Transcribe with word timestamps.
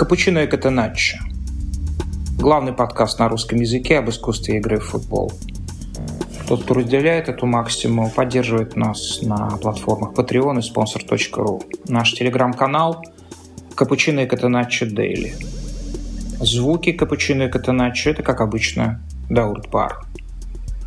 Капучино 0.00 0.38
и 0.38 0.46
Катеначчо. 0.46 1.18
Главный 2.38 2.72
подкаст 2.72 3.18
на 3.18 3.28
русском 3.28 3.60
языке 3.60 3.98
об 3.98 4.08
искусстве 4.08 4.56
игры 4.56 4.80
в 4.80 4.84
футбол. 4.84 5.30
Тот, 6.48 6.64
кто 6.64 6.72
разделяет 6.72 7.28
эту 7.28 7.44
максимум, 7.44 8.08
поддерживает 8.10 8.76
нас 8.76 9.20
на 9.20 9.58
платформах 9.58 10.14
Patreon 10.14 10.58
и 10.58 10.62
sponsor.ru. 10.62 11.62
Наш 11.86 12.14
телеграм-канал 12.14 13.04
Капучино 13.74 14.20
и 14.20 14.26
Катеначчо 14.26 14.86
Дейли. 14.86 15.34
Звуки 16.40 16.92
Капучино 16.92 17.42
и 17.42 17.50
Катеначчо– 17.50 18.08
это, 18.12 18.22
как 18.22 18.40
обычно, 18.40 19.02
Даурт 19.28 19.68
Бар. 19.68 20.00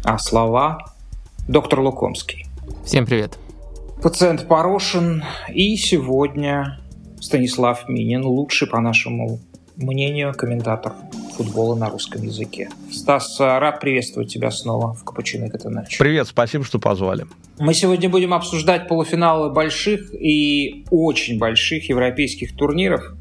А 0.03 0.17
слова– 0.17 0.91
доктор 1.47 1.81
Лукомский. 1.81 2.47
Всем 2.83 3.05
привет. 3.05 3.37
Пациент 4.01 4.47
Порошин. 4.47 5.23
И 5.53 5.77
сегодня 5.77 6.79
Станислав 7.23 7.87
Минин, 7.87 8.25
лучший, 8.25 8.67
по 8.67 8.81
нашему 8.81 9.39
мнению, 9.77 10.33
комментатор 10.33 10.93
футбола 11.37 11.73
на 11.75 11.89
русском 11.89 12.21
языке. 12.21 12.69
Стас, 12.91 13.39
рад 13.39 13.79
приветствовать 13.79 14.31
тебя 14.31 14.51
снова 14.51 14.93
в 14.93 15.05
Капучино 15.05 15.49
Катаначо. 15.49 15.97
Привет, 15.99 16.27
спасибо, 16.27 16.65
что 16.65 16.79
позвали. 16.79 17.25
Мы 17.59 17.73
сегодня 17.73 18.09
будем 18.09 18.33
обсуждать 18.33 18.89
полуфиналы 18.89 19.51
больших 19.51 20.13
и 20.13 20.85
очень 20.91 21.39
больших 21.39 21.87
европейских 21.87 22.57
турниров. 22.57 23.13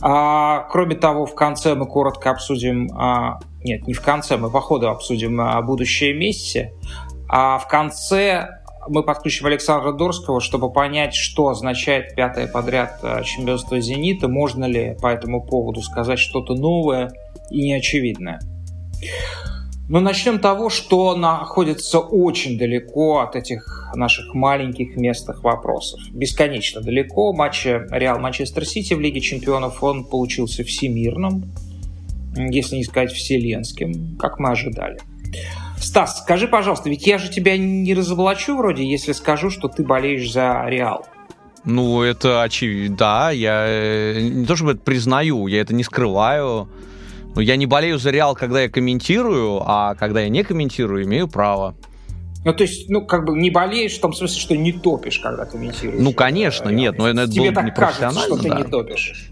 А, 0.00 0.60
кроме 0.70 0.96
того, 0.96 1.26
в 1.26 1.34
конце 1.34 1.74
мы 1.74 1.86
коротко 1.86 2.30
обсудим... 2.30 2.90
А, 2.96 3.38
нет, 3.62 3.86
не 3.86 3.92
в 3.92 4.00
конце, 4.00 4.38
мы 4.38 4.50
по 4.50 4.62
ходу 4.62 4.88
обсудим 4.88 5.38
а, 5.42 5.60
будущее 5.60 6.14
Месси. 6.14 6.70
А 7.28 7.58
в 7.58 7.68
конце 7.68 8.59
мы 8.90 9.04
подключим 9.04 9.46
Александра 9.46 9.92
Дорского, 9.92 10.40
чтобы 10.40 10.72
понять, 10.72 11.14
что 11.14 11.48
означает 11.48 12.14
пятое 12.16 12.48
подряд 12.48 12.98
э, 13.02 13.22
чемпионство 13.24 13.80
«Зенита», 13.80 14.26
можно 14.26 14.64
ли 14.64 14.96
по 15.00 15.06
этому 15.06 15.42
поводу 15.42 15.80
сказать 15.80 16.18
что-то 16.18 16.54
новое 16.54 17.12
и 17.50 17.62
неочевидное. 17.62 18.40
Но 19.88 20.00
начнем 20.00 20.38
с 20.38 20.42
того, 20.42 20.70
что 20.70 21.16
находится 21.16 22.00
очень 22.00 22.58
далеко 22.58 23.20
от 23.20 23.36
этих 23.36 23.90
наших 23.94 24.34
маленьких 24.34 24.96
местных 24.96 25.42
вопросов. 25.42 26.00
Бесконечно 26.12 26.80
далеко. 26.80 27.32
Матч 27.32 27.66
Реал 27.66 28.18
Манчестер 28.20 28.64
Сити 28.64 28.94
в 28.94 29.00
Лиге 29.00 29.20
Чемпионов 29.20 29.82
он 29.82 30.04
получился 30.04 30.62
всемирным, 30.62 31.44
если 32.36 32.76
не 32.76 32.84
сказать 32.84 33.12
вселенским, 33.12 34.16
как 34.16 34.38
мы 34.38 34.50
ожидали. 34.50 34.98
Стас, 35.80 36.18
скажи, 36.18 36.46
пожалуйста, 36.46 36.90
ведь 36.90 37.06
я 37.06 37.18
же 37.18 37.30
тебя 37.30 37.56
не 37.56 37.94
разоблачу 37.94 38.56
вроде, 38.56 38.84
если 38.84 39.12
скажу, 39.12 39.50
что 39.50 39.68
ты 39.68 39.82
болеешь 39.82 40.30
за 40.30 40.64
Реал. 40.66 41.06
Ну, 41.64 42.02
это 42.02 42.42
очевидно. 42.42 42.96
Да, 42.96 43.30
я 43.30 43.64
э, 43.66 44.20
не 44.20 44.46
то 44.46 44.56
чтобы 44.56 44.72
это 44.72 44.80
признаю, 44.80 45.46
я 45.46 45.60
это 45.60 45.74
не 45.74 45.84
скрываю. 45.84 46.68
Но 47.34 47.40
я 47.40 47.56
не 47.56 47.66
болею 47.66 47.98
за 47.98 48.10
Реал, 48.10 48.34
когда 48.34 48.62
я 48.62 48.68
комментирую, 48.68 49.62
а 49.64 49.94
когда 49.94 50.20
я 50.20 50.28
не 50.28 50.42
комментирую, 50.42 51.04
имею 51.04 51.28
право. 51.28 51.76
Ну, 52.44 52.54
то 52.54 52.64
есть, 52.64 52.88
ну, 52.88 53.04
как 53.06 53.24
бы 53.24 53.38
не 53.38 53.50
болеешь 53.50 53.98
в 53.98 54.00
том 54.00 54.14
смысле, 54.14 54.40
что 54.40 54.56
не 54.56 54.72
топишь, 54.72 55.18
когда 55.18 55.44
комментируешь. 55.44 56.02
Ну, 56.02 56.12
конечно, 56.12 56.70
нет, 56.70 56.96
но 56.98 57.08
это 57.08 57.28
Тебе 57.28 57.50
было 57.50 57.64
так 57.66 57.76
кажется, 57.76 58.20
что 58.20 58.38
ты 58.38 58.48
да. 58.48 58.58
не 58.58 58.64
топишь. 58.64 59.30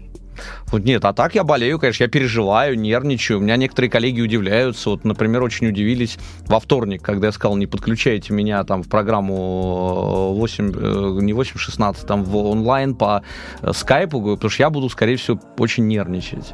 Вот 0.71 0.83
нет, 0.83 1.05
а 1.05 1.13
так 1.13 1.35
я 1.35 1.43
болею, 1.43 1.79
конечно, 1.79 2.03
я 2.03 2.09
переживаю, 2.09 2.79
нервничаю. 2.79 3.39
У 3.39 3.41
меня 3.41 3.55
некоторые 3.55 3.89
коллеги 3.89 4.21
удивляются. 4.21 4.91
Вот, 4.91 5.03
например, 5.03 5.43
очень 5.43 5.67
удивились 5.67 6.17
во 6.47 6.59
вторник, 6.59 7.01
когда 7.01 7.27
я 7.27 7.31
сказал, 7.31 7.57
не 7.57 7.67
подключайте 7.67 8.33
меня 8.33 8.63
там 8.63 8.83
в 8.83 8.89
программу 8.89 10.33
8, 10.33 10.71
э, 10.71 11.19
э, 11.19 11.21
не 11.21 11.33
8.16, 11.33 12.05
там 12.05 12.23
в 12.23 12.35
онлайн 12.37 12.95
по 12.95 13.23
э, 13.61 13.71
скайпу, 13.73 14.21
потому 14.21 14.49
что 14.49 14.63
я 14.63 14.69
буду, 14.69 14.89
скорее 14.89 15.15
всего, 15.15 15.39
очень 15.57 15.87
нервничать. 15.87 16.53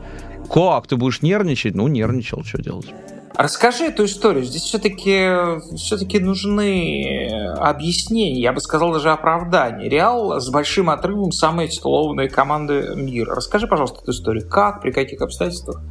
Как 0.51 0.87
ты 0.87 0.95
будешь 0.95 1.21
нервничать? 1.21 1.75
Ну, 1.75 1.87
нервничал, 1.87 2.43
что 2.43 2.61
делать. 2.61 2.93
Расскажи 3.37 3.85
эту 3.85 4.05
историю. 4.05 4.43
Здесь 4.43 4.63
все-таки 4.63 5.57
все 5.75 6.19
нужны 6.19 7.53
объяснения, 7.57 8.41
я 8.41 8.53
бы 8.53 8.61
сказал 8.61 8.93
даже 8.93 9.11
оправдания. 9.11 9.89
Реал 9.89 10.39
с 10.39 10.49
большим 10.49 10.89
отрывом 10.89 11.31
самая 11.31 11.67
титулованная 11.67 12.29
команда 12.29 12.95
мира. 12.95 13.35
Расскажи, 13.35 13.67
пожалуйста, 13.67 13.99
эту 14.01 14.11
историю. 14.11 14.47
Как, 14.49 14.81
при 14.81 14.91
каких 14.91 15.21
обстоятельствах 15.21 15.81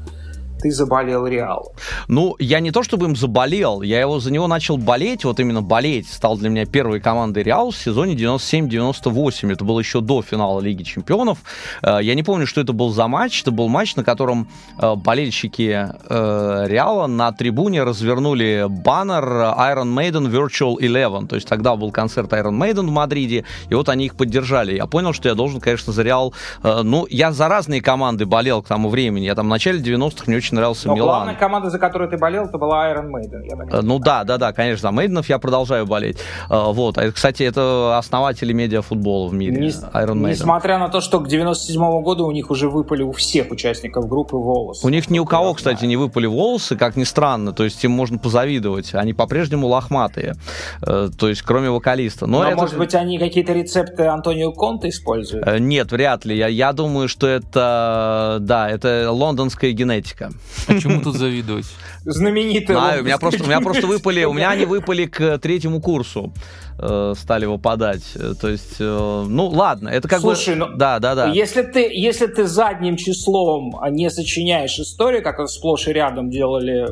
ты 0.61 0.71
заболел 0.71 1.27
Реалом? 1.27 1.73
Ну, 2.09 2.37
я 2.39 2.61
не 2.61 2.71
то 2.71 2.83
чтобы 2.83 3.07
им 3.07 3.17
заболел, 3.17 3.83
я 3.83 4.01
его 4.01 4.21
за 4.21 4.33
него 4.33 4.47
начал 4.47 4.77
болеть, 4.77 5.25
вот 5.25 5.41
именно 5.41 5.63
болеть 5.63 6.09
стал 6.09 6.37
для 6.39 6.49
меня 6.49 6.65
первой 6.67 7.01
командой 7.01 7.43
Реал 7.43 7.71
в 7.71 7.77
сезоне 7.77 8.15
97-98. 8.15 9.53
Это 9.53 9.65
было 9.65 9.79
еще 9.79 10.01
до 10.01 10.23
финала 10.23 10.61
Лиги 10.61 10.83
Чемпионов. 10.83 11.39
Э, 11.83 11.99
я 12.03 12.15
не 12.15 12.23
помню, 12.23 12.47
что 12.47 12.61
это 12.61 12.73
был 12.73 12.91
за 12.91 13.09
матч. 13.09 13.43
Это 13.43 13.51
был 13.51 13.69
матч, 13.69 13.97
на 13.97 14.05
котором 14.05 14.49
э, 14.79 14.95
болельщики 14.95 15.89
э, 16.09 16.65
Реала 16.69 17.07
на 17.07 17.33
трибуне 17.33 17.83
развернули 17.83 18.67
баннер 18.69 19.25
Iron 19.25 19.95
Maiden 19.95 20.31
Virtual 20.31 20.77
Eleven. 20.79 21.27
То 21.27 21.37
есть 21.37 21.49
тогда 21.49 21.77
был 21.77 21.91
концерт 21.91 22.33
Iron 22.33 22.59
Maiden 22.59 22.87
в 22.87 22.91
Мадриде, 22.91 23.45
и 23.69 23.75
вот 23.75 23.89
они 23.89 24.07
их 24.07 24.17
поддержали. 24.17 24.75
Я 24.75 24.87
понял, 24.87 25.13
что 25.13 25.29
я 25.29 25.35
должен, 25.35 25.61
конечно, 25.61 25.93
за 25.93 26.03
Реал... 26.03 26.35
Ну, 26.63 27.07
я 27.11 27.33
за 27.33 27.49
разные 27.49 27.83
команды 27.83 28.27
болел 28.27 28.63
к 28.63 28.69
тому 28.69 28.89
времени. 28.89 29.25
Я 29.25 29.35
там 29.35 29.47
в 29.47 29.51
начале 29.51 29.81
90-х 29.81 30.25
мне 30.27 30.37
очень 30.37 30.44
очень 30.45 30.57
нравился 30.57 30.89
Но 30.89 30.95
Милан. 30.95 31.09
главная 31.09 31.35
команда, 31.35 31.71
за 31.71 31.79
которую 31.79 32.11
ты 32.11 32.19
болел, 32.19 32.45
это 32.45 32.59
была 32.59 32.91
Iron 32.93 33.09
Maiden. 33.11 33.45
Я 33.45 33.57
так 33.57 33.83
ну 33.83 33.99
да, 33.99 34.25
да, 34.25 34.37
да, 34.37 34.53
конечно, 34.53 34.89
за 34.89 34.91
Мейденов 34.91 35.29
я 35.29 35.39
продолжаю 35.39 35.87
болеть. 35.87 36.19
Э, 36.51 36.71
вот. 36.71 36.99
А, 36.99 37.11
кстати, 37.11 37.43
это 37.43 37.97
основатели 37.99 38.53
медиафутбола 38.53 39.29
в 39.29 39.35
мире. 39.35 39.57
Не, 39.61 39.69
Iron 39.69 40.21
Maiden. 40.21 40.31
Несмотря 40.31 40.79
на 40.79 40.89
то, 40.89 41.01
что 41.01 41.21
к 41.21 41.29
97 41.29 42.03
году 42.03 42.27
у 42.27 42.33
них 42.33 42.51
уже 42.51 42.69
выпали 42.69 43.03
у 43.03 43.13
всех 43.13 43.51
участников 43.51 44.09
группы 44.09 44.37
волосы. 44.37 44.87
У 44.87 44.91
них 44.91 45.11
ни 45.11 45.19
у 45.19 45.25
кого, 45.25 45.55
кстати, 45.55 45.85
не 45.87 45.97
выпали 45.97 46.27
волосы, 46.27 46.77
как 46.77 46.97
ни 46.97 47.05
странно. 47.05 47.53
То 47.53 47.65
есть 47.65 47.83
им 47.85 47.93
можно 47.93 48.19
позавидовать. 48.19 48.95
Они 48.95 49.15
по-прежнему 49.15 49.67
лохматые. 49.67 50.35
Э, 50.83 51.09
то 51.17 51.29
есть 51.29 51.43
кроме 51.43 51.71
вокалиста. 51.71 52.27
Но, 52.27 52.41
Но 52.41 52.49
это... 52.49 52.57
может 52.57 52.77
быть, 52.77 52.95
они 52.95 53.19
какие-то 53.19 53.53
рецепты 53.53 54.05
Антонио 54.05 54.53
Конта 54.53 54.89
используют? 54.89 55.47
Э, 55.47 55.59
нет, 55.59 55.91
вряд 55.91 56.25
ли. 56.25 56.37
Я, 56.37 56.49
я 56.49 56.73
думаю, 56.73 57.09
что 57.09 57.27
это, 57.27 58.39
да, 58.41 58.69
это 58.69 59.09
лондонская 59.11 59.73
генетика. 59.73 60.31
Почему 60.67 61.01
тут 61.01 61.17
завидовать. 61.17 61.67
Знаменитый. 62.05 62.75
Знаю, 62.75 63.03
у 63.03 63.05
меня 63.05 63.19
просто, 63.19 63.43
у 63.43 63.47
меня 63.47 63.61
просто 63.61 63.87
выпали, 63.87 64.25
у 64.25 64.33
меня 64.33 64.51
они 64.51 64.65
выпали 64.65 65.07
к 65.07 65.39
третьему 65.39 65.81
курсу 65.81 66.33
э, 66.79 67.15
стали 67.17 67.47
выпадать. 67.47 68.03
Э, 68.15 68.35
то 68.41 68.49
есть, 68.49 68.77
э, 68.79 69.25
ну 69.29 69.49
ладно, 69.49 69.89
это 69.89 70.09
как 70.09 70.21
Слушай, 70.21 70.55
бы... 70.55 70.67
ну, 70.67 70.77
да, 70.77 70.99
да, 70.99 71.15
да. 71.15 71.29
Если 71.29 71.63
ты, 71.63 71.91
если 71.93 72.27
ты 72.27 72.47
задним 72.47 72.97
числом 72.97 73.75
не 73.91 74.11
сочиняешь 74.11 74.79
историю, 74.79 75.23
как 75.23 75.39
это 75.39 75.47
сплошь 75.49 75.89
и 75.89 75.93
рядом 75.93 76.31
делали 76.31 76.89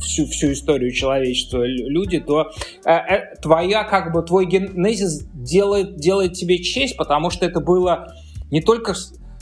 всю, 0.00 0.26
всю 0.26 0.52
историю 0.52 0.92
человечества 0.92 1.64
люди, 1.64 2.20
то 2.20 2.50
э, 2.84 2.90
э, 2.90 3.36
твоя, 3.42 3.84
как 3.84 4.12
бы, 4.12 4.22
твой 4.22 4.46
генезис 4.46 5.24
делает, 5.34 5.96
делает 5.96 6.34
тебе 6.34 6.62
честь, 6.62 6.96
потому 6.96 7.30
что 7.30 7.46
это 7.46 7.60
было 7.60 8.14
не 8.50 8.62
только 8.62 8.92
а, 8.92 8.94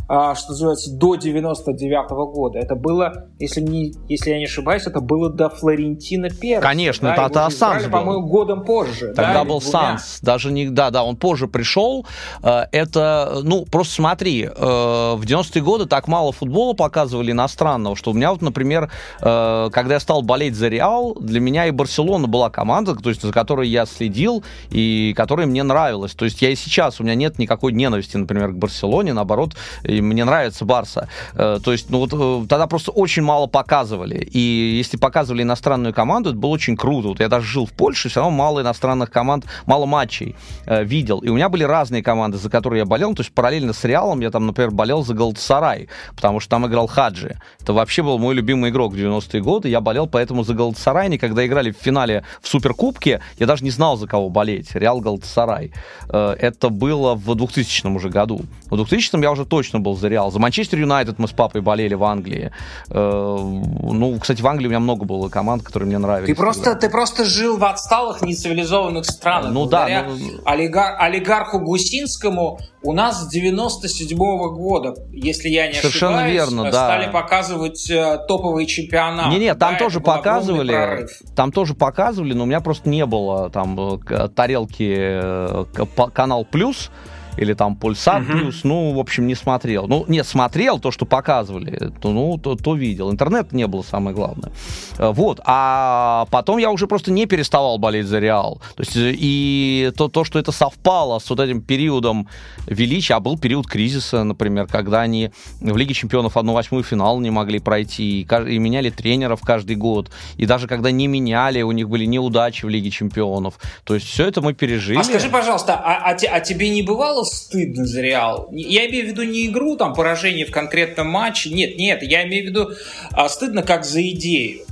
что 0.07 0.51
называется, 0.51 0.95
до 0.95 1.17
99 1.17 2.11
-го 2.11 2.33
года. 2.33 2.59
Это 2.59 2.75
было, 2.75 3.29
если, 3.39 3.61
не, 3.61 3.93
если 4.09 4.31
я 4.31 4.39
не 4.39 4.45
ошибаюсь, 4.45 4.87
это 4.87 5.01
было 5.01 5.31
до 5.31 5.49
Флорентина 5.49 6.31
Переса. 6.31 6.63
Конечно, 6.63 7.09
да? 7.09 7.27
это, 7.27 7.41
это 7.41 7.51
Санс 7.51 7.85
был. 7.85 7.91
по-моему, 7.91 8.27
годом 8.27 8.65
позже. 8.65 9.09
Тогда 9.09 9.35
да, 9.35 9.45
был 9.45 9.61
Санс. 9.61 10.21
Даже 10.23 10.53
не, 10.53 10.69
да, 10.69 10.91
да, 10.91 11.03
он 11.05 11.17
позже 11.17 11.49
пришел. 11.49 12.07
Э, 12.43 12.67
это, 12.73 13.41
ну, 13.43 13.65
просто 13.65 13.95
смотри, 13.95 14.45
э, 14.45 14.51
в 14.51 15.23
90-е 15.23 15.63
годы 15.63 15.87
так 15.87 16.09
мало 16.09 16.33
футбола 16.33 16.75
показывали 16.75 17.33
иностранного, 17.33 17.97
что 17.97 18.11
у 18.11 18.15
меня 18.15 18.31
вот, 18.33 18.43
например, 18.43 18.91
э, 19.21 19.71
когда 19.73 19.95
я 19.95 20.01
стал 20.01 20.23
болеть 20.23 20.55
за 20.55 20.69
Реал, 20.69 21.17
для 21.21 21.41
меня 21.41 21.67
и 21.67 21.71
Барселона 21.71 22.27
была 22.27 22.51
команда, 22.51 22.95
то 22.95 23.09
есть 23.09 23.23
за 23.23 23.33
которой 23.33 23.69
я 23.69 23.87
следил 23.87 24.45
и 24.71 25.15
которая 25.17 25.47
мне 25.47 25.63
нравилась. 25.63 26.15
То 26.15 26.25
есть 26.25 26.43
я 26.43 26.51
и 26.51 26.57
сейчас, 26.57 27.01
у 27.01 27.05
меня 27.05 27.15
нет 27.15 27.39
никакой 27.39 27.73
ненависти, 27.73 28.17
например, 28.17 28.53
к 28.53 28.57
Барселоне, 28.57 29.13
наоборот, 29.13 29.55
и 29.97 30.03
мне 30.03 30.25
нравится 30.25 30.65
Барса. 30.65 31.09
Э, 31.35 31.59
то 31.63 31.73
есть, 31.73 31.91
ну 31.91 31.99
вот 31.99 32.13
э, 32.13 32.47
тогда 32.49 32.67
просто 32.67 32.91
очень 32.91 33.23
мало 33.23 33.47
показывали. 33.47 34.17
И 34.17 34.39
если 34.77 34.97
показывали 34.97 35.43
иностранную 35.43 35.95
команду, 35.95 36.31
это 36.31 36.39
было 36.39 36.51
очень 36.51 36.77
круто. 36.77 37.09
Вот 37.09 37.21
я 37.21 37.29
даже 37.29 37.47
жил 37.47 37.67
в 37.67 37.73
Польше, 37.73 38.09
все 38.09 38.21
равно 38.21 38.37
мало 38.37 38.61
иностранных 38.61 39.11
команд, 39.11 39.47
мало 39.67 39.87
матчей 39.87 40.37
э, 40.67 40.85
видел. 40.85 41.19
И 41.21 41.29
у 41.29 41.35
меня 41.35 41.49
были 41.49 41.65
разные 41.65 42.03
команды, 42.03 42.39
за 42.39 42.51
которые 42.51 42.81
я 42.81 42.85
болел. 42.85 43.15
То 43.15 43.23
есть 43.23 43.33
параллельно 43.33 43.73
с 43.73 43.85
Реалом 43.85 44.21
я 44.21 44.31
там, 44.31 44.47
например, 44.47 44.71
болел 44.71 45.05
за 45.05 45.15
Галатасарай, 45.15 45.89
потому 46.15 46.41
что 46.41 46.51
там 46.51 46.67
играл 46.67 46.87
Хаджи. 46.87 47.39
Это 47.61 47.73
вообще 47.73 48.03
был 48.03 48.19
мой 48.19 48.35
любимый 48.35 48.71
игрок 48.71 48.93
в 48.93 48.97
90-е 48.97 49.41
годы. 49.41 49.69
Я 49.69 49.81
болел 49.81 50.07
поэтому 50.07 50.45
за 50.45 50.55
Галатасарай. 50.55 51.07
И 51.07 51.19
когда 51.19 51.47
играли 51.47 51.71
в 51.71 51.77
финале 51.77 52.25
в 52.41 52.49
Суперкубке, 52.49 53.21
я 53.39 53.47
даже 53.47 53.63
не 53.63 53.71
знал, 53.71 53.97
за 53.97 54.07
кого 54.07 54.29
болеть. 54.29 54.75
Реал 54.75 55.01
Галатасарай. 55.01 55.73
Это 56.09 56.69
было 56.69 57.15
в 57.15 57.35
2000 57.35 57.87
уже 57.87 58.09
году. 58.09 58.41
В 58.71 58.77
2000 58.77 59.23
я 59.23 59.31
уже 59.31 59.45
точно 59.45 59.79
был 59.87 59.97
за 59.97 60.09
Реал. 60.09 60.33
За 60.33 60.41
Манчестер 60.41 60.81
Юнайтед 60.81 61.19
мы 61.19 61.29
с 61.29 61.33
папой 61.33 61.61
болели 61.61 61.95
в 61.95 62.03
Англии. 62.03 62.51
Э, 62.91 63.37
ну, 63.39 64.19
кстати, 64.19 64.43
в 64.43 64.47
Англии 64.47 64.67
у 64.67 64.71
меня 64.71 64.81
много 64.81 65.05
было 65.05 65.29
команд, 65.29 65.63
которые 65.63 65.87
мне 65.87 65.99
нравились. 65.99 66.27
Ты 66.27 66.35
просто, 66.35 66.75
ты 66.75 66.91
просто 66.91 67.25
жил 67.25 67.57
в 67.57 67.65
отсталых, 67.65 68.23
нецивилизованных 68.23 69.05
странах. 69.05 69.53
Ну 69.53 69.67
да. 69.67 70.05
Ну... 70.09 70.41
Олигар, 70.45 70.97
олигарху 70.99 71.61
Гусинскому 71.61 72.59
у 72.83 72.93
нас 72.93 73.23
с 73.23 73.29
97 73.29 74.19
-го 74.19 74.51
года, 74.51 74.95
если 75.13 75.49
я 75.49 75.69
не 75.69 75.75
Совершенно 75.75 76.23
ошибаюсь, 76.23 76.35
верно, 76.35 76.73
стали 76.73 77.07
да. 77.07 77.13
показывать 77.13 77.91
э, 77.91 78.19
топовые 78.27 78.67
чемпионаты. 78.67 79.31
Не-не, 79.31 79.55
там 79.55 79.75
да, 79.75 79.79
тоже 79.79 80.01
показывали. 80.01 81.07
Там 81.37 81.53
тоже 81.53 81.75
показывали, 81.75 82.33
но 82.33 82.43
у 82.43 82.47
меня 82.47 82.61
просто 82.61 82.89
не 82.89 83.07
было 83.07 83.51
там 83.51 83.79
э, 83.79 84.29
тарелки 84.35 86.13
канал 86.13 86.45
плюс 86.45 86.91
или 87.37 87.55
там 87.55 87.77
Пульсар 87.77 88.23
угу. 88.23 88.33
плюс, 88.33 88.65
ну, 88.65 88.93
в 88.93 88.99
общем, 88.99 89.27
не 89.27 89.35
смотрел. 89.35 89.87
Ну, 89.87 90.05
нет, 90.09 90.27
смотрел 90.27 90.79
то, 90.79 90.91
что 90.91 91.07
показывали, 91.07 91.93
то, 92.01 92.11
ну, 92.11 92.39
то, 92.39 92.55
то 92.55 92.75
видел. 92.75 93.11
Интернет 93.11 93.53
не 93.53 93.67
было 93.67 93.83
самое 93.83 94.15
главное. 94.15 94.53
Э, 94.99 95.13
вот, 95.13 95.41
а 95.45 96.27
потом 96.31 96.59
я 96.59 96.71
уже 96.71 96.87
просто 96.87 97.11
не 97.11 97.27
переставал 97.27 97.79
болеть 97.79 98.07
за 98.07 98.19
Реал. 98.19 98.61
То 98.77 98.83
есть, 98.83 98.97
э, 98.97 99.13
и 99.17 99.93
то, 99.97 100.09
то 100.09 100.25
что 100.25 100.39
это 100.39 100.53
совпало 100.53 101.19
с 101.19 101.29
вот 101.31 101.41
этим 101.41 101.61
периодом 101.61 102.29
величия, 102.67 103.15
а 103.15 103.21
был 103.21 103.39
период 103.39 103.67
кризиса, 103.67 104.25
например, 104.25 104.67
когда 104.67 105.03
они 105.03 105.31
в 105.61 105.77
Лиге 105.77 105.95
Чемпионов 105.95 106.37
1-8 106.37 106.83
финал 106.83 107.21
не 107.21 107.31
могли 107.31 107.59
пройти, 107.59 108.23
и, 108.23 108.55
и 108.55 108.59
меняли 108.59 108.91
тренеров 108.91 109.41
каждый 109.43 109.77
год, 109.77 110.11
и 110.37 110.47
даже 110.47 110.67
когда 110.69 110.91
не 110.91 111.07
меняли, 111.07 111.63
у 111.63 111.73
них 111.73 111.89
были 111.89 112.07
неудачи 112.07 112.65
в 112.65 112.69
Лиге 112.69 112.91
Чемпионов. 112.91 113.59
То 113.85 113.95
есть, 113.95 114.07
все 114.07 114.27
это 114.27 114.41
мы 114.41 114.55
пережили. 114.55 114.99
А 114.99 115.05
скажи, 115.05 115.29
пожалуйста, 115.29 115.75
а, 115.75 116.11
а, 116.11 116.17
а 116.31 116.41
тебе 116.41 116.71
не 116.71 116.83
бывало 116.83 117.26
стыдно 117.27 117.87
за 117.87 118.01
Реал. 118.01 118.49
Я 118.53 118.89
имею 118.89 119.07
в 119.07 119.09
виду 119.09 119.23
не 119.23 119.47
игру, 119.47 119.77
там, 119.77 119.95
поражение 119.95 120.47
в 120.47 120.51
конкретном 120.51 121.09
матче. 121.09 121.51
Нет, 121.51 121.77
нет, 121.77 122.03
я 122.03 122.27
имею 122.27 122.45
в 122.45 122.49
виду 122.49 122.71
а, 123.13 123.29
стыдно 123.29 123.63
как 123.63 123.85
за 123.85 124.09
идею. 124.11 124.67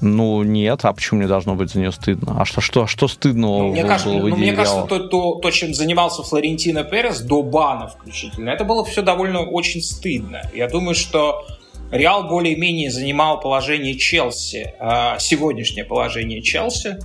Ну, 0.00 0.42
нет, 0.42 0.80
а 0.82 0.92
почему 0.92 1.20
мне 1.20 1.28
должно 1.28 1.54
быть 1.54 1.70
за 1.70 1.78
нее 1.78 1.92
стыдно? 1.92 2.40
А 2.40 2.44
что, 2.44 2.60
что, 2.60 2.86
что 2.86 3.08
стыдного 3.08 3.62
ну, 3.62 3.72
мне 3.72 3.82
было 3.82 3.88
кажется, 3.88 4.10
в 4.10 4.28
ну, 4.28 4.36
Мне 4.36 4.52
кажется, 4.52 4.82
то, 4.82 4.98
то, 4.98 5.34
то, 5.36 5.50
чем 5.50 5.72
занимался 5.72 6.22
Флорентино 6.22 6.84
Перес 6.84 7.20
до 7.20 7.42
бана 7.42 7.88
включительно, 7.88 8.50
это 8.50 8.64
было 8.64 8.84
все 8.84 9.02
довольно 9.02 9.40
очень 9.40 9.80
стыдно. 9.80 10.42
Я 10.54 10.68
думаю, 10.68 10.94
что 10.94 11.46
Реал 11.90 12.28
более-менее 12.28 12.90
занимал 12.90 13.40
положение 13.40 13.96
Челси, 13.96 14.74
а, 14.78 15.18
сегодняшнее 15.18 15.84
положение 15.84 16.42
Челси, 16.42 16.88
а, 16.88 16.98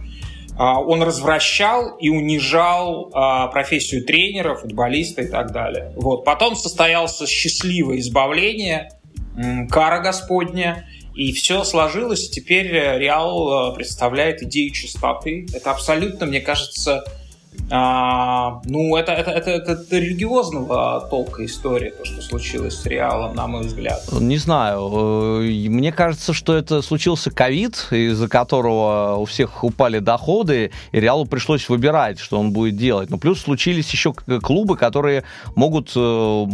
он 0.80 1.02
развращал 1.04 1.98
и 1.98 2.10
унижал 2.10 3.10
а, 3.14 3.48
профессию 3.48 4.06
тренера, 4.06 4.56
футболиста 4.56 5.22
и 5.22 5.28
так 5.28 5.52
далее. 5.52 5.94
Вот. 5.96 6.24
Потом 6.26 6.56
состоялся 6.56 7.26
счастливое 7.26 8.00
избавление, 8.00 8.90
кара 9.70 10.02
Господня, 10.02 10.88
и 11.16 11.32
все 11.34 11.64
сложилось. 11.64 12.30
Теперь 12.30 12.72
Реал 12.72 13.74
представляет 13.76 14.44
идею 14.44 14.72
чистоты. 14.72 15.48
Это 15.54 15.72
абсолютно, 15.72 16.26
мне 16.26 16.42
кажется, 16.42 17.04
а, 17.70 18.62
ну, 18.66 18.96
это, 18.98 19.14
это, 19.14 19.32
это, 19.32 19.50
это, 19.52 19.98
религиозного 19.98 21.08
толка 21.10 21.46
история, 21.46 21.92
то, 21.92 22.04
что 22.04 22.22
случилось 22.22 22.76
с 22.76 22.86
Реалом, 22.86 23.36
на 23.36 23.48
мой 23.48 23.66
взгляд. 23.66 24.02
Не 24.12 24.38
знаю. 24.38 25.42
Э, 25.42 25.70
мне 25.70 25.94
кажется, 25.94 26.34
что 26.34 26.56
это 26.56 26.82
случился 26.82 27.32
ковид, 27.32 27.88
из-за 27.92 28.28
которого 28.28 29.16
у 29.18 29.26
всех 29.26 29.64
упали 29.64 30.00
доходы, 30.00 30.72
и 30.92 31.00
Реалу 31.00 31.26
пришлось 31.26 31.70
выбирать, 31.70 32.20
что 32.20 32.40
он 32.40 32.52
будет 32.52 32.76
делать. 32.76 33.10
Но 33.10 33.18
плюс 33.18 33.42
случились 33.42 33.90
еще 33.92 34.14
клубы, 34.14 34.76
которые 34.76 35.24
могут 35.56 35.92
э, 35.96 36.46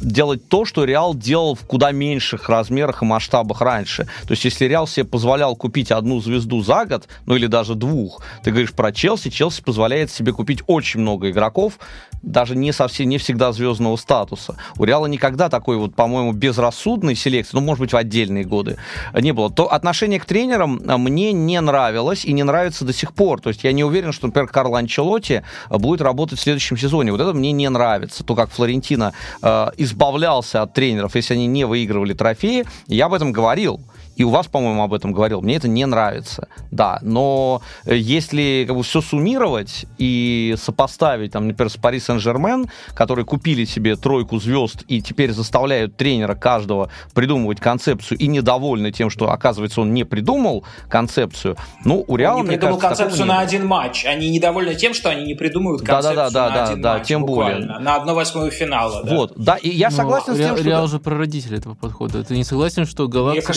делать 0.00 0.48
то, 0.48 0.64
что 0.64 0.84
Реал 0.84 1.14
делал 1.14 1.54
в 1.54 1.66
куда 1.66 1.92
меньших 1.92 2.48
размерах 2.48 3.02
и 3.02 3.04
масштабах 3.04 3.60
раньше. 3.60 4.04
То 4.26 4.32
есть, 4.32 4.44
если 4.44 4.66
Реал 4.66 4.86
себе 4.86 5.04
позволял 5.04 5.56
купить 5.56 5.90
одну 5.90 6.20
звезду 6.20 6.62
за 6.62 6.84
год, 6.84 7.08
ну 7.26 7.36
или 7.36 7.46
даже 7.46 7.74
двух, 7.74 8.22
ты 8.42 8.50
говоришь 8.50 8.72
про 8.72 8.92
Челси, 8.92 9.30
Челси 9.30 9.62
позволяет 9.62 10.10
себе 10.10 10.32
купить 10.32 10.62
очень 10.66 11.00
много 11.00 11.30
игроков, 11.30 11.78
даже 12.22 12.54
не 12.54 12.72
совсем, 12.72 13.08
не 13.08 13.18
всегда 13.18 13.52
звездного 13.52 13.96
статуса. 13.96 14.56
У 14.78 14.84
Реала 14.84 15.06
никогда 15.06 15.48
такой 15.48 15.76
вот, 15.76 15.94
по-моему, 15.94 16.32
безрассудной 16.32 17.14
селекции, 17.14 17.56
ну, 17.56 17.62
может 17.62 17.80
быть, 17.80 17.92
в 17.92 17.96
отдельные 17.96 18.44
годы 18.44 18.76
не 19.14 19.32
было. 19.32 19.50
То 19.50 19.72
отношение 19.72 20.20
к 20.20 20.24
тренерам 20.24 20.80
а, 20.86 20.98
мне 20.98 21.32
не 21.32 21.60
нравилось 21.60 22.24
и 22.24 22.32
не 22.32 22.42
нравится 22.42 22.84
до 22.84 22.92
сих 22.92 23.14
пор. 23.14 23.40
То 23.40 23.48
есть 23.48 23.64
я 23.64 23.72
не 23.72 23.84
уверен, 23.84 24.12
что, 24.12 24.26
например, 24.26 24.48
Карло 24.48 24.78
Анчелотти 24.78 25.42
а, 25.68 25.78
будет 25.78 26.00
работать 26.00 26.38
в 26.38 26.42
следующем 26.42 26.76
сезоне. 26.76 27.12
Вот 27.12 27.20
это 27.20 27.32
мне 27.32 27.52
не 27.52 27.68
нравится. 27.68 28.24
То, 28.24 28.34
как 28.34 28.50
Флорентина 28.50 29.12
э, 29.42 29.68
избавлялся 29.90 30.62
от 30.62 30.74
тренеров, 30.74 31.16
если 31.16 31.34
они 31.34 31.46
не 31.46 31.64
выигрывали 31.64 32.14
трофеи, 32.14 32.64
я 32.86 33.06
об 33.06 33.14
этом 33.14 33.32
говорил 33.32 33.80
и 34.20 34.22
у 34.22 34.28
вас, 34.28 34.48
по-моему, 34.48 34.82
об 34.82 34.92
этом 34.92 35.14
говорил, 35.14 35.40
мне 35.40 35.56
это 35.56 35.66
не 35.66 35.86
нравится, 35.86 36.48
да, 36.70 36.98
но 37.00 37.62
э, 37.86 37.96
если 37.96 38.66
как 38.68 38.76
бы 38.76 38.82
все 38.82 39.00
суммировать 39.00 39.86
и 39.96 40.54
сопоставить, 40.58 41.32
там, 41.32 41.48
например, 41.48 41.70
с 41.70 41.76
Пари 41.76 42.00
Сен-Жермен, 42.00 42.66
которые 42.92 43.24
купили 43.24 43.64
себе 43.64 43.96
тройку 43.96 44.38
звезд 44.38 44.84
и 44.88 45.00
теперь 45.00 45.32
заставляют 45.32 45.96
тренера 45.96 46.34
каждого 46.34 46.90
придумывать 47.14 47.60
концепцию 47.60 48.18
и 48.18 48.26
недовольны 48.26 48.92
тем, 48.92 49.08
что, 49.08 49.30
оказывается, 49.30 49.80
он 49.80 49.94
не 49.94 50.04
придумал 50.04 50.64
концепцию, 50.90 51.56
ну, 51.86 52.04
у 52.06 52.16
Реала, 52.16 52.40
он 52.40 52.44
не 52.44 52.58
придумал 52.58 52.78
кажется, 52.78 53.04
концепцию 53.04 53.26
на 53.26 53.40
один 53.40 53.66
матч, 53.66 54.04
они 54.04 54.28
недовольны 54.28 54.74
тем, 54.74 54.92
что 54.92 55.08
они 55.08 55.24
не 55.24 55.34
придумывают 55.34 55.80
концепцию 55.80 56.16
да, 56.16 56.28
да, 56.28 56.30
да, 56.30 56.48
на 56.50 56.54
да, 56.54 56.64
один 56.64 56.82
да, 56.82 56.92
матч, 56.92 57.06
тем 57.06 57.24
буквально, 57.24 57.66
более. 57.66 57.78
на 57.78 57.94
одно 57.94 58.14
восьмое 58.14 58.50
финала. 58.50 59.02
Да. 59.02 59.14
Вот, 59.16 59.32
да, 59.36 59.56
и 59.56 59.70
я 59.70 59.88
ну, 59.88 59.96
согласен 59.96 60.34
с 60.34 60.36
тем, 60.36 60.56
что... 60.58 60.64
Реал 60.66 60.88
же 60.88 60.98
прародитель 60.98 61.56
этого 61.56 61.74
подхода, 61.74 62.22
ты 62.22 62.36
не 62.36 62.44
согласен, 62.44 62.84
что 62.84 63.08
Галактика 63.08 63.54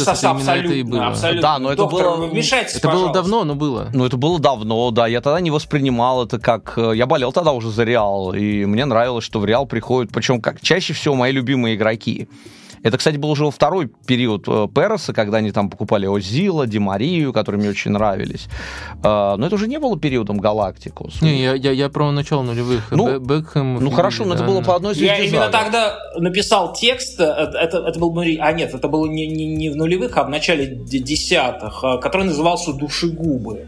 именно 0.53 0.53
это 0.58 0.74
и 0.74 0.84
было. 0.84 1.08
Абсолютно. 1.08 1.42
Да, 1.42 1.60
но 1.60 1.70
это 1.72 1.84
Доктор, 1.84 2.18
было... 2.18 2.26
Вмешайтесь, 2.28 2.76
Это 2.76 2.88
пожалуйста. 2.88 3.14
было 3.14 3.24
давно, 3.24 3.44
но 3.44 3.56
было. 3.56 3.90
Ну, 3.94 4.06
это 4.06 4.18
было 4.18 4.40
давно, 4.40 4.92
да. 4.92 5.08
Я 5.08 5.22
тогда 5.22 5.40
не 5.42 5.52
воспринимал 5.52 6.26
это 6.26 6.40
как... 6.40 6.74
Э, 6.78 6.92
я 6.96 7.06
болел 7.06 7.32
тогда 7.32 7.52
уже 7.52 7.70
за 7.70 7.84
Реал, 7.84 8.34
и 8.34 8.66
мне 8.66 8.86
нравилось, 8.86 9.24
что 9.24 9.40
в 9.40 9.46
Реал 9.46 9.66
приходят, 9.66 10.12
причем 10.12 10.42
как 10.42 10.62
чаще 10.62 10.94
всего 10.94 11.16
мои 11.16 11.32
любимые 11.32 11.76
игроки. 11.76 12.28
Это, 12.84 12.98
кстати, 12.98 13.16
был 13.16 13.32
уже 13.32 13.50
второй 13.50 13.90
период 14.06 14.44
э, 14.48 14.68
Переса, 14.74 15.14
когда 15.14 15.38
они 15.38 15.52
там 15.52 15.70
покупали 15.70 16.06
Озила, 16.06 16.68
Димарию, 16.68 17.32
которые 17.32 17.60
мне 17.60 17.70
очень 17.70 17.92
нравились. 17.92 18.48
Э, 19.04 19.36
но 19.38 19.48
это 19.48 19.56
уже 19.56 19.68
не 19.68 19.80
было 19.80 19.98
периодом 19.98 20.38
Галактикус. 20.38 21.22
Не, 21.22 21.42
я, 21.42 21.54
я, 21.54 21.72
я 21.72 21.90
про 21.90 22.12
начало 22.12 22.44
нулевых. 22.44 22.92
Ну, 22.92 23.20
Бекхэм, 23.20 23.76
ну 23.76 23.90
хорошо, 23.90 24.26
но 24.26 24.36
это 24.36 24.44
было 24.44 24.62
по 24.62 24.76
одной 24.76 24.94
звезде. 24.94 25.16
Я 25.16 25.24
именно 25.24 25.50
тогда 25.50 25.98
написал 26.18 26.74
текст, 26.74 27.20
э, 27.20 27.24
это, 27.24 27.78
это 27.88 28.00
был, 28.00 28.14
а 28.20 28.52
нет, 28.52 28.74
это 28.74 28.88
было 28.90 29.06
не, 29.08 29.28
не, 29.28 29.46
не 29.46 29.70
в 29.70 29.76
нулевых, 29.78 30.18
а 30.18 30.24
в 30.26 30.30
начале 30.30 30.68
десятых, 30.68 31.84
который 32.02 32.26
назывался 32.26 32.74
«Душегубы». 32.74 33.66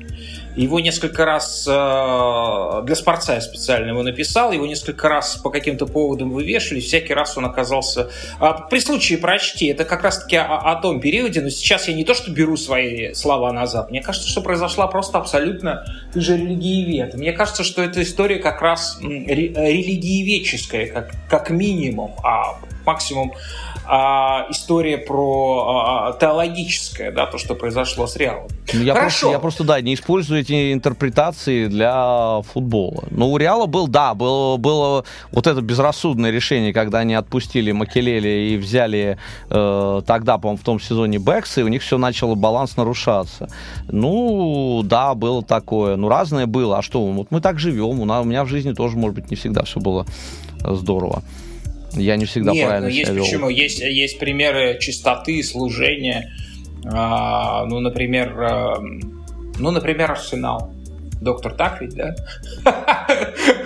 Его 0.56 0.80
несколько 0.80 1.26
раз 1.26 1.68
э, 1.68 2.82
для 2.86 2.96
спорца 2.96 3.36
я 3.36 3.42
специально 3.42 3.90
его 3.90 4.04
написал, 4.04 4.52
его 4.54 4.66
несколько 4.66 5.10
раз 5.10 5.36
по 5.38 5.50
каким-то 5.50 5.86
поводам 5.86 6.32
вывешивали, 6.32 6.80
всякий 6.80 7.14
раз 7.14 7.38
он 7.38 7.46
оказался... 7.46 8.10
А, 8.40 8.54
при 8.54 8.80
случае 8.80 9.18
прочти, 9.18 9.68
это 9.68 9.84
как 9.86 10.04
раз-таки 10.04 10.38
о, 10.38 10.58
о 10.58 10.76
том 10.76 11.02
периоде, 11.02 11.42
но 11.42 11.50
сейчас 11.50 11.88
я 11.88 11.94
не 11.94 12.06
то, 12.06 12.14
что 12.14 12.32
беру 12.32 12.56
свои 12.58 13.14
слова 13.14 13.52
назад, 13.52 13.92
мне 13.92 14.02
кажется, 14.02 14.30
что 14.30 14.42
произошла 14.42 14.88
просто 14.88 15.18
абсолютно... 15.18 15.86
Ты 16.14 16.22
же 16.22 16.38
религиевед. 16.38 17.16
Мне 17.16 17.34
кажется, 17.34 17.64
что 17.64 17.82
эта 17.84 18.02
история 18.02 18.38
как 18.38 18.62
раз 18.62 18.98
религиеведческая, 19.02 20.88
как, 20.88 21.12
как 21.30 21.50
минимум, 21.50 22.16
а 22.24 22.58
максимум 22.86 23.34
а, 23.88 24.48
история 24.50 24.98
про 24.98 25.66
а, 25.68 26.14
теологическое, 26.20 27.12
да, 27.12 27.26
то, 27.26 27.38
что 27.38 27.56
произошло 27.56 28.08
с 28.08 28.16
Реалом. 28.16 28.48
Ну, 28.74 28.82
я 28.82 28.94
Хорошо. 28.94 29.20
Просто, 29.20 29.30
я 29.30 29.40
просто, 29.40 29.64
да, 29.64 29.82
не 29.82 29.94
использую 29.94 30.42
эти 30.42 30.74
интерпретации 30.74 31.68
для 31.68 32.42
футбола. 32.54 33.04
Но 33.12 33.30
у 33.30 33.38
Реала 33.38 33.66
был, 33.66 33.88
да, 33.88 34.14
было, 34.14 34.58
было 34.58 35.06
вот 35.32 35.48
это 35.48 35.62
безрассудное 35.62 36.32
решение, 36.32 36.74
когда 36.74 37.00
они 37.00 37.14
отпустили 37.14 37.72
Макелели 37.72 38.54
и 38.54 38.58
взяли 38.58 39.18
э, 39.50 40.02
тогда, 40.06 40.38
по-моему, 40.38 40.58
в 40.58 40.66
том 40.66 40.80
сезоне 40.80 41.20
Бекса, 41.20 41.62
и 41.62 41.64
у 41.64 41.68
них 41.68 41.82
все 41.82 41.98
начало 41.98 42.36
баланс 42.36 42.78
нарушаться. 42.78 43.50
Ну, 43.88 44.82
да, 44.84 45.14
было 45.14 45.44
такое. 45.44 45.96
Ну, 45.96 46.10
разное 46.10 46.48
было. 46.48 46.80
А 46.80 46.82
что, 46.82 47.06
вот 47.06 47.28
мы 47.30 47.42
так 47.42 47.60
живем, 47.60 48.00
у, 48.00 48.06
нас, 48.06 48.24
у 48.24 48.28
меня 48.28 48.44
в 48.44 48.48
жизни 48.48 48.74
тоже, 48.74 48.98
может 48.98 49.16
быть, 49.16 49.30
не 49.30 49.36
всегда 49.36 49.64
все 49.64 49.80
было 49.80 50.06
здорово. 50.60 51.22
Я 51.96 52.18
не 52.18 52.26
всегда 52.26 52.52
Нет, 52.52 52.66
правильно 52.66 52.90
ну, 52.90 52.94
есть 52.94 53.08
себя 53.08 53.16
вел. 53.16 53.24
почему. 53.26 53.50
Есть, 53.50 53.80
есть 53.80 54.20
примеры 54.20 54.78
чистоты, 54.80 55.42
служения. 55.44 56.34
А, 56.86 57.66
ну, 57.66 57.80
например, 57.80 58.36
а, 58.42 58.76
ну, 59.58 59.72
например, 59.72 60.12
Арсенал. 60.12 60.72
Доктор, 61.22 61.54
так 61.54 61.82
ведь, 61.82 61.96
да? 61.96 62.16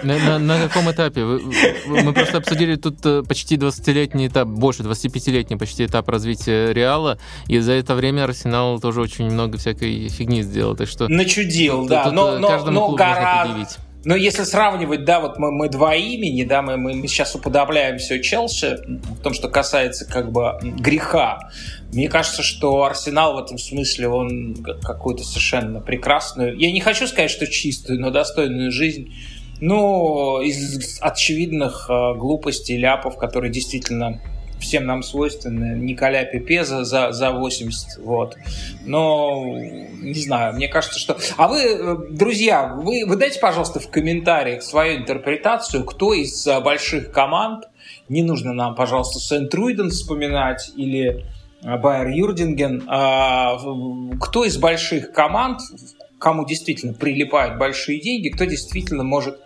На, 0.03 0.17
на, 0.17 0.39
на 0.39 0.67
каком 0.67 0.89
этапе? 0.89 1.25
Мы 1.25 2.13
просто 2.13 2.38
обсудили 2.38 2.75
тут 2.75 3.05
э, 3.05 3.21
почти 3.27 3.57
20-летний 3.57 4.27
этап, 4.27 4.48
больше 4.48 4.83
25-летний 4.83 5.57
почти 5.57 5.86
этап 5.86 6.07
развития 6.07 6.71
Реала, 6.71 7.19
и 7.48 7.59
за 7.59 7.74
это 7.74 7.95
время 7.95 8.24
Арсенал 8.24 8.79
тоже 8.79 9.01
очень 9.01 9.29
много 9.29 9.57
всякой 9.57 10.07
фигни 10.07 10.41
сделал, 10.41 10.77
так 10.77 10.88
что... 10.88 11.09
Начудил, 11.09 11.81
тут, 11.81 11.89
да, 11.89 12.03
тут 12.05 12.13
но, 12.13 12.39
но, 12.39 12.71
но 12.71 12.91
гораздо 12.91 13.67
но 14.06 14.15
если 14.15 14.44
сравнивать, 14.44 15.03
да, 15.03 15.20
вот 15.20 15.38
мы, 15.38 15.51
мы 15.51 15.68
два 15.68 15.94
имени, 15.96 16.44
да, 16.44 16.62
мы, 16.62 16.77
мы, 16.77 17.08
сейчас 17.08 17.36
уподобляем 17.36 17.98
все 17.98 18.22
Челси 18.22 18.77
в 19.18 19.22
том, 19.22 19.34
что 19.34 19.50
касается 19.50 20.06
как 20.06 20.32
бы 20.32 20.58
греха. 20.62 21.51
Мне 21.91 22.08
кажется, 22.08 22.41
что 22.41 22.84
Арсенал 22.84 23.36
в 23.36 23.44
этом 23.44 23.58
смысле, 23.58 24.08
он 24.08 24.56
какую-то 24.82 25.24
совершенно 25.24 25.82
прекрасную, 25.82 26.58
я 26.58 26.72
не 26.72 26.79
хочу 26.79 27.08
сказать, 27.08 27.32
что 27.32 27.46
чистую, 27.46 28.00
но 28.00 28.10
достойную 28.10 28.72
жизнь 28.72 29.13
ну, 29.60 30.39
из 30.41 31.00
очевидных 31.01 31.88
э, 31.89 32.13
глупостей, 32.15 32.77
ляпов, 32.77 33.18
которые 33.18 33.51
действительно 33.51 34.22
всем 34.60 34.86
нам 34.86 35.04
свойственны. 35.04 35.78
Николя 35.80 36.25
Пепеза 36.25 36.84
за, 36.84 37.12
за 37.12 37.32
80, 37.32 38.00
вот. 38.00 38.38
Но, 38.86 39.56
не 39.58 40.22
знаю, 40.22 40.54
мне 40.56 40.68
кажется, 40.68 41.00
что... 41.00 41.18
А 41.38 41.48
вы, 41.48 41.60
э, 41.62 41.98
друзья, 42.12 42.75
вы, 42.75 43.06
вы 43.06 43.16
дайте, 43.16 43.39
пожалуйста, 43.39 43.80
в 43.80 43.89
комментариях 43.89 44.63
свою 44.63 44.98
интерпретацию, 44.98 45.84
кто 45.84 46.13
из 46.13 46.46
э, 46.48 46.60
больших 46.62 47.12
команд, 47.12 47.66
не 48.08 48.24
нужно 48.24 48.54
нам, 48.54 48.75
пожалуйста, 48.75 49.20
Сент-Руиден 49.20 49.89
вспоминать 49.89 50.72
или 50.75 51.25
Байер 51.62 52.08
Юрдинген, 52.10 52.84
а, 52.88 53.58
кто 54.20 54.46
из 54.46 54.58
больших 54.58 55.12
команд, 55.12 55.60
кому 56.18 56.46
действительно 56.46 56.94
прилипают 56.94 57.58
большие 57.58 58.00
деньги, 58.00 58.30
кто 58.30 58.46
действительно 58.46 59.04
может 59.04 59.39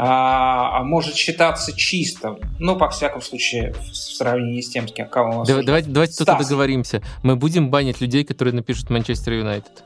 а, 0.00 0.78
а, 0.78 0.84
может 0.84 1.16
считаться 1.16 1.76
чистым. 1.76 2.38
Ну, 2.60 2.76
по 2.76 2.88
всяком 2.88 3.20
случае, 3.20 3.72
в 3.72 3.96
сравнении 3.96 4.60
с 4.60 4.70
тем, 4.70 4.86
с 4.86 4.92
кем 4.92 5.08
кого 5.08 5.30
у 5.30 5.38
нас. 5.40 5.48
Давай, 5.48 5.64
давайте, 5.64 5.90
давайте 5.90 6.24
тут 6.24 6.38
договоримся. 6.38 7.02
Мы 7.24 7.34
будем 7.34 7.68
банить 7.68 8.00
людей, 8.00 8.22
которые 8.22 8.54
напишут 8.54 8.90
Манчестер 8.90 9.32
Юнайтед. 9.32 9.84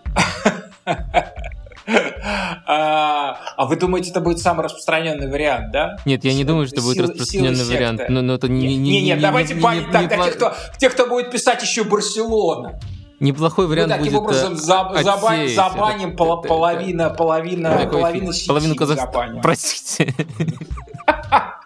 А, 2.64 3.38
а 3.57 3.66
вы 3.66 3.75
думаете, 3.75 4.11
это 4.11 4.21
будет 4.21 4.38
самый 4.38 4.62
распространенный 4.62 5.28
вариант, 5.28 5.73
да? 5.73 5.97
Нет, 6.04 6.25
я 6.25 6.33
не 6.33 6.45
думаю, 6.45 6.69
что 6.69 6.76
это 6.76 6.85
будет 6.85 7.00
распространенный 7.00 7.64
вариант. 7.64 8.02
Но, 8.09 8.23
но 8.23 8.35
это 8.35 8.49
не, 8.49 8.69
не, 8.69 8.78
не, 8.78 9.02
нет, 9.02 9.21
давайте 9.21 9.57
банить 9.57 9.90
так, 9.90 10.09
тех, 10.09 10.37
кто, 10.37 10.54
тех, 10.78 10.92
кто 10.92 11.09
будет 11.09 11.33
писать 11.33 11.61
еще 11.61 11.83
Барселона. 11.83 12.78
Неплохой 13.23 13.69
вариант 13.69 13.93
Мы 13.93 13.99
таким 13.99 14.12
будет 14.14 14.23
образом 14.23 14.57
за, 14.57 14.91
забан, 15.02 15.49
забаним 15.49 16.09
это, 16.09 16.17
пол, 16.17 16.41
это, 16.41 16.49
половина, 16.49 17.02
это, 17.02 17.14
половина, 17.14 17.69
это 17.69 17.93
половина 17.93 18.33
сети 18.33 18.49
Половину 18.49 18.75
Казахстана. 18.75 19.41
Простите. 19.41 20.12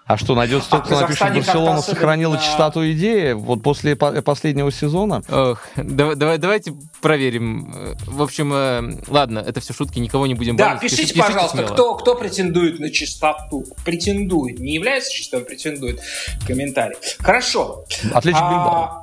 А 0.06 0.16
что, 0.18 0.34
найдется 0.36 0.70
тот, 0.70 0.84
кто 0.84 1.00
напишет, 1.00 1.34
Барселона 1.34 1.80
сохранила 1.80 2.38
чистоту 2.38 2.88
идеи 2.92 3.32
вот 3.32 3.62
после 3.62 3.96
последнего 3.96 4.70
сезона? 4.70 5.22
Ох, 5.28 5.66
давай, 5.76 6.14
давай, 6.14 6.38
давайте 6.38 6.74
проверим. 7.00 7.96
В 8.06 8.22
общем, 8.22 8.52
э, 8.52 9.00
ладно, 9.08 9.40
это 9.40 9.60
все 9.60 9.72
шутки, 9.72 9.98
никого 9.98 10.28
не 10.28 10.34
будем 10.34 10.56
Да, 10.56 10.76
пишите, 10.76 11.02
пишите, 11.02 11.20
пожалуйста, 11.20 11.64
кто, 11.64 11.96
кто 11.96 12.14
претендует 12.14 12.78
на 12.78 12.90
чистоту. 12.90 13.64
Претендует, 13.84 14.60
не 14.60 14.74
является 14.74 15.10
чистым, 15.10 15.44
претендует 15.44 16.00
в 16.40 16.46
комментарии. 16.46 16.96
Хорошо. 17.18 17.84
Отлично, 18.12 18.40
а, 18.42 19.02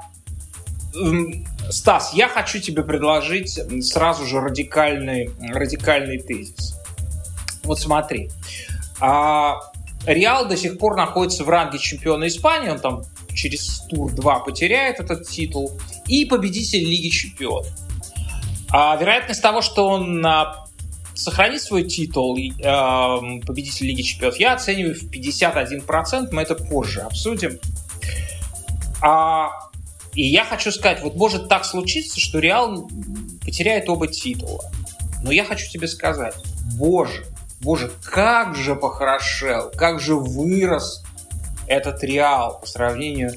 Стас, 1.70 2.14
я 2.14 2.28
хочу 2.28 2.60
тебе 2.60 2.84
предложить 2.84 3.60
сразу 3.84 4.26
же 4.26 4.40
радикальный, 4.40 5.30
радикальный 5.40 6.20
тезис. 6.20 6.76
Вот 7.64 7.80
смотри. 7.80 8.30
А, 9.00 9.60
Реал 10.06 10.48
до 10.48 10.58
сих 10.58 10.78
пор 10.78 10.98
находится 10.98 11.44
в 11.44 11.50
ранге 11.50 11.80
чемпиона 11.80 12.28
Испании, 12.28 12.70
он 12.70 12.80
там 12.80 13.04
через 13.34 13.80
тур 13.90 14.12
2 14.12 14.40
потеряет 14.40 15.00
этот 15.00 15.28
титул, 15.28 15.72
и 16.08 16.26
победитель 16.26 16.84
Лиги 16.84 17.10
Чемпионов. 17.10 17.68
А 18.70 18.96
вероятность 18.98 19.42
того, 19.42 19.62
что 19.62 19.88
он 19.88 20.26
а, 20.26 20.66
сохранит 21.14 21.62
свой 21.62 21.84
титул 21.84 22.38
а, 22.66 23.20
победитель 23.46 23.88
Лиги 23.88 24.02
Чемпионов, 24.02 24.38
я 24.38 24.54
оцениваю 24.54 24.96
в 24.96 25.04
51%, 25.04 26.30
мы 26.32 26.42
это 26.42 26.56
позже 26.56 27.02
обсудим. 27.02 27.60
А, 29.02 29.52
и 30.16 30.24
я 30.24 30.46
хочу 30.46 30.72
сказать, 30.72 31.02
вот 31.02 31.16
может 31.16 31.50
так 31.50 31.66
случиться, 31.66 32.20
что 32.20 32.40
Реал 32.40 32.90
потеряет 33.42 33.90
оба 33.90 34.08
титула. 34.08 34.64
Но 35.24 35.32
я 35.32 35.44
хочу 35.44 35.70
тебе 35.70 35.88
сказать, 35.88 36.36
боже, 36.78 37.26
боже, 37.62 37.92
как 38.04 38.56
же 38.56 38.76
похорошел, 38.76 39.72
как 39.76 40.00
же 40.00 40.16
вырос 40.16 41.04
этот 41.68 42.04
Реал 42.04 42.60
по 42.60 42.68
сравнению 42.68 43.34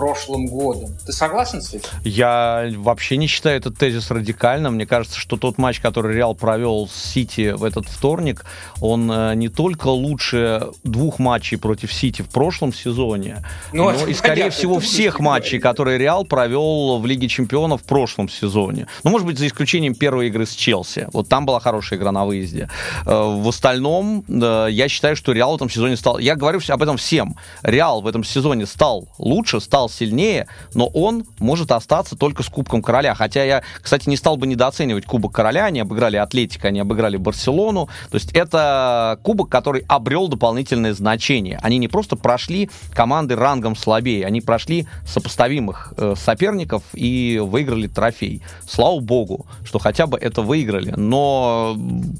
прошлым 0.00 0.46
годом. 0.46 0.96
Ты 1.04 1.12
согласен 1.12 1.60
с 1.60 1.74
этим? 1.74 1.88
Я 2.04 2.70
вообще 2.76 3.18
не 3.18 3.26
считаю 3.26 3.58
этот 3.58 3.76
тезис 3.76 4.10
радикальным. 4.10 4.76
Мне 4.76 4.86
кажется, 4.86 5.18
что 5.18 5.36
тот 5.36 5.58
матч, 5.58 5.80
который 5.80 6.16
Реал 6.16 6.34
провел 6.34 6.88
с 6.88 6.94
Сити 6.94 7.50
в 7.50 7.64
этот 7.64 7.86
вторник, 7.86 8.46
он 8.80 9.12
э, 9.12 9.34
не 9.34 9.50
только 9.50 9.88
лучше 9.88 10.68
двух 10.84 11.18
матчей 11.18 11.58
против 11.58 11.92
Сити 11.92 12.22
в 12.22 12.30
прошлом 12.30 12.72
сезоне, 12.72 13.44
ну, 13.74 13.90
но 13.90 14.06
и, 14.06 14.14
скорее 14.14 14.44
понятно, 14.44 14.50
всего, 14.58 14.78
всех 14.78 15.20
матчей, 15.20 15.58
говорить. 15.58 15.62
которые 15.62 15.98
Реал 15.98 16.24
провел 16.24 16.98
в 16.98 17.04
Лиге 17.04 17.28
Чемпионов 17.28 17.82
в 17.82 17.84
прошлом 17.84 18.30
сезоне. 18.30 18.86
Ну, 19.04 19.10
может 19.10 19.26
быть, 19.26 19.38
за 19.38 19.46
исключением 19.48 19.94
первой 19.94 20.28
игры 20.28 20.46
с 20.46 20.54
Челси. 20.54 21.08
Вот 21.12 21.28
там 21.28 21.44
была 21.44 21.60
хорошая 21.60 21.98
игра 21.98 22.10
на 22.10 22.24
выезде. 22.24 22.70
Э, 23.04 23.10
в 23.10 23.46
остальном, 23.46 24.24
я 24.28 24.88
считаю, 24.88 25.14
что 25.14 25.32
Реал 25.32 25.52
в 25.52 25.56
этом 25.56 25.68
сезоне 25.68 25.98
стал... 25.98 26.18
Я 26.18 26.36
говорю 26.36 26.60
об 26.68 26.82
этом 26.82 26.96
всем. 26.96 27.36
Реал 27.62 28.00
в 28.00 28.06
этом 28.06 28.24
сезоне 28.24 28.64
стал 28.64 29.06
лучше, 29.18 29.60
стал 29.60 29.89
сильнее, 29.90 30.46
но 30.74 30.86
он 30.86 31.24
может 31.38 31.72
остаться 31.72 32.16
только 32.16 32.42
с 32.42 32.48
Кубком 32.48 32.82
Короля. 32.82 33.14
Хотя 33.14 33.44
я, 33.44 33.62
кстати, 33.80 34.08
не 34.08 34.16
стал 34.16 34.36
бы 34.36 34.46
недооценивать 34.46 35.04
Кубок 35.04 35.32
Короля. 35.32 35.66
Они 35.66 35.80
обыграли 35.80 36.16
Атлетика, 36.16 36.68
они 36.68 36.80
обыграли 36.80 37.16
Барселону. 37.16 37.88
То 38.10 38.16
есть 38.16 38.32
это 38.32 39.18
кубок, 39.22 39.48
который 39.48 39.84
обрел 39.88 40.28
дополнительное 40.28 40.94
значение. 40.94 41.58
Они 41.62 41.78
не 41.78 41.88
просто 41.88 42.16
прошли 42.16 42.70
команды 42.92 43.36
рангом 43.36 43.76
слабее, 43.76 44.26
они 44.26 44.40
прошли 44.40 44.86
сопоставимых 45.06 45.94
э, 45.96 46.14
соперников 46.16 46.82
и 46.94 47.40
выиграли 47.42 47.86
трофей. 47.86 48.42
Слава 48.66 49.00
богу, 49.00 49.46
что 49.64 49.78
хотя 49.78 50.06
бы 50.06 50.16
это 50.18 50.42
выиграли. 50.42 50.92
Но 50.96 51.76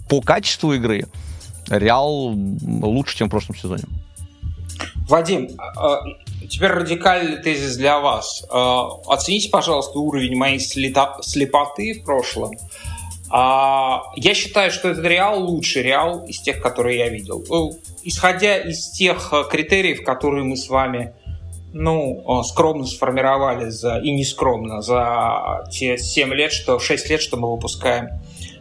по 0.08 0.20
качеству 0.20 0.72
игры 0.72 1.06
Реал 1.70 2.34
лучше, 2.34 3.16
чем 3.16 3.28
в 3.28 3.30
прошлом 3.30 3.56
сезоне. 3.56 3.84
Вадим, 5.08 5.48
а, 5.58 5.94
а, 5.94 6.02
теперь 6.50 6.70
радикальный 6.70 7.38
тезис 7.38 7.76
для 7.76 8.00
вас. 8.00 8.44
А, 8.50 8.88
оцените, 9.06 9.48
пожалуйста, 9.48 9.98
уровень 9.98 10.36
моей 10.36 10.58
слепоты 10.58 12.00
в 12.00 12.04
прошлом. 12.04 12.52
Я 13.32 14.34
считаю, 14.34 14.72
что 14.72 14.88
этот 14.88 15.04
Реал 15.04 15.44
лучший 15.44 15.82
Реал 15.82 16.24
из 16.26 16.40
тех, 16.40 16.60
которые 16.60 16.98
я 16.98 17.08
видел. 17.08 17.44
Э, 17.48 17.76
исходя 18.02 18.56
из 18.58 18.90
тех 18.90 19.32
э, 19.32 19.44
критериев, 19.48 20.02
которые 20.02 20.42
мы 20.42 20.56
с 20.56 20.68
вами 20.68 21.14
ну, 21.72 22.24
э, 22.26 22.42
скромно 22.42 22.86
сформировали 22.86 23.68
за, 23.68 23.98
и 23.98 24.10
нескромно 24.10 24.82
за 24.82 25.64
те 25.70 25.96
7 25.96 26.34
лет, 26.34 26.52
что 26.52 26.80
6 26.80 27.08
лет, 27.08 27.22
что 27.22 27.36
мы 27.36 27.52
выпускаем 27.52 28.08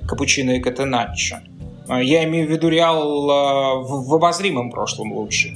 Капучино 0.07 0.51
и 0.51 0.59
Катеначчо. 0.59 1.37
Я 1.87 2.23
имею 2.25 2.47
в 2.47 2.51
виду 2.51 2.69
Реал 2.69 3.81
в 3.81 4.13
обозримом 4.13 4.69
прошлом 4.69 5.13
лучше. 5.13 5.49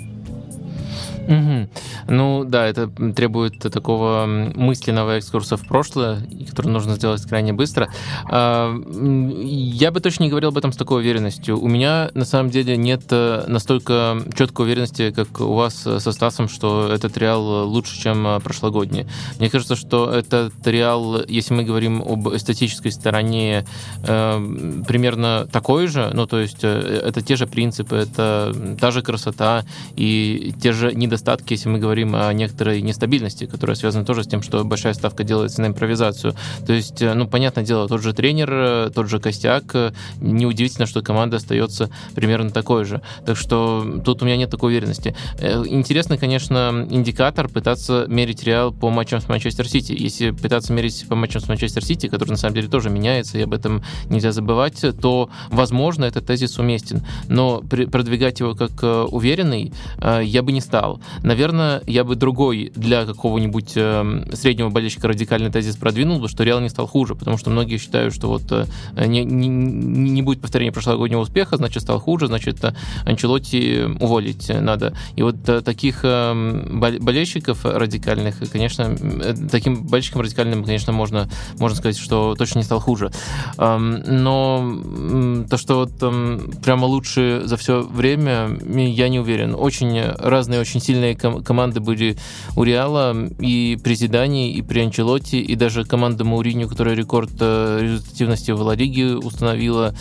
Угу. 1.28 1.70
Ну 2.10 2.44
да, 2.46 2.66
это 2.68 2.88
требует 3.16 3.60
такого 3.60 4.26
мысленного 4.26 5.18
экскурса 5.18 5.58
в 5.58 5.66
прошлое, 5.68 6.22
который 6.50 6.68
нужно 6.68 6.96
сделать 6.96 7.24
крайне 7.24 7.54
быстро. 7.54 7.90
А, 8.30 8.74
я 9.42 9.92
бы 9.92 10.00
точно 10.00 10.24
не 10.24 10.30
говорил 10.30 10.50
об 10.50 10.58
этом 10.58 10.74
с 10.74 10.78
такой 10.78 11.02
уверенностью. 11.02 11.60
У 11.60 11.68
меня 11.68 12.10
на 12.14 12.26
самом 12.26 12.50
деле 12.50 12.76
нет 12.78 13.04
э, 13.10 13.46
настолько 13.48 14.22
четкой 14.38 14.66
уверенности, 14.66 15.12
как 15.12 15.40
у 15.40 15.54
вас 15.54 15.76
со 15.76 16.12
Стасом, 16.12 16.50
что 16.50 16.90
этот 16.92 17.18
реал 17.18 17.68
лучше, 17.68 18.00
чем 18.00 18.28
э, 18.28 18.40
прошлогодний. 18.40 19.08
Мне 19.40 19.50
кажется, 19.50 19.76
что 19.76 20.12
этот 20.12 20.54
реал, 20.66 21.24
если 21.28 21.54
мы 21.54 21.64
говорим 21.64 22.02
об 22.02 22.28
эстетической 22.36 22.92
стороне, 22.92 23.66
э, 24.06 24.84
примерно 24.88 25.48
такой 25.52 25.88
же, 25.88 26.12
ну 26.14 26.28
то 26.28 26.40
есть 26.40 26.64
это 26.64 27.22
те 27.22 27.36
же 27.36 27.48
принципы, 27.48 27.96
это 27.96 28.54
та 28.80 28.92
же 28.92 29.02
красота 29.02 29.64
и 29.96 30.54
те 30.62 30.74
же 30.74 30.94
недостатки 30.94 31.13
недостатки, 31.14 31.54
если 31.54 31.70
мы 31.70 31.78
говорим 31.78 32.16
о 32.16 32.34
некоторой 32.34 32.82
нестабильности, 32.82 33.46
которая 33.46 33.76
связана 33.76 34.04
тоже 34.04 34.24
с 34.24 34.28
тем, 34.28 34.42
что 34.42 34.64
большая 34.64 34.94
ставка 34.94 35.24
делается 35.24 35.62
на 35.62 35.68
импровизацию. 35.68 36.34
То 36.66 36.74
есть, 36.74 37.02
э, 37.02 37.14
ну, 37.14 37.28
понятное 37.28 37.64
дело, 37.64 37.88
тот 37.88 38.02
же 38.02 38.14
тренер, 38.14 38.50
э, 38.52 38.90
тот 38.94 39.10
же 39.10 39.20
костяк, 39.20 39.64
э, 39.76 39.92
неудивительно, 40.20 40.88
что 40.88 41.02
команда 41.02 41.38
остается 41.38 41.90
примерно 42.16 42.50
такой 42.50 42.86
же. 42.86 43.02
Так 43.26 43.38
что 43.38 44.02
тут 44.04 44.24
у 44.24 44.26
меня 44.26 44.38
нет 44.38 44.50
такой 44.50 44.72
уверенности. 44.72 45.16
Интересно, 45.40 46.18
конечно, 46.18 46.88
индикатор 46.90 47.48
пытаться 47.48 48.06
мерить 48.08 48.44
Реал 48.44 48.72
по 48.72 48.90
матчам 48.90 49.22
с 49.22 49.28
Манчестер 49.28 49.68
Сити. 49.68 49.96
Если 49.98 50.32
пытаться 50.32 50.74
мерить 50.74 51.06
по 51.08 51.16
матчам 51.16 51.42
с 51.42 51.48
Манчестер 51.48 51.86
Сити, 51.86 52.08
который 52.08 52.32
на 52.32 52.38
самом 52.38 52.56
деле 52.56 52.68
тоже 52.68 52.90
меняется, 52.90 53.38
и 53.38 53.44
об 53.44 53.54
этом 53.54 53.84
нельзя 54.10 54.32
забывать, 54.32 54.84
то, 55.02 55.30
возможно, 55.50 56.06
этот 56.06 56.26
тезис 56.26 56.58
уместен. 56.58 57.06
Но 57.28 57.62
продвигать 57.62 58.40
его 58.40 58.56
как 58.56 58.84
уверенный 59.12 59.72
я 60.24 60.42
бы 60.42 60.52
не 60.52 60.62
стал. 60.62 61.00
Наверное, 61.22 61.82
я 61.88 62.04
бы 62.04 62.16
другой 62.16 62.72
для 62.76 63.06
какого-нибудь 63.06 63.74
э, 63.76 64.26
среднего 64.34 64.70
болельщика 64.70 65.08
радикальный 65.08 65.52
тезис 65.52 65.76
продвинул 65.76 66.20
бы, 66.20 66.28
что 66.28 66.44
Реал 66.44 66.60
не 66.60 66.70
стал 66.70 66.88
хуже, 66.88 67.16
потому 67.16 67.38
что 67.38 67.50
многие 67.50 67.78
считают, 67.78 68.14
что 68.14 68.28
вот 68.28 68.44
э, 68.52 68.66
не, 69.06 69.24
не, 69.24 69.48
не 69.48 70.22
будет 70.22 70.42
повторения 70.42 70.72
прошлогоднего 70.72 71.22
успеха, 71.22 71.58
значит, 71.58 71.84
стал 71.84 72.00
хуже, 72.00 72.28
значит, 72.28 72.64
э, 72.64 72.74
Анчелотти 73.06 73.84
уволить 74.00 74.50
надо. 74.50 74.94
И 75.16 75.24
вот 75.24 75.48
э, 75.48 75.62
таких 75.62 76.02
э, 76.04 76.34
болельщиков 76.74 77.66
радикальных, 77.66 78.50
конечно, 78.52 78.96
э, 79.00 79.34
таким 79.52 79.86
болельщикам 79.86 80.22
радикальным, 80.22 80.64
конечно, 80.64 80.94
можно, 80.94 81.30
можно 81.58 81.78
сказать, 81.78 81.98
что 81.98 82.36
точно 82.36 82.60
не 82.60 82.66
стал 82.66 82.80
хуже. 82.80 83.12
Э, 83.58 83.78
но 83.78 84.80
э, 84.84 85.46
то, 85.50 85.58
что 85.58 85.76
вот 85.76 85.92
э, 86.02 86.40
прямо 86.64 86.86
лучше 86.86 87.42
за 87.46 87.58
все 87.58 87.82
время, 87.82 88.58
я 88.68 89.10
не 89.10 89.20
уверен. 89.20 89.56
Очень 89.56 90.02
разные, 90.02 90.60
очень 90.60 90.82
сильные 90.82 90.93
ком- 91.16 91.44
команды 91.44 91.80
были 91.80 92.18
у 92.56 92.64
Реала 92.64 93.16
и 93.40 93.78
при 93.84 93.96
Зидане, 93.96 94.52
и 94.52 94.62
при 94.62 94.82
Анчелотти, 94.82 95.38
и 95.38 95.56
даже 95.56 95.86
команда 95.86 96.24
Мауриню, 96.24 96.68
которая 96.68 96.96
рекорд 96.96 97.32
э, 97.40 97.80
результативности 97.82 98.52
в 98.52 98.62
Ла 98.62 98.76
Лиге 98.76 99.16
установила. 99.16 99.94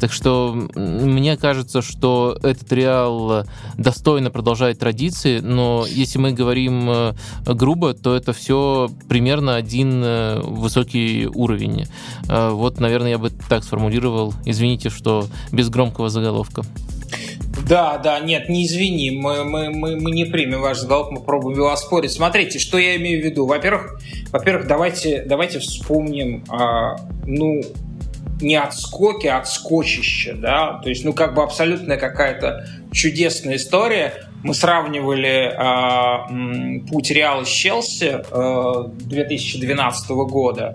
Так 0.00 0.12
что 0.12 0.68
мне 0.74 1.36
кажется, 1.36 1.82
что 1.82 2.38
этот 2.42 2.72
Реал 2.72 3.46
достойно 3.76 4.30
продолжает 4.30 4.78
традиции, 4.78 5.40
но 5.40 5.86
если 5.88 6.18
мы 6.18 6.32
говорим 6.32 6.88
э, 6.90 7.14
грубо, 7.46 7.94
то 7.94 8.14
это 8.14 8.32
все 8.32 8.90
примерно 9.08 9.56
один 9.56 10.02
э, 10.02 10.40
высокий 10.40 11.26
уровень. 11.26 11.86
Вот, 12.28 12.80
наверное, 12.80 13.10
я 13.10 13.18
бы 13.18 13.30
так 13.30 13.64
сформулировал. 13.64 14.34
Извините, 14.44 14.90
что 14.90 15.26
без 15.52 15.68
громкого 15.68 16.08
заголовка. 16.08 16.62
Да, 17.68 17.98
да, 17.98 18.18
нет, 18.20 18.48
не 18.48 18.66
извини, 18.66 19.10
мы, 19.10 19.44
мы, 19.44 19.70
мы, 19.70 19.96
мы 19.96 20.10
не 20.10 20.24
примем 20.24 20.62
ваш 20.62 20.78
заголовок, 20.78 21.12
мы 21.12 21.20
пробуем 21.20 21.58
его 21.58 21.70
оспорить. 21.70 22.12
Смотрите, 22.12 22.58
что 22.58 22.78
я 22.78 22.96
имею 22.96 23.20
в 23.20 23.24
виду. 23.24 23.44
Во-первых, 23.44 24.00
во-первых, 24.32 24.66
давайте, 24.66 25.22
давайте 25.26 25.58
вспомним, 25.58 26.44
а, 26.48 26.96
ну, 27.26 27.60
не 28.40 28.56
отскоки, 28.56 29.26
а 29.26 29.38
отскочище, 29.38 30.34
да, 30.34 30.80
то 30.82 30.88
есть, 30.88 31.04
ну, 31.04 31.12
как 31.12 31.34
бы 31.34 31.42
абсолютная 31.42 31.98
какая-то 31.98 32.66
чудесная 32.92 33.56
история. 33.56 34.14
Мы 34.44 34.54
сравнивали 34.54 35.50
э, 35.50 36.86
путь 36.88 37.10
Реала 37.10 37.44
с 37.44 37.48
Челси 37.48 38.22
э, 38.30 38.84
2012 39.00 40.10
года 40.10 40.74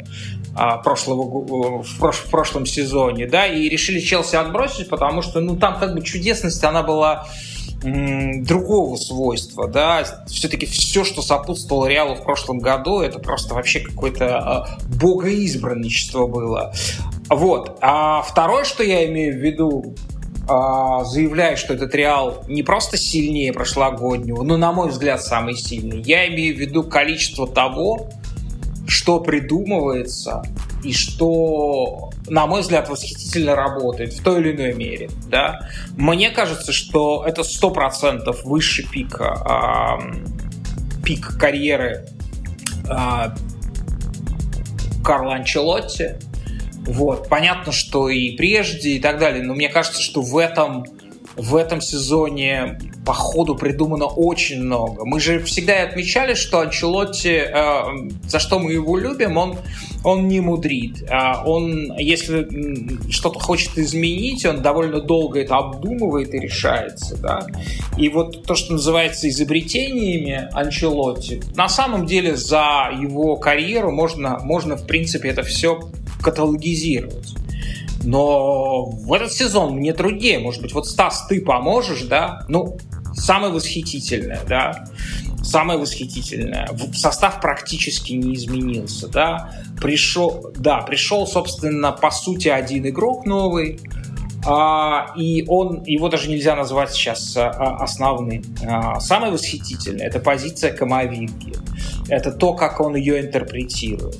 прошлого, 0.83 1.81
в, 1.83 1.99
прош, 1.99 2.17
в 2.17 2.29
прошлом 2.29 2.65
сезоне, 2.65 3.27
да, 3.27 3.47
и 3.47 3.69
решили 3.69 3.99
Челси 3.99 4.35
отбросить, 4.35 4.89
потому 4.89 5.21
что, 5.21 5.39
ну, 5.39 5.55
там 5.55 5.79
как 5.79 5.95
бы 5.95 6.01
чудесность, 6.01 6.63
она 6.63 6.83
была 6.83 7.25
другого 7.83 8.95
свойства, 8.95 9.67
да, 9.67 10.03
все-таки 10.27 10.65
все, 10.65 11.03
что 11.03 11.21
сопутствовало 11.21 11.87
Реалу 11.87 12.15
в 12.15 12.23
прошлом 12.23 12.59
году, 12.59 13.01
это 13.01 13.19
просто 13.19 13.55
вообще 13.55 13.81
какое-то 13.81 14.77
э, 14.79 14.95
богоизбранничество 15.01 16.25
было. 16.27 16.73
Вот. 17.29 17.77
А 17.81 18.21
второе, 18.21 18.63
что 18.63 18.83
я 18.83 19.05
имею 19.07 19.33
в 19.33 19.37
виду, 19.37 19.95
э, 20.43 21.05
заявляю, 21.05 21.57
что 21.57 21.73
этот 21.73 21.93
Реал 21.93 22.45
не 22.47 22.63
просто 22.63 22.97
сильнее 22.97 23.51
прошлогоднего, 23.51 24.43
но, 24.43 24.55
на 24.55 24.71
мой 24.71 24.89
взгляд, 24.89 25.21
самый 25.21 25.55
сильный. 25.55 26.01
Я 26.03 26.27
имею 26.27 26.55
в 26.55 26.59
виду 26.59 26.83
количество 26.83 27.47
того, 27.47 28.09
что 28.93 29.19
придумывается 29.19 30.43
и 30.83 30.93
что, 30.93 32.11
на 32.27 32.45
мой 32.45 32.61
взгляд, 32.61 32.89
восхитительно 32.89 33.55
работает 33.55 34.13
в 34.13 34.21
той 34.21 34.39
или 34.39 34.55
иной 34.55 34.73
мере. 34.75 35.09
Да? 35.27 35.67
Мне 35.97 36.29
кажется, 36.29 36.71
что 36.71 37.25
это 37.25 37.43
сто 37.43 37.71
процентов 37.71 38.43
выше 38.43 38.87
пика, 38.87 39.99
э, 39.99 41.03
пик 41.03 41.39
карьеры 41.39 42.05
э, 42.87 43.35
Карла 45.03 45.35
Анчелотти. 45.35 46.19
Вот. 46.85 47.29
Понятно, 47.29 47.71
что 47.71 48.09
и 48.09 48.37
прежде, 48.37 48.91
и 48.91 48.99
так 48.99 49.17
далее, 49.17 49.43
но 49.43 49.55
мне 49.55 49.69
кажется, 49.69 50.03
что 50.03 50.21
в 50.21 50.37
этом, 50.37 50.85
в 51.35 51.55
этом 51.55 51.81
сезоне 51.81 52.79
по 53.05 53.13
ходу 53.13 53.55
придумано 53.55 54.05
очень 54.05 54.61
много. 54.61 55.05
Мы 55.05 55.19
же 55.19 55.39
всегда 55.43 55.83
отмечали, 55.83 56.35
что 56.35 56.59
Анчелотти, 56.59 57.43
э, 57.47 58.09
за 58.27 58.39
что 58.39 58.59
мы 58.59 58.73
его 58.73 58.97
любим, 58.97 59.37
он, 59.37 59.57
он 60.03 60.27
не 60.27 60.39
мудрит. 60.39 61.03
А 61.09 61.43
он, 61.45 61.97
если 61.97 62.47
что-то 63.11 63.39
хочет 63.39 63.77
изменить, 63.77 64.45
он 64.45 64.61
довольно 64.61 65.01
долго 65.01 65.41
это 65.41 65.57
обдумывает 65.57 66.33
и 66.33 66.39
решается. 66.39 67.17
Да? 67.17 67.45
И 67.97 68.09
вот 68.09 68.43
то, 68.43 68.55
что 68.55 68.73
называется 68.73 69.27
изобретениями 69.27 70.47
Анчелотти, 70.53 71.41
на 71.55 71.67
самом 71.67 72.05
деле 72.05 72.35
за 72.35 72.89
его 72.99 73.35
карьеру 73.35 73.91
можно, 73.91 74.39
можно 74.39 74.77
в 74.77 74.87
принципе, 74.87 75.29
это 75.29 75.43
все 75.43 75.79
каталогизировать. 76.21 77.35
Но 78.03 78.85
в 78.85 79.13
этот 79.13 79.31
сезон 79.31 79.75
мне 79.75 79.93
труднее. 79.93 80.39
Может 80.39 80.61
быть, 80.61 80.73
вот 80.73 80.87
Стас, 80.87 81.25
ты 81.27 81.41
поможешь, 81.41 82.03
да? 82.03 82.45
Ну, 82.49 82.77
самое 83.13 83.51
восхитительное, 83.53 84.41
да, 84.47 84.85
самое 85.43 85.79
восхитительное. 85.79 86.69
Состав 86.93 87.41
практически 87.41 88.13
не 88.13 88.35
изменился, 88.35 89.07
да. 89.07 89.51
Пришел, 89.81 90.51
да, 90.55 90.79
пришел, 90.79 91.27
собственно, 91.27 91.91
по 91.91 92.11
сути, 92.11 92.47
один 92.47 92.87
игрок 92.87 93.25
новый, 93.25 93.79
а, 94.45 95.13
и 95.15 95.45
он, 95.47 95.83
его 95.85 96.09
даже 96.09 96.29
нельзя 96.29 96.55
назвать 96.55 96.91
сейчас 96.91 97.37
а, 97.37 97.49
основным. 97.77 98.43
А, 98.67 98.99
самое 98.99 99.31
восхитительное– 99.31 100.05
это 100.07 100.19
позиция 100.19 100.73
Камовинги. 100.73 101.53
Это 102.09 102.31
то, 102.31 102.53
как 102.53 102.81
он 102.81 102.95
ее 102.95 103.21
интерпретирует. 103.21 104.19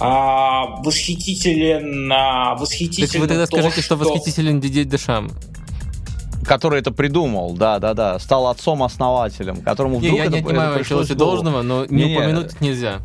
А, 0.00 0.80
восхитителен, 0.82 2.10
а, 2.12 2.54
восхитителен. 2.54 3.08
То 3.08 3.12
есть 3.12 3.18
вы 3.18 3.28
тогда 3.28 3.46
то, 3.46 3.56
скажите, 3.56 3.82
что, 3.82 3.96
что 3.96 3.96
восхитителен 3.96 4.60
Дидей 4.60 4.84
Дешам? 4.84 5.30
Который 6.44 6.80
это 6.80 6.90
придумал, 6.90 7.54
да, 7.54 7.78
да, 7.78 7.94
да, 7.94 8.18
стал 8.18 8.48
отцом-основателем, 8.48 9.62
которому 9.62 9.98
вдруг 9.98 10.12
не, 10.12 10.18
я 10.18 10.24
это, 10.24 10.32
не 10.34 10.38
отнимаю 10.40 10.70
это 10.70 10.78
пришлось 10.78 11.08
должного, 11.08 11.62
но 11.62 11.86
не, 11.86 12.04
не 12.04 12.16
упомянуть 12.16 12.60
нельзя 12.60 13.00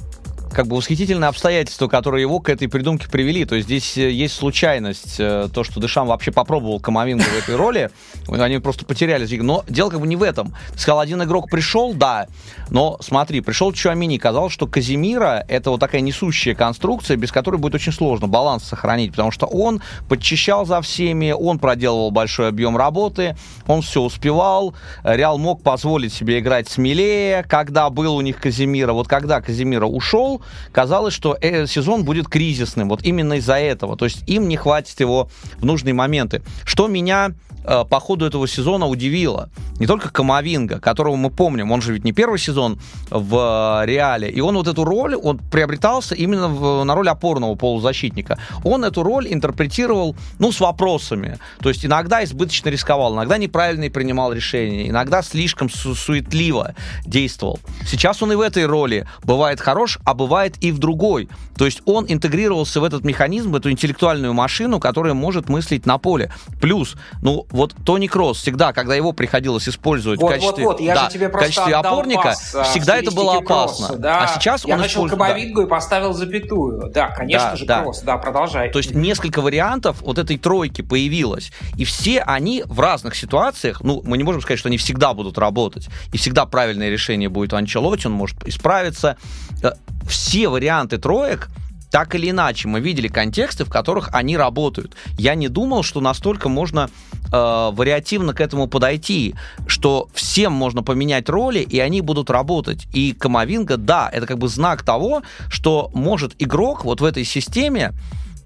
как 0.57 0.65
бы 0.65 0.75
восхитительные 0.75 1.27
обстоятельства, 1.27 1.87
которые 1.87 2.23
его 2.23 2.39
к 2.39 2.49
этой 2.49 2.67
придумке 2.67 3.07
привели. 3.07 3.45
То 3.45 3.53
есть 3.53 3.67
здесь 3.67 3.95
э, 3.95 4.09
есть 4.09 4.33
случайность, 4.33 5.17
э, 5.19 5.49
то, 5.53 5.63
что 5.63 5.79
Дышам 5.79 6.07
вообще 6.07 6.31
попробовал 6.31 6.79
Камовинга 6.79 7.25
в 7.25 7.37
этой 7.37 7.55
роли, 7.55 7.91
они 8.27 8.57
просто 8.57 8.83
потерялись. 8.83 9.29
Но 9.39 9.63
дело 9.69 9.91
как 9.91 9.99
бы 9.99 10.07
не 10.07 10.15
в 10.15 10.23
этом. 10.23 10.55
Ты 10.73 10.79
сказал, 10.79 10.99
один 10.99 11.21
игрок 11.21 11.51
пришел, 11.51 11.93
да, 11.93 12.25
но 12.71 12.97
смотри, 13.01 13.41
пришел 13.41 13.71
Чуамини, 13.71 14.17
казалось, 14.17 14.51
что 14.51 14.65
Казимира 14.65 15.45
это 15.47 15.69
вот 15.69 15.79
такая 15.79 16.01
несущая 16.01 16.55
конструкция, 16.55 17.17
без 17.17 17.31
которой 17.31 17.57
будет 17.57 17.75
очень 17.75 17.91
сложно 17.91 18.27
баланс 18.27 18.63
сохранить, 18.63 19.11
потому 19.11 19.29
что 19.29 19.45
он 19.45 19.83
подчищал 20.09 20.65
за 20.65 20.81
всеми, 20.81 21.33
он 21.33 21.59
проделывал 21.59 22.09
большой 22.09 22.47
объем 22.47 22.77
работы, 22.77 23.37
он 23.67 23.83
все 23.83 24.01
успевал, 24.01 24.73
Реал 25.03 25.37
мог 25.37 25.61
позволить 25.61 26.13
себе 26.13 26.39
играть 26.39 26.67
смелее, 26.67 27.43
когда 27.43 27.91
был 27.91 28.15
у 28.15 28.21
них 28.21 28.41
Казимира. 28.41 28.93
Вот 28.93 29.07
когда 29.07 29.39
Казимира 29.39 29.85
ушел, 29.85 30.41
казалось, 30.71 31.13
что 31.13 31.37
э, 31.39 31.67
сезон 31.67 32.03
будет 32.03 32.27
кризисным. 32.27 32.89
Вот 32.89 33.03
именно 33.03 33.33
из-за 33.33 33.55
этого. 33.55 33.97
То 33.97 34.05
есть 34.05 34.23
им 34.27 34.47
не 34.47 34.57
хватит 34.57 34.99
его 34.99 35.29
в 35.57 35.65
нужные 35.65 35.93
моменты. 35.93 36.41
Что 36.65 36.87
меня 36.87 37.33
по 37.67 37.99
ходу 37.99 38.25
этого 38.25 38.47
сезона 38.47 38.87
удивило. 38.87 39.49
Не 39.79 39.85
только 39.85 40.09
Камовинга, 40.09 40.79
которого 40.79 41.15
мы 41.15 41.29
помним, 41.29 41.71
он 41.71 41.81
же 41.81 41.93
ведь 41.93 42.03
не 42.03 42.11
первый 42.11 42.39
сезон 42.39 42.79
в 43.11 43.83
э, 43.83 43.85
Реале, 43.85 44.29
и 44.29 44.41
он 44.41 44.55
вот 44.55 44.67
эту 44.67 44.83
роль, 44.83 45.15
он 45.15 45.37
приобретался 45.37 46.15
именно 46.15 46.47
в, 46.47 46.83
на 46.83 46.95
роль 46.95 47.09
опорного 47.09 47.55
полузащитника. 47.55 48.39
Он 48.63 48.83
эту 48.85 49.03
роль 49.03 49.27
интерпретировал, 49.31 50.15
ну, 50.39 50.51
с 50.51 50.59
вопросами. 50.59 51.37
То 51.61 51.69
есть 51.69 51.85
иногда 51.85 52.23
избыточно 52.23 52.69
рисковал, 52.69 53.13
иногда 53.13 53.37
неправильно 53.37 53.89
принимал 53.89 54.33
решения, 54.33 54.89
иногда 54.89 55.21
слишком 55.21 55.69
су- 55.69 55.93
суетливо 55.95 56.73
действовал. 57.05 57.59
Сейчас 57.85 58.23
он 58.23 58.31
и 58.31 58.35
в 58.35 58.41
этой 58.41 58.65
роли 58.65 59.07
бывает 59.23 59.59
хорош, 59.59 59.99
а 60.05 60.13
бывает 60.13 60.55
и 60.61 60.71
в 60.71 60.79
другой. 60.79 61.29
То 61.57 61.65
есть 61.65 61.81
он 61.85 62.05
интегрировался 62.07 62.81
в 62.81 62.83
этот 62.83 63.03
механизм, 63.03 63.51
в 63.51 63.55
эту 63.55 63.71
интеллектуальную 63.71 64.33
машину, 64.33 64.79
которая 64.79 65.13
может 65.13 65.49
мыслить 65.49 65.85
на 65.85 65.97
поле. 65.97 66.31
Плюс, 66.61 66.95
ну, 67.21 67.45
вот 67.57 67.73
Тони 67.83 68.07
Кросс 68.07 68.37
всегда, 68.37 68.71
когда 68.71 68.95
его 68.95 69.11
приходилось 69.11 69.67
использовать 69.67 70.21
вот, 70.21 70.29
в 70.29 70.33
качестве, 70.33 70.63
вот, 70.63 70.73
вот. 70.73 70.81
Я 70.81 70.95
да, 70.95 71.05
же 71.05 71.13
тебе 71.13 71.27
в 71.27 71.31
качестве 71.31 71.75
опорника, 71.75 72.21
пас, 72.21 72.55
а, 72.55 72.63
всегда 72.63 72.97
это 72.97 73.11
было 73.11 73.37
опасно. 73.37 73.87
Кросса, 73.87 74.01
да. 74.01 74.23
А 74.23 74.27
сейчас 74.27 74.63
я 74.63 74.75
он 74.75 74.81
начал 74.81 75.07
использует... 75.07 75.19
Камовингу 75.19 75.61
да. 75.61 75.65
и 75.65 75.69
поставил 75.69 76.13
запятую. 76.13 76.91
Да, 76.91 77.09
конечно 77.09 77.49
да, 77.49 77.55
же, 77.55 77.65
да. 77.65 77.81
Кросс. 77.81 78.01
Да, 78.01 78.17
продолжай. 78.17 78.71
То 78.71 78.77
есть 78.77 78.93
несколько 78.93 79.41
вариантов 79.41 79.97
вот 80.01 80.19
этой 80.19 80.37
тройки 80.37 80.83
появилось. 80.83 81.51
И 81.75 81.83
все 81.83 82.21
они 82.21 82.63
в 82.65 82.79
разных 82.79 83.15
ситуациях, 83.15 83.81
ну, 83.81 84.01
мы 84.05 84.17
не 84.17 84.23
можем 84.23 84.41
сказать, 84.41 84.59
что 84.59 84.69
они 84.69 84.77
всегда 84.77 85.13
будут 85.13 85.37
работать. 85.37 85.89
И 86.13 86.17
всегда 86.17 86.45
правильное 86.45 86.89
решение 86.89 87.27
будет 87.27 87.53
у 87.53 87.55
Анчелоти, 87.55 88.07
он 88.07 88.13
может 88.13 88.47
исправиться. 88.47 89.17
Э, 89.63 89.71
все 90.07 90.47
варианты 90.47 90.99
троек 90.99 91.49
так 91.91 92.15
или 92.15 92.29
иначе 92.29 92.67
мы 92.67 92.79
видели 92.79 93.07
контексты, 93.07 93.65
в 93.65 93.69
которых 93.69 94.09
они 94.13 94.37
работают. 94.37 94.95
Я 95.17 95.35
не 95.35 95.47
думал, 95.47 95.83
что 95.83 96.01
настолько 96.01 96.49
можно 96.49 96.89
э, 97.31 97.69
вариативно 97.71 98.33
к 98.33 98.41
этому 98.41 98.67
подойти, 98.67 99.35
что 99.67 100.09
всем 100.13 100.53
можно 100.53 100.83
поменять 100.83 101.29
роли, 101.29 101.59
и 101.59 101.79
они 101.79 102.01
будут 102.01 102.29
работать. 102.29 102.87
И 102.93 103.13
Камовинга, 103.13 103.77
да, 103.77 104.09
это 104.11 104.25
как 104.25 104.37
бы 104.37 104.47
знак 104.47 104.83
того, 104.83 105.23
что 105.49 105.89
может 105.93 106.35
игрок 106.39 106.83
вот 106.85 107.01
в 107.01 107.05
этой 107.05 107.23
системе 107.23 107.93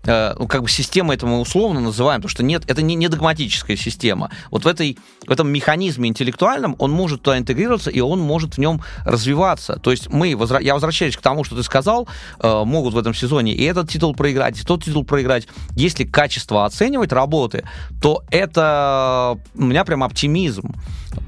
ну, 0.04 0.48
как 0.48 0.64
бы 0.64 0.70
система 0.70 1.14
это 1.14 1.26
мы 1.26 1.40
условно 1.40 1.80
называем, 1.80 2.22
потому 2.22 2.32
что 2.32 2.44
нет, 2.44 2.64
это 2.68 2.82
не, 2.82 2.96
не 2.96 3.08
догматическая 3.08 3.78
система. 3.78 4.32
Вот 4.50 4.66
в, 4.66 4.68
этой, 4.68 4.98
в 5.28 5.32
этом 5.32 5.50
механизме 5.50 6.10
интеллектуальном 6.10 6.76
он 6.80 6.92
может 6.92 7.22
туда 7.22 7.38
интегрироваться, 7.38 7.92
и 7.92 8.00
он 8.00 8.20
может 8.20 8.56
в 8.56 8.58
нем 8.58 8.82
развиваться. 9.06 9.76
То 9.76 9.92
есть 9.92 10.10
мы, 10.10 10.36
возвра... 10.36 10.60
я 10.60 10.74
возвращаюсь 10.74 11.16
к 11.16 11.22
тому, 11.22 11.44
что 11.44 11.56
ты 11.56 11.64
сказал, 11.64 12.08
э, 12.40 12.64
могут 12.66 12.94
в 12.94 12.98
этом 12.98 13.14
сезоне 13.14 13.54
и 13.54 13.64
этот 13.64 13.90
титул 13.90 14.16
проиграть, 14.16 14.60
и 14.60 14.64
тот 14.64 14.84
титул 14.84 15.04
проиграть. 15.04 15.48
Если 15.76 16.04
качество 16.04 16.66
оценивать 16.66 17.12
работы, 17.12 17.64
то 18.02 18.24
это 18.32 19.38
у 19.56 19.64
меня 19.64 19.86
прям 19.86 20.04
оптимизм. 20.04 20.74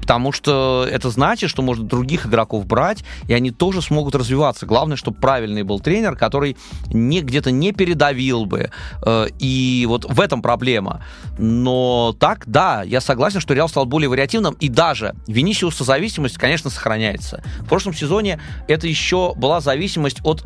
Потому 0.00 0.32
что 0.32 0.86
это 0.90 1.10
значит, 1.10 1.50
что 1.50 1.62
можно 1.62 1.84
других 1.84 2.26
игроков 2.26 2.66
брать, 2.66 3.04
и 3.28 3.34
они 3.34 3.50
тоже 3.50 3.82
смогут 3.82 4.14
развиваться. 4.14 4.66
Главное, 4.66 4.96
чтобы 4.96 5.18
правильный 5.18 5.62
был 5.62 5.80
тренер, 5.80 6.16
который 6.16 6.56
не, 6.92 7.20
где-то 7.20 7.50
не 7.50 7.72
передавил 7.72 8.44
бы, 8.44 8.70
Э, 9.04 9.26
и 9.38 9.84
вот 9.88 10.04
в 10.04 10.20
этом 10.20 10.42
проблема. 10.42 11.02
Но 11.38 12.14
так, 12.18 12.44
да, 12.46 12.82
я 12.82 13.00
согласен, 13.00 13.40
что 13.40 13.54
Реал 13.54 13.68
стал 13.68 13.86
более 13.86 14.08
вариативным, 14.08 14.54
и 14.60 14.68
даже 14.68 15.14
Венисиуса 15.26 15.84
зависимость, 15.84 16.36
конечно, 16.36 16.70
сохраняется. 16.70 17.42
В 17.60 17.66
прошлом 17.66 17.94
сезоне 17.94 18.40
это 18.68 18.86
еще 18.86 19.34
была 19.34 19.60
зависимость 19.60 20.18
от 20.24 20.44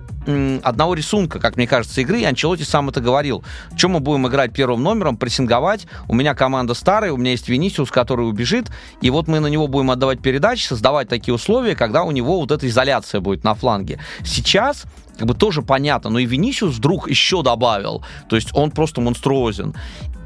одного 0.62 0.94
рисунка, 0.94 1.38
как 1.40 1.56
мне 1.56 1.66
кажется, 1.66 2.00
игры, 2.02 2.20
и 2.20 2.24
Анчелоти 2.24 2.62
сам 2.62 2.88
это 2.90 3.00
говорил. 3.00 3.44
Чем 3.76 3.92
мы 3.92 4.00
будем 4.00 4.28
играть 4.28 4.52
первым 4.52 4.82
номером, 4.82 5.16
прессинговать, 5.16 5.86
у 6.06 6.14
меня 6.14 6.34
команда 6.34 6.74
старая, 6.74 7.12
у 7.12 7.16
меня 7.16 7.30
есть 7.30 7.48
Венисиус, 7.48 7.90
который 7.90 8.28
убежит, 8.28 8.66
и 9.00 9.08
вот 9.08 9.26
мы 9.28 9.40
на 9.40 9.46
него 9.46 9.68
будем 9.68 9.90
отдавать 9.90 10.20
передачи, 10.20 10.66
создавать 10.66 11.08
такие 11.08 11.34
условия, 11.34 11.76
когда 11.76 12.02
у 12.02 12.10
него 12.10 12.40
вот 12.40 12.50
эта 12.50 12.66
изоляция 12.66 13.20
будет 13.20 13.44
на 13.44 13.54
фланге. 13.54 14.00
Сейчас 14.24 14.84
как 15.18 15.26
бы 15.26 15.34
тоже 15.34 15.62
понятно, 15.62 16.10
но 16.10 16.18
и 16.18 16.26
Венисиус 16.26 16.76
вдруг 16.76 17.10
еще 17.10 17.42
добавил, 17.42 18.04
то 18.28 18.36
есть 18.36 18.50
он 18.54 18.70
просто 18.70 19.00
монструозен. 19.00 19.74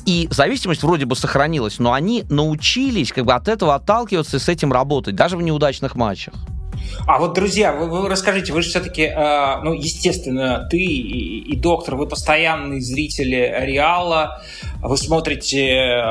И 0.04 0.28
зависимость 0.30 0.82
вроде 0.82 1.06
бы 1.06 1.14
сохранилась, 1.14 1.78
но 1.78 1.92
они 1.92 2.24
научились 2.28 3.12
как 3.12 3.24
бы 3.24 3.34
от 3.34 3.48
этого 3.48 3.74
отталкиваться 3.74 4.36
и 4.36 4.40
с 4.40 4.48
этим 4.48 4.72
работать, 4.72 5.14
даже 5.14 5.36
в 5.36 5.42
неудачных 5.42 5.94
матчах. 5.94 6.34
А 7.06 7.18
вот, 7.18 7.34
друзья, 7.34 7.72
вы, 7.72 7.88
вы 7.88 8.08
расскажите, 8.08 8.52
вы 8.52 8.62
же 8.62 8.68
все-таки, 8.68 9.02
э, 9.02 9.60
ну, 9.62 9.72
естественно, 9.72 10.66
ты 10.70 10.78
и, 10.78 11.52
и 11.52 11.56
доктор, 11.56 11.96
вы 11.96 12.06
постоянные 12.06 12.80
зрители 12.80 13.54
Реала, 13.60 14.42
вы 14.88 14.96
смотрите 14.96 15.68
э, 15.68 16.02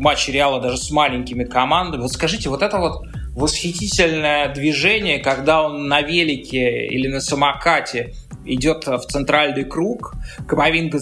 матчи 0.00 0.30
Реала 0.30 0.60
даже 0.60 0.78
с 0.78 0.90
маленькими 0.90 1.44
командами. 1.44 2.02
Вот 2.02 2.12
скажите, 2.12 2.48
вот 2.48 2.62
это 2.62 2.78
вот 2.78 3.02
восхитительное 3.34 4.52
движение, 4.52 5.20
когда 5.20 5.62
он 5.62 5.86
на 5.86 6.02
велике 6.02 6.86
или 6.86 7.06
на 7.06 7.20
самокате 7.20 8.14
идет 8.44 8.86
в 8.86 9.00
центральный 9.02 9.64
круг, 9.64 10.14
Камовинга 10.48 10.98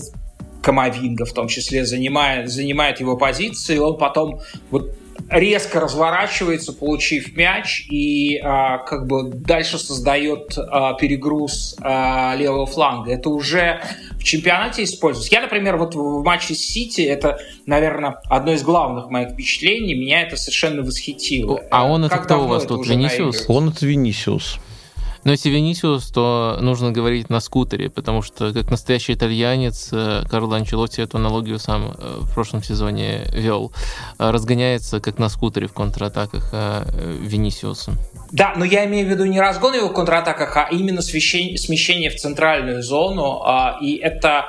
Камовинга 0.62 1.24
в 1.24 1.32
том 1.32 1.48
числе 1.48 1.86
занимает, 1.86 2.50
занимает 2.50 3.00
его 3.00 3.16
позиции, 3.16 3.78
он 3.78 3.96
потом 3.96 4.40
вот 4.70 4.96
резко 5.30 5.80
разворачивается, 5.80 6.72
получив 6.72 7.36
мяч, 7.36 7.86
и 7.90 8.38
а, 8.38 8.78
как 8.78 9.06
бы 9.06 9.30
дальше 9.30 9.78
создает 9.78 10.56
а, 10.56 10.94
перегруз 10.94 11.76
а, 11.80 12.34
левого 12.36 12.66
фланга. 12.66 13.12
Это 13.12 13.30
уже 13.30 13.80
в 14.18 14.24
чемпионате 14.24 14.84
используется. 14.84 15.34
Я, 15.34 15.40
например, 15.42 15.76
вот 15.76 15.94
в 15.94 16.22
матче 16.22 16.54
с 16.54 16.58
Сити, 16.58 17.00
это, 17.02 17.38
наверное, 17.66 18.20
одно 18.28 18.52
из 18.52 18.62
главных 18.62 19.10
моих 19.10 19.30
впечатлений, 19.30 19.94
меня 19.94 20.22
это 20.22 20.36
совершенно 20.36 20.82
восхитило. 20.82 21.60
А 21.70 21.86
он 21.86 22.04
это 22.04 22.18
кто 22.18 22.44
у 22.44 22.46
вас 22.46 22.64
тут, 22.64 22.86
Венисиус? 22.86 23.46
Он 23.48 23.70
это 23.70 23.86
Венисиус. 23.86 24.58
Но 25.26 25.32
если 25.32 25.50
Венисиус, 25.50 26.06
то 26.12 26.56
нужно 26.60 26.92
говорить 26.92 27.30
на 27.30 27.40
скутере, 27.40 27.90
потому 27.90 28.22
что 28.22 28.52
как 28.52 28.70
настоящий 28.70 29.12
итальянец 29.12 29.88
э, 29.92 30.22
Карло 30.30 30.54
Анчелотти 30.54 31.00
эту 31.00 31.16
аналогию 31.16 31.58
сам 31.58 31.96
э, 31.98 32.18
в 32.20 32.32
прошлом 32.32 32.62
сезоне 32.62 33.26
вел. 33.32 33.72
Э, 34.20 34.30
разгоняется 34.30 35.00
как 35.00 35.18
на 35.18 35.28
скутере 35.28 35.66
в 35.66 35.72
контратаках 35.72 36.52
Венисиуса. 36.52 37.94
Да, 38.30 38.52
но 38.54 38.64
я 38.64 38.86
имею 38.86 39.08
в 39.08 39.10
виду 39.10 39.24
не 39.24 39.40
разгон 39.40 39.74
его 39.74 39.88
в 39.88 39.92
контратаках, 39.92 40.56
а 40.56 40.68
именно 40.70 41.02
смещение, 41.02 42.10
в 42.10 42.14
центральную 42.14 42.84
зону. 42.84 43.42
А, 43.44 43.78
и 43.82 43.96
это 43.96 44.46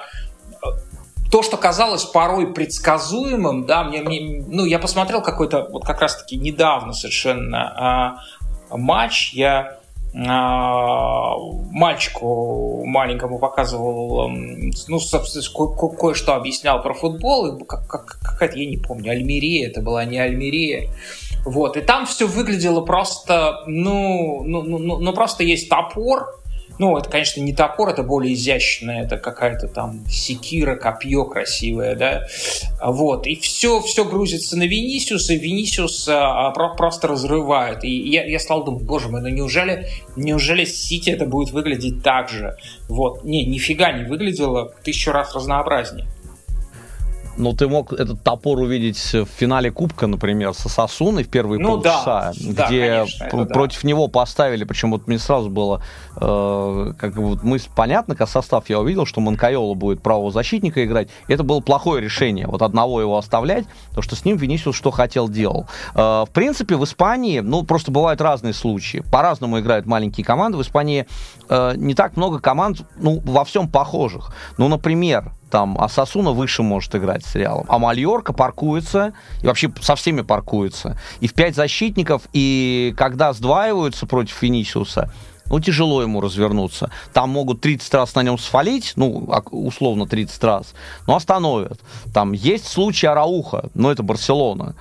то, 1.31 1.41
что 1.41 1.57
казалось 1.57 2.05
порой 2.05 2.53
предсказуемым, 2.53 3.65
да, 3.65 3.83
мне, 3.83 4.03
мне 4.03 4.45
ну, 4.47 4.63
я 4.63 4.77
посмотрел 4.77 5.23
какой-то 5.23 5.67
вот 5.71 5.85
как 5.85 6.01
раз-таки 6.01 6.37
недавно 6.37 6.93
совершенно 6.93 8.19
а, 8.69 8.77
матч, 8.77 9.33
я 9.33 9.79
мальчику 11.71 12.83
маленькому 12.85 13.39
показывал, 13.39 14.29
ну, 14.29 14.99
собственно, 14.99 15.43
ко- 15.53 15.89
кое-что 15.89 16.35
объяснял 16.35 16.81
про 16.81 16.93
футбол, 16.93 17.57
как, 17.65 17.87
как, 17.87 18.19
какая-то, 18.21 18.57
я 18.57 18.69
не 18.69 18.77
помню, 18.77 19.11
Альмерия, 19.11 19.67
это 19.67 19.81
была 19.81 20.05
не 20.05 20.17
Альмерия, 20.19 20.89
вот, 21.45 21.77
и 21.77 21.81
там 21.81 22.05
все 22.05 22.25
выглядело 22.25 22.81
просто, 22.81 23.63
ну, 23.67 24.43
ну, 24.43 24.63
ну, 24.63 24.77
ну, 24.79 24.97
ну 24.97 25.13
просто 25.13 25.43
есть 25.43 25.69
топор, 25.69 26.39
ну, 26.79 26.97
это, 26.97 27.09
конечно, 27.09 27.41
не 27.41 27.53
топор, 27.53 27.89
это 27.89 28.03
более 28.03 28.33
изящное, 28.33 29.03
это 29.03 29.17
какая-то 29.17 29.67
там 29.67 30.05
секира, 30.07 30.75
копье 30.75 31.25
красивое, 31.25 31.95
да. 31.95 32.27
Вот. 32.83 33.25
И 33.27 33.35
все, 33.35 33.81
все 33.81 34.05
грузится 34.05 34.57
на 34.57 34.63
Венисиуса, 34.63 35.33
и 35.33 35.39
Венисиус 35.39 36.07
а, 36.09 36.51
просто 36.51 37.07
разрывает. 37.07 37.83
И 37.83 38.09
я, 38.09 38.25
я 38.25 38.39
стал 38.39 38.63
думать, 38.63 38.83
боже 38.83 39.09
мой, 39.09 39.21
ну 39.21 39.29
неужели, 39.29 39.87
неужели 40.15 40.65
Сити 40.65 41.09
это 41.09 41.25
будет 41.25 41.51
выглядеть 41.51 42.03
так 42.03 42.29
же? 42.29 42.55
Вот. 42.87 43.23
Не, 43.23 43.45
нифига 43.45 43.91
не 43.91 44.03
выглядело 44.05 44.73
тысячу 44.83 45.11
раз 45.11 45.33
разнообразнее. 45.35 46.07
Но 47.37 47.53
ты 47.53 47.67
мог 47.67 47.93
этот 47.93 48.23
топор 48.23 48.59
увидеть 48.59 49.13
в 49.13 49.25
финале 49.25 49.71
Кубка, 49.71 50.07
например, 50.07 50.53
со 50.53 50.69
Сосуной 50.69 51.23
в 51.23 51.29
первые 51.29 51.59
ну, 51.59 51.75
полчаса, 51.75 52.33
да, 52.39 52.67
где 52.67 52.89
да, 52.89 52.97
конечно, 52.97 53.45
против 53.45 53.81
да. 53.83 53.87
него 53.87 54.07
поставили, 54.07 54.63
причем 54.63 54.91
вот 54.91 55.07
мне 55.07 55.19
сразу 55.19 55.49
было 55.49 55.81
э, 56.15 56.93
как 56.97 57.13
бы 57.13 57.23
вот 57.23 57.43
мысль 57.43 57.69
понятна, 57.75 58.15
как 58.15 58.27
состав 58.27 58.69
я 58.69 58.79
увидел, 58.79 59.05
что 59.05 59.21
Манкайола 59.21 59.75
будет 59.75 60.01
правого 60.01 60.31
защитника 60.31 60.83
играть. 60.83 61.09
Это 61.27 61.43
было 61.43 61.59
плохое 61.59 62.01
решение, 62.01 62.47
вот 62.47 62.61
одного 62.61 63.01
его 63.01 63.17
оставлять, 63.17 63.65
потому 63.89 64.01
что 64.01 64.15
с 64.15 64.25
ним 64.25 64.37
Венисиус 64.37 64.75
что 64.75 64.91
хотел 64.91 65.29
делал. 65.29 65.67
Э, 65.93 66.25
в 66.27 66.29
принципе, 66.33 66.75
в 66.75 66.83
Испании, 66.83 67.39
ну, 67.39 67.63
просто 67.63 67.91
бывают 67.91 68.19
разные 68.21 68.53
случаи. 68.53 69.03
По-разному 69.11 69.59
играют 69.59 69.85
маленькие 69.85 70.25
команды. 70.25 70.57
В 70.57 70.61
Испании 70.61 71.07
э, 71.49 71.73
не 71.75 71.93
так 71.93 72.17
много 72.17 72.39
команд, 72.39 72.81
ну, 72.97 73.21
во 73.23 73.45
всем 73.45 73.67
похожих. 73.67 74.33
Ну, 74.57 74.67
например, 74.67 75.31
там 75.49 75.77
Асасуна 75.79 76.31
выше 76.31 76.63
может 76.63 76.95
играть 76.95 77.25
с 77.25 77.35
Реалом, 77.35 77.65
а 77.69 77.79
Мальорка 77.79 78.33
паркуется, 78.33 79.13
и 79.41 79.47
вообще 79.47 79.71
со 79.81 79.95
всеми 79.95 80.21
паркуется. 80.21 80.97
И 81.19 81.27
в 81.27 81.33
пять 81.33 81.55
защитников, 81.55 82.23
и 82.33 82.93
когда 82.97 83.33
сдваиваются 83.33 84.05
против 84.05 84.41
Венисиуса, 84.41 85.11
ну, 85.49 85.59
тяжело 85.59 86.01
ему 86.01 86.21
развернуться. 86.21 86.91
Там 87.13 87.29
могут 87.29 87.61
30 87.61 87.93
раз 87.93 88.15
на 88.15 88.23
нем 88.23 88.37
свалить, 88.37 88.93
ну, 88.95 89.29
условно 89.51 90.07
30 90.07 90.43
раз, 90.43 90.73
но 91.07 91.15
остановят. 91.15 91.79
Там 92.13 92.33
есть 92.33 92.67
случай 92.67 93.07
Арауха, 93.07 93.69
но 93.73 93.91
это 93.91 94.03
Барселона. 94.03 94.75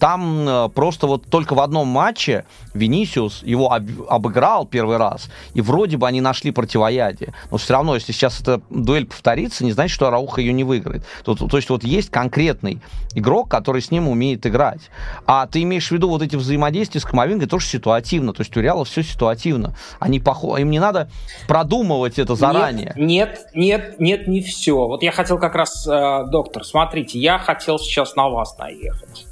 Там 0.00 0.48
э, 0.48 0.68
просто 0.70 1.06
вот 1.06 1.26
только 1.26 1.54
в 1.54 1.60
одном 1.60 1.86
матче 1.86 2.46
Венисиус 2.74 3.42
его 3.44 3.72
об, 3.72 3.88
обыграл 4.08 4.66
первый 4.66 4.96
раз, 4.96 5.28
и 5.54 5.60
вроде 5.60 5.96
бы 5.96 6.08
они 6.08 6.20
нашли 6.20 6.50
противоядие. 6.50 7.32
Но 7.52 7.58
все 7.58 7.74
равно, 7.74 7.94
если 7.94 8.10
сейчас 8.12 8.40
эта 8.40 8.60
дуэль 8.70 9.06
повторится, 9.06 9.64
не 9.64 9.70
значит, 9.70 9.94
что 9.94 10.08
Арауха 10.08 10.40
ее 10.40 10.52
не 10.52 10.64
выиграет. 10.64 11.04
То, 11.24 11.36
то, 11.36 11.46
то 11.46 11.56
есть 11.58 11.70
вот 11.70 11.84
есть 11.84 12.10
конкретный 12.10 12.80
игрок, 13.14 13.48
который 13.48 13.82
с 13.82 13.92
ним 13.92 14.08
умеет 14.08 14.44
играть. 14.46 14.90
А 15.26 15.46
ты 15.46 15.62
имеешь 15.62 15.88
в 15.88 15.92
виду 15.92 16.08
вот 16.08 16.22
эти 16.22 16.34
взаимодействия 16.34 17.00
с 17.00 17.04
Камовингой 17.04 17.46
тоже 17.46 17.66
ситуативно. 17.66 18.32
То 18.32 18.42
есть 18.42 18.56
у 18.56 18.60
Реала 18.60 18.84
все 18.84 19.02
ситуативно. 19.02 19.75
Они 19.98 20.20
пох... 20.20 20.58
Им 20.58 20.70
не 20.70 20.78
надо 20.78 21.08
продумывать 21.48 22.18
это 22.18 22.34
заранее. 22.34 22.92
Нет, 22.96 23.48
нет, 23.54 23.98
нет, 23.98 24.00
нет, 24.00 24.28
не 24.28 24.40
все. 24.40 24.86
Вот 24.86 25.02
я 25.02 25.12
хотел 25.12 25.38
как 25.38 25.54
раз, 25.54 25.86
э, 25.86 26.24
доктор, 26.30 26.64
смотрите, 26.64 27.18
я 27.18 27.38
хотел 27.38 27.78
сейчас 27.78 28.16
на 28.16 28.28
вас 28.28 28.56
наехать. 28.58 29.26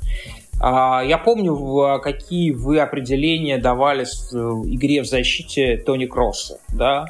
А, 0.60 1.02
я 1.04 1.18
помню, 1.18 2.00
какие 2.02 2.50
вы 2.52 2.80
определения 2.80 3.58
давали 3.58 4.04
в 4.04 4.66
игре 4.66 5.02
в 5.02 5.06
защите 5.06 5.76
Тони 5.76 6.06
Кросса. 6.06 6.58
Да? 6.68 7.06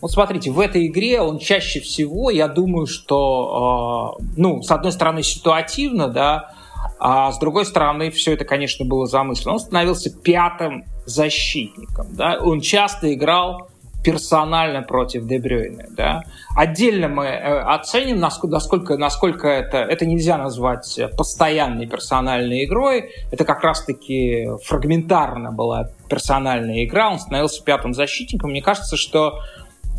Вот 0.00 0.10
смотрите, 0.10 0.50
в 0.50 0.60
этой 0.60 0.86
игре 0.86 1.20
он 1.20 1.38
чаще 1.38 1.80
всего, 1.80 2.30
я 2.30 2.48
думаю, 2.48 2.86
что, 2.86 4.16
а, 4.18 4.22
ну, 4.36 4.62
с 4.62 4.70
одной 4.70 4.92
стороны, 4.92 5.22
ситуативно, 5.22 6.08
да, 6.08 6.50
а 6.98 7.32
с 7.32 7.38
другой 7.38 7.66
стороны, 7.66 8.10
все 8.10 8.34
это, 8.34 8.44
конечно, 8.44 8.84
было 8.84 9.06
замысленно. 9.06 9.54
Он 9.54 9.60
становился 9.60 10.10
пятым 10.10 10.84
защитником. 11.06 12.06
Да? 12.10 12.38
Он 12.40 12.60
часто 12.60 13.12
играл 13.12 13.68
персонально 14.02 14.82
против 14.82 15.26
Дебрюйна. 15.26 15.84
Да? 15.90 16.22
Отдельно 16.56 17.08
мы 17.08 17.26
э, 17.26 17.60
оценим, 17.60 18.18
насколько, 18.18 18.96
насколько 18.96 19.48
это, 19.48 19.78
это 19.78 20.06
нельзя 20.06 20.38
назвать 20.38 21.00
постоянной 21.16 21.86
персональной 21.86 22.64
игрой. 22.64 23.10
Это 23.30 23.44
как 23.44 23.62
раз-таки 23.62 24.48
фрагментарно 24.64 25.52
была 25.52 25.90
персональная 26.08 26.84
игра. 26.84 27.10
Он 27.10 27.18
становился 27.18 27.62
пятым 27.62 27.94
защитником. 27.94 28.50
Мне 28.50 28.62
кажется, 28.62 28.96
что 28.96 29.40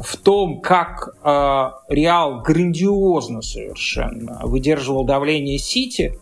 в 0.02 0.18
том, 0.18 0.60
как 0.60 1.16
э, 1.24 1.72
Реал 1.90 2.42
грандиозно 2.42 3.42
совершенно 3.42 4.40
выдерживал 4.44 5.06
давление 5.06 5.60
Сити, 5.60 6.20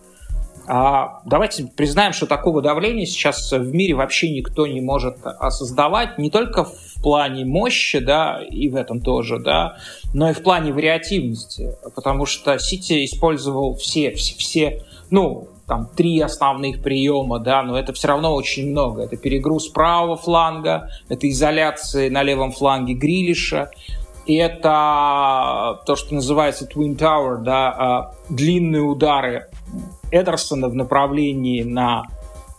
давайте 0.67 1.65
признаем, 1.65 2.13
что 2.13 2.27
такого 2.27 2.61
давления 2.61 3.05
сейчас 3.05 3.51
в 3.51 3.73
мире 3.73 3.95
вообще 3.95 4.29
никто 4.31 4.67
не 4.67 4.81
может 4.81 5.17
создавать, 5.49 6.17
не 6.17 6.29
только 6.29 6.65
в 6.65 7.01
плане 7.01 7.45
мощи, 7.45 7.99
да, 7.99 8.41
и 8.47 8.69
в 8.69 8.75
этом 8.75 9.01
тоже, 9.01 9.39
да, 9.39 9.77
но 10.13 10.29
и 10.29 10.33
в 10.33 10.43
плане 10.43 10.71
вариативности, 10.71 11.75
потому 11.95 12.25
что 12.25 12.57
Сити 12.59 13.05
использовал 13.05 13.75
все, 13.75 14.11
все, 14.11 14.35
все 14.37 14.85
ну, 15.09 15.49
там 15.67 15.89
три 15.95 16.19
основных 16.19 16.81
приема, 16.81 17.39
да, 17.39 17.63
но 17.63 17.77
это 17.77 17.93
все 17.93 18.07
равно 18.07 18.33
очень 18.33 18.71
много. 18.71 19.03
Это 19.03 19.17
перегруз 19.17 19.69
правого 19.69 20.17
фланга, 20.17 20.89
это 21.07 21.29
изоляция 21.29 22.09
на 22.09 22.23
левом 22.23 22.51
фланге 22.51 22.93
Грилиша, 22.93 23.71
и 24.25 24.35
это 24.35 25.81
то, 25.85 25.95
что 25.95 26.13
называется 26.15 26.65
Twin 26.65 26.97
Tower, 26.97 27.37
да, 27.37 27.69
а, 27.69 28.15
длинные 28.29 28.81
удары 28.81 29.49
Эдерсона 30.11 30.67
в 30.69 30.75
направлении 30.75 31.63
на 31.63 32.03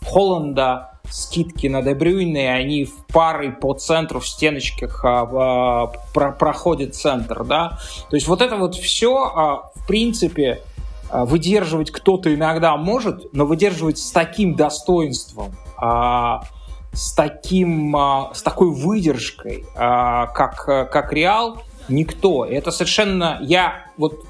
Холланда, 0.05 0.99
скидки 1.09 1.67
на 1.67 1.81
Дебрюйна, 1.81 2.37
и 2.37 2.45
они 2.45 2.85
в 2.85 3.05
пары 3.07 3.51
по 3.51 3.73
центру 3.73 4.19
в 4.19 4.27
стеночках 4.27 5.03
а, 5.05 5.27
а, 5.31 5.87
про, 6.13 6.31
проходит 6.31 6.95
центр, 6.95 7.43
да. 7.43 7.79
То 8.09 8.15
есть 8.15 8.27
вот 8.27 8.41
это 8.41 8.57
вот 8.57 8.75
все, 8.75 9.15
а, 9.15 9.71
в 9.75 9.87
принципе, 9.87 10.61
а, 11.09 11.25
выдерживать 11.25 11.91
кто-то 11.91 12.33
иногда 12.33 12.75
может, 12.75 13.31
но 13.33 13.45
выдерживать 13.45 13.99
с 13.99 14.11
таким 14.11 14.55
достоинством, 14.55 15.55
а, 15.77 16.43
с, 16.91 17.13
таким, 17.13 17.95
а, 17.95 18.31
с 18.33 18.41
такой 18.41 18.71
выдержкой, 18.71 19.65
как, 19.75 20.65
как 20.65 21.13
Реал, 21.13 21.61
никто. 21.87 22.45
И 22.45 22.53
это 22.53 22.71
совершенно... 22.71 23.37
Я 23.41 23.85
вот 23.97 24.25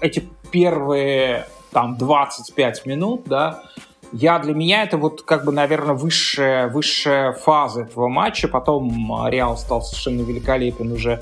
эти 0.00 0.28
первые 0.50 1.46
там 1.70 1.96
25 1.96 2.86
минут, 2.86 3.22
да, 3.26 3.62
я 4.12 4.38
для 4.38 4.54
меня 4.54 4.84
это 4.84 4.96
вот 4.96 5.22
как 5.22 5.44
бы, 5.44 5.52
наверное, 5.52 5.94
высшая, 5.94 6.68
высшая 6.68 7.32
фаза 7.32 7.82
этого 7.82 8.08
матча. 8.08 8.48
Потом 8.48 9.26
Реал 9.28 9.56
стал 9.56 9.82
совершенно 9.82 10.22
великолепен 10.22 10.92
уже 10.92 11.20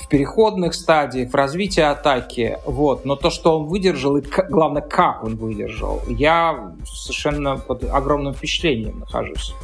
в 0.00 0.08
переходных 0.08 0.74
стадиях, 0.74 1.30
в 1.30 1.34
развитии 1.34 1.82
атаки, 1.82 2.58
вот. 2.64 3.04
Но 3.04 3.16
то, 3.16 3.30
что 3.30 3.58
он 3.58 3.66
выдержал, 3.66 4.16
и 4.16 4.22
главное, 4.48 4.82
как 4.82 5.24
он 5.24 5.36
выдержал, 5.36 6.00
я 6.08 6.72
совершенно 6.84 7.56
под 7.56 7.84
огромным 7.84 8.34
впечатлением 8.34 9.00
нахожусь. 9.00 9.54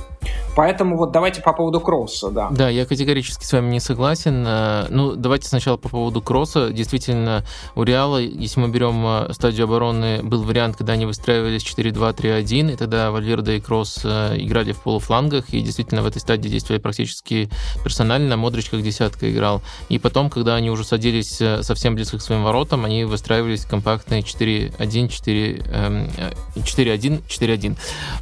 Поэтому 0.57 0.97
вот 0.97 1.13
давайте 1.13 1.43
по 1.43 1.53
поводу 1.53 1.81
кросса, 1.81 2.31
да. 2.31 2.49
Да, 2.51 2.69
я 2.69 2.85
категорически 2.85 3.45
с 3.45 3.53
вами 3.53 3.71
не 3.71 3.81
согласен. 3.81 4.45
Э, 4.47 4.87
ну, 4.91 5.15
давайте 5.15 5.49
сначала 5.49 5.77
по 5.77 5.89
поводу 5.89 6.21
кросса. 6.21 6.71
Действительно, 6.71 7.45
у 7.75 7.85
Реала, 7.85 8.19
если 8.19 8.61
мы 8.61 8.69
берем 8.69 9.05
э, 9.07 9.33
стадию 9.33 9.65
обороны, 9.65 10.23
был 10.23 10.43
вариант, 10.43 10.77
когда 10.77 10.95
они 10.95 11.07
выстраивались 11.07 11.65
4-2-3-1, 11.65 12.75
и 12.75 12.77
тогда 12.77 13.11
Вальверде 13.11 13.57
и 13.57 13.61
Кросс 13.61 14.01
э, 14.05 14.37
играли 14.39 14.73
в 14.73 14.81
полуфлангах, 14.81 15.51
и 15.51 15.61
действительно 15.61 16.03
в 16.03 16.07
этой 16.07 16.19
стадии 16.19 16.49
действовали 16.49 16.81
практически 16.81 17.49
персонально. 17.85 18.37
Модрич 18.37 18.71
как 18.71 18.83
десятка 18.83 19.31
играл. 19.31 19.63
И 19.89 19.99
потом, 19.99 20.31
когда 20.31 20.57
они 20.57 20.71
уже 20.71 20.85
садились 20.85 21.41
совсем 21.63 21.95
близко 21.95 22.19
к 22.19 22.23
своим 22.23 22.43
воротам, 22.43 22.85
они 22.85 23.05
выстраивались 23.05 23.65
компактные 23.65 24.23
4-1, 24.23 24.71
4-1, 26.57 27.23
4-1. 27.27 27.77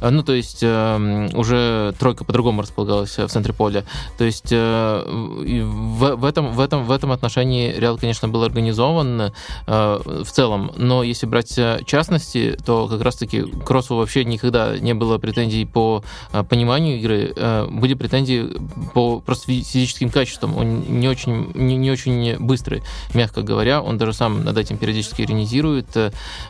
Ну, 0.09 0.23
то 0.23 0.33
есть 0.33 0.63
уже 0.63 1.93
тройка 1.99 2.23
по-другому 2.29 2.61
располагалась 2.61 3.17
в 3.17 3.27
центре 3.27 3.53
поля. 3.55 3.83
То 4.19 4.23
есть 4.23 4.49
э, 4.51 5.03
в, 5.03 6.15
в, 6.15 6.25
этом, 6.25 6.53
в, 6.53 6.59
этом, 6.59 6.85
в 6.85 6.91
этом 6.91 7.11
отношении 7.11 7.73
Реал, 7.73 7.97
конечно, 7.97 8.27
был 8.27 8.43
организован 8.43 9.21
э, 9.21 9.31
в 9.65 10.27
целом, 10.31 10.71
но 10.75 11.01
если 11.01 11.25
брать 11.25 11.57
э, 11.57 11.79
частности, 11.87 12.55
то 12.63 12.87
как 12.87 13.01
раз-таки 13.01 13.41
Кроссу 13.65 13.95
вообще 13.95 14.25
никогда 14.25 14.77
не 14.77 14.93
было 14.93 15.17
претензий 15.17 15.65
по 15.65 16.03
пониманию 16.49 16.99
игры, 16.99 17.33
были 17.71 17.95
претензии 17.95 18.47
по 18.93 19.19
просто 19.21 19.47
физическим 19.47 20.11
качествам. 20.11 20.55
Он 20.55 20.81
не 20.99 21.07
очень, 21.07 21.51
не, 21.55 21.77
не 21.77 21.89
очень 21.89 22.37
быстрый, 22.37 22.83
мягко 23.15 23.41
говоря, 23.41 23.81
он 23.81 23.97
даже 23.97 24.13
сам 24.13 24.43
над 24.43 24.55
этим 24.55 24.77
периодически 24.77 25.23
иронизирует. 25.23 25.97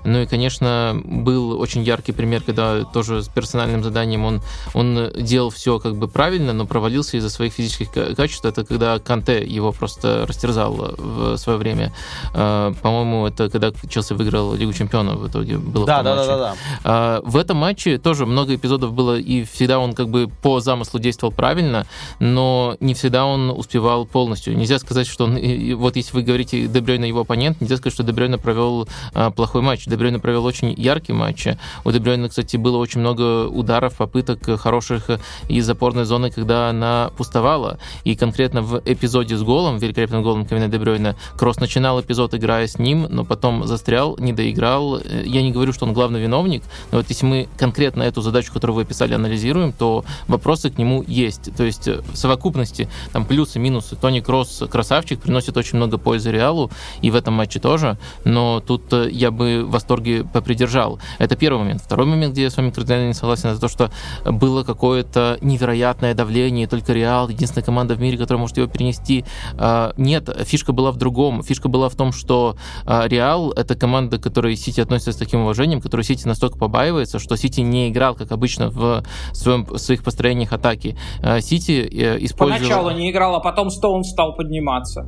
Ну 0.03 0.19
и, 0.19 0.25
конечно, 0.25 1.01
был 1.05 1.57
очень 1.57 1.83
яркий 1.83 2.11
пример, 2.11 2.41
когда 2.41 2.83
тоже 2.83 3.23
с 3.23 3.29
персональным 3.29 3.81
заданием 3.81 4.25
он, 4.25 4.41
он 4.73 5.09
делал 5.15 5.51
все 5.59 5.77
как 5.77 5.95
бы 5.95 6.07
правильно, 6.07 6.53
но 6.53 6.65
провалился 6.65 7.17
из-за 7.17 7.29
своих 7.29 7.51
физических 7.51 7.91
качеств. 7.91 8.45
Это 8.45 8.63
когда 8.63 8.97
Канте 8.99 9.45
его 9.45 9.73
просто 9.73 10.25
растерзал 10.25 10.95
в 10.97 11.35
свое 11.35 11.59
время. 11.59 11.93
А, 12.33 12.73
по-моему, 12.81 13.27
это 13.27 13.49
когда 13.49 13.71
Челси 13.89 14.13
выиграл 14.13 14.53
Лигу 14.53 14.71
Чемпионов 14.71 15.19
в 15.19 15.27
итоге 15.27 15.57
было. 15.57 15.85
Да, 15.85 16.01
да, 16.01 16.15
да, 16.15 16.25
да, 16.25 16.37
да. 16.37 16.55
А, 16.85 17.21
в 17.25 17.35
этом 17.35 17.57
матче 17.57 17.97
тоже 17.97 18.25
много 18.25 18.55
эпизодов 18.55 18.93
было, 18.93 19.19
и 19.19 19.43
всегда 19.43 19.79
он 19.79 19.93
как 19.93 20.07
бы 20.07 20.29
по 20.41 20.61
замыслу 20.61 20.97
действовал 20.97 21.33
правильно, 21.33 21.85
но 22.19 22.77
не 22.79 22.93
всегда 22.93 23.25
он 23.25 23.49
успевал 23.49 24.05
полностью. 24.05 24.55
Нельзя 24.55 24.79
сказать, 24.79 25.07
что 25.07 25.25
он, 25.25 25.37
вот 25.75 25.97
если 25.97 26.15
вы 26.15 26.21
говорите 26.21 26.67
Дебрёйна 26.67 27.03
его 27.03 27.21
оппонент, 27.21 27.59
нельзя 27.59 27.75
сказать, 27.75 27.93
что 27.93 28.03
Дебрёйна 28.03 28.37
провел 28.37 28.87
плохой 29.35 29.61
матч. 29.61 29.85
Дебрёйна 29.87 30.19
провел 30.19 30.45
очень 30.45 30.73
яркий 30.77 31.11
матч. 31.11 31.47
У 31.83 31.91
Дебрёйна, 31.91 32.29
кстати, 32.29 32.55
было 32.55 32.77
очень 32.77 33.01
много 33.01 33.47
ударов, 33.47 33.97
попыток 33.97 34.39
хороших 34.61 35.09
из 35.49 35.69
опорной 35.69 36.05
зоны, 36.05 36.31
когда 36.31 36.69
она 36.69 37.11
пустовала. 37.17 37.79
И 38.03 38.15
конкретно 38.15 38.61
в 38.61 38.81
эпизоде 38.85 39.35
с 39.35 39.43
голом, 39.43 39.77
великолепным 39.77 40.23
голом 40.23 40.45
Кевина 40.45 40.67
Дебрёйна, 40.67 41.15
Кросс 41.37 41.59
начинал 41.59 41.99
эпизод, 41.99 42.33
играя 42.35 42.67
с 42.67 42.79
ним, 42.79 43.07
но 43.09 43.25
потом 43.25 43.65
застрял, 43.65 44.15
не 44.17 44.31
доиграл. 44.31 44.99
Я 44.99 45.41
не 45.41 45.51
говорю, 45.51 45.73
что 45.73 45.85
он 45.85 45.93
главный 45.93 46.21
виновник, 46.21 46.63
но 46.91 46.99
вот 46.99 47.09
если 47.09 47.25
мы 47.25 47.49
конкретно 47.57 48.03
эту 48.03 48.21
задачу, 48.21 48.53
которую 48.53 48.75
вы 48.75 48.81
описали, 48.83 49.13
анализируем, 49.13 49.73
то 49.73 50.05
вопросы 50.27 50.69
к 50.69 50.77
нему 50.77 51.03
есть. 51.07 51.55
То 51.55 51.63
есть 51.63 51.87
в 51.87 52.15
совокупности 52.15 52.87
там 53.11 53.25
плюсы, 53.25 53.59
минусы. 53.59 53.95
Тони 53.95 54.19
Кросс 54.19 54.63
красавчик, 54.69 55.19
приносит 55.19 55.57
очень 55.57 55.77
много 55.77 55.97
пользы 55.97 56.31
Реалу, 56.31 56.71
и 57.01 57.09
в 57.09 57.15
этом 57.15 57.33
матче 57.33 57.59
тоже, 57.59 57.97
но 58.23 58.59
тут 58.59 58.93
э, 58.93 59.09
я 59.11 59.31
бы 59.31 59.63
в 59.65 59.71
восторге 59.71 60.23
попридержал. 60.23 60.99
Это 61.17 61.35
первый 61.35 61.59
момент. 61.59 61.81
Второй 61.81 62.05
момент, 62.05 62.33
где 62.33 62.43
я 62.43 62.49
с 62.49 62.57
вами 62.57 62.69
кардинально 62.69 63.07
не 63.07 63.13
согласен, 63.13 63.49
это 63.49 63.59
то, 63.59 63.67
что 63.67 63.91
было 64.25 64.63
какое-то 64.63 65.38
невероятное 65.41 66.13
давление, 66.13 66.67
только 66.67 66.93
Реал, 66.93 67.29
единственная 67.29 67.65
команда 67.65 67.95
в 67.95 68.01
мире, 68.01 68.17
которая 68.17 68.39
может 68.39 68.57
его 68.57 68.67
перенести. 68.67 69.25
А, 69.57 69.93
нет, 69.97 70.29
фишка 70.45 70.73
была 70.73 70.91
в 70.91 70.97
другом. 70.97 71.43
Фишка 71.43 71.69
была 71.69 71.89
в 71.89 71.95
том, 71.95 72.11
что 72.11 72.55
а, 72.85 73.07
Реал— 73.07 73.51
это 73.55 73.75
команда, 73.75 74.17
к 74.17 74.23
которой 74.23 74.55
Сити 74.55 74.81
относится 74.81 75.11
с 75.11 75.17
таким 75.17 75.41
уважением, 75.41 75.81
которой 75.81 76.03
Сити 76.03 76.27
настолько 76.27 76.57
побаивается, 76.57 77.19
что 77.19 77.35
Сити 77.35 77.61
не 77.61 77.89
играл, 77.89 78.15
как 78.15 78.31
обычно, 78.31 78.69
в, 78.69 79.03
своем, 79.33 79.65
в 79.65 79.77
своих 79.77 80.03
построениях 80.03 80.53
атаки. 80.53 80.97
А, 81.21 81.41
Сити 81.41 81.87
э, 81.91 82.17
использовал... 82.23 82.59
Поначалу 82.59 82.91
не 82.91 83.11
играл, 83.11 83.35
а 83.35 83.39
потом 83.39 83.69
Стоун 83.69 84.03
стал 84.03 84.35
подниматься. 84.35 85.07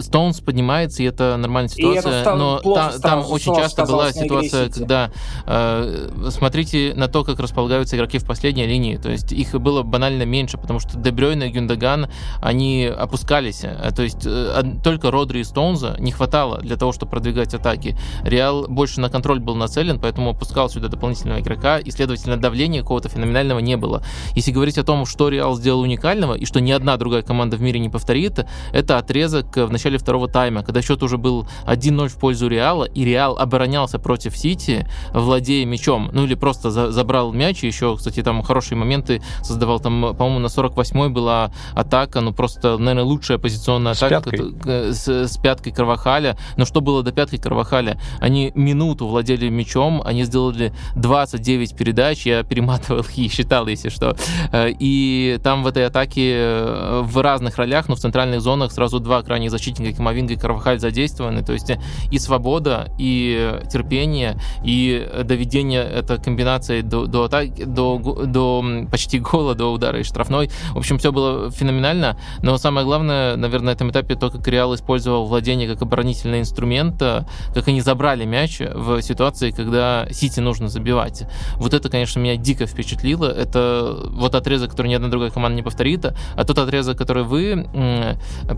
Стоунс 0.00 0.40
поднимается, 0.40 1.02
и 1.02 1.06
это 1.06 1.36
нормальная 1.36 1.68
ситуация, 1.68 2.20
это 2.20 2.34
но 2.34 2.60
та, 2.60 2.98
там 2.98 3.24
очень 3.28 3.54
часто 3.54 3.84
была 3.84 4.12
ситуация, 4.12 4.70
когда 4.70 5.10
э, 5.46 6.08
смотрите 6.30 6.92
на 6.94 7.08
то, 7.08 7.24
как 7.24 7.40
располагаются 7.40 7.96
игроки 7.96 8.18
в 8.18 8.24
последней 8.24 8.66
линии, 8.66 8.96
то 8.96 9.10
есть 9.10 9.32
их 9.32 9.52
было 9.60 9.82
банально 9.82 10.22
меньше, 10.22 10.56
потому 10.56 10.78
что 10.78 10.98
Дебрёйн 10.98 11.42
и 11.42 11.48
Гюндаган, 11.48 12.08
они 12.40 12.86
опускались, 12.86 13.64
э, 13.64 13.90
то 13.94 14.02
есть 14.02 14.24
э, 14.24 14.62
только 14.84 15.10
Родри 15.10 15.40
и 15.40 15.44
Стоунза 15.44 15.96
не 15.98 16.12
хватало 16.12 16.58
для 16.58 16.76
того, 16.76 16.92
чтобы 16.92 17.10
продвигать 17.10 17.54
атаки. 17.54 17.96
Реал 18.22 18.66
больше 18.68 19.00
на 19.00 19.10
контроль 19.10 19.40
был 19.40 19.56
нацелен, 19.56 19.98
поэтому 19.98 20.30
опускал 20.30 20.70
сюда 20.70 20.88
дополнительного 20.88 21.40
игрока, 21.40 21.78
и, 21.78 21.90
следовательно, 21.90 22.36
давления 22.36 22.82
какого-то 22.82 23.08
феноменального 23.08 23.58
не 23.58 23.76
было. 23.76 24.02
Если 24.34 24.52
говорить 24.52 24.78
о 24.78 24.84
том, 24.84 25.06
что 25.06 25.28
Реал 25.28 25.56
сделал 25.56 25.80
уникального, 25.80 26.34
и 26.34 26.44
что 26.44 26.60
ни 26.60 26.70
одна 26.70 26.96
другая 26.96 27.22
команда 27.22 27.56
в 27.56 27.62
мире 27.62 27.80
не 27.80 27.88
повторит, 27.88 28.44
это 28.72 28.98
отрезок 28.98 29.55
в 29.64 29.70
начале 29.70 29.98
второго 29.98 30.28
тайма, 30.28 30.62
когда 30.62 30.82
счет 30.82 31.02
уже 31.02 31.18
был 31.18 31.48
1-0 31.66 32.08
в 32.08 32.16
пользу 32.18 32.48
Реала, 32.48 32.84
и 32.84 33.04
Реал 33.04 33.38
оборонялся 33.38 33.98
против 33.98 34.36
Сити, 34.36 34.86
владея 35.12 35.64
мячом, 35.64 36.10
ну 36.12 36.24
или 36.24 36.34
просто 36.34 36.70
за, 36.70 36.90
забрал 36.90 37.32
мяч, 37.32 37.64
и 37.64 37.66
еще, 37.66 37.96
кстати, 37.96 38.22
там 38.22 38.42
хорошие 38.42 38.76
моменты 38.76 39.22
создавал, 39.42 39.80
там, 39.80 40.14
по-моему, 40.16 40.40
на 40.40 40.46
48-й 40.46 41.08
была 41.08 41.52
атака, 41.74 42.20
ну 42.20 42.32
просто, 42.32 42.78
наверное, 42.78 43.04
лучшая 43.04 43.38
позиционная 43.38 43.94
с 43.94 44.02
атака 44.02 44.30
пяткой. 44.30 44.54
Э, 44.66 44.92
с, 44.92 45.08
с 45.08 45.38
пяткой 45.38 45.72
Карвахаля, 45.72 46.36
но 46.56 46.64
что 46.64 46.80
было 46.80 47.02
до 47.02 47.12
пятки 47.12 47.36
Карвахаля? 47.36 48.00
Они 48.20 48.52
минуту 48.54 49.06
владели 49.06 49.48
мячом, 49.48 50.02
они 50.04 50.24
сделали 50.24 50.72
29 50.96 51.76
передач, 51.76 52.26
я 52.26 52.42
перематывал 52.42 53.04
и 53.14 53.28
считал, 53.28 53.66
если 53.66 53.88
что, 53.88 54.16
э, 54.52 54.70
и 54.78 55.38
там 55.42 55.62
в 55.62 55.66
этой 55.66 55.86
атаке 55.86 56.34
э, 56.36 57.02
в 57.04 57.20
разных 57.20 57.56
ролях, 57.58 57.88
но 57.88 57.94
в 57.94 57.98
центральных 57.98 58.40
зонах 58.40 58.72
сразу 58.72 59.00
два 59.00 59.18
крайних 59.46 59.50
защитника, 59.50 59.96
Камовинга 59.96 60.34
и 60.34 60.36
Карвахаль 60.36 60.78
задействованы, 60.78 61.42
то 61.42 61.52
есть 61.52 61.70
и 62.10 62.18
свобода, 62.18 62.88
и 62.98 63.60
терпение, 63.70 64.38
и 64.64 65.08
доведение 65.24 65.82
этой 65.82 66.18
комбинации 66.18 66.82
до, 66.82 67.06
до 67.06 67.24
атаки, 67.24 67.64
до, 67.64 67.98
до 68.26 68.64
почти 68.90 69.18
гола, 69.18 69.54
до 69.54 69.72
удара 69.72 69.98
и 70.00 70.02
штрафной. 70.02 70.50
В 70.72 70.78
общем, 70.78 70.98
все 70.98 71.12
было 71.12 71.50
феноменально, 71.50 72.16
но 72.42 72.58
самое 72.58 72.86
главное, 72.86 73.36
наверное, 73.36 73.66
на 73.66 73.70
этом 73.70 73.90
этапе 73.90 74.14
то, 74.14 74.30
как 74.30 74.46
Реал 74.48 74.74
использовал 74.74 75.26
владение 75.26 75.68
как 75.68 75.82
оборонительный 75.82 76.40
инструмент, 76.40 76.98
как 76.98 77.68
они 77.68 77.80
забрали 77.80 78.24
мяч 78.24 78.60
в 78.60 79.02
ситуации, 79.02 79.50
когда 79.50 80.06
Сити 80.10 80.40
нужно 80.40 80.68
забивать. 80.68 81.24
Вот 81.56 81.74
это, 81.74 81.88
конечно, 81.88 82.20
меня 82.20 82.36
дико 82.36 82.66
впечатлило. 82.66 83.26
Это 83.26 83.96
вот 84.10 84.34
отрезок, 84.34 84.70
который 84.70 84.88
ни 84.88 84.94
одна 84.94 85.08
другая 85.08 85.30
команда 85.30 85.56
не 85.56 85.62
повторит, 85.62 86.06
а 86.06 86.44
тот 86.44 86.58
отрезок, 86.58 86.96
который 86.98 87.24
вы 87.24 87.66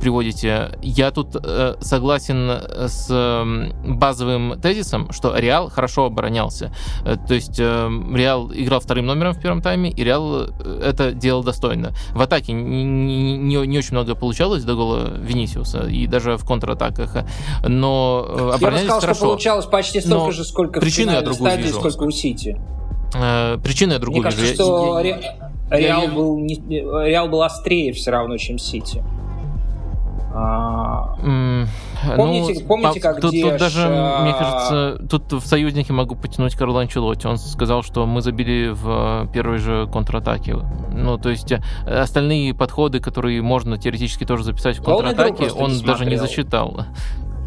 приводите, 0.01 0.68
я 0.83 1.11
тут 1.11 1.35
э, 1.35 1.75
согласен 1.81 2.51
с 2.89 3.09
базовым 3.87 4.61
тезисом, 4.61 5.11
что 5.13 5.37
Реал 5.37 5.69
хорошо 5.71 6.05
оборонялся. 6.07 6.73
Э, 7.05 7.17
то 7.17 7.35
есть 7.35 7.59
э, 7.59 7.89
Реал 8.15 8.51
играл 8.53 8.81
вторым 8.81 9.07
номером 9.07 9.33
в 9.35 9.41
первом 9.41 9.63
тайме, 9.63 9.91
и 9.91 10.05
Реал 10.05 10.49
это 10.83 11.13
делал 11.13 11.43
достойно. 11.43 11.93
В 12.13 12.21
атаке 12.23 12.53
не, 12.53 12.85
не, 12.85 13.57
не 13.67 13.79
очень 13.79 13.93
много 13.93 14.15
получалось 14.15 14.65
до 14.65 14.75
гола 14.75 15.11
Венисиуса, 15.19 15.87
и 15.87 16.07
даже 16.07 16.37
в 16.37 16.45
контратаках. 16.47 17.17
Но 17.67 18.27
оборонялись 18.55 18.61
Я 18.61 18.67
бы 18.67 18.79
сказал, 18.85 19.01
хорошо. 19.01 19.15
что 19.19 19.27
получалось 19.27 19.67
почти 19.67 20.01
столько 20.01 20.25
Но 20.25 20.31
же, 20.33 20.45
сколько 20.45 20.81
в 20.81 20.85
другую 20.85 21.35
стадии, 21.35 21.63
вижу. 21.63 21.79
сколько 21.79 22.03
у 22.05 22.11
Сити. 22.11 22.61
Причину 23.63 23.93
я 23.93 23.99
другую 23.99 24.23
Мне 24.23 24.31
кажется, 24.31 24.45
вижу. 24.45 24.55
что 24.55 25.01
Я- 25.01 25.03
Ре- 25.03 25.37
Реал, 25.71 26.03
я- 26.03 26.09
был 26.11 26.39
не- 26.39 26.61
Реал 27.09 27.29
был 27.29 27.43
острее 27.43 27.93
все 27.93 28.11
равно, 28.11 28.37
чем 28.37 28.59
Сити. 28.59 29.03
А, 30.31 31.17
Помните- 32.17 32.65
помните, 32.65 33.01
как 33.01 33.15
тут, 33.17 33.23
тут 33.23 33.33
Диаш, 33.33 33.61
даже, 33.61 33.87
а, 33.89 34.23
мне 34.23 34.33
кажется, 34.33 34.99
тут 35.09 35.33
в 35.33 35.47
союзники 35.47 35.91
могу 35.91 36.15
потянуть 36.15 36.55
Карла 36.55 36.83
Анчелотти. 36.83 37.27
Он 37.27 37.39
сказал, 37.39 37.83
что 37.83 38.07
мы 38.07 38.21
забили 38.21 38.69
в 38.69 39.29
первой 39.33 39.59
же 39.59 39.89
контратаке. 39.93 40.57
Ну, 40.93 41.19
то 41.19 41.31
есть 41.31 41.51
э, 41.53 41.61
остальные 41.87 42.55
подходы, 42.55 43.01
которые 43.01 43.41
можно 43.43 43.79
теоретически 43.79 44.25
тоже 44.25 44.45
записать 44.45 44.79
в 44.79 44.89
он 44.89 45.03
контратаке, 45.03 45.51
он 45.51 45.73
не 45.73 45.83
даже 45.83 46.05
не 46.05 46.17
засчитал. 46.17 46.85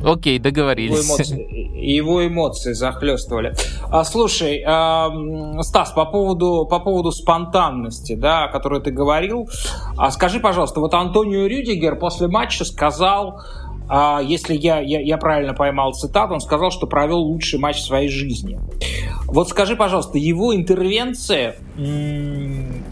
Окей, 0.04 0.36
его, 0.36 0.44
договорились. 0.44 1.08
эмоции, 1.08 1.86
его 1.86 2.26
эмоции 2.26 2.74
захлестывали. 2.74 3.54
А, 3.90 4.04
слушай, 4.04 4.62
м, 4.62 5.62
Стас, 5.64 5.92
по 5.92 6.06
поводу, 6.06 6.68
по 6.70 6.80
поводу 6.80 7.12
спонтанности, 7.12 8.16
да, 8.16 8.46
о 8.46 8.48
которой 8.52 8.82
ты 8.82 8.92
говорил, 8.92 9.50
а 9.98 10.12
скажи, 10.12 10.40
пожалуйста, 10.40 10.80
вот 10.80 10.94
Антонио 10.94 11.46
Рюдигер 11.46 11.98
после 11.98 12.28
матча 12.28 12.66
сказал, 12.66 13.42
а, 13.94 14.22
если 14.24 14.56
я, 14.56 14.80
я, 14.80 15.02
я 15.02 15.18
правильно 15.18 15.54
поймал 15.54 15.94
цитату, 15.94 16.34
он 16.34 16.40
сказал, 16.40 16.72
что 16.72 16.88
провел 16.88 17.20
лучший 17.20 17.60
матч 17.60 17.78
в 17.78 17.86
своей 17.86 18.08
жизни. 18.08 18.58
Вот 19.26 19.50
скажи, 19.50 19.76
пожалуйста, 19.76 20.18
его 20.18 20.56
интервенция 20.56 21.56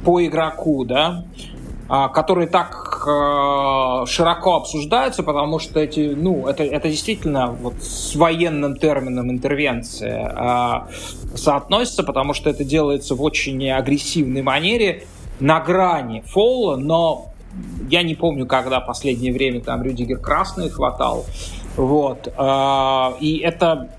по 0.03 0.25
игроку, 0.25 0.83
да, 0.83 1.23
которые 2.09 2.47
так 2.47 3.03
э, 3.07 4.05
широко 4.05 4.55
обсуждаются, 4.57 5.23
потому 5.23 5.57
что 5.59 5.79
эти, 5.79 6.13
ну, 6.15 6.47
это, 6.47 6.63
это 6.63 6.87
действительно 6.87 7.47
вот 7.47 7.81
с 7.81 8.15
военным 8.15 8.77
термином 8.77 9.31
интервенция 9.31 10.31
а, 10.35 10.87
соотносится, 11.35 12.03
потому 12.03 12.33
что 12.33 12.49
это 12.49 12.63
делается 12.63 13.15
в 13.15 13.21
очень 13.23 13.69
агрессивной 13.71 14.41
манере, 14.43 15.07
на 15.39 15.59
грани 15.61 16.21
фола, 16.27 16.75
но 16.75 17.33
я 17.89 18.03
не 18.03 18.15
помню, 18.15 18.45
когда 18.45 18.79
последнее 18.79 19.33
время 19.33 19.61
там 19.61 19.81
Рюдигер 19.81 20.19
красный 20.19 20.69
хватал. 20.69 21.25
Вот. 21.75 22.31
А, 22.37 23.15
И 23.19 23.37
это 23.39 23.89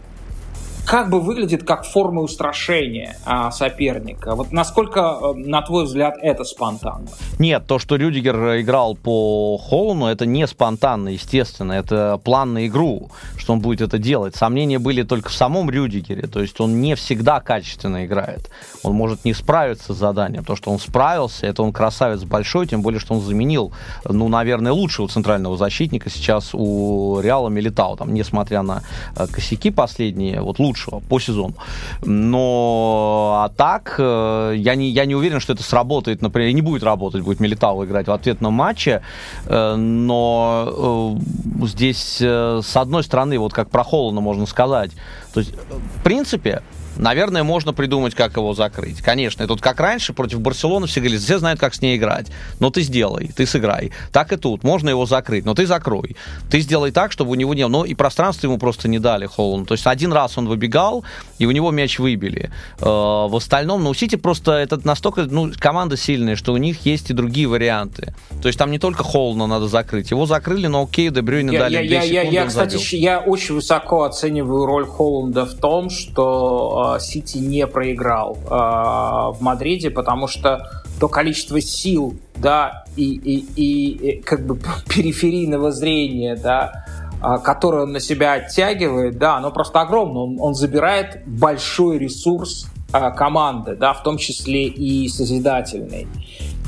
как 0.90 1.08
бы 1.08 1.20
выглядит 1.20 1.62
как 1.62 1.84
форма 1.84 2.20
устрашения 2.20 3.16
а, 3.24 3.52
соперника. 3.52 4.34
Вот 4.34 4.50
насколько, 4.50 5.18
э, 5.22 5.34
на 5.34 5.62
твой 5.62 5.84
взгляд, 5.84 6.16
это 6.20 6.42
спонтанно? 6.42 7.06
Нет, 7.38 7.64
то, 7.68 7.78
что 7.78 7.94
Рюдигер 7.94 8.60
играл 8.60 8.96
по 8.96 9.56
Холлану, 9.56 10.06
это 10.06 10.26
не 10.26 10.48
спонтанно, 10.48 11.10
естественно. 11.10 11.74
Это 11.74 12.20
план 12.24 12.54
на 12.54 12.66
игру, 12.66 13.12
что 13.36 13.52
он 13.52 13.60
будет 13.60 13.82
это 13.82 13.98
делать. 13.98 14.34
Сомнения 14.34 14.80
были 14.80 15.04
только 15.04 15.28
в 15.28 15.32
самом 15.32 15.70
Рюдигере. 15.70 16.26
То 16.26 16.40
есть 16.40 16.60
он 16.60 16.80
не 16.80 16.96
всегда 16.96 17.38
качественно 17.38 18.04
играет. 18.04 18.50
Он 18.82 18.92
может 18.94 19.24
не 19.24 19.32
справиться 19.32 19.94
с 19.94 19.96
заданием. 19.96 20.44
То, 20.44 20.56
что 20.56 20.72
он 20.72 20.80
справился, 20.80 21.46
это 21.46 21.62
он 21.62 21.72
красавец 21.72 22.24
большой, 22.24 22.66
тем 22.66 22.82
более, 22.82 22.98
что 22.98 23.14
он 23.14 23.20
заменил, 23.20 23.72
ну, 24.04 24.26
наверное, 24.26 24.72
лучшего 24.72 25.06
центрального 25.06 25.56
защитника 25.56 26.10
сейчас 26.10 26.50
у 26.52 27.20
Реала 27.20 27.48
Милитау. 27.48 27.96
Там, 27.96 28.12
несмотря 28.12 28.62
на 28.62 28.82
э, 29.14 29.28
косяки 29.28 29.70
последние, 29.70 30.40
вот 30.40 30.58
лучшего 30.80 31.00
по 31.00 31.20
сезону. 31.20 31.54
Но 32.02 33.42
а 33.44 33.48
так, 33.48 33.96
э, 33.98 34.54
я 34.56 34.74
не, 34.74 34.90
я 34.90 35.04
не 35.04 35.14
уверен, 35.14 35.40
что 35.40 35.52
это 35.52 35.62
сработает, 35.62 36.22
например, 36.22 36.52
не 36.54 36.62
будет 36.62 36.82
работать, 36.82 37.22
будет 37.22 37.40
Милитау 37.40 37.84
играть 37.84 38.06
в 38.06 38.12
ответном 38.12 38.54
матче, 38.54 39.02
Э, 39.46 39.76
но 39.76 41.18
э, 41.60 41.66
здесь, 41.66 42.20
с 42.20 42.76
одной 42.76 43.02
стороны, 43.02 43.38
вот 43.38 43.52
как 43.52 43.70
про 43.70 43.84
Холлана 43.84 44.20
можно 44.20 44.46
сказать, 44.46 44.90
то 45.32 45.40
есть, 45.40 45.54
в 45.96 46.02
принципе, 46.02 46.62
Наверное, 47.00 47.42
можно 47.44 47.72
придумать, 47.72 48.14
как 48.14 48.36
его 48.36 48.52
закрыть. 48.52 49.00
Конечно, 49.00 49.42
это 49.42 49.54
вот 49.54 49.62
как 49.62 49.80
раньше 49.80 50.12
против 50.12 50.40
Барселоны 50.40 50.86
все 50.86 51.00
говорили, 51.00 51.18
все 51.18 51.38
знают, 51.38 51.58
как 51.58 51.74
с 51.74 51.80
ней 51.80 51.96
играть. 51.96 52.26
Но 52.58 52.70
ты 52.70 52.82
сделай, 52.82 53.30
ты 53.34 53.46
сыграй. 53.46 53.90
Так 54.12 54.32
и 54.32 54.36
тут. 54.36 54.64
Можно 54.64 54.90
его 54.90 55.06
закрыть, 55.06 55.46
но 55.46 55.54
ты 55.54 55.66
закрой. 55.66 56.14
Ты 56.50 56.60
сделай 56.60 56.90
так, 56.90 57.10
чтобы 57.12 57.30
у 57.30 57.34
него 57.34 57.54
не 57.54 57.62
было... 57.62 57.70
Ну, 57.70 57.84
и 57.84 57.94
пространство 57.94 58.46
ему 58.48 58.58
просто 58.58 58.88
не 58.88 58.98
дали 58.98 59.26
Холланду. 59.26 59.66
То 59.68 59.74
есть 59.74 59.86
один 59.86 60.12
раз 60.12 60.36
он 60.36 60.46
выбегал, 60.46 61.04
и 61.38 61.46
у 61.46 61.52
него 61.52 61.70
мяч 61.70 61.98
выбили. 61.98 62.50
Э, 62.80 62.84
В 62.84 63.34
остальном, 63.36 63.82
ну, 63.82 63.90
у 63.90 63.94
Сити 63.94 64.16
просто 64.16 64.52
это 64.52 64.78
настолько... 64.84 65.22
Ну, 65.22 65.50
команда 65.58 65.96
сильная, 65.96 66.36
что 66.36 66.52
у 66.52 66.58
них 66.58 66.84
есть 66.84 67.10
и 67.10 67.14
другие 67.14 67.46
варианты. 67.46 68.14
То 68.42 68.48
есть 68.48 68.58
там 68.58 68.70
не 68.70 68.78
только 68.78 69.04
Холлана 69.04 69.46
надо 69.46 69.68
закрыть. 69.68 70.10
Его 70.10 70.26
закрыли, 70.26 70.66
но 70.66 70.82
окей, 70.82 71.08
Дебрюйне 71.08 71.54
Я, 71.54 71.60
дали 71.60 71.74
я, 71.86 72.00
2 72.00 72.04
я, 72.04 72.22
я, 72.22 72.30
я, 72.30 72.46
кстати, 72.46 72.96
я 72.96 73.20
очень 73.20 73.54
высоко 73.54 74.02
оцениваю 74.02 74.66
роль 74.66 74.86
Холланда 74.86 75.46
в 75.46 75.54
том, 75.54 75.88
что 75.88 76.89
Сити 76.98 77.38
не 77.38 77.66
проиграл 77.66 78.38
э, 78.44 78.48
в 78.48 79.38
Мадриде, 79.40 79.90
потому 79.90 80.26
что 80.26 80.68
то 80.98 81.08
количество 81.08 81.60
сил, 81.60 82.14
да, 82.36 82.84
и, 82.96 83.04
и, 83.04 83.38
и, 83.56 84.20
как 84.22 84.44
бы 84.46 84.58
периферийного 84.88 85.72
зрения, 85.72 86.36
да, 86.36 86.84
а, 87.20 87.38
которое 87.38 87.84
он 87.84 87.92
на 87.92 88.00
себя 88.00 88.34
оттягивает, 88.34 89.18
да, 89.18 89.36
оно 89.36 89.50
просто 89.50 89.80
огромно. 89.80 90.20
Он, 90.20 90.36
он 90.40 90.54
забирает 90.54 91.22
большой 91.26 91.98
ресурс 91.98 92.66
а, 92.92 93.10
команды, 93.10 93.76
да, 93.76 93.92
в 93.92 94.02
том 94.02 94.16
числе 94.16 94.66
и 94.66 95.08
созидательный. 95.08 96.06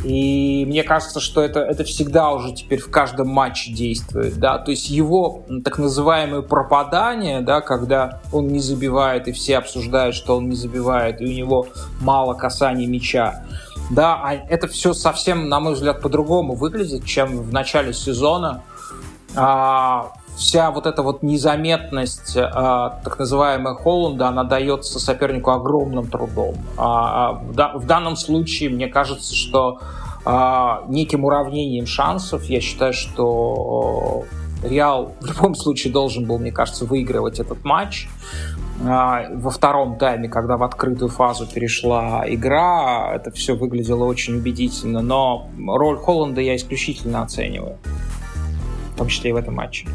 И 0.04 0.64
мне 0.66 0.82
кажется, 0.82 1.20
что 1.20 1.42
это, 1.42 1.60
это 1.60 1.84
всегда 1.84 2.32
уже 2.32 2.52
теперь 2.52 2.80
в 2.80 2.90
каждом 2.90 3.28
матче 3.28 3.72
действует, 3.72 4.38
да, 4.38 4.58
то 4.58 4.72
есть 4.72 4.90
его 4.90 5.44
так 5.64 5.78
называемое 5.78 6.42
пропадание, 6.42 7.40
да, 7.40 7.60
когда 7.60 8.20
он 8.32 8.48
не 8.48 8.58
забивает, 8.58 9.28
и 9.28 9.32
все 9.32 9.58
обсуждают, 9.58 10.16
что 10.16 10.36
он 10.36 10.48
не 10.48 10.56
забивает, 10.56 11.20
и 11.20 11.26
у 11.26 11.32
него 11.32 11.68
мало 12.00 12.34
касаний 12.34 12.86
мяча, 12.86 13.44
да, 13.90 14.14
а 14.14 14.34
это 14.34 14.66
все 14.66 14.92
совсем, 14.92 15.48
на 15.48 15.60
мой 15.60 15.74
взгляд, 15.74 16.00
по-другому 16.00 16.54
выглядит, 16.54 17.04
чем 17.04 17.38
в 17.42 17.52
начале 17.52 17.92
сезона. 17.92 18.62
А, 19.34 20.12
вся 20.36 20.70
вот 20.70 20.86
эта 20.86 21.02
вот 21.02 21.22
незаметность, 21.22 22.36
а, 22.36 23.00
так 23.04 23.18
называемая 23.18 23.74
Холланда, 23.74 24.28
она 24.28 24.44
дается 24.44 24.98
сопернику 24.98 25.50
огромным 25.50 26.06
трудом. 26.08 26.54
А, 26.76 27.30
а 27.30 27.42
да- 27.52 27.72
в 27.74 27.86
данном 27.86 28.16
случае, 28.16 28.70
мне 28.70 28.88
кажется, 28.88 29.34
что 29.34 29.80
а, 30.24 30.84
неким 30.88 31.24
уравнением 31.24 31.86
шансов, 31.86 32.44
я 32.44 32.60
считаю, 32.60 32.92
что 32.92 34.24
э, 34.62 34.68
Реал 34.68 35.12
в 35.20 35.26
любом 35.26 35.54
случае 35.56 35.92
должен 35.92 36.26
был, 36.26 36.38
мне 36.38 36.52
кажется, 36.52 36.84
выигрывать 36.84 37.40
этот 37.40 37.64
матч. 37.64 38.08
А, 38.86 39.24
Во 39.34 39.50
втором 39.50 39.98
тайме, 39.98 40.28
когда 40.28 40.56
в 40.56 40.62
открытую 40.62 41.08
фазу 41.10 41.46
перешла 41.46 42.24
игра, 42.26 43.12
это 43.14 43.30
все 43.32 43.54
выглядело 43.56 44.04
очень 44.04 44.36
убедительно, 44.36 45.02
но 45.02 45.48
роль 45.58 45.96
Холланда 45.98 46.40
я 46.40 46.54
исключительно 46.56 47.22
оцениваю. 47.22 47.76
в 48.94 48.98
том 48.98 49.08
числе 49.08 49.30
и 49.30 49.32
в 49.32 49.36
этом 49.36 49.54
матче. 49.54 49.88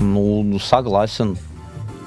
Ну, 0.00 0.58
согласен. 0.58 1.36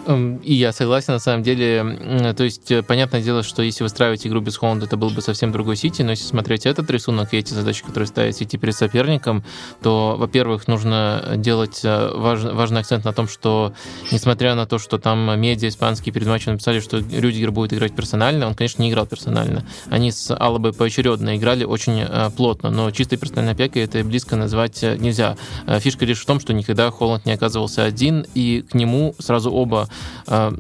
Эм, 0.06 0.38
и 0.38 0.54
я 0.54 0.74
согласен, 0.74 1.14
на 1.14 1.20
самом 1.20 1.44
деле. 1.44 2.34
То 2.36 2.44
есть, 2.44 2.70
э, 2.72 2.84
понятное 2.84 3.22
дело, 3.22 3.44
что 3.44 3.62
если 3.62 3.84
выстраивать 3.84 4.28
игру 4.28 4.42
без 4.42 4.58
Холланда, 4.58 4.86
это 4.86 4.98
был 4.98 5.10
бы 5.10 5.22
совсем 5.22 5.52
другой 5.52 5.78
Сити, 5.78 6.02
но 6.02 6.12
если 6.12 6.26
смотреть 6.26 6.66
этот 6.66 6.90
рисунок 6.90 7.34
и 7.34 7.38
эти 7.38 7.54
задачи, 7.54 7.84
которые 7.84 8.08
ставят 8.08 8.36
Сити 8.36 8.58
перед 8.58 8.76
соперником, 8.76 9.44
то, 9.82 10.16
во-первых, 10.18 10.68
нужно 10.68 11.34
делать 11.38 11.82
э, 11.84 12.12
важ, 12.16 12.44
важный 12.44 12.82
акцент 12.82 13.06
на 13.06 13.14
том, 13.14 13.28
что, 13.28 13.74
несмотря 14.12 14.56
на 14.56 14.66
то, 14.66 14.78
что 14.78 14.98
там 14.98 15.40
медиа 15.40 15.70
испанские 15.70 16.14
перед 16.14 16.28
матчем 16.28 16.54
написали, 16.54 16.80
что 16.82 16.98
Рюдигер 16.98 17.52
будет 17.52 17.74
играть 17.74 17.96
персонально, 17.96 18.48
он, 18.48 18.56
конечно, 18.56 18.82
не 18.82 18.92
играл 18.92 19.06
персонально. 19.06 19.64
Они 19.90 20.12
с 20.12 20.36
Алабой 20.36 20.74
поочередно 20.74 21.38
играли 21.38 21.64
очень 21.64 22.02
э, 22.02 22.30
плотно, 22.36 22.70
но 22.70 22.92
чистой 22.92 23.18
персональной 23.18 23.54
опекой 23.54 23.84
это 23.84 24.04
близко 24.04 24.36
назвать 24.36 24.82
нельзя. 24.82 25.38
Фишка 25.80 26.06
лишь 26.06 26.20
в 26.20 26.26
том, 26.26 26.40
что 26.40 26.54
никогда 26.54 26.92
Холланд 26.92 27.26
не 27.26 27.32
оказывался 27.32 27.84
один, 27.84 28.26
и 28.34 28.64
к 28.70 28.74
нему 28.74 29.16
сразу 29.20 29.52
оба 29.52 29.84
Э, 29.84 29.93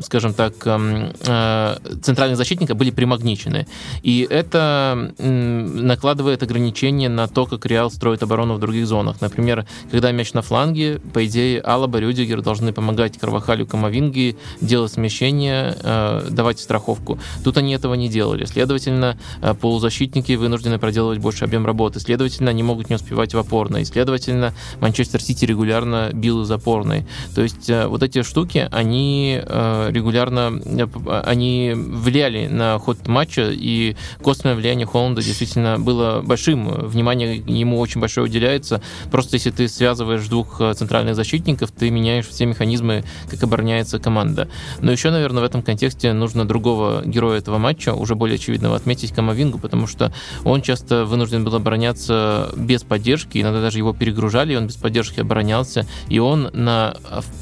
скажем 0.01 0.33
так, 0.33 0.53
эм, 0.67 1.13
э, 1.25 1.77
центральных 2.01 2.37
защитника 2.37 2.75
были 2.75 2.91
примагничены. 2.91 3.67
И 4.01 4.27
это 4.29 5.13
накладывает 5.17 6.43
ограничения 6.43 7.09
на 7.09 7.27
то, 7.27 7.45
как 7.45 7.65
Реал 7.65 7.91
строит 7.91 8.23
оборону 8.23 8.55
в 8.55 8.59
других 8.59 8.87
зонах. 8.87 9.21
Например, 9.21 9.65
когда 9.91 10.11
мяч 10.11 10.33
на 10.33 10.41
фланге, 10.41 10.99
по 11.13 11.25
идее, 11.25 11.61
Алаба, 11.61 11.99
Рюдигер 11.99 12.41
должны 12.41 12.73
помогать 12.73 13.17
Карвахалю, 13.17 13.65
Камовинги, 13.65 14.37
делать 14.61 14.91
смещение, 14.91 15.75
э, 15.81 16.27
давать 16.29 16.59
страховку. 16.59 17.19
Тут 17.43 17.57
они 17.57 17.73
этого 17.73 17.93
не 17.93 18.09
делали. 18.09 18.45
Следовательно, 18.45 19.17
полузащитники 19.61 20.33
вынуждены 20.33 20.79
проделывать 20.79 21.19
больше 21.19 21.45
объем 21.45 21.65
работы. 21.65 21.99
Следовательно, 21.99 22.49
они 22.49 22.63
могут 22.63 22.89
не 22.89 22.95
успевать 22.95 23.33
в 23.33 23.37
опорной. 23.37 23.85
Следовательно, 23.85 24.53
Манчестер 24.79 25.21
Сити 25.21 25.45
регулярно 25.45 26.09
бил 26.13 26.41
из 26.41 26.51
опорной. 26.51 27.05
То 27.35 27.41
есть 27.41 27.69
вот 27.69 28.03
эти 28.03 28.23
штуки, 28.23 28.67
они 28.71 29.22
Э, 29.31 29.89
регулярно 29.91 30.61
э, 30.65 31.21
они 31.25 31.73
влияли 31.75 32.47
на 32.47 32.77
ход 32.79 33.07
матча, 33.07 33.49
и 33.51 33.95
косвенное 34.21 34.55
влияние 34.55 34.85
Холланда 34.85 35.21
действительно 35.21 35.79
было 35.79 36.21
большим. 36.21 36.67
Внимание 36.67 37.37
ему 37.37 37.79
очень 37.79 38.01
большое 38.01 38.25
уделяется. 38.25 38.81
Просто 39.11 39.35
если 39.35 39.51
ты 39.51 39.67
связываешь 39.67 40.27
двух 40.27 40.59
э, 40.61 40.73
центральных 40.73 41.15
защитников, 41.15 41.71
ты 41.71 41.89
меняешь 41.89 42.27
все 42.27 42.45
механизмы, 42.45 43.03
как 43.29 43.43
обороняется 43.43 43.99
команда. 43.99 44.49
Но 44.79 44.91
еще, 44.91 45.11
наверное, 45.11 45.41
в 45.41 45.45
этом 45.45 45.61
контексте 45.61 46.13
нужно 46.13 46.45
другого 46.45 47.01
героя 47.05 47.39
этого 47.39 47.57
матча, 47.57 47.93
уже 47.93 48.15
более 48.15 48.35
очевидного, 48.35 48.75
отметить 48.75 49.13
Камовингу, 49.13 49.59
потому 49.59 49.87
что 49.87 50.13
он 50.43 50.61
часто 50.61 51.05
вынужден 51.05 51.43
был 51.43 51.55
обороняться 51.55 52.51
без 52.55 52.83
поддержки, 52.83 53.39
иногда 53.39 53.61
даже 53.61 53.77
его 53.77 53.93
перегружали, 53.93 54.53
и 54.53 54.55
он 54.55 54.67
без 54.67 54.75
поддержки 54.75 55.21
оборонялся, 55.21 55.87
и 56.09 56.19
он 56.19 56.49
на 56.53 56.95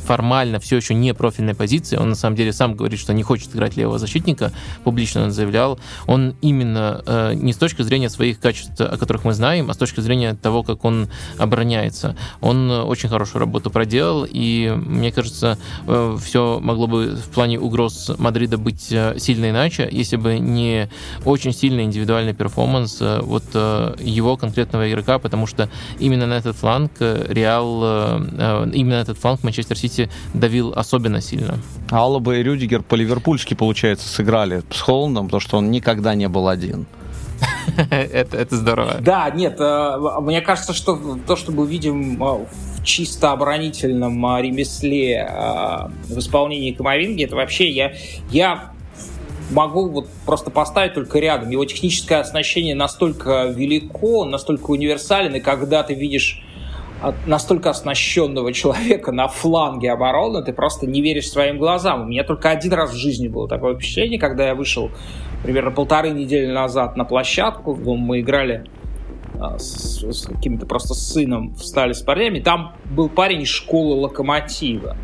формально 0.06 0.60
все 0.60 0.78
еще 0.78 0.94
не 0.94 1.14
профильной 1.14 1.56
позиции 1.56 1.71
позиции. 1.72 1.96
Он 1.96 2.10
на 2.10 2.16
самом 2.16 2.36
деле 2.36 2.52
сам 2.52 2.76
говорит, 2.76 3.00
что 3.00 3.14
не 3.14 3.24
хочет 3.24 3.56
играть 3.56 3.78
левого 3.78 3.98
защитника, 3.98 4.52
публично 4.84 5.24
он 5.24 5.32
заявлял. 5.32 5.80
Он 6.06 6.36
именно 6.42 7.02
э, 7.06 7.34
не 7.34 7.54
с 7.54 7.58
точки 7.58 7.82
зрения 7.82 8.10
своих 8.10 8.42
качеств, 8.42 8.82
о 8.82 8.98
которых 8.98 9.24
мы 9.24 9.34
знаем, 9.34 9.70
а 9.70 9.74
с 9.74 9.78
точки 9.78 10.02
зрения 10.02 10.34
того, 10.34 10.64
как 10.64 10.84
он 10.84 11.08
обороняется. 11.38 12.18
Он 12.42 12.70
очень 12.70 13.08
хорошую 13.08 13.40
работу 13.40 13.70
проделал, 13.70 14.28
и 14.30 14.74
мне 14.76 15.14
кажется, 15.14 15.58
э, 15.88 16.18
все 16.22 16.60
могло 16.62 16.88
бы 16.88 17.16
в 17.16 17.30
плане 17.34 17.58
угроз 17.58 18.12
Мадрида 18.18 18.58
быть 18.58 18.92
э, 18.92 19.16
сильно 19.18 19.50
иначе, 19.50 19.88
если 19.90 20.18
бы 20.18 20.40
не 20.40 20.90
очень 21.24 21.54
сильный 21.54 21.86
индивидуальный 21.86 22.34
перформанс 22.34 22.98
э, 23.00 23.22
вот 23.22 23.46
э, 23.54 23.96
его 24.00 24.36
конкретного 24.36 24.92
игрока, 24.92 25.20
потому 25.20 25.48
что 25.48 25.70
именно 26.00 26.28
на 26.28 26.34
этот 26.34 26.58
фланг 26.58 26.92
э, 27.00 27.28
Реал, 27.30 27.82
э, 27.84 28.66
э, 28.66 28.72
именно 28.74 28.96
этот 28.96 29.18
фланг 29.18 29.44
Манчестер 29.44 29.78
Сити 29.78 30.10
давил 30.34 30.74
особенно 30.76 31.22
сильно. 31.22 31.61
Алаба 31.90 32.36
и 32.36 32.44
Рюдигер 32.44 32.82
по-ливерпульски, 32.84 33.54
получается, 33.54 34.08
сыграли 34.08 34.64
с 34.72 34.82
Холландом, 34.82 35.26
потому 35.26 35.42
что 35.42 35.58
он 35.58 35.72
никогда 35.72 36.16
не 36.16 36.28
был 36.28 36.48
один. 36.48 36.86
это, 37.90 38.38
это 38.38 38.56
здорово. 38.56 38.98
Да, 39.02 39.30
нет, 39.30 39.58
э, 39.60 39.98
мне 40.22 40.42
кажется, 40.42 40.74
что 40.74 41.18
то, 41.26 41.36
что 41.36 41.52
мы 41.52 41.68
видим 41.68 42.22
э, 42.22 42.46
в 42.78 42.84
чисто 42.84 43.32
оборонительном 43.32 44.26
э, 44.26 44.42
ремесле 44.42 45.30
в 46.08 46.20
исполнении 46.20 46.72
Камовинги, 46.72 47.26
это 47.26 47.36
вообще 47.36 47.70
я, 47.70 47.94
я 48.32 48.72
могу 49.52 49.90
вот 49.90 50.08
просто 50.26 50.50
поставить 50.50 50.94
только 50.94 51.20
рядом. 51.20 51.50
Его 51.50 51.66
техническое 51.66 52.20
оснащение 52.20 52.76
настолько 52.76 53.46
велико, 53.48 54.26
настолько 54.26 54.72
универсален, 54.72 55.36
и 55.36 55.40
когда 55.40 55.84
ты 55.84 55.94
видишь 55.94 56.44
настолько 57.26 57.72
оснащенного 57.72 58.54
человека 58.54 59.12
на 59.12 59.28
фланге 59.28 59.92
обороны, 59.92 60.44
ты 60.44 60.54
просто 60.54 60.88
не 60.88 61.02
веришь 61.02 61.30
своим 61.30 61.58
глазам. 61.58 62.04
У 62.04 62.06
меня 62.06 62.24
только 62.24 62.50
один 62.50 62.74
раз 62.74 62.92
в 62.92 62.96
жизни 62.96 63.28
было 63.28 63.48
такое 63.48 63.76
впечатление, 63.76 64.20
когда 64.20 64.48
я 64.48 64.56
вышел 64.56 64.92
примерно 65.44 65.72
полторы 65.72 66.12
недели 66.12 66.52
назад 66.52 66.96
на 66.98 67.06
площадку, 67.06 67.76
мы 67.76 68.22
играли 68.22 68.66
а, 69.40 69.58
с, 69.58 70.04
с 70.04 70.26
каким-то 70.28 70.66
просто 70.66 70.94
сыном, 70.94 71.56
встали 71.56 71.94
с 71.94 72.02
парнями, 72.02 72.40
там 72.40 72.76
был 72.86 73.10
парень 73.10 73.42
из 73.42 73.50
школы 73.50 74.00
Локомотива. 74.00 74.96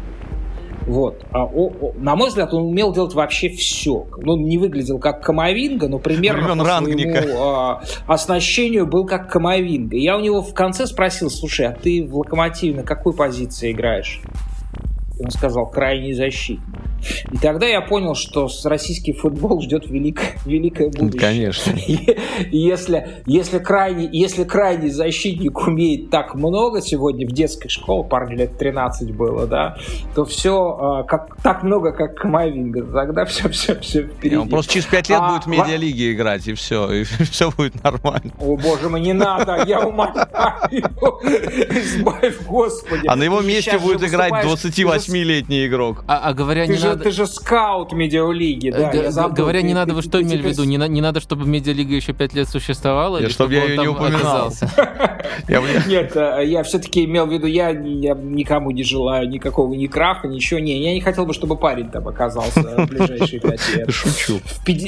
Вот. 0.88 1.26
А, 1.32 1.44
о, 1.44 1.70
о, 1.82 1.94
на 1.98 2.16
мой 2.16 2.30
взгляд, 2.30 2.54
он 2.54 2.68
умел 2.68 2.94
делать 2.94 3.14
вообще 3.14 3.50
все. 3.50 4.08
Ну, 4.18 4.34
он 4.34 4.46
не 4.46 4.58
выглядел 4.58 5.00
как 5.00 5.22
Камовинга, 5.22 5.90
но 5.90 6.00
примерно 6.00 6.56
по 6.56 6.64
Рангника. 6.64 7.22
своему 7.22 7.44
а, 7.44 7.84
оснащению 8.08 8.88
был 8.88 9.06
как 9.06 9.30
Камовинга. 9.30 9.98
Я 9.98 10.18
у 10.18 10.22
него 10.22 10.42
в 10.42 10.54
конце 10.54 10.88
спросил, 10.88 11.30
слушай, 11.30 11.68
а 11.68 11.74
ты 11.74 12.08
в 12.08 12.16
Локомотиве 12.16 12.78
на 12.78 12.84
какой 12.84 13.14
позиции 13.14 13.74
играешь? 13.74 14.22
Он 15.20 15.32
сказал, 15.32 15.70
крайний 15.70 16.14
защитник. 16.14 16.64
И 17.32 17.38
тогда 17.38 17.66
я 17.68 17.82
понял, 17.82 18.16
что 18.16 18.50
российский 18.66 19.14
футбол 19.14 19.62
ждет 19.62 19.88
великое, 19.88 20.38
великое 20.46 20.90
будущее. 20.90 21.20
Конечно. 21.20 21.74
Если, 22.52 23.24
если, 23.26 23.60
крайний, 23.60 24.10
если 24.12 24.44
крайний 24.44 24.90
защитник 24.90 25.58
умеет 25.68 26.10
так 26.10 26.36
много 26.36 26.82
сегодня 26.82 27.28
в 27.28 27.32
детской 27.32 27.70
школе, 27.70 28.08
парню 28.08 28.38
лет 28.38 28.58
13 28.58 29.16
было, 29.16 29.48
да, 29.48 29.78
то 30.16 30.26
все 30.26 30.78
а, 30.80 31.04
как, 31.04 31.42
так 31.42 31.64
много, 31.64 31.92
как 31.92 32.16
Камовинга. 32.16 32.84
Тогда 32.84 33.26
все, 33.26 33.50
все, 33.50 33.80
все 33.80 34.04
впереди. 34.04 34.38
Он 34.38 34.50
просто 34.50 34.74
через 34.74 34.86
5 34.86 35.10
лет 35.10 35.20
а, 35.22 35.30
будет 35.30 35.46
в 35.46 35.48
медиалиге 35.48 36.14
играть, 36.14 36.48
и 36.48 36.54
все, 36.54 36.92
и 36.92 37.04
все 37.32 37.52
будет 37.52 37.84
нормально. 37.84 38.32
О, 38.40 38.56
боже 38.56 38.90
мой, 38.90 39.02
не 39.02 39.14
надо, 39.14 39.64
я 39.66 39.82
умоляю. 39.82 40.28
Избавь, 40.72 42.38
Господи. 42.46 43.08
А 43.08 43.16
на 43.16 43.24
его 43.24 43.42
месте 43.42 43.78
будет 43.80 44.04
играть 44.04 44.44
28-летний 45.08 45.68
игрок. 45.68 46.04
А, 46.08 46.20
а 46.30 46.34
говоря 46.34 46.68
не 46.68 46.76
же, 46.76 46.96
ты 46.96 47.12
же 47.12 47.28
скаут 47.28 47.92
медиалиги, 47.94 48.70
да, 48.70 48.92
Г- 48.92 49.12
забыл, 49.12 49.36
Говоря 49.36 49.62
ты, 49.62 49.68
не 49.68 49.74
надо, 49.74 49.94
вы 49.94 50.02
что 50.02 50.22
имели 50.22 50.42
в 50.42 50.46
виду? 50.46 50.64
Не, 50.64 50.78
не 50.78 51.02
надо, 51.02 51.20
чтобы 51.20 51.48
медиалига 51.48 51.94
еще 51.94 52.14
пять 52.14 52.34
лет 52.34 52.48
существовала? 52.50 53.18
Или 53.18 53.30
чтобы 53.30 53.54
я 53.54 53.66
ее 53.66 53.78
не 53.78 53.88
упоминал. 53.88 54.52
Нет, 55.88 56.16
э, 56.16 56.44
я 56.46 56.64
все-таки 56.64 57.06
имел 57.06 57.26
в 57.28 57.32
виду, 57.32 57.48
я 57.48 57.72
никому 57.72 58.72
не 58.72 58.84
желаю 58.84 59.30
никакого 59.30 59.74
ни 59.74 59.88
краха, 59.88 60.28
ничего. 60.28 60.60
Не, 60.60 60.82
я 60.82 60.94
не 60.94 61.02
хотел 61.02 61.26
бы, 61.26 61.34
чтобы 61.34 61.58
парень 61.58 61.90
там 61.90 62.08
оказался 62.08 62.62
в 62.62 62.88
ближайшие 62.88 63.40
пять 63.40 63.62
лет. 63.76 63.92
Шучу. 63.92 64.40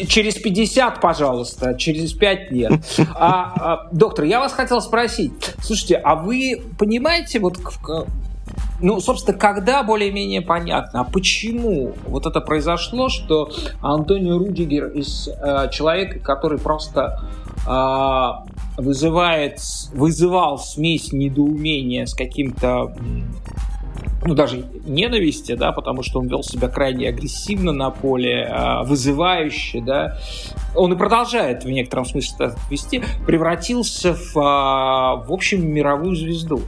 Через 0.07 0.35
50, 0.35 1.01
пожалуйста, 1.01 1.75
через 1.75 2.13
5 2.13 2.51
нет. 2.51 2.71
А, 3.15 3.53
а, 3.55 3.87
доктор, 3.91 4.25
я 4.25 4.39
вас 4.39 4.53
хотел 4.53 4.81
спросить. 4.81 5.31
Слушайте, 5.61 5.95
а 5.95 6.15
вы 6.15 6.61
понимаете, 6.77 7.39
вот 7.39 7.57
ну, 8.81 8.99
собственно, 8.99 9.37
когда 9.37 9.83
более-менее 9.83 10.41
понятно, 10.41 11.01
а 11.01 11.03
почему 11.03 11.93
вот 12.07 12.25
это 12.25 12.41
произошло, 12.41 13.09
что 13.09 13.51
Антонио 13.81 14.37
Рудигер 14.37 14.87
из 14.87 15.27
э, 15.27 15.69
человека, 15.71 16.19
который 16.19 16.59
просто 16.59 17.21
э, 17.67 18.81
вызывает, 18.81 19.59
вызывал 19.93 20.57
смесь 20.57 21.11
недоумения 21.11 22.05
с 22.05 22.13
каким-то 22.13 22.93
ну, 24.25 24.33
даже 24.33 24.65
ненависти, 24.85 25.55
да, 25.55 25.71
потому 25.71 26.03
что 26.03 26.19
он 26.19 26.27
вел 26.27 26.43
себя 26.43 26.67
крайне 26.67 27.09
агрессивно 27.09 27.71
на 27.71 27.89
поле, 27.89 28.43
э, 28.43 28.83
вызывающе, 28.83 29.81
да, 29.81 30.17
он 30.75 30.93
и 30.93 30.97
продолжает 30.97 31.63
в 31.63 31.69
некотором 31.69 32.05
смысле 32.05 32.53
вести, 32.69 33.01
превратился 33.25 34.13
в, 34.13 34.37
э, 34.37 35.27
в 35.27 35.31
общем, 35.31 35.67
мировую 35.67 36.15
звезду. 36.15 36.61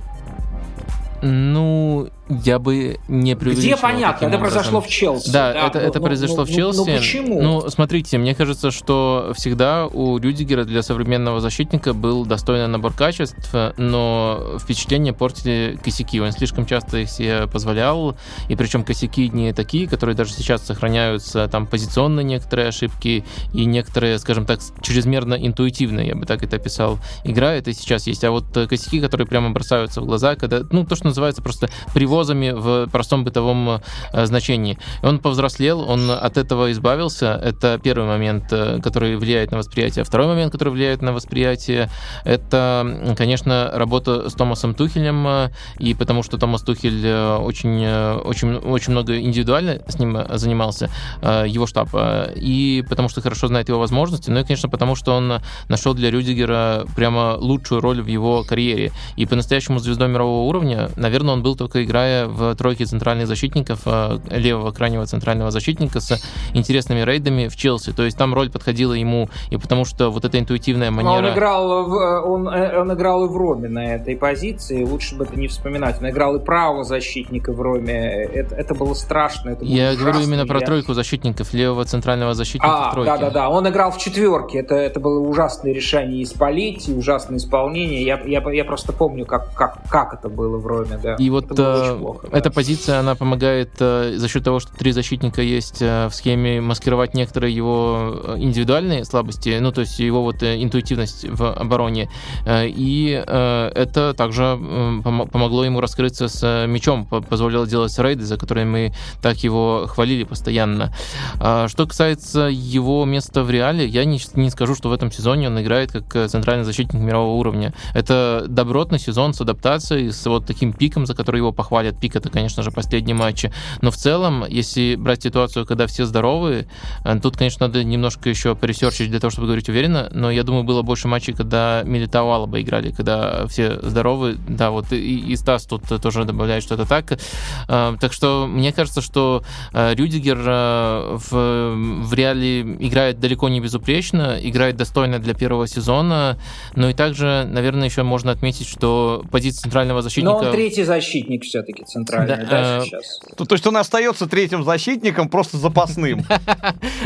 Ну, 1.22 2.10
я 2.44 2.60
бы 2.60 3.00
не 3.08 3.36
преувеличивал. 3.36 3.76
Где 3.76 3.82
понятно? 3.82 4.26
Это 4.26 4.38
произошло 4.38 4.82
в 4.82 4.88
Челси. 4.88 5.32
Да, 5.32 5.54
да 5.54 5.68
это, 5.68 5.80
ну, 5.80 5.88
это 5.88 6.00
ну, 6.00 6.06
произошло 6.06 6.38
ну, 6.38 6.46
в 6.46 6.50
Челси. 6.50 6.78
Ну, 6.78 6.86
ну 6.86 6.98
почему? 6.98 7.42
Ну, 7.42 7.70
смотрите, 7.70 8.18
мне 8.18 8.34
кажется, 8.34 8.72
что 8.72 9.34
всегда 9.36 9.88
у 9.88 10.18
Рюдигера 10.18 10.64
для 10.64 10.82
современного 10.82 11.42
защитника 11.42 11.94
был 11.94 12.26
достойный 12.26 12.68
набор 12.68 12.94
качеств, 12.94 13.54
но 13.78 14.58
впечатление 14.60 15.14
портили 15.14 15.78
косяки. 15.84 16.22
Он 16.22 16.32
слишком 16.32 16.66
часто 16.66 17.00
их 17.00 17.10
себе 17.10 17.48
позволял, 17.48 18.16
и 18.48 18.56
причем 18.56 18.84
косяки 18.84 19.30
не 19.30 19.54
такие, 19.54 19.88
которые 19.88 20.16
даже 20.16 20.32
сейчас 20.32 20.66
сохраняются, 20.66 21.48
там 21.48 21.68
позиционные 21.68 22.24
некоторые 22.24 22.70
ошибки 22.70 23.26
и 23.54 23.66
некоторые, 23.66 24.20
скажем 24.20 24.46
так, 24.46 24.60
чрезмерно 24.82 25.34
интуитивные, 25.34 26.08
я 26.08 26.16
бы 26.16 26.26
так 26.26 26.44
это 26.44 26.56
описал, 26.56 27.00
игра 27.24 27.54
это 27.54 27.74
сейчас 27.74 28.08
есть. 28.08 28.24
А 28.24 28.32
вот 28.32 28.46
косяки, 28.70 29.02
которые 29.02 29.28
прямо 29.28 29.50
бросаются 29.50 30.02
в 30.02 30.06
глаза, 30.06 30.36
когда, 30.36 30.62
ну, 30.72 30.86
то, 30.86 30.96
что 30.96 31.08
называется 31.08 31.42
просто 31.42 31.70
привоз 31.94 32.21
угрозами 32.22 32.52
в 32.52 32.88
простом 32.92 33.24
бытовом 33.24 33.82
э, 34.14 34.26
значении. 34.26 34.78
Он 35.04 35.20
повзрослел, 35.20 35.90
он 35.90 36.12
от 36.12 36.38
этого 36.38 36.72
избавился. 36.72 37.40
Это 37.44 37.80
первый 37.84 38.08
момент, 38.08 38.46
э, 38.52 38.80
который 38.84 39.16
влияет 39.18 39.52
на 39.52 39.58
восприятие. 39.58 40.04
Второй 40.04 40.28
момент, 40.28 40.52
который 40.52 40.70
влияет 40.70 41.02
на 41.02 41.14
восприятие, 41.14 41.90
это, 42.24 43.16
конечно, 43.18 43.72
работа 43.74 44.30
с 44.30 44.34
Томасом 44.34 44.74
Тухелем, 44.76 45.28
э, 45.28 45.50
и 45.80 45.94
потому 45.94 46.24
что 46.24 46.38
Томас 46.38 46.62
Тухель 46.62 47.12
очень, 47.12 47.88
очень, 47.88 48.56
очень 48.58 48.92
много 48.92 49.20
индивидуально 49.20 49.82
с 49.88 50.00
ним 50.00 50.18
занимался, 50.30 50.90
его 51.22 51.68
штаб, 51.68 51.90
и 52.36 52.84
потому 52.90 53.10
что 53.10 53.22
хорошо 53.22 53.48
знает 53.48 53.70
его 53.70 53.80
возможности, 53.80 54.30
ну 54.30 54.40
и, 54.40 54.44
конечно, 54.44 54.70
потому 54.70 54.96
что 54.96 55.16
он 55.16 55.42
нашел 55.70 55.94
для 55.94 56.12
Рюдигера 56.12 56.86
прямо 56.96 57.36
лучшую 57.40 57.82
роль 57.82 58.02
в 58.02 58.08
его 58.08 58.44
карьере. 58.44 58.92
И 59.18 59.26
по-настоящему 59.26 59.80
звездой 59.80 60.08
мирового 60.08 60.48
уровня, 60.48 60.90
наверное, 60.96 61.34
он 61.34 61.42
был 61.42 61.56
только 61.56 61.84
играя 61.84 62.11
играя 62.12 62.28
в 62.28 62.56
тройке 62.56 62.86
центральных 62.86 63.28
защитников, 63.28 63.82
э, 63.86 64.20
левого 64.30 64.72
крайнего 64.72 65.06
центрального 65.06 65.52
защитника 65.52 66.00
с 66.00 66.20
интересными 66.54 67.02
рейдами 67.02 67.48
в 67.48 67.56
Челси. 67.56 67.94
То 67.94 68.04
есть 68.04 68.18
там 68.18 68.34
роль 68.34 68.50
подходила 68.50 68.94
ему, 68.94 69.30
и 69.50 69.58
потому 69.58 69.86
что 69.86 70.10
вот 70.10 70.26
эта 70.26 70.40
интуитивная 70.40 70.92
манера... 70.92 71.28
он 71.28 71.34
играл, 71.34 71.86
в, 71.86 71.94
э, 71.94 72.22
он, 72.22 72.48
э, 72.48 72.80
он 72.80 72.94
играл 72.94 73.26
и 73.26 73.30
в 73.30 73.36
Роме 73.36 73.70
на 73.70 73.96
этой 73.96 74.16
позиции, 74.16 74.84
лучше 74.84 75.16
бы 75.16 75.26
это 75.26 75.40
не 75.40 75.48
вспоминать. 75.48 76.00
Он 76.00 76.10
играл 76.10 76.36
и 76.36 76.40
правого 76.40 76.84
защитника 76.84 77.54
в 77.54 77.62
Роме. 77.62 77.94
Это, 77.94 78.56
это 78.56 78.74
было 78.74 78.94
страшно. 78.94 79.52
Это 79.52 79.66
было 79.66 79.70
Я 79.70 79.90
ужасно. 79.90 80.06
говорю 80.06 80.28
именно 80.28 80.46
про 80.46 80.60
Я... 80.60 80.66
тройку 80.66 80.94
защитников, 80.94 81.54
левого 81.54 81.86
центрального 81.86 82.34
защитника 82.34 82.88
а, 82.88 82.90
в 82.90 82.94
тройке. 82.94 83.12
Да-да-да, 83.12 83.50
он 83.50 83.68
играл 83.68 83.92
в 83.92 83.98
четверке. 83.98 84.60
Это, 84.60 84.76
это 84.76 85.00
было 85.00 85.20
ужасное 85.20 85.74
решение 85.74 86.24
исполить, 86.24 86.90
ужасное 86.90 87.38
исполнение. 87.38 88.04
Я, 88.04 88.20
я, 88.26 88.42
я 88.52 88.66
просто 88.66 88.94
помню, 88.94 89.26
как, 89.26 89.54
как, 89.54 89.78
как 89.90 90.14
это 90.14 90.30
было 90.30 90.58
в 90.58 90.68
Роме. 90.68 91.00
Да. 91.02 91.16
И 91.16 91.30
вот 91.30 91.52
плохо. 91.96 92.28
Эта 92.32 92.52
позиция, 92.52 93.00
она 93.00 93.16
помогает 93.16 93.72
э, 93.80 94.14
за 94.18 94.28
счет 94.28 94.44
того, 94.44 94.60
что 94.60 94.74
три 94.74 94.92
защитника 94.92 95.42
есть 95.42 95.82
э, 95.82 96.08
в 96.08 96.14
схеме, 96.14 96.62
маскировать 96.62 97.14
некоторые 97.14 97.56
его 97.56 98.20
э, 98.24 98.36
индивидуальные 98.40 99.06
слабости, 99.06 99.58
ну, 99.60 99.72
то 99.72 99.82
есть 99.82 100.00
его 100.00 100.22
вот 100.24 100.44
интуитивность 100.44 101.26
в 101.28 101.52
обороне. 101.54 102.10
И 102.48 103.24
это 103.26 104.14
также 104.16 104.60
помогло 105.04 105.66
ему 105.66 105.80
раскрыться 105.80 106.28
с 106.28 106.68
мячом, 106.68 107.06
позволило 107.06 107.68
делать 107.68 107.98
рейды, 108.00 108.24
за 108.24 108.38
которые 108.38 108.66
мы 108.66 108.94
так 109.22 109.38
его 109.38 109.86
хвалили 109.88 110.24
постоянно. 110.24 110.94
А 111.40 111.68
что 111.68 111.88
касается 111.88 112.50
его 112.52 113.06
места 113.06 113.44
в 113.44 113.52
реале, 113.52 113.86
я 113.86 114.06
не, 114.06 114.20
не 114.36 114.50
скажу, 114.50 114.76
что 114.76 114.90
в 114.90 114.94
этом 114.94 115.12
сезоне 115.12 115.48
он 115.48 115.62
играет 115.62 115.92
как 115.92 116.30
центральный 116.30 116.66
защитник 116.66 117.02
мирового 117.02 117.36
уровня. 117.36 117.74
Это 117.94 118.46
добротный 118.48 119.00
сезон 119.00 119.34
с 119.34 119.42
адаптацией, 119.42 120.12
с 120.12 120.26
вот 120.26 120.46
таким 120.46 120.74
пиком, 120.74 121.06
за 121.06 121.16
который 121.16 121.38
его 121.38 121.52
похвалят. 121.82 122.00
Пик 122.00 122.16
это, 122.16 122.30
конечно 122.30 122.64
же, 122.64 122.72
последние 122.72 123.16
матчи. 123.16 123.52
Но 123.82 123.92
в 123.92 123.96
целом, 123.96 124.46
если 124.48 124.96
брать 124.96 125.24
ситуацию, 125.24 125.66
когда 125.66 125.86
все 125.88 126.06
здоровы, 126.06 126.68
э, 127.04 127.20
тут, 127.22 127.38
конечно, 127.38 127.68
надо 127.68 127.84
немножко 127.84 128.30
еще 128.30 128.56
поресерчить 128.56 129.10
для 129.10 129.20
того, 129.20 129.32
чтобы 129.32 129.48
говорить 129.48 129.70
уверенно, 129.70 130.10
но 130.14 130.32
я 130.32 130.44
думаю, 130.44 130.64
было 130.64 130.82
больше 130.82 131.08
матчей, 131.08 131.34
когда 131.34 131.84
Милитау 131.86 132.30
Алаба 132.30 132.62
играли, 132.62 132.92
когда 132.92 133.46
все 133.48 133.80
здоровы. 133.82 134.38
Да, 134.48 134.70
вот 134.72 134.92
и, 134.92 135.20
и 135.20 135.36
Стас 135.36 135.66
тут 135.66 135.84
тоже 136.02 136.26
добавляет, 136.26 136.64
что 136.64 136.76
это 136.76 136.86
так. 136.86 137.20
Э, 137.68 137.96
так 138.00 138.14
что 138.14 138.48
мне 138.48 138.72
кажется, 138.72 139.02
что 139.02 139.44
э, 139.74 139.94
Рюдигер 139.96 140.38
в, 140.42 141.32
в 141.32 142.14
реале 142.14 142.62
играет 142.62 143.20
далеко 143.20 143.50
не 143.50 143.60
безупречно, 143.60 144.38
играет 144.42 144.78
достойно 144.78 145.20
для 145.20 145.34
первого 145.34 145.68
сезона, 145.68 146.38
но 146.76 146.90
и 146.90 146.94
также, 146.94 147.48
наверное, 147.50 147.86
еще 147.86 148.04
можно 148.04 148.32
отметить, 148.32 148.68
что 148.68 149.24
позиция 149.32 149.64
центрального 149.64 150.02
защитника... 150.02 150.32
Но 150.32 150.48
он 150.48 150.52
третий 150.52 150.84
защитник 150.84 151.44
все-таки 151.44 151.71
центральный 151.80 152.02
центральный, 152.12 152.46
да, 152.46 152.50
да 152.50 152.78
э, 152.78 152.86
сейчас? 152.86 153.20
То, 153.38 153.46
то 153.46 153.56
есть 153.56 153.66
он 153.68 153.78
остается 153.78 154.28
третьим 154.28 154.64
защитником, 154.64 155.30
просто 155.30 155.58
запасным. 155.58 156.26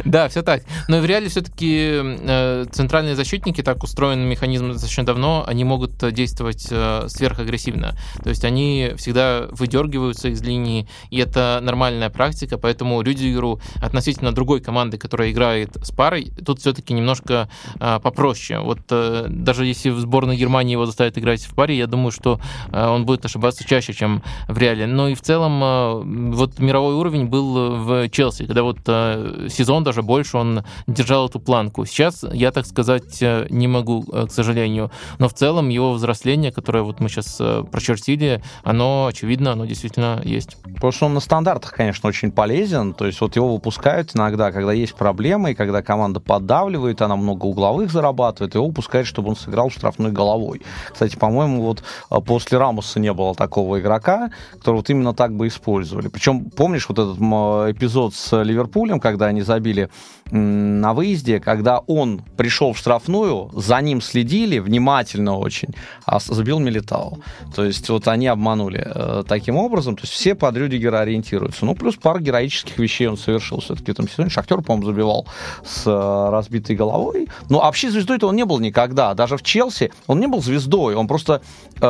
Да, 0.04 0.28
все 0.30 0.44
так. 0.44 0.64
Но 0.88 1.00
в 1.00 1.06
реале 1.06 1.30
все-таки 1.30 2.00
э, 2.02 2.66
центральные 2.72 3.16
защитники, 3.16 3.62
так 3.62 3.84
устроен 3.84 4.22
механизм 4.22 4.72
достаточно 4.72 5.06
давно, 5.06 5.44
они 5.48 5.64
могут 5.64 6.14
действовать 6.14 6.68
э, 6.70 7.06
сверхагрессивно. 7.08 7.98
То 8.24 8.30
есть 8.30 8.46
они 8.46 8.94
всегда 8.98 9.48
выдергиваются 9.52 10.30
из 10.30 10.42
линии, 10.42 10.88
и 11.10 11.18
это 11.18 11.60
нормальная 11.62 12.10
практика, 12.10 12.58
поэтому 12.58 13.02
Рюдигеру 13.02 13.60
относительно 13.82 14.32
другой 14.32 14.62
команды, 14.62 14.98
которая 14.98 15.32
играет 15.32 15.76
с 15.84 15.92
парой, 15.92 16.32
тут 16.46 16.60
все-таки 16.60 16.94
немножко 16.94 17.50
попроще. 17.80 18.60
Вот 18.60 18.80
даже 18.88 19.66
если 19.66 19.90
в 19.90 20.00
сборной 20.00 20.38
Германии 20.38 20.74
его 20.74 20.86
заставят 20.86 21.18
играть 21.18 21.44
в 21.44 21.56
паре, 21.56 21.78
я 21.78 21.88
думаю, 21.88 22.12
что 22.12 22.40
он 22.72 23.06
будет 23.06 23.26
ошибаться 23.26 23.64
чаще, 23.68 23.94
чем 23.94 24.24
в 24.48 24.55
реале 24.58 24.86
но 24.88 25.10
и 25.10 25.16
в 25.16 25.22
целом 25.22 25.62
э, 25.64 26.34
вот 26.36 26.60
мировой 26.60 26.96
уровень 26.96 27.26
был 27.28 27.78
в 27.78 28.10
Челси, 28.10 28.46
когда 28.46 28.64
вот 28.64 28.78
э, 28.88 29.48
сезон 29.50 29.84
даже 29.84 30.02
больше 30.02 30.38
он 30.38 30.64
держал 30.88 31.28
эту 31.28 31.40
планку. 31.40 31.86
Сейчас 31.86 32.24
я 32.32 32.52
так 32.52 32.66
сказать 32.66 33.22
э, 33.22 33.48
не 33.50 33.68
могу, 33.68 34.04
к 34.04 34.32
сожалению, 34.32 34.92
но 35.20 35.28
в 35.28 35.34
целом 35.34 35.70
его 35.70 35.94
взросление, 35.94 36.52
которое 36.52 36.84
вот 36.84 37.00
мы 37.00 37.10
сейчас 37.10 37.42
прочертили, 37.72 38.42
оно 38.64 39.08
очевидно, 39.08 39.52
оно 39.52 39.66
действительно 39.66 40.22
есть. 40.24 40.58
Потому 40.76 40.92
что 40.92 41.06
он 41.08 41.14
на 41.14 41.20
стандартах, 41.20 41.74
конечно, 41.74 42.08
очень 42.10 42.32
полезен, 42.32 42.94
то 42.94 43.06
есть 43.06 43.22
вот 43.22 43.36
его 43.36 43.54
выпускают 43.54 44.16
иногда, 44.16 44.52
когда 44.52 44.74
есть 44.74 44.96
проблемы, 44.96 45.52
и 45.52 45.56
когда 45.56 45.82
команда 45.82 46.20
поддавливает, 46.20 47.02
она 47.02 47.16
много 47.16 47.46
угловых 47.46 47.92
зарабатывает, 47.92 48.56
его 48.56 48.68
выпускают, 48.68 49.08
чтобы 49.08 49.30
он 49.30 49.36
сыграл 49.36 49.70
штрафной 49.70 50.12
головой. 50.12 50.62
Кстати, 50.92 51.16
по-моему, 51.16 51.62
вот 51.62 51.84
после 52.26 52.58
Рамуса 52.58 53.00
не 53.00 53.14
было 53.14 53.36
такого 53.36 53.80
игрока, 53.80 54.30
которого 54.52 54.78
вот 54.78 54.90
именно 54.90 55.14
так 55.14 55.34
бы 55.34 55.48
использовали. 55.48 56.08
Причем, 56.08 56.50
помнишь 56.50 56.88
вот 56.90 57.00
этот 57.00 57.18
эпизод 57.18 58.14
с 58.14 58.42
Ливерпулем, 58.44 59.00
когда 59.00 59.28
они 59.28 59.42
забили 59.42 59.90
на 60.32 60.94
выезде, 60.94 61.40
когда 61.40 61.80
он 61.80 62.22
пришел 62.36 62.74
в 62.74 62.78
штрафную, 62.78 63.50
за 63.54 63.80
ним 63.82 64.02
следили 64.02 64.58
внимательно 64.60 65.38
очень, 65.38 65.70
а 66.06 66.20
забил 66.20 66.60
Милитау. 66.60 67.20
То 67.56 67.64
есть 67.64 67.88
вот 67.90 68.08
они 68.08 68.28
обманули 68.28 68.84
э, 68.84 69.24
таким 69.28 69.58
образом. 69.58 69.96
То 69.96 70.04
есть 70.04 70.14
все 70.14 70.34
под 70.34 70.58
Рюдигера 70.58 71.00
ориентируются. 71.00 71.66
Ну, 71.66 71.76
плюс 71.76 71.96
пару 71.96 72.20
героических 72.20 72.78
вещей 72.80 73.08
он 73.08 73.18
совершил 73.18 73.60
все-таки 73.60 73.86
в 73.86 73.90
этом 73.90 74.10
сезоне. 74.10 74.30
Шахтер, 74.30 74.62
по-моему, 74.62 74.88
забивал 74.88 75.28
с 75.64 75.84
э, 75.86 76.30
разбитой 76.32 76.76
головой. 76.76 77.28
Но 77.50 77.60
вообще 77.60 77.92
звездой-то 77.92 78.28
он 78.28 78.36
не 78.36 78.46
был 78.46 78.60
никогда. 78.60 79.14
Даже 79.14 79.38
в 79.38 79.44
Челси 79.44 79.92
он 80.08 80.20
не 80.20 80.28
был 80.28 80.42
звездой. 80.42 80.96
Он 80.96 81.08
просто 81.08 81.42
э, 81.80 81.86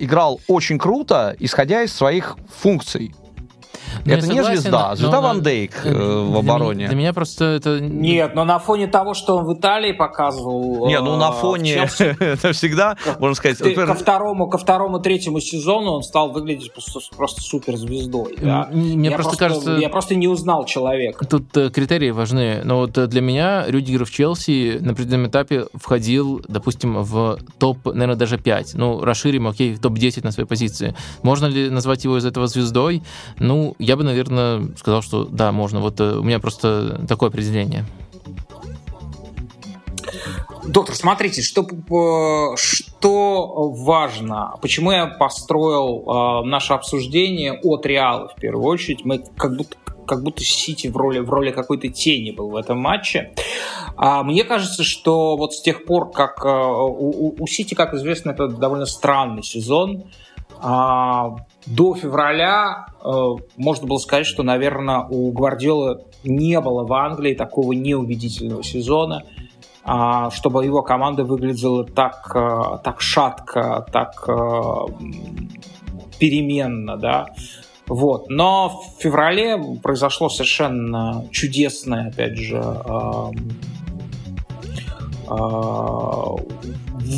играл 0.00 0.40
очень 0.48 0.78
круто, 0.78 1.36
исходя 1.38 1.82
из 1.82 1.92
своих 1.92 2.36
функций. 2.60 3.14
Ну, 4.04 4.12
это 4.12 4.26
не 4.26 4.42
звезда, 4.42 4.94
звезда 4.94 5.20
Ван 5.20 5.42
Дейк 5.42 5.84
э, 5.84 5.92
в 5.92 6.36
обороне. 6.36 6.86
Для 6.86 6.96
меня 6.96 7.12
просто 7.12 7.44
это... 7.44 7.80
Нет, 7.80 8.34
но 8.34 8.44
на 8.44 8.58
фоне 8.58 8.86
того, 8.86 9.14
что 9.14 9.36
он 9.36 9.44
в 9.44 9.58
Италии 9.58 9.92
показывал... 9.92 10.86
Не, 10.86 11.00
ну 11.00 11.16
на 11.16 11.30
э, 11.30 11.32
фоне... 11.32 11.88
Это 12.20 12.52
всегда, 12.52 12.96
можно 13.18 13.34
сказать... 13.34 13.58
Ко 13.58 13.94
второму, 13.94 14.48
ко 14.48 14.58
второму, 14.58 14.98
третьему 15.00 15.40
сезону 15.40 15.92
он 15.92 16.02
стал 16.02 16.30
выглядеть 16.30 16.72
просто 17.16 17.40
суперзвездой. 17.40 18.36
Мне 18.72 19.10
просто 19.10 19.36
кажется... 19.36 19.76
Я 19.76 19.88
просто 19.88 20.14
не 20.14 20.28
узнал 20.28 20.64
человека. 20.64 21.24
Тут 21.26 21.56
э, 21.56 21.70
критерии 21.70 22.10
важны. 22.10 22.60
Но 22.64 22.78
вот 22.78 22.92
для 22.92 23.20
меня 23.20 23.64
Рюдигер 23.66 24.04
в 24.04 24.10
Челси 24.10 24.78
на 24.80 24.92
определенном 24.92 25.28
этапе 25.28 25.66
входил, 25.74 26.42
допустим, 26.48 27.02
в 27.02 27.38
топ, 27.58 27.84
наверное, 27.86 28.16
даже 28.16 28.38
5. 28.38 28.74
Ну, 28.74 29.02
расширим, 29.02 29.46
окей, 29.46 29.74
в 29.74 29.80
топ-10 29.80 30.24
на 30.24 30.32
своей 30.32 30.48
позиции. 30.48 30.94
Можно 31.22 31.46
ли 31.46 31.70
назвать 31.70 32.04
его 32.04 32.18
из 32.18 32.24
этого 32.24 32.46
звездой? 32.46 33.02
Ну, 33.38 33.74
я 33.86 33.96
бы, 33.96 34.02
наверное, 34.02 34.74
сказал, 34.76 35.00
что 35.00 35.24
да, 35.24 35.52
можно. 35.52 35.80
Вот 35.80 36.00
э, 36.00 36.16
у 36.16 36.22
меня 36.22 36.40
просто 36.40 37.04
такое 37.08 37.28
определение. 37.28 37.84
Доктор, 40.66 40.96
смотрите, 40.96 41.42
что, 41.42 41.64
что 42.56 43.70
важно, 43.70 44.54
почему 44.60 44.90
я 44.90 45.06
построил 45.06 46.02
э, 46.02 46.46
наше 46.48 46.72
обсуждение 46.72 47.52
от 47.52 47.86
Реала 47.86 48.28
в 48.28 48.40
первую 48.40 48.66
очередь. 48.66 49.04
Мы 49.04 49.22
как 49.36 49.56
будто 49.56 49.76
как 50.06 50.22
будто 50.22 50.44
Сити 50.44 50.86
в 50.86 50.96
роли, 50.96 51.18
в 51.18 51.28
роли 51.30 51.50
какой-то 51.50 51.88
тени 51.88 52.30
был 52.30 52.50
в 52.50 52.56
этом 52.56 52.78
матче. 52.78 53.32
А 53.96 54.22
мне 54.22 54.44
кажется, 54.44 54.84
что 54.84 55.36
вот 55.36 55.52
с 55.52 55.60
тех 55.60 55.84
пор, 55.84 56.12
как 56.12 56.44
э, 56.44 56.48
у, 56.48 57.34
у 57.36 57.46
Сити, 57.48 57.74
как 57.74 57.92
известно, 57.94 58.30
это 58.30 58.46
довольно 58.46 58.86
странный 58.86 59.42
сезон, 59.42 60.04
А, 60.58 61.36
до 61.66 61.94
февраля 61.94 62.86
э, 63.04 63.10
можно 63.56 63.86
было 63.86 63.98
сказать, 63.98 64.26
что, 64.26 64.42
наверное, 64.42 65.00
у 65.00 65.32
Гвардиолы 65.32 66.04
не 66.22 66.60
было 66.60 66.84
в 66.84 66.92
Англии 66.92 67.34
такого 67.34 67.72
неубедительного 67.72 68.62
сезона, 68.62 69.24
а, 69.82 70.30
чтобы 70.30 70.64
его 70.64 70.82
команда 70.82 71.24
выглядела 71.24 71.84
так, 71.84 72.30
э, 72.34 72.78
так 72.84 73.00
шатко, 73.00 73.84
так 73.92 74.24
э, 74.28 74.32
переменно, 76.18 76.96
да. 76.96 77.26
Вот. 77.86 78.28
Но 78.28 78.68
в 78.68 79.02
феврале 79.02 79.60
произошло 79.82 80.28
совершенно 80.28 81.26
чудесное, 81.30 82.08
опять 82.08 82.36
же, 82.36 82.62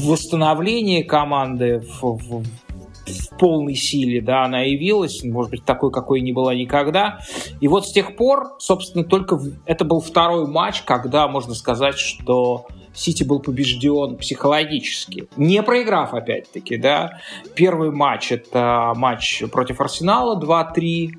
восстановление 0.07 1.05
команды 1.05 1.81
в, 1.81 2.03
в, 2.03 2.45
в 3.09 3.37
полной 3.39 3.75
силе, 3.75 4.21
да, 4.21 4.45
она 4.45 4.61
явилась, 4.61 5.23
может 5.25 5.51
быть, 5.51 5.65
такой, 5.65 5.91
какой 5.91 6.21
не 6.21 6.33
была 6.33 6.55
никогда. 6.55 7.21
И 7.61 7.69
вот 7.69 7.87
с 7.87 7.93
тех 7.93 8.17
пор, 8.17 8.57
собственно, 8.59 9.05
только 9.05 9.41
это 9.67 9.85
был 9.85 10.01
второй 10.01 10.47
матч, 10.47 10.83
когда 10.83 11.29
можно 11.29 11.55
сказать, 11.55 11.99
что 11.99 12.67
Сити 12.95 13.23
был 13.23 13.41
побежден 13.41 14.17
психологически, 14.17 15.29
не 15.37 15.63
проиграв 15.63 16.15
опять-таки, 16.15 16.77
да. 16.77 17.21
Первый 17.55 17.93
матч 17.93 18.33
это 18.33 18.93
матч 18.97 19.45
против 19.53 19.81
Арсенала 19.81 20.41
2-3, 20.41 21.11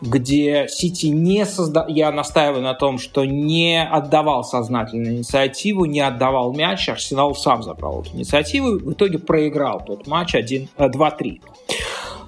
где 0.00 0.66
Сити 0.68 1.06
не 1.06 1.44
создал, 1.44 1.88
я 1.88 2.12
настаиваю 2.12 2.62
на 2.62 2.74
том, 2.74 2.98
что 2.98 3.24
не 3.24 3.82
отдавал 3.82 4.44
сознательно 4.44 5.08
инициативу, 5.08 5.84
не 5.84 6.00
отдавал 6.00 6.54
мяч, 6.54 6.88
Арсенал 6.88 7.34
сам 7.34 7.62
забрал 7.62 8.02
эту 8.02 8.16
инициативу, 8.16 8.78
в 8.78 8.92
итоге 8.92 9.18
проиграл 9.18 9.84
тот 9.84 10.06
матч 10.06 10.34
1, 10.34 10.68
2-3. 10.76 11.40
Э, 11.40 11.74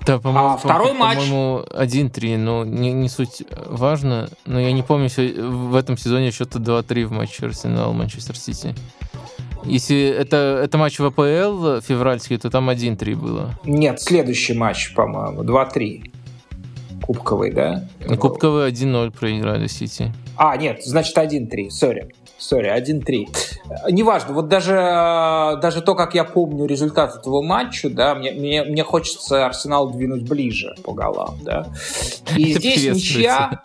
да, 0.06 0.18
по-моему, 0.18 0.48
а 0.48 0.56
второй 0.56 0.88
по- 0.88 0.94
матч... 0.94 1.18
По-моему, 1.18 1.64
1-3, 1.70 2.36
но 2.38 2.64
не, 2.64 2.92
не 2.92 3.08
суть 3.08 3.42
важно. 3.66 4.28
Но 4.46 4.58
я 4.58 4.72
не 4.72 4.82
помню, 4.82 5.08
в 5.08 5.74
этом 5.76 5.96
сезоне 5.96 6.30
счета 6.30 6.58
2-3 6.58 7.04
в 7.04 7.12
матче 7.12 7.46
Арсенал-Манчестер 7.46 8.36
Сити. 8.36 8.74
Если 9.64 10.08
это, 10.08 10.62
это 10.64 10.78
матч 10.78 10.98
в 10.98 11.04
АПЛ 11.04 11.80
февральский, 11.80 12.38
то 12.38 12.50
там 12.50 12.70
1-3 12.70 13.14
было. 13.14 13.50
Нет, 13.64 14.00
следующий 14.00 14.54
матч, 14.54 14.94
по-моему, 14.94 15.42
2-3 15.42 16.10
кубковый, 17.02 17.52
да? 17.52 17.84
Кубковый 18.18 18.70
1-0 18.70 19.10
проиграли 19.10 19.66
Сити. 19.66 20.12
А, 20.36 20.56
нет, 20.56 20.82
значит 20.84 21.16
1-3, 21.16 21.70
sorry. 21.70 22.12
Sorry, 22.38 22.70
1-3. 22.74 23.28
Неважно, 23.90 24.32
вот 24.32 24.48
даже, 24.48 25.58
даже 25.60 25.82
то, 25.82 25.94
как 25.94 26.14
я 26.14 26.24
помню 26.24 26.64
результат 26.64 27.16
этого 27.16 27.42
матча, 27.42 27.90
да, 27.90 28.14
мне, 28.14 28.32
мне, 28.32 28.64
мне 28.64 28.82
хочется 28.82 29.44
Арсенал 29.44 29.90
двинуть 29.90 30.26
ближе 30.28 30.74
по 30.82 30.92
голам, 30.92 31.38
да. 31.42 31.66
И 32.36 32.54
здесь 32.54 32.84
ничья... 32.94 33.62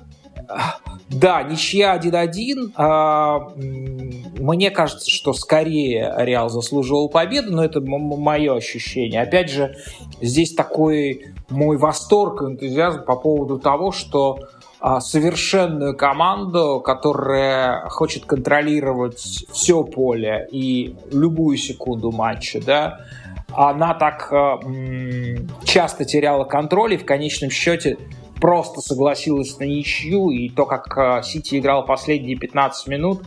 Да, 1.10 1.44
ничья 1.44 1.98
1-1. 1.98 2.72
А, 2.76 3.52
мне 3.56 4.72
кажется, 4.72 5.10
что 5.10 5.34
скорее 5.34 6.14
Реал 6.18 6.50
заслуживал 6.50 7.10
победу, 7.10 7.54
но 7.54 7.64
это 7.64 7.80
мое 7.80 8.56
ощущение. 8.56 9.22
Опять 9.22 9.52
же, 9.52 9.76
здесь 10.22 10.54
такой 10.54 11.35
мой 11.50 11.78
восторг 11.78 12.41
и 12.41 12.46
энтузиазм 12.46 13.04
по 13.04 13.16
поводу 13.16 13.60
того, 13.60 13.91
что 13.91 14.39
а, 14.80 15.00
совершенную 15.00 15.96
команду, 15.96 16.82
которая 16.84 17.88
хочет 17.89 18.26
контролировать 18.26 19.18
все 19.18 19.84
поле 19.84 20.48
и 20.52 20.96
любую 21.12 21.58
секунду 21.58 22.12
матча, 22.12 22.62
да, 22.64 23.00
она 23.54 23.93
так 23.93 24.32
э, 24.32 25.38
часто 25.64 26.04
теряла 26.04 26.43
контроль 26.43 26.96
и 26.96 26.98
в 26.98 27.06
конечном 27.06 27.52
счете 27.52 27.98
просто 28.41 28.82
согласилась 28.82 29.58
на 29.60 29.64
ничью, 29.64 30.30
и 30.30 30.50
то, 30.50 30.66
как 30.66 31.24
Сити 31.24 31.58
играл 31.58 31.86
последние 31.86 32.38
15 32.38 32.88
минут, 32.88 33.24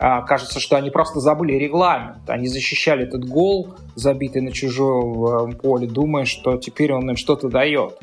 кажется, 0.00 0.60
что 0.60 0.76
они 0.76 0.90
просто 0.90 1.20
забыли 1.20 1.52
регламент. 1.52 2.28
Они 2.28 2.48
защищали 2.48 3.04
этот 3.04 3.28
гол, 3.28 3.74
забитый 3.94 4.40
на 4.40 4.50
чужое 4.50 5.52
поле, 5.52 5.86
думая, 5.86 6.24
что 6.24 6.56
теперь 6.56 6.92
он 6.94 7.10
им 7.10 7.16
что-то 7.16 7.48
дает. 7.48 7.98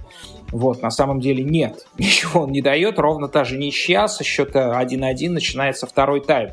Вот, 0.51 0.81
на 0.81 0.91
самом 0.91 1.19
деле 1.19 1.43
нет, 1.43 1.87
ничего 1.97 2.41
он 2.41 2.51
не 2.51 2.61
дает, 2.61 2.99
ровно 2.99 3.27
та 3.27 3.43
же 3.43 3.57
ничья, 3.57 4.07
со 4.07 4.23
счета 4.23 4.81
1-1 4.81 5.29
начинается 5.29 5.87
второй 5.87 6.21
тайм. 6.21 6.51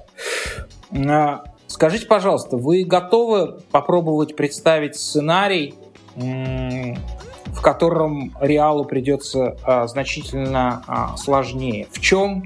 А, 1.08 1.44
скажите, 1.66 2.06
пожалуйста, 2.06 2.56
вы 2.56 2.84
готовы 2.84 3.60
попробовать 3.70 4.34
представить 4.36 4.96
сценарий, 4.96 5.74
в 6.16 7.60
котором 7.60 8.36
Реалу 8.40 8.84
придется 8.84 9.56
а, 9.62 9.86
значительно 9.86 10.82
а, 10.86 11.16
сложнее? 11.16 11.86
В 11.92 12.00
чем 12.00 12.44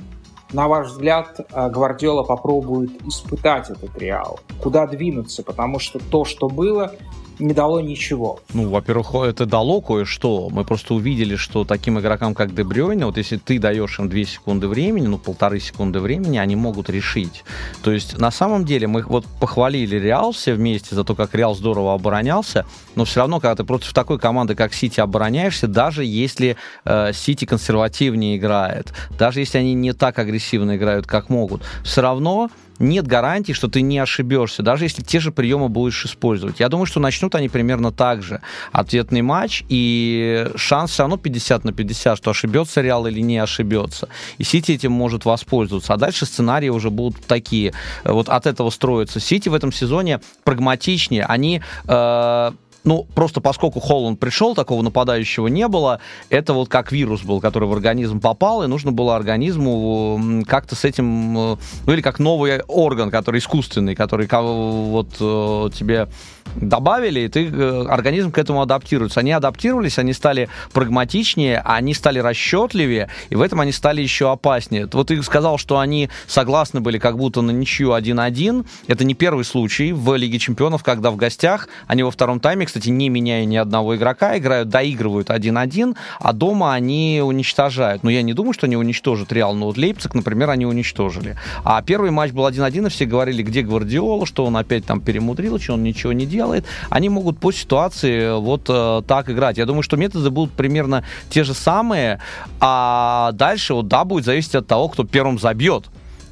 на 0.52 0.68
ваш 0.68 0.88
взгляд, 0.88 1.40
Гвардиола 1.50 2.22
попробует 2.22 3.02
испытать 3.06 3.70
этот 3.70 3.96
Реал? 3.98 4.40
Куда 4.62 4.86
двинуться? 4.86 5.42
Потому 5.42 5.78
что 5.78 5.98
то, 5.98 6.24
что 6.24 6.48
было, 6.48 6.94
не 7.38 7.52
дало 7.52 7.80
ничего. 7.80 8.40
Ну, 8.54 8.68
во-первых, 8.68 9.14
это 9.14 9.46
дало 9.46 9.80
кое-что. 9.80 10.48
Мы 10.50 10.64
просто 10.64 10.94
увидели, 10.94 11.36
что 11.36 11.64
таким 11.64 11.98
игрокам, 11.98 12.34
как 12.34 12.54
Дебрёйне, 12.54 13.06
вот 13.06 13.16
если 13.16 13.36
ты 13.36 13.58
даешь 13.58 13.98
им 13.98 14.08
2 14.08 14.24
секунды 14.24 14.68
времени, 14.68 15.06
ну, 15.06 15.18
полторы 15.18 15.60
секунды 15.60 16.00
времени, 16.00 16.38
они 16.38 16.56
могут 16.56 16.90
решить. 16.90 17.44
То 17.82 17.92
есть, 17.92 18.18
на 18.18 18.30
самом 18.30 18.64
деле, 18.64 18.86
мы 18.86 19.02
вот 19.02 19.24
похвалили 19.40 19.96
Реал 19.96 20.32
все 20.32 20.54
вместе 20.54 20.94
за 20.94 21.04
то, 21.04 21.14
как 21.14 21.34
Реал 21.34 21.54
здорово 21.54 21.94
оборонялся, 21.94 22.66
но 22.94 23.04
все 23.04 23.20
равно, 23.20 23.40
когда 23.40 23.56
ты 23.56 23.64
против 23.64 23.92
такой 23.92 24.18
команды, 24.18 24.54
как 24.54 24.74
Сити, 24.74 25.00
обороняешься, 25.00 25.66
даже 25.68 26.04
если 26.04 26.56
э, 26.84 27.12
Сити 27.12 27.44
консервативнее 27.44 28.36
играет, 28.36 28.92
даже 29.18 29.40
если 29.40 29.58
они 29.58 29.74
не 29.74 29.92
так 29.92 30.18
агрессивно 30.18 30.76
играют, 30.76 31.06
как 31.06 31.28
могут, 31.28 31.62
все 31.84 32.00
равно 32.00 32.50
нет 32.78 33.06
гарантии, 33.06 33.52
что 33.52 33.68
ты 33.68 33.82
не 33.82 33.98
ошибешься, 33.98 34.62
даже 34.62 34.84
если 34.84 35.02
те 35.02 35.20
же 35.20 35.32
приемы 35.32 35.68
будешь 35.68 36.04
использовать. 36.04 36.60
Я 36.60 36.68
думаю, 36.68 36.86
что 36.86 37.00
начнут 37.00 37.34
они 37.34 37.48
примерно 37.48 37.92
так 37.92 38.22
же. 38.22 38.40
Ответный 38.72 39.22
матч, 39.22 39.64
и 39.68 40.48
шанс 40.56 40.92
все 40.92 41.02
равно 41.02 41.16
50 41.16 41.64
на 41.64 41.72
50, 41.72 42.18
что 42.18 42.30
ошибется 42.30 42.80
Реал 42.80 43.06
или 43.06 43.20
не 43.20 43.38
ошибется. 43.38 44.08
И 44.38 44.44
Сити 44.44 44.72
этим 44.72 44.92
может 44.92 45.24
воспользоваться. 45.24 45.94
А 45.94 45.96
дальше 45.96 46.26
сценарии 46.26 46.68
уже 46.68 46.90
будут 46.90 47.24
такие. 47.26 47.72
Вот 48.04 48.28
от 48.28 48.46
этого 48.46 48.70
строятся. 48.70 49.20
Сити 49.20 49.48
в 49.48 49.54
этом 49.54 49.72
сезоне 49.72 50.20
прагматичнее. 50.44 51.24
Они... 51.24 51.62
Э, 51.86 52.52
ну, 52.88 53.06
просто 53.14 53.42
поскольку 53.42 53.80
Холланд 53.80 54.18
пришел, 54.18 54.54
такого 54.54 54.80
нападающего 54.80 55.48
не 55.48 55.68
было, 55.68 56.00
это 56.30 56.54
вот 56.54 56.70
как 56.70 56.90
вирус 56.90 57.22
был, 57.22 57.38
который 57.38 57.68
в 57.68 57.72
организм 57.74 58.18
попал, 58.18 58.64
и 58.64 58.66
нужно 58.66 58.92
было 58.92 59.14
организму 59.14 60.42
как-то 60.46 60.74
с 60.74 60.86
этим, 60.86 61.36
э, 61.36 61.56
ну, 61.84 61.92
или 61.92 62.00
как 62.00 62.18
новый 62.18 62.62
орган, 62.62 63.10
который 63.10 63.40
искусственный, 63.40 63.94
который 63.94 64.26
вот 64.26 65.16
э, 65.20 65.70
тебе 65.74 66.08
добавили, 66.56 67.20
и 67.20 67.28
ты, 67.28 67.48
э, 67.48 67.86
организм 67.88 68.30
к 68.30 68.38
этому 68.38 68.62
адаптируется. 68.62 69.20
Они 69.20 69.32
адаптировались, 69.32 69.98
они 69.98 70.12
стали 70.12 70.48
прагматичнее, 70.72 71.60
они 71.64 71.94
стали 71.94 72.18
расчетливее, 72.18 73.08
и 73.30 73.36
в 73.36 73.42
этом 73.42 73.60
они 73.60 73.72
стали 73.72 74.02
еще 74.02 74.30
опаснее. 74.30 74.88
Вот 74.92 75.08
ты 75.08 75.22
сказал, 75.22 75.58
что 75.58 75.78
они 75.78 76.08
согласны 76.26 76.80
были 76.80 76.98
как 76.98 77.16
будто 77.16 77.42
на 77.42 77.50
ничью 77.50 77.92
1-1. 77.96 78.66
Это 78.86 79.04
не 79.04 79.14
первый 79.14 79.44
случай 79.44 79.92
в 79.92 80.14
Лиге 80.16 80.38
Чемпионов, 80.38 80.82
когда 80.82 81.10
в 81.10 81.16
гостях 81.16 81.68
они 81.86 82.02
во 82.02 82.10
втором 82.10 82.40
тайме, 82.40 82.66
кстати, 82.66 82.77
не 82.86 83.08
меняя 83.08 83.44
ни 83.44 83.56
одного 83.56 83.96
игрока, 83.96 84.38
играют, 84.38 84.68
доигрывают 84.68 85.30
1-1, 85.30 85.96
а 86.20 86.32
дома 86.32 86.74
они 86.74 87.22
уничтожают. 87.24 88.02
Но 88.02 88.10
я 88.10 88.22
не 88.22 88.32
думаю, 88.32 88.52
что 88.52 88.66
они 88.66 88.76
уничтожат 88.76 89.32
Реал, 89.32 89.54
но 89.54 89.66
вот 89.66 89.76
Лейпциг, 89.76 90.14
например, 90.14 90.50
они 90.50 90.66
уничтожили. 90.66 91.36
А 91.64 91.82
первый 91.82 92.10
матч 92.10 92.32
был 92.32 92.46
1-1, 92.46 92.86
и 92.86 92.90
все 92.90 93.06
говорили, 93.06 93.42
где 93.42 93.62
Гвардиола, 93.62 94.26
что 94.26 94.44
он 94.44 94.56
опять 94.56 94.84
там 94.84 95.00
перемудрил, 95.00 95.58
что 95.58 95.74
он 95.74 95.82
ничего 95.82 96.12
не 96.12 96.26
делает, 96.26 96.64
они 96.90 97.08
могут 97.08 97.38
по 97.38 97.52
ситуации 97.52 98.38
вот 98.38 98.66
э, 98.68 99.02
так 99.06 99.30
играть. 99.30 99.58
Я 99.58 99.66
думаю, 99.66 99.82
что 99.82 99.96
методы 99.96 100.30
будут 100.30 100.52
примерно 100.52 101.04
те 101.30 101.44
же 101.44 101.54
самые, 101.54 102.20
а 102.60 103.32
дальше 103.32 103.74
вот 103.74 103.88
да, 103.88 104.04
будет 104.04 104.24
зависеть 104.24 104.54
от 104.54 104.66
того, 104.66 104.88
кто 104.88 105.04
первым 105.04 105.38
забьет. 105.38 105.86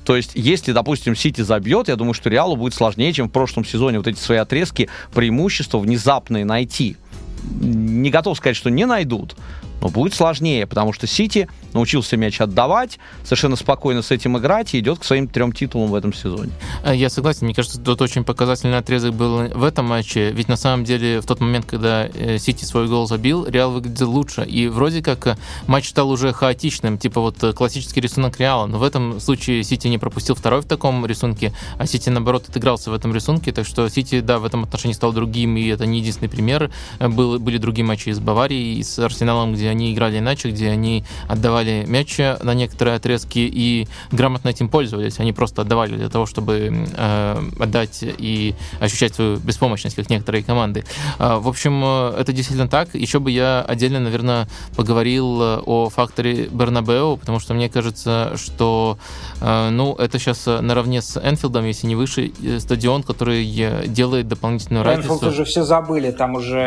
То 0.07 0.15
есть, 0.15 0.31
если, 0.35 0.71
допустим, 0.71 1.17
Сити 1.17 1.41
забьет, 1.41 1.89
я 1.89 1.97
думаю, 1.97 2.15
что 2.15 2.31
Реалу 2.31 2.55
будет 2.55 2.75
сложнее, 2.75 3.13
чем 3.13 3.29
в 3.29 3.33
прошлом 3.33 3.65
сезоне 3.65 3.99
вот 3.99 4.07
эти 4.07 4.19
свои 4.19 4.39
отрезки 4.39 4.89
преимущества 5.13 5.79
внезапные 5.79 6.45
найти. 6.45 6.97
Не 7.61 8.11
готов 8.11 8.39
сказать, 8.39 8.57
что 8.57 8.71
не 8.71 8.87
найдут, 8.87 9.35
но 9.81 9.89
будет 9.89 10.15
сложнее, 10.15 10.67
потому 10.67 10.93
что 10.93 11.07
Сити 11.07 11.49
научился 11.73 12.17
мяч 12.17 12.41
отдавать, 12.41 12.99
совершенно 13.25 13.57
спокойно 13.57 14.03
с 14.03 14.11
этим 14.11 14.39
играть 14.39 14.75
и 14.75 14.79
идет 14.79 14.99
к 14.99 15.05
своим 15.05 15.29
трем 15.29 15.53
титулам 15.53 15.91
в 15.91 15.95
этом 15.95 16.13
сезоне. 16.13 16.53
А, 16.83 16.95
я 16.95 17.11
согласен, 17.11 17.47
мне 17.47 17.55
кажется, 17.55 17.81
тут 17.81 18.01
очень 18.01 18.25
показательный 18.25 18.79
отрезок 18.79 19.15
был 19.15 19.49
в 19.49 19.65
этом 19.65 19.87
матче, 19.87 20.31
ведь 20.31 20.49
на 20.49 20.57
самом 20.57 20.85
деле 20.85 21.21
в 21.21 21.27
тот 21.27 21.41
момент, 21.41 21.67
когда 21.67 22.07
э, 22.07 22.39
Сити 22.39 22.65
свой 22.65 22.89
гол 22.89 23.07
забил, 23.07 23.47
Реал 23.47 23.73
выглядел 23.73 24.11
лучше, 24.11 24.45
и 24.45 24.69
вроде 24.69 25.03
как 25.03 25.27
э, 25.27 25.37
матч 25.67 25.89
стал 25.89 26.11
уже 26.11 26.33
хаотичным, 26.33 26.99
типа 26.99 27.21
вот 27.21 27.43
э, 27.43 27.53
классический 27.53 28.01
рисунок 28.01 28.41
Реала, 28.41 28.67
но 28.67 28.79
в 28.79 28.83
этом 28.83 29.21
случае 29.21 29.63
Сити 29.63 29.89
не 29.89 29.99
пропустил 29.99 30.35
второй 30.35 30.63
в 30.63 30.67
таком 30.67 31.05
рисунке, 31.07 31.53
а 31.79 31.87
Сити, 31.87 32.09
наоборот, 32.09 32.49
отыгрался 32.49 32.91
в 32.91 32.95
этом 32.95 33.15
рисунке, 33.15 33.53
так 33.53 33.67
что 33.67 33.89
Сити, 33.89 34.21
да, 34.21 34.39
в 34.39 34.45
этом 34.45 34.65
отношении 34.65 34.95
стал 34.95 35.13
другим, 35.13 35.57
и 35.57 35.67
это 35.67 35.87
не 35.87 35.99
единственный 35.99 36.29
пример. 36.29 36.71
Был, 36.99 37.39
были 37.39 37.59
другие 37.59 37.85
матчи 37.85 38.11
с 38.11 38.19
Баварией, 38.19 38.79
и 38.79 38.83
с 38.83 38.99
Арсеналом, 38.99 39.55
где 39.55 39.66
они 39.69 39.93
играли 39.93 40.19
иначе, 40.19 40.51
где 40.51 40.71
они 40.71 41.05
отдавали 41.29 41.85
мяч 41.87 42.19
на 42.19 42.55
некоторые 42.55 42.97
отрезки 42.97 43.39
и 43.39 43.89
грамотно 44.11 44.49
этим 44.49 44.69
пользовались. 44.69 45.19
Они 45.19 45.33
просто 45.33 45.63
отдавали 45.63 45.97
для 45.97 46.09
того, 46.09 46.27
чтобы 46.27 46.87
э, 46.97 47.43
отдать 47.59 47.99
и 48.03 48.55
ощущать 48.81 49.15
свою 49.15 49.37
беспомощность, 49.37 49.97
как 49.97 50.11
некоторые 50.11 50.43
команды. 50.43 50.85
Э, 51.19 51.37
в 51.39 51.49
общем, 51.49 51.83
э, 51.85 52.15
это 52.19 52.33
действительно 52.33 52.69
так. 52.69 52.95
Еще 52.95 53.19
бы 53.19 53.31
я 53.31 53.65
отдельно, 53.67 54.01
наверное, 54.01 54.49
поговорил 54.77 55.41
э, 55.43 55.59
о 55.67 55.89
факторе 55.89 56.49
Бернабеу, 56.51 57.17
потому 57.17 57.41
что 57.41 57.55
мне 57.55 57.69
кажется, 57.69 58.33
что 58.37 58.99
э, 59.41 59.71
ну, 59.71 59.95
это 59.95 60.19
сейчас 60.19 60.47
наравне 60.47 61.03
с 61.03 61.21
Энфилдом, 61.21 61.65
если 61.67 61.87
не 61.87 61.97
выше, 61.97 62.33
э, 62.43 62.59
стадион, 62.61 63.03
который 63.03 63.45
делает 63.87 64.29
дополнительную 64.29 64.85
разницу. 64.85 65.15
Энфилд 65.15 65.33
уже 65.33 65.45
все 65.45 65.63
забыли, 65.63 66.11
там 66.11 66.35
уже 66.35 66.63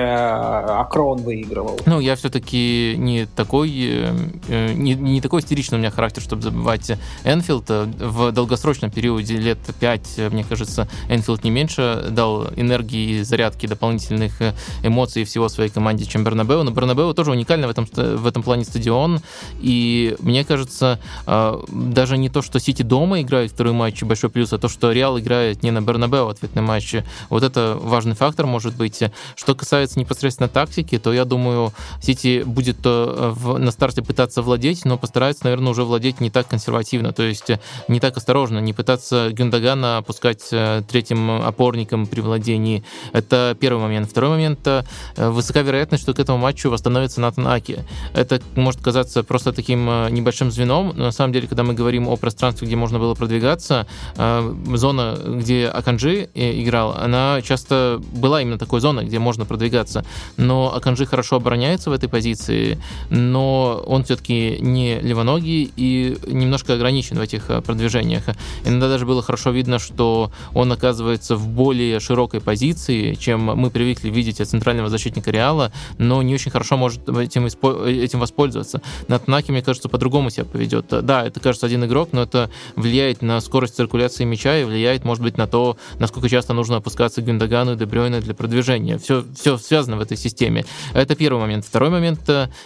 Акрон 0.79 1.21
выигрывал. 1.21 1.79
Ну, 1.85 1.99
я 1.99 2.15
все-таки 2.15 2.88
не 2.97 3.25
такой, 3.25 3.69
не, 3.69 4.93
не 4.93 5.21
такой 5.21 5.41
истеричный 5.41 5.77
у 5.77 5.79
меня 5.79 5.91
характер, 5.91 6.21
чтобы 6.21 6.41
забывать 6.41 6.91
Энфилд. 7.23 7.69
В 7.69 8.31
долгосрочном 8.31 8.91
периоде 8.91 9.37
лет 9.37 9.59
5, 9.79 10.31
мне 10.31 10.43
кажется, 10.43 10.87
Энфилд 11.09 11.43
не 11.43 11.51
меньше 11.51 12.07
дал 12.11 12.47
энергии, 12.55 13.21
зарядки, 13.21 13.67
дополнительных 13.67 14.41
эмоций 14.83 15.23
всего 15.23 15.49
своей 15.49 15.69
команде, 15.69 16.05
чем 16.05 16.23
Бернабеу. 16.23 16.63
Но 16.63 16.71
Бернабеу 16.71 17.13
тоже 17.13 17.31
уникальный 17.31 17.67
в 17.67 17.71
этом, 17.71 17.87
в 17.93 18.25
этом 18.25 18.43
плане 18.43 18.65
стадион. 18.65 19.21
И 19.59 20.15
мне 20.19 20.43
кажется, 20.43 20.99
даже 21.25 22.17
не 22.17 22.29
то, 22.29 22.41
что 22.41 22.59
Сити 22.59 22.83
дома 22.83 23.21
играет 23.21 23.51
второй 23.51 23.73
матч, 23.73 24.03
большой 24.03 24.29
плюс, 24.29 24.53
а 24.53 24.57
то, 24.57 24.67
что 24.67 24.91
Реал 24.91 25.19
играет 25.19 25.63
не 25.63 25.71
на 25.71 25.81
Бернабеу 25.81 26.27
ответный 26.27 26.61
матч. 26.61 26.95
Вот 27.29 27.43
это 27.43 27.77
важный 27.79 28.15
фактор 28.15 28.45
может 28.45 28.75
быть. 28.75 29.03
Что 29.35 29.55
касается 29.55 29.99
непосредственно 29.99 30.49
тактики, 30.49 30.97
то 30.97 31.13
я 31.13 31.25
думаю, 31.25 31.73
Сити 32.01 32.43
будет 32.45 32.77
э, 32.78 32.78
в, 32.85 33.57
на 33.57 33.71
старте 33.71 34.01
пытаться 34.01 34.41
владеть, 34.41 34.85
но 34.85 34.97
постарается, 34.97 35.45
наверное, 35.45 35.71
уже 35.71 35.83
владеть 35.83 36.21
не 36.21 36.29
так 36.29 36.47
консервативно, 36.47 37.13
то 37.13 37.23
есть 37.23 37.51
не 37.87 37.99
так 37.99 38.17
осторожно, 38.17 38.59
не 38.59 38.73
пытаться 38.73 39.29
Гюндагана 39.31 39.97
опускать 39.97 40.47
э, 40.51 40.83
третьим 40.87 41.31
опорником 41.41 42.07
при 42.07 42.21
владении. 42.21 42.83
Это 43.13 43.57
первый 43.59 43.81
момент. 43.81 44.09
Второй 44.09 44.31
момент, 44.31 44.59
э, 44.65 44.83
высока 45.15 45.61
вероятность, 45.61 46.03
что 46.03 46.13
к 46.13 46.19
этому 46.19 46.37
матчу 46.37 46.69
восстановится 46.69 47.21
Натан 47.21 47.47
Аки. 47.47 47.85
Это 48.13 48.41
может 48.55 48.81
казаться 48.81 49.23
просто 49.23 49.53
таким 49.53 49.85
небольшим 50.13 50.51
звеном, 50.51 50.93
но 50.95 51.05
на 51.05 51.11
самом 51.11 51.33
деле, 51.33 51.47
когда 51.47 51.63
мы 51.63 51.73
говорим 51.73 52.07
о 52.07 52.15
пространстве, 52.15 52.67
где 52.67 52.75
можно 52.75 52.99
было 52.99 53.15
продвигаться, 53.15 53.87
зона, 54.15 55.17
где 55.25 55.67
Аканджи 55.67 56.29
играл, 56.33 56.95
она 56.97 57.41
часто 57.41 58.01
была 58.13 58.41
именно 58.41 58.57
такой 58.57 58.81
зоной, 58.81 59.05
где 59.05 59.19
можно 59.19 59.45
продвигаться. 59.45 60.05
Но 60.37 60.73
Аканджи 60.75 61.05
хорошо 61.05 61.37
обороняется 61.37 61.89
в 61.89 61.93
этой 61.93 62.09
позиции, 62.09 62.68
но 63.09 63.83
он 63.85 64.03
все-таки 64.03 64.57
не 64.59 64.99
левоногий 64.99 65.71
и 65.75 66.17
немножко 66.27 66.73
ограничен 66.73 67.17
в 67.17 67.21
этих 67.21 67.49
э, 67.49 67.61
продвижениях. 67.61 68.23
Иногда 68.65 68.89
даже 68.89 69.05
было 69.05 69.21
хорошо 69.21 69.51
видно, 69.51 69.79
что 69.79 70.31
он 70.53 70.71
оказывается 70.71 71.35
в 71.35 71.47
более 71.47 71.99
широкой 71.99 72.41
позиции, 72.41 73.15
чем 73.15 73.41
мы 73.41 73.69
привыкли 73.69 74.09
видеть 74.09 74.41
от 74.41 74.49
центрального 74.49 74.89
защитника 74.89 75.31
Реала, 75.31 75.71
но 75.97 76.21
не 76.21 76.33
очень 76.33 76.51
хорошо 76.51 76.77
может 76.77 77.07
этим, 77.09 77.45
этим 77.45 78.19
воспользоваться. 78.19 78.81
На 79.07 79.19
Танаке, 79.19 79.51
мне 79.51 79.61
кажется, 79.61 79.89
по-другому 79.89 80.29
себя 80.29 80.45
поведет. 80.45 80.85
Да, 80.89 81.25
это, 81.25 81.39
кажется, 81.39 81.65
один 81.65 81.85
игрок, 81.85 82.09
но 82.11 82.23
это 82.23 82.49
влияет 82.75 83.21
на 83.21 83.39
скорость 83.41 83.75
циркуляции 83.75 84.23
мяча 84.23 84.57
и 84.57 84.63
влияет, 84.63 85.05
может 85.05 85.23
быть, 85.23 85.37
на 85.37 85.47
то, 85.47 85.77
насколько 85.99 86.29
часто 86.29 86.53
нужно 86.53 86.77
опускаться 86.77 87.21
Гюндагану 87.21 87.73
и 87.73 87.75
Дебрёйне 87.75 88.19
для 88.21 88.33
продвижения. 88.33 88.97
Все, 88.97 89.23
все 89.35 89.57
связано 89.57 89.97
в 89.97 90.01
этой 90.01 90.17
системе. 90.17 90.65
Это 90.93 91.15
первый 91.15 91.39
момент. 91.39 91.65
Второй 91.65 91.89
момент, 91.89 92.21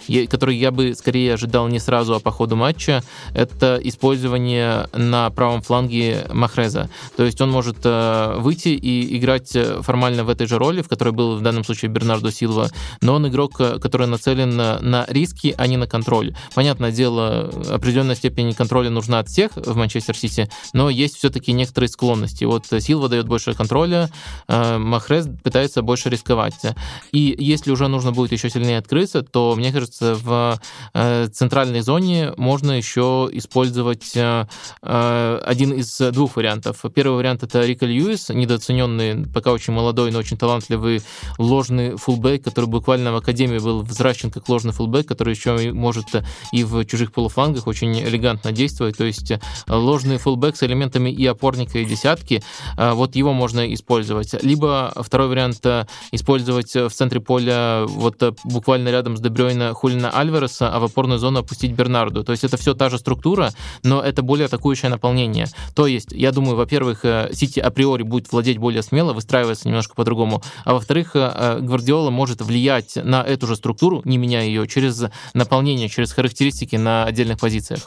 э, 0.08 0.26
который 0.26 0.56
я 0.56 0.70
бы 0.70 0.94
скорее 0.94 1.34
ожидал 1.34 1.68
не 1.68 1.78
сразу, 1.78 2.14
а 2.14 2.20
по 2.20 2.30
ходу 2.30 2.56
матча, 2.56 3.02
это 3.34 3.80
использование 3.82 4.88
на 4.92 5.30
правом 5.30 5.62
фланге 5.62 6.26
Махреза. 6.32 6.90
То 7.16 7.24
есть 7.24 7.40
он 7.40 7.50
может 7.50 7.78
э, 7.84 8.36
выйти 8.38 8.68
и 8.68 9.16
играть 9.18 9.54
э, 9.54 9.82
формально 9.82 10.24
в 10.24 10.28
этой 10.28 10.46
же 10.46 10.58
роли, 10.58 10.82
в 10.82 10.88
которой 10.88 11.12
был 11.12 11.36
в 11.36 11.42
данном 11.42 11.64
случае 11.64 11.90
Бернардо 11.90 12.32
Силва, 12.32 12.70
но 13.00 13.14
он 13.14 13.28
игрок, 13.28 13.56
который 13.56 14.06
нацелен 14.06 14.56
на 14.56 15.06
риски, 15.08 15.54
а 15.56 15.66
не 15.66 15.76
на 15.76 15.86
контроль. 15.86 16.34
Понятное 16.54 16.92
дело, 16.92 17.50
определенная 17.70 18.16
степень 18.16 18.52
контроля 18.54 18.90
нужна 18.90 19.18
от 19.18 19.28
всех 19.28 19.52
в 19.56 19.76
Манчестер 19.76 20.16
Сити, 20.16 20.50
но 20.72 20.90
есть 20.90 21.16
все-таки 21.16 21.52
некоторые 21.52 21.88
склонности. 21.88 22.44
Вот 22.44 22.66
Силва 22.66 23.08
дает 23.08 23.26
больше 23.26 23.54
контроля, 23.54 24.10
Махрез 24.48 25.28
пытается 25.42 25.82
больше 25.82 26.10
рисковать. 26.10 26.54
И 27.12 27.34
если 27.38 27.70
уже 27.70 27.88
нужно 27.88 28.12
будет 28.12 28.32
еще 28.32 28.50
сильнее 28.50 28.78
открыться, 28.78 29.22
то, 29.22 29.54
мне 29.56 29.72
кажется, 29.72 29.83
в 30.00 30.60
э, 30.92 31.28
центральной 31.32 31.80
зоне 31.80 32.32
можно 32.36 32.72
еще 32.72 33.28
использовать 33.32 34.16
э, 34.16 34.46
э, 34.82 35.40
один 35.44 35.72
из 35.72 35.98
двух 35.98 36.36
вариантов. 36.36 36.82
Первый 36.94 37.16
вариант— 37.16 37.42
это 37.44 37.64
Рика 37.64 37.86
Льюис, 37.86 38.28
недооцененный, 38.28 39.26
пока 39.32 39.52
очень 39.52 39.72
молодой, 39.72 40.10
но 40.10 40.18
очень 40.18 40.36
талантливый 40.36 41.02
ложный 41.38 41.96
фулбэк, 41.96 42.44
который 42.44 42.66
буквально 42.66 43.12
в 43.12 43.16
Академии 43.16 43.58
был 43.58 43.82
взращен 43.82 44.30
как 44.30 44.48
ложный 44.48 44.72
фулбэк, 44.72 45.06
который 45.06 45.34
еще 45.34 45.72
может 45.72 46.06
и 46.52 46.64
в 46.64 46.84
чужих 46.84 47.12
полуфлангах 47.12 47.66
очень 47.66 47.98
элегантно 48.00 48.52
действовать. 48.52 48.96
То 48.96 49.04
есть 49.04 49.32
ложный 49.66 50.18
фулбэк 50.18 50.56
с 50.56 50.62
элементами 50.62 51.10
и 51.10 51.26
опорника, 51.26 51.78
и 51.78 51.84
десятки, 51.84 52.42
вот 52.76 53.16
его 53.16 53.32
можно 53.32 53.72
использовать. 53.72 54.42
Либо 54.42 54.92
второй 54.96 55.28
вариант— 55.28 55.64
использовать 56.12 56.74
в 56.74 56.90
центре 56.90 57.20
поля 57.20 57.84
вот 57.86 58.22
буквально 58.44 58.90
рядом 58.90 59.16
с 59.16 59.20
Дебрёйна 59.20 59.63
Хулина 59.72 60.10
Альвареса, 60.10 60.68
а 60.70 60.78
в 60.78 60.84
опорную 60.84 61.18
зону 61.18 61.40
опустить 61.40 61.72
Бернарду. 61.72 62.24
То 62.24 62.32
есть 62.32 62.44
это 62.44 62.56
все 62.56 62.74
та 62.74 62.90
же 62.90 62.98
структура, 62.98 63.52
но 63.82 64.00
это 64.00 64.22
более 64.22 64.46
атакующее 64.46 64.90
наполнение. 64.90 65.46
То 65.74 65.86
есть, 65.86 66.12
я 66.12 66.32
думаю, 66.32 66.56
во-первых, 66.56 67.04
э, 67.04 67.30
Сити 67.32 67.60
априори 67.60 68.02
будет 68.02 68.30
владеть 68.32 68.58
более 68.58 68.82
смело, 68.82 69.12
выстраиваться 69.12 69.68
немножко 69.68 69.94
по-другому, 69.94 70.42
а 70.64 70.74
во-вторых, 70.74 71.12
э, 71.14 71.58
Гвардиола 71.60 72.10
может 72.10 72.42
влиять 72.42 72.96
на 72.96 73.22
эту 73.22 73.46
же 73.46 73.56
структуру, 73.56 74.02
не 74.04 74.18
меняя 74.18 74.44
ее, 74.44 74.66
через 74.66 75.04
наполнение, 75.32 75.88
через 75.88 76.12
характеристики 76.12 76.76
на 76.76 77.04
отдельных 77.04 77.38
позициях. 77.38 77.80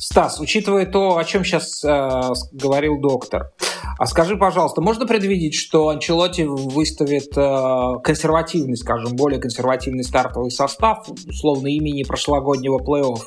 Стас, 0.00 0.40
учитывая 0.40 0.86
то, 0.86 1.18
о 1.18 1.24
чем 1.24 1.44
сейчас 1.44 1.84
э, 1.84 2.20
говорил 2.52 2.98
доктор, 2.98 3.52
а 3.98 4.06
скажи, 4.06 4.38
пожалуйста, 4.38 4.80
можно 4.80 5.06
предвидеть, 5.06 5.54
что 5.54 5.90
Анчелоти 5.90 6.40
выставит 6.42 7.36
э, 7.36 8.00
консервативный, 8.02 8.78
скажем, 8.78 9.14
более 9.14 9.38
консервативный 9.38 10.04
стартовый 10.04 10.50
состав, 10.50 11.06
условно 11.28 11.68
имени 11.68 12.04
прошлогоднего 12.04 12.78
плей-офф, 12.78 13.20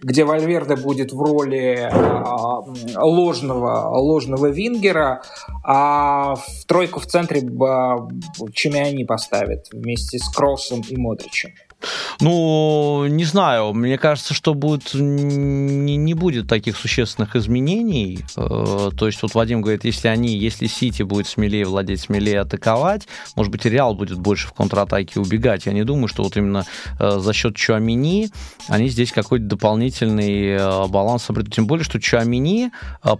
где 0.00 0.24
Вальверде 0.24 0.76
будет 0.76 1.12
в 1.12 1.20
роли 1.20 1.90
э, 1.92 2.98
ложного, 2.98 3.90
ложного 3.98 4.46
вингера, 4.46 5.22
а 5.62 6.36
в 6.36 6.64
тройку 6.66 7.00
в 7.00 7.06
центре 7.06 7.40
э, 7.40 7.42
Чемиани 8.54 9.04
поставит 9.04 9.66
вместе 9.72 10.18
с 10.18 10.28
Кроссом 10.30 10.82
и 10.88 10.96
Модричем? 10.96 11.50
Ну, 12.20 13.06
не 13.06 13.24
знаю. 13.24 13.72
Мне 13.72 13.98
кажется, 13.98 14.34
что 14.34 14.54
будет, 14.54 14.94
не, 14.94 15.96
не 15.96 16.14
будет 16.14 16.48
таких 16.48 16.76
существенных 16.76 17.36
изменений. 17.36 18.24
Э, 18.36 18.90
то 18.96 19.06
есть 19.06 19.22
вот 19.22 19.34
Вадим 19.34 19.60
говорит, 19.62 19.84
если 19.84 20.08
они, 20.08 20.36
если 20.36 20.66
Сити 20.66 21.02
будет 21.02 21.26
смелее 21.26 21.64
владеть, 21.64 22.00
смелее 22.00 22.40
атаковать, 22.40 23.06
может 23.36 23.52
быть, 23.52 23.64
Реал 23.64 23.94
будет 23.94 24.18
больше 24.18 24.48
в 24.48 24.52
контратаке 24.52 25.20
убегать. 25.20 25.66
Я 25.66 25.72
не 25.72 25.84
думаю, 25.84 26.08
что 26.08 26.22
вот 26.22 26.36
именно 26.36 26.64
э, 26.98 27.18
за 27.18 27.32
счет 27.32 27.56
Чуамини 27.56 28.30
они 28.68 28.88
здесь 28.88 29.12
какой-то 29.12 29.44
дополнительный 29.44 30.56
э, 30.56 30.86
баланс 30.88 31.28
обретут. 31.28 31.54
Тем 31.54 31.66
более, 31.66 31.84
что 31.84 32.00
Чуамини 32.00 32.70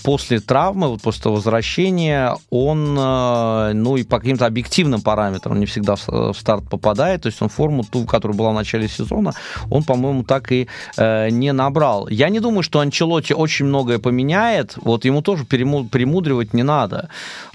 после 0.03 0.41
травмы, 0.41 0.89
вот 0.89 1.03
после 1.03 1.31
возвращения, 1.31 2.37
он, 2.51 2.95
ну 2.95 3.97
и 3.97 4.03
по 4.03 4.19
каким-то 4.19 4.47
объективным 4.47 5.01
параметрам 5.01 5.59
не 5.59 5.67
всегда 5.67 5.97
в 5.97 6.35
старт 6.35 6.69
попадает. 6.69 7.23
То 7.23 7.29
есть 7.29 7.41
он 7.43 7.49
форму 7.49 7.85
ту, 7.85 8.05
которая 8.05 8.37
была 8.37 8.53
в 8.55 8.57
начале 8.57 8.88
сезона, 8.88 9.32
он, 9.70 9.82
по-моему, 9.82 10.24
так 10.24 10.52
и 10.52 10.68
э, 10.96 11.30
не 11.30 11.52
набрал. 11.52 12.09
Я 12.09 12.28
не 12.28 12.40
думаю, 12.40 12.62
что 12.62 12.80
Анчелоти 12.80 13.32
очень 13.34 13.66
многое 13.66 13.98
поменяет, 13.98 14.76
вот 14.82 15.05
ему 15.05 15.22
тоже 15.22 15.44
перемудривать 15.44 16.55
не 16.55 16.62
надо. 16.62 17.09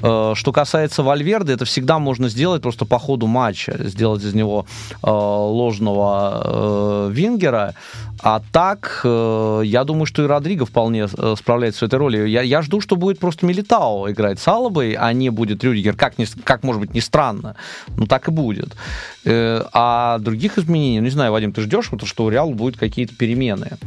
Э, 0.03 0.33
что 0.35 0.51
касается 0.51 1.03
Вальверды, 1.03 1.53
это 1.53 1.65
всегда 1.65 1.99
можно 1.99 2.29
сделать 2.29 2.61
просто 2.61 2.85
по 2.85 2.99
ходу 2.99 3.27
матча, 3.27 3.75
сделать 3.87 4.23
из 4.23 4.33
него 4.33 4.65
э, 5.03 5.09
ложного 5.09 6.41
э, 6.43 7.09
вингера, 7.13 7.73
а 8.22 8.41
так, 8.51 9.01
э, 9.03 9.61
я 9.63 9.84
думаю, 9.86 10.05
что 10.05 10.24
и 10.24 10.28
Родриго 10.28 10.65
вполне 10.65 11.07
э, 11.11 11.36
справляется 11.38 11.80
с 11.80 11.84
этой 11.84 11.95
ролью. 11.99 12.28
Я, 12.28 12.41
я 12.41 12.61
жду, 12.61 12.82
что 12.82 12.97
будет 12.97 13.17
просто 13.17 13.45
Милитао 13.45 14.11
играть 14.11 14.39
с 14.39 14.47
Алабой, 14.47 14.93
а 14.93 15.13
не 15.13 15.30
будет 15.30 15.63
Рюдигер. 15.63 15.95
Как, 15.95 16.17
не, 16.17 16.26
как 16.43 16.63
может 16.63 16.82
быть, 16.82 16.93
не 16.93 16.99
странно. 16.99 17.55
Ну, 17.95 18.07
так 18.07 18.28
и 18.28 18.32
будет. 18.32 18.76
Э, 19.24 19.63
а 19.72 20.17
других 20.20 20.57
изменений, 20.57 20.99
ну, 20.99 21.05
не 21.05 21.11
знаю, 21.11 21.32
Вадим, 21.32 21.53
ты 21.53 21.61
ждешь, 21.61 21.89
что 22.03 22.26
у 22.26 22.30
Реала 22.30 22.51
будут 22.51 22.78
какие-то 22.78 23.15
перемены? 23.15 23.78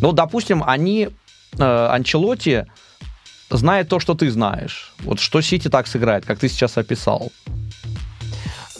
Ну, 0.00 0.12
допустим, 0.12 0.64
они, 0.66 1.10
Анчелоти, 1.58 2.66
знает 3.50 3.88
то, 3.88 4.00
что 4.00 4.14
ты 4.14 4.30
знаешь. 4.30 4.94
Вот 5.00 5.20
что 5.20 5.42
Сити 5.42 5.68
так 5.68 5.86
сыграет, 5.86 6.24
как 6.24 6.38
ты 6.38 6.48
сейчас 6.48 6.78
описал. 6.78 7.30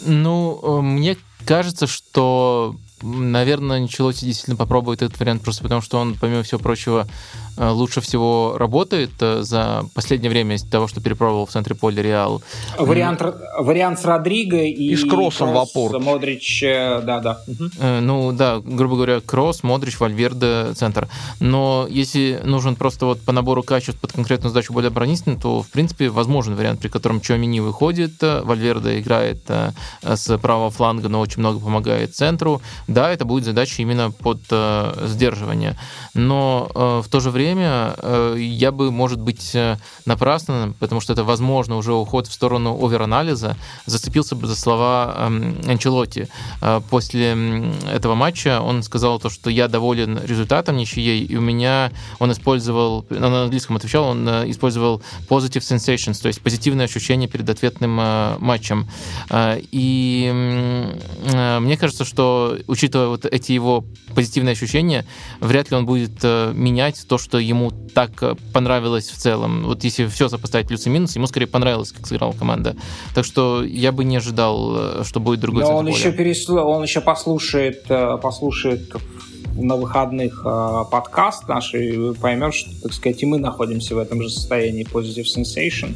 Ну, 0.05 0.81
мне 0.81 1.17
кажется, 1.45 1.85
что 1.85 2.75
наверное, 3.03 3.77
Анчелотти 3.77 4.25
действительно 4.25 4.57
попробует 4.57 5.01
этот 5.01 5.19
вариант 5.19 5.43
просто 5.43 5.63
потому, 5.63 5.81
что 5.81 5.99
он, 5.99 6.15
помимо 6.19 6.43
всего 6.43 6.59
прочего, 6.59 7.07
лучше 7.57 8.01
всего 8.01 8.55
работает 8.57 9.11
э, 9.19 9.43
за 9.43 9.85
последнее 9.93 10.29
время 10.29 10.55
из 10.55 10.63
того, 10.63 10.87
что 10.87 11.01
перепробовал 11.01 11.45
в 11.45 11.51
центре 11.51 11.75
поля 11.75 12.01
Реал. 12.01 12.41
Вариант, 12.79 13.21
вариант 13.59 13.99
с 13.99 14.05
Родриго 14.05 14.57
и, 14.57 14.71
и 14.71 14.95
с 14.95 15.03
Кроссом 15.03 15.51
Кросс, 15.51 15.69
в 15.69 15.77
опору. 15.77 16.03
Модрич, 16.03 16.63
э, 16.63 17.01
да, 17.03 17.19
да. 17.19 17.41
Угу. 17.47 17.69
Ну 18.01 18.31
да, 18.31 18.59
грубо 18.59 18.95
говоря, 18.95 19.21
Кросс, 19.21 19.61
Модрич, 19.61 19.99
Вальверде, 19.99 20.73
центр. 20.73 21.07
Но 21.39 21.85
если 21.89 22.41
нужен 22.43 22.75
просто 22.75 23.05
вот 23.05 23.21
по 23.21 23.31
набору 23.31 23.61
качеств 23.61 24.01
под 24.01 24.13
конкретную 24.13 24.49
задачу 24.49 24.73
более 24.73 24.89
оборонительную, 24.89 25.39
то 25.39 25.61
в 25.61 25.69
принципе 25.69 26.09
возможен 26.09 26.55
вариант, 26.55 26.79
при 26.79 26.87
котором 26.87 27.21
Чуамини 27.21 27.59
выходит, 27.59 28.13
Вальверде 28.21 28.99
играет 28.99 29.39
с 30.01 30.37
правого 30.39 30.71
фланга, 30.71 31.09
но 31.09 31.19
очень 31.19 31.39
много 31.39 31.59
помогает 31.59 32.15
центру. 32.15 32.61
Да, 32.87 33.11
это 33.11 33.25
будет 33.25 33.45
задача 33.45 33.81
именно 33.81 34.11
под 34.11 34.39
сдерживание. 35.07 35.77
Но 36.13 36.69
в 36.73 37.09
то 37.09 37.19
же 37.19 37.29
время 37.29 37.42
время 37.43 37.95
э, 37.97 38.35
я 38.39 38.71
бы, 38.71 38.91
может 38.91 39.19
быть, 39.19 39.51
э, 39.53 39.77
напрасно, 40.05 40.73
потому 40.79 41.01
что 41.01 41.13
это, 41.13 41.23
возможно, 41.23 41.77
уже 41.77 41.93
уход 41.93 42.27
в 42.27 42.33
сторону 42.33 42.77
оверанализа, 42.83 43.57
зацепился 43.85 44.35
бы 44.35 44.47
за 44.47 44.55
слова 44.55 45.13
эм, 45.17 45.57
Анчелотти. 45.67 46.27
Э, 46.61 46.81
после 46.89 47.35
этого 47.91 48.15
матча 48.15 48.61
он 48.61 48.83
сказал 48.83 49.19
то, 49.19 49.29
что 49.29 49.49
я 49.49 49.67
доволен 49.67 50.19
результатом 50.23 50.77
ничьей, 50.77 51.25
и 51.25 51.35
у 51.35 51.41
меня 51.41 51.91
он 52.19 52.31
использовал, 52.31 53.05
на 53.09 53.43
английском 53.43 53.75
отвечал, 53.75 54.05
он 54.05 54.27
использовал 54.49 55.01
positive 55.27 55.61
sensations, 55.61 56.21
то 56.21 56.27
есть 56.27 56.41
позитивные 56.41 56.85
ощущения 56.85 57.27
перед 57.27 57.49
ответным 57.49 57.91
матчем. 58.39 58.87
И 59.71 60.31
мне 61.59 61.77
кажется, 61.77 62.05
что, 62.05 62.57
учитывая 62.67 63.07
вот 63.07 63.25
эти 63.25 63.51
его 63.51 63.83
позитивные 64.15 64.53
ощущения, 64.53 65.05
вряд 65.39 65.71
ли 65.71 65.77
он 65.77 65.85
будет 65.85 66.23
менять 66.23 67.05
то, 67.07 67.17
что 67.17 67.32
что 67.33 67.39
ему 67.39 67.71
так 67.71 68.21
э, 68.21 68.35
понравилось 68.53 69.09
в 69.09 69.17
целом. 69.17 69.63
Вот 69.65 69.83
если 69.83 70.05
все 70.05 70.29
сопоставить 70.29 70.67
плюс 70.67 70.85
и 70.85 70.91
минус, 70.91 71.15
ему 71.15 71.25
скорее 71.25 71.47
понравилось, 71.47 71.91
как 71.91 72.05
сыграла 72.05 72.33
команда. 72.33 72.75
Так 73.15 73.25
что 73.25 73.63
я 73.63 73.91
бы 73.91 74.03
не 74.03 74.17
ожидал, 74.17 74.99
э, 74.99 75.03
что 75.03 75.19
будет 75.19 75.39
другой 75.39 75.63
Но 75.63 75.77
он 75.77 75.87
еще, 75.87 76.11
пересл... 76.11 76.57
он 76.57 76.83
еще 76.83 77.01
послушает, 77.01 77.85
э, 77.89 78.19
послушает 78.21 78.95
на 79.55 79.75
выходных 79.77 80.43
э, 80.45 80.83
подкаст 80.91 81.47
наш 81.47 81.73
и 81.73 82.13
поймешь, 82.21 82.53
что, 82.53 82.83
так 82.83 82.93
сказать, 82.93 83.23
и 83.23 83.25
мы 83.25 83.39
находимся 83.39 83.95
в 83.95 83.97
этом 83.97 84.21
же 84.21 84.29
состоянии 84.29 84.85
Positive 84.85 85.25
Sensation, 85.25 85.95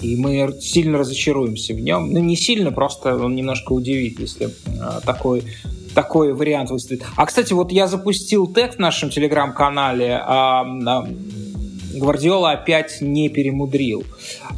и 0.00 0.16
мы 0.16 0.56
сильно 0.60 0.98
разочаруемся 0.98 1.72
в 1.72 1.78
нем. 1.78 2.12
Ну, 2.12 2.18
не 2.18 2.36
сильно, 2.36 2.72
просто 2.72 3.16
он 3.16 3.36
немножко 3.36 3.74
удивит, 3.74 4.18
если 4.18 4.48
э, 4.48 5.00
такой 5.06 5.44
такой 5.94 6.32
вариант 6.32 6.70
выставит. 6.70 7.04
А, 7.16 7.26
кстати, 7.26 7.52
вот 7.52 7.72
я 7.72 7.86
запустил 7.86 8.46
тег 8.46 8.74
в 8.74 8.78
нашем 8.78 9.10
телеграм-канале. 9.10 10.20
А, 10.20 10.62
а, 10.62 11.06
Гвардиола 11.94 12.52
опять 12.52 13.00
не 13.00 13.28
перемудрил. 13.28 14.04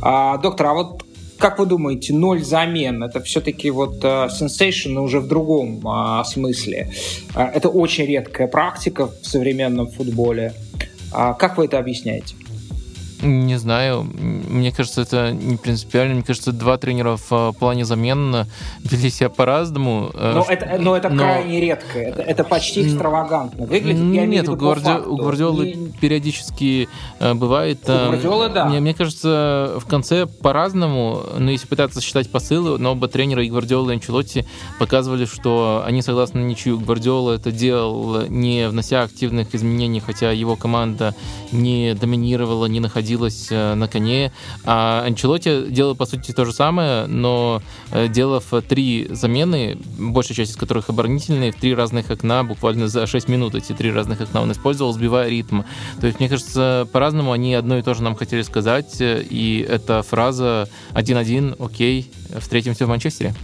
А, 0.03 0.39
доктор, 0.39 0.67
а 0.67 0.75
вот 0.75 1.03
как 1.39 1.59
вы 1.59 1.67
думаете, 1.67 2.15
ноль 2.15 2.43
замен, 2.43 3.05
это 3.05 3.21
все-таки 3.21 3.71
вот 3.71 3.97
сенсейшн 4.01 4.97
uh, 4.97 5.03
уже 5.03 5.21
в 5.21 5.29
другом 5.29 5.87
uh, 5.87 6.25
смысле. 6.25 6.91
Uh, 7.35 7.51
это 7.53 7.69
очень 7.69 8.07
редкая 8.07 8.49
практика 8.49 9.09
в 9.09 9.27
современном 9.27 9.87
футболе. 9.87 10.55
Как 11.13 11.59
вы 11.59 11.67
это 11.67 11.79
объясняете? 11.79 12.35
Не 13.23 13.57
знаю. 13.57 14.07
Мне 14.15 14.73
кажется, 14.73 15.03
это 15.03 15.33
не 15.33 15.57
принципиально. 15.57 16.15
Мне 16.15 16.23
кажется, 16.23 16.53
два 16.53 16.77
тренера 16.77 17.17
в 17.17 17.33
э, 17.33 17.53
плане 17.59 17.85
замен 17.85 18.47
вели 18.81 19.11
себя 19.11 19.31
по-разному. 19.31 20.11
Э, 20.13 20.33
но 20.35 20.47
это, 20.49 20.79
но 20.79 20.97
это 20.97 21.09
но... 21.09 21.23
крайне 21.23 21.61
редко. 21.61 21.99
Это, 21.99 22.23
это 22.23 22.45
почти 22.45 22.87
экстравагантно 22.87 23.65
выглядит. 23.67 24.15
Я 24.15 24.27
Нет, 24.27 24.49
у, 24.49 24.57
Гварди... 24.57 24.91
у 24.91 25.17
Гвардиолы 25.17 25.73
не... 25.73 25.89
периодически 25.93 26.89
э, 27.19 27.33
бывает... 27.33 27.81
У 27.89 27.93
Гвардиолы, 27.93 28.49
да. 28.51 28.67
Мне, 28.67 28.81
мне 28.81 28.93
кажется, 28.93 29.79
в 29.79 29.87
конце 29.87 30.27
по-разному, 30.27 31.23
но 31.39 31.51
если 31.51 31.67
пытаться 31.67 32.03
считать 32.03 32.31
посылы, 32.31 32.79
но 32.79 32.93
оба 32.93 33.09
тренера, 33.09 33.43
и 33.43 33.49
Гвардиола, 33.49 33.91
и 33.91 33.95
Анчелотти, 33.95 34.47
показывали, 34.79 35.25
что 35.25 35.83
они 35.87 36.03
согласны 36.03 36.41
ничью. 36.41 36.79
Гвардиола 36.79 37.33
это 37.33 37.51
делал, 37.51 38.27
не 38.29 38.69
внося 38.69 39.03
активных 39.03 39.55
изменений, 39.55 40.01
хотя 40.01 40.33
его 40.33 40.55
команда 40.57 41.15
не 41.51 41.95
доминировала, 41.95 42.67
не 42.67 42.81
находилась 42.81 43.06
находилась 43.07 43.49
э, 43.51 43.75
на 43.75 43.89
коне. 43.89 44.33
А 44.65 45.05
Анчелоти 45.07 45.67
делал, 45.71 45.95
по 45.95 46.07
сути, 46.07 46.33
то 46.33 46.45
же 46.45 46.53
самое, 46.53 47.07
но 47.07 47.63
э, 47.93 48.09
делав 48.09 48.45
три 48.69 49.07
замены, 49.11 49.79
большая 49.99 50.37
часть 50.37 50.53
из 50.53 50.57
которых 50.57 50.89
оборонительные, 50.89 51.53
в 51.53 51.57
три 51.57 51.75
разных 51.75 52.11
окна, 52.11 52.43
буквально 52.43 52.89
за 52.89 53.07
6 53.07 53.29
минут 53.29 53.55
эти 53.55 53.73
три 53.73 53.93
разных 53.93 54.21
окна 54.21 54.43
он 54.43 54.51
использовал, 54.53 54.93
сбивая 54.93 55.29
ритм. 55.29 55.63
То 56.01 56.07
есть, 56.07 56.19
мне 56.19 56.29
кажется, 56.29 56.89
по-разному 56.93 57.33
они 57.33 57.55
одно 57.55 57.79
и 57.79 57.83
то 57.83 57.95
же 57.95 58.03
нам 58.03 58.17
хотели 58.17 58.43
сказать, 58.43 58.97
и 59.01 59.67
эта 59.69 60.03
фраза 60.03 60.69
1-1, 60.95 61.65
окей, 61.65 62.11
встретимся 62.41 62.87
в 62.87 62.89
Манчестере. 62.89 63.35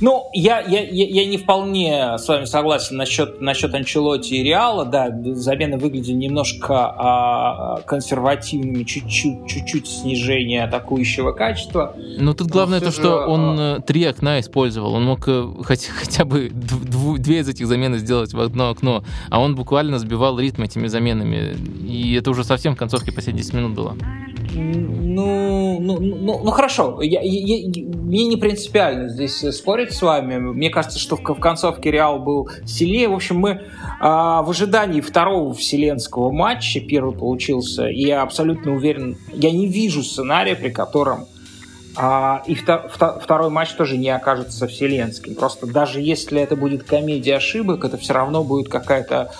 Ну, 0.00 0.28
я, 0.32 0.60
я, 0.60 0.82
я 0.82 1.26
не 1.26 1.38
вполне 1.38 2.18
с 2.18 2.26
вами 2.26 2.44
согласен 2.44 2.96
насчет, 2.96 3.40
насчет 3.40 3.74
Анчелоти 3.74 4.34
и 4.34 4.42
Реала. 4.42 4.84
Да, 4.84 5.10
замены 5.34 5.78
выглядят 5.78 6.16
немножко 6.16 6.74
а, 6.74 7.80
консервативными, 7.82 8.84
чуть-чуть, 8.84 9.46
чуть-чуть 9.46 9.88
снижение 9.88 10.64
атакующего 10.64 11.32
качества. 11.32 11.94
Ну, 12.18 12.34
тут 12.34 12.48
главное 12.48 12.80
то, 12.80 12.86
же... 12.86 12.92
что 12.92 13.26
он 13.26 13.56
а... 13.58 13.80
три 13.80 14.04
окна 14.04 14.40
использовал. 14.40 14.94
Он 14.94 15.04
мог 15.04 15.28
э, 15.28 15.46
хотя, 15.62 15.92
хотя 16.00 16.24
бы 16.24 16.48
дв- 16.48 17.18
две 17.18 17.40
из 17.40 17.48
этих 17.48 17.66
замен 17.66 17.96
сделать 17.96 18.32
в 18.32 18.40
одно 18.40 18.70
окно, 18.70 19.04
а 19.30 19.40
он 19.40 19.54
буквально 19.54 19.98
сбивал 19.98 20.38
ритм 20.38 20.62
этими 20.62 20.86
заменами. 20.86 21.56
И 21.86 22.14
это 22.14 22.30
уже 22.30 22.44
совсем 22.44 22.74
в 22.74 22.78
концовке 22.78 23.12
последних 23.12 23.42
10 23.44 23.54
минут 23.54 23.72
было. 23.72 23.96
Ну, 24.54 25.80
ну, 25.80 25.98
ну, 26.00 26.40
ну 26.44 26.50
хорошо, 26.50 27.00
я, 27.02 27.20
я, 27.22 27.68
мне 28.12 28.26
не 28.26 28.36
принципиально 28.36 29.08
здесь 29.08 29.38
спорить 29.56 29.92
с 29.92 30.02
вами. 30.02 30.36
Мне 30.36 30.70
кажется, 30.70 30.98
что 30.98 31.16
в, 31.16 31.20
в 31.22 31.40
концовке 31.40 31.90
Реал 31.90 32.18
был 32.18 32.48
сильнее. 32.66 33.08
В 33.08 33.14
общем, 33.14 33.38
мы 33.38 33.62
а, 34.00 34.42
в 34.42 34.50
ожидании 34.50 35.00
второго 35.00 35.54
вселенского 35.54 36.30
матча, 36.30 36.80
первый 36.80 37.16
получился, 37.16 37.88
и 37.88 38.02
я 38.06 38.22
абсолютно 38.22 38.74
уверен, 38.74 39.16
я 39.32 39.50
не 39.50 39.66
вижу 39.66 40.02
сценария, 40.02 40.56
при 40.56 40.70
котором 40.70 41.26
а, 41.96 42.42
и 42.46 42.54
втор, 42.54 42.88
второй 42.88 43.50
матч 43.50 43.70
тоже 43.72 43.96
не 43.98 44.10
окажется 44.10 44.66
вселенским. 44.66 45.34
Просто 45.34 45.66
даже 45.66 46.00
если 46.00 46.40
это 46.40 46.56
будет 46.56 46.82
комедия 46.84 47.36
ошибок, 47.36 47.84
это 47.84 47.98
все 47.98 48.14
равно 48.14 48.44
будет 48.44 48.68
какая-то 48.68 49.32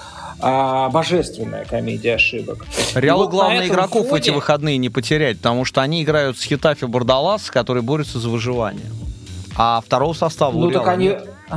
а, 0.43 0.91
божественная 0.91 1.65
комедия 1.65 2.17
ошибок. 2.17 2.67
Реалу 2.95 3.25
вот 3.25 3.31
главное 3.31 3.69
игроков 3.69 4.09
фоне... 4.09 4.11
в 4.11 4.15
эти 4.15 4.31
выходные 4.31 4.77
не 4.77 4.89
потерять, 4.89 5.39
потому 5.39 5.65
что 5.65 5.81
они 5.81 6.03
играют 6.03 6.37
с 6.37 6.43
Хитафи 6.43 6.85
Бардалас, 6.85 7.51
который 7.51 7.83
борется 7.83 8.19
за 8.19 8.29
выживание. 8.29 8.91
А 9.57 9.81
второго 9.81 10.15
состава 10.15 10.53
Ну 10.53 10.71
так 10.71 10.89
они... 10.89 11.17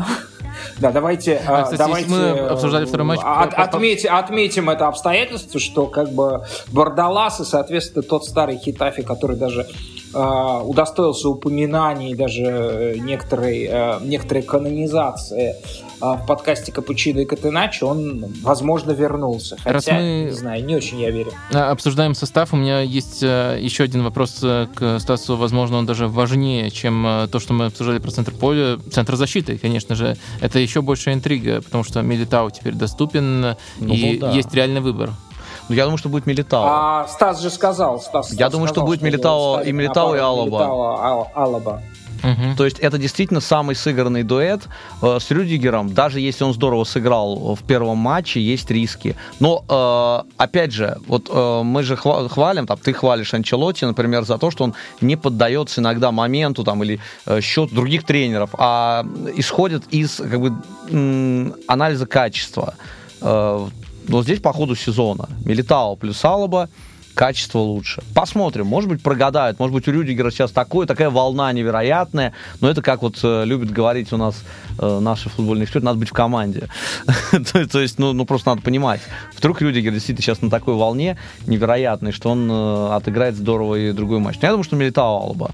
Да, 0.80 0.92
давайте, 0.92 1.42
а, 1.46 1.64
кстати, 1.64 1.78
давайте 1.78 2.10
мы 2.10 2.30
обсуждали 2.30 2.86
второй 2.86 3.06
матч. 3.06 3.20
От, 3.22 3.54
отметь, 3.54 4.06
отметим 4.06 4.70
это 4.70 4.88
обстоятельство, 4.88 5.60
что 5.60 5.88
как 5.88 6.12
бы 6.12 6.46
Бардалас 6.72 7.42
и, 7.42 7.46
соответственно, 7.46 8.04
тот 8.04 8.26
старый 8.26 8.58
Хитафи, 8.58 9.04
который 9.04 9.36
даже 9.36 9.68
удостоился 10.14 11.28
упоминаний, 11.28 12.16
даже 12.16 12.98
некоторой, 13.02 13.70
некоторой 14.02 14.44
канонизации 14.44 15.58
в 16.00 16.26
подкасте 16.28 16.72
Капучино 16.72 17.20
и 17.20 17.26
Катеначо, 17.26 17.88
он, 17.88 18.26
возможно, 18.42 18.92
вернулся. 18.92 19.58
Хотя, 19.58 19.74
Раз 19.74 19.88
мы 19.88 20.26
не 20.26 20.32
знаю, 20.32 20.66
не 20.66 20.76
очень 20.76 21.00
я 21.00 21.12
верю. 21.12 21.32
Обсуждаем 21.54 22.16
состав. 22.16 22.54
У 22.54 22.58
меня 22.58 22.82
есть 22.82 23.22
еще 23.22 23.84
один 23.84 24.04
вопрос 24.04 24.40
к 24.76 25.00
Стасу. 25.00 25.38
Возможно, 25.38 25.78
он 25.78 25.86
даже 25.86 26.08
важнее, 26.08 26.72
чем 26.72 27.28
то, 27.32 27.40
что 27.40 27.54
мы 27.54 27.66
обсуждали 27.66 28.00
про 28.00 28.12
центр 28.12 28.32
поля. 28.32 28.78
Центр 28.92 29.16
защиты, 29.16 29.58
конечно 29.58 29.96
же. 29.96 30.18
Это 30.42 30.60
еще 30.60 30.82
большая 30.82 31.16
интрига, 31.16 31.62
потому 31.62 31.84
что 31.84 32.02
Милитау 32.02 32.50
теперь 32.52 32.74
доступен, 32.74 33.42
ну, 33.42 33.56
и 33.94 34.18
да. 34.18 34.32
есть 34.32 34.54
реальный 34.54 34.82
выбор. 34.82 35.12
Ну, 35.68 35.76
я 35.76 35.84
думаю, 35.86 35.98
что 35.98 36.10
будет 36.10 36.28
Милитао. 36.28 36.64
А 36.64 37.08
Стас 37.08 37.42
же 37.42 37.50
сказал. 37.50 38.00
Стас, 38.00 38.32
я 38.34 38.50
думаю, 38.50 38.68
сказал, 38.68 38.86
что 38.86 38.86
будет 38.86 39.02
Милитао 39.02 39.62
и 39.62 39.72
Милитао, 39.72 40.16
и 40.16 40.20
Алаба. 40.20 41.30
Алаба. 41.34 41.82
Угу. 42.26 42.56
То 42.58 42.66
есть 42.66 42.80
это 42.80 42.98
действительно 42.98 43.40
самый 43.40 43.76
сыгранный 43.76 44.24
дуэт 44.24 44.68
э, 45.02 45.20
с 45.20 45.30
Рюдигером. 45.32 45.94
Даже 45.94 46.20
если 46.20 46.44
он 46.44 46.54
здорово 46.54 46.84
сыграл 46.84 47.56
в 47.56 47.64
первом 47.64 47.98
матче, 47.98 48.42
есть 48.42 48.72
риски. 48.72 49.16
Но, 49.40 49.64
э, 49.70 50.32
опять 50.38 50.72
же, 50.72 50.98
вот 51.08 51.30
э, 51.30 51.62
мы 51.64 51.84
же 51.84 51.96
хвалим, 51.96 52.66
там, 52.66 52.78
ты 52.78 52.94
хвалишь 52.94 53.34
Анчелотти, 53.34 53.86
например, 53.86 54.24
за 54.24 54.38
то, 54.38 54.50
что 54.52 54.64
он 54.64 54.74
не 55.02 55.16
поддается 55.16 55.82
иногда 55.82 56.12
моменту 56.12 56.64
там, 56.64 56.84
или 56.84 57.00
э, 57.26 57.42
счет 57.42 57.72
других 57.72 58.04
тренеров, 58.04 58.50
а 58.58 59.06
исходит 59.36 59.84
из 59.92 60.16
как 60.16 60.40
бы, 60.40 60.54
анализа 61.68 62.08
качества. 62.08 62.76
Э, 63.22 63.68
но 64.08 64.24
здесь 64.24 64.40
по 64.40 64.54
ходу 64.54 64.76
сезона 64.76 65.30
Милитао 65.46 65.96
плюс 65.96 66.24
Алаба 66.24 66.70
качество 67.16 67.60
лучше. 67.60 68.04
Посмотрим, 68.14 68.68
может 68.68 68.90
быть, 68.90 69.02
прогадают, 69.02 69.58
может 69.58 69.74
быть, 69.74 69.88
у 69.88 69.92
Рюдигера 69.92 70.30
сейчас 70.30 70.52
такое, 70.52 70.86
такая 70.86 71.10
волна 71.10 71.52
невероятная, 71.52 72.34
но 72.62 72.70
это 72.70 72.82
как 72.82 73.02
вот 73.02 73.18
э, 73.24 73.46
любят 73.46 73.72
говорить 73.72 74.14
у 74.14 74.18
нас 74.18 74.44
э, 74.78 75.00
наши 75.00 75.30
футбольные 75.30 75.66
эксперты, 75.66 75.86
надо 75.86 76.00
быть 76.00 76.10
в 76.10 76.14
команде. 76.14 76.68
то, 77.32 77.68
то 77.68 77.80
есть, 77.80 77.98
ну, 77.98 78.14
ну, 78.14 78.26
просто 78.26 78.50
надо 78.50 78.62
понимать, 78.62 79.02
вдруг 79.36 79.62
Рюдигер 79.62 79.94
действительно 79.94 80.24
сейчас 80.24 80.42
на 80.42 80.50
такой 80.50 80.76
волне 80.76 81.18
невероятной, 81.48 82.12
что 82.12 82.30
он 82.30 82.50
э, 82.52 82.96
отыграет 82.96 83.36
здорово 83.36 83.76
и 83.76 83.92
другой 83.94 84.20
матч. 84.20 84.36
Но 84.42 84.48
я 84.48 84.52
думаю, 84.52 84.64
что 84.64 84.76
Милитао 84.76 85.18
Алба. 85.18 85.52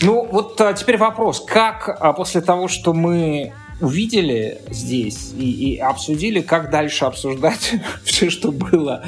Ну, 0.00 0.28
вот 0.30 0.60
а, 0.60 0.72
теперь 0.74 0.96
вопрос. 0.96 1.44
Как 1.44 1.88
а, 2.00 2.12
после 2.12 2.40
того, 2.40 2.68
что 2.68 2.92
мы 2.92 3.52
увидели 3.80 4.60
здесь 4.70 5.32
и, 5.38 5.50
и 5.50 5.78
обсудили, 5.78 6.40
как 6.40 6.70
дальше 6.70 7.04
обсуждать 7.04 7.74
все, 8.04 8.30
что 8.30 8.50
было 8.52 9.02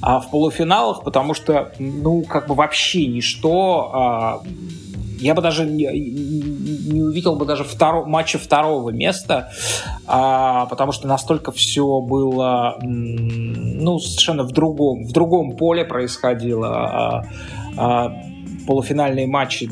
а, 0.00 0.20
в 0.20 0.30
полуфиналах, 0.30 1.02
потому 1.02 1.34
что, 1.34 1.72
ну, 1.78 2.22
как 2.22 2.48
бы 2.48 2.54
вообще 2.54 3.06
ничто... 3.06 3.90
А, 3.92 4.42
я 5.18 5.34
бы 5.34 5.42
даже 5.42 5.64
не, 5.64 5.84
не 5.84 7.00
увидел 7.00 7.36
бы 7.36 7.46
даже 7.46 7.62
второ, 7.62 8.04
матча 8.04 8.38
второго 8.38 8.90
места, 8.90 9.52
а, 10.04 10.66
потому 10.66 10.90
что 10.90 11.06
настолько 11.06 11.52
все 11.52 12.00
было, 12.00 12.76
ну, 12.82 14.00
совершенно 14.00 14.42
в 14.42 14.50
другом, 14.50 15.04
в 15.04 15.12
другом 15.12 15.56
поле 15.56 15.84
происходило. 15.84 16.68
А, 16.68 17.24
а, 17.76 18.12
полуфинальные 18.66 19.26
матчи 19.26 19.68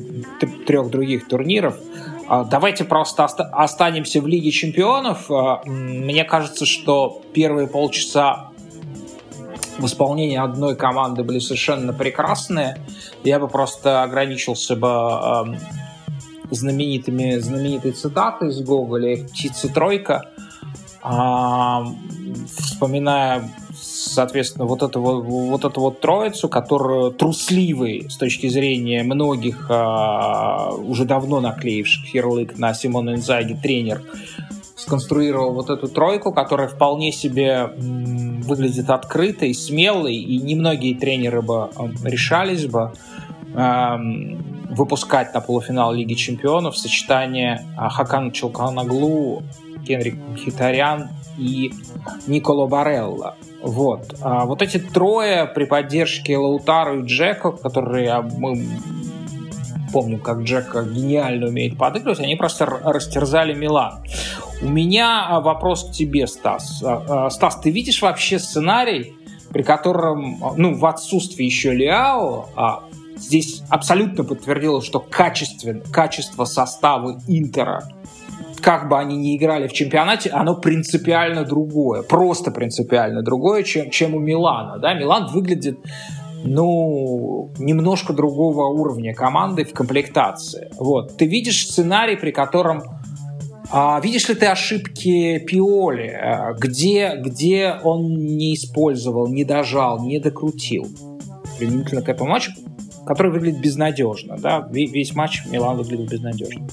трех 0.66 0.90
других 0.90 1.28
турниров. 1.28 1.78
А, 2.30 2.44
давайте 2.44 2.84
просто 2.84 3.24
останемся 3.24 4.20
в 4.20 4.26
Лиге 4.28 4.52
чемпионов. 4.52 5.28
А, 5.32 5.62
мне 5.64 6.22
кажется, 6.22 6.64
что 6.64 7.22
первые 7.32 7.66
полчаса 7.66 8.50
в 9.78 9.86
исполнении 9.86 10.38
одной 10.38 10.76
команды 10.76 11.24
были 11.24 11.40
совершенно 11.40 11.92
прекрасные. 11.92 12.78
Я 13.24 13.40
бы 13.40 13.48
просто 13.48 14.04
ограничился 14.04 14.76
бы 14.76 15.58
знаменитыми, 16.52 17.38
знаменитой 17.38 17.90
цитатой 17.90 18.50
из 18.50 18.60
Гоголя 18.62 19.24
«Птица 19.24 19.68
тройка», 19.68 20.30
вспоминая 22.56 23.50
соответственно, 24.00 24.64
вот 24.64 24.82
эту 24.82 25.00
вот, 25.00 25.24
вот 25.24 25.64
эту 25.64 25.80
вот 25.80 26.00
троицу, 26.00 26.48
которая 26.48 27.10
трусливый 27.10 28.08
с 28.08 28.16
точки 28.16 28.48
зрения 28.48 29.02
многих 29.02 29.66
а, 29.68 30.70
уже 30.72 31.04
давно 31.04 31.40
наклеивших 31.40 32.14
ярлык 32.14 32.58
на 32.58 32.74
Симона 32.74 33.14
Инзаги 33.14 33.54
тренер, 33.60 34.02
сконструировал 34.76 35.52
вот 35.52 35.68
эту 35.68 35.88
тройку, 35.88 36.32
которая 36.32 36.68
вполне 36.68 37.12
себе 37.12 37.66
выглядит 37.76 38.88
открытой, 38.88 39.52
смелой, 39.54 40.16
и 40.16 40.38
немногие 40.38 40.96
тренеры 40.96 41.42
бы 41.42 41.70
решались 42.02 42.64
бы 42.64 42.92
э, 43.54 43.96
выпускать 44.70 45.34
на 45.34 45.40
полуфинал 45.40 45.92
Лиги 45.92 46.14
Чемпионов 46.14 46.78
сочетание 46.78 47.66
Хакана 47.76 48.32
Челканаглу, 48.32 49.42
Генрик 49.82 50.16
Хитарян 50.38 51.10
и 51.38 51.72
Николо 52.26 52.66
Барелла. 52.66 53.36
Вот. 53.62 54.14
А 54.22 54.46
вот 54.46 54.62
эти 54.62 54.78
трое 54.78 55.46
при 55.46 55.64
поддержке 55.64 56.36
Лаутару 56.36 57.02
и 57.02 57.06
Джека, 57.06 57.52
которые 57.52 58.10
а, 58.10 58.22
мы 58.22 58.66
помним, 59.92 60.20
как 60.20 60.40
Джек 60.40 60.74
гениально 60.90 61.48
умеет 61.48 61.76
подыгрывать, 61.76 62.20
они 62.20 62.36
просто 62.36 62.64
растерзали 62.64 63.52
Милан. 63.52 64.02
У 64.62 64.68
меня 64.68 65.26
а, 65.28 65.40
вопрос 65.40 65.90
к 65.90 65.92
тебе, 65.92 66.26
Стас. 66.26 66.82
А, 66.84 67.28
Стас, 67.28 67.60
ты 67.60 67.70
видишь 67.70 68.00
вообще 68.00 68.38
сценарий, 68.38 69.14
при 69.52 69.62
котором, 69.62 70.38
ну, 70.56 70.74
в 70.74 70.86
отсутствии 70.86 71.44
еще 71.44 71.74
Лиао, 71.74 72.84
здесь 73.16 73.62
абсолютно 73.68 74.22
подтвердилось, 74.22 74.86
что 74.86 75.00
качествен, 75.00 75.82
качество 75.92 76.44
состава 76.44 77.20
Интера 77.26 77.82
как 78.60 78.88
бы 78.88 78.98
они 78.98 79.16
ни 79.16 79.36
играли 79.36 79.66
в 79.66 79.72
чемпионате, 79.72 80.30
оно 80.30 80.54
принципиально 80.56 81.44
другое, 81.44 82.02
просто 82.02 82.50
принципиально 82.50 83.22
другое, 83.22 83.62
чем, 83.62 83.90
чем 83.90 84.14
у 84.14 84.18
Милана. 84.18 84.78
Да? 84.78 84.94
Милан 84.94 85.26
выглядит 85.32 85.78
ну, 86.44 87.50
немножко 87.58 88.12
другого 88.12 88.66
уровня 88.66 89.14
команды 89.14 89.64
в 89.64 89.72
комплектации. 89.72 90.70
Вот. 90.78 91.16
Ты 91.16 91.26
видишь 91.26 91.66
сценарий, 91.66 92.16
при 92.16 92.30
котором 92.30 92.82
а, 93.72 94.00
видишь 94.00 94.28
ли 94.28 94.34
ты 94.34 94.46
ошибки 94.46 95.38
Пиоли, 95.38 96.08
а, 96.08 96.54
где, 96.54 97.16
где 97.16 97.76
он 97.84 98.14
не 98.16 98.54
использовал, 98.54 99.28
не 99.28 99.44
дожал, 99.44 100.04
не 100.04 100.18
докрутил 100.18 100.88
применительно 101.58 102.02
к 102.02 102.08
этому 102.08 102.30
матчу, 102.30 102.52
который 103.06 103.30
выглядит 103.30 103.60
безнадежно. 103.60 104.36
Да? 104.38 104.66
Весь 104.70 105.14
матч 105.14 105.42
Милан 105.46 105.76
выглядит 105.76 106.10
безнадежно. 106.10 106.66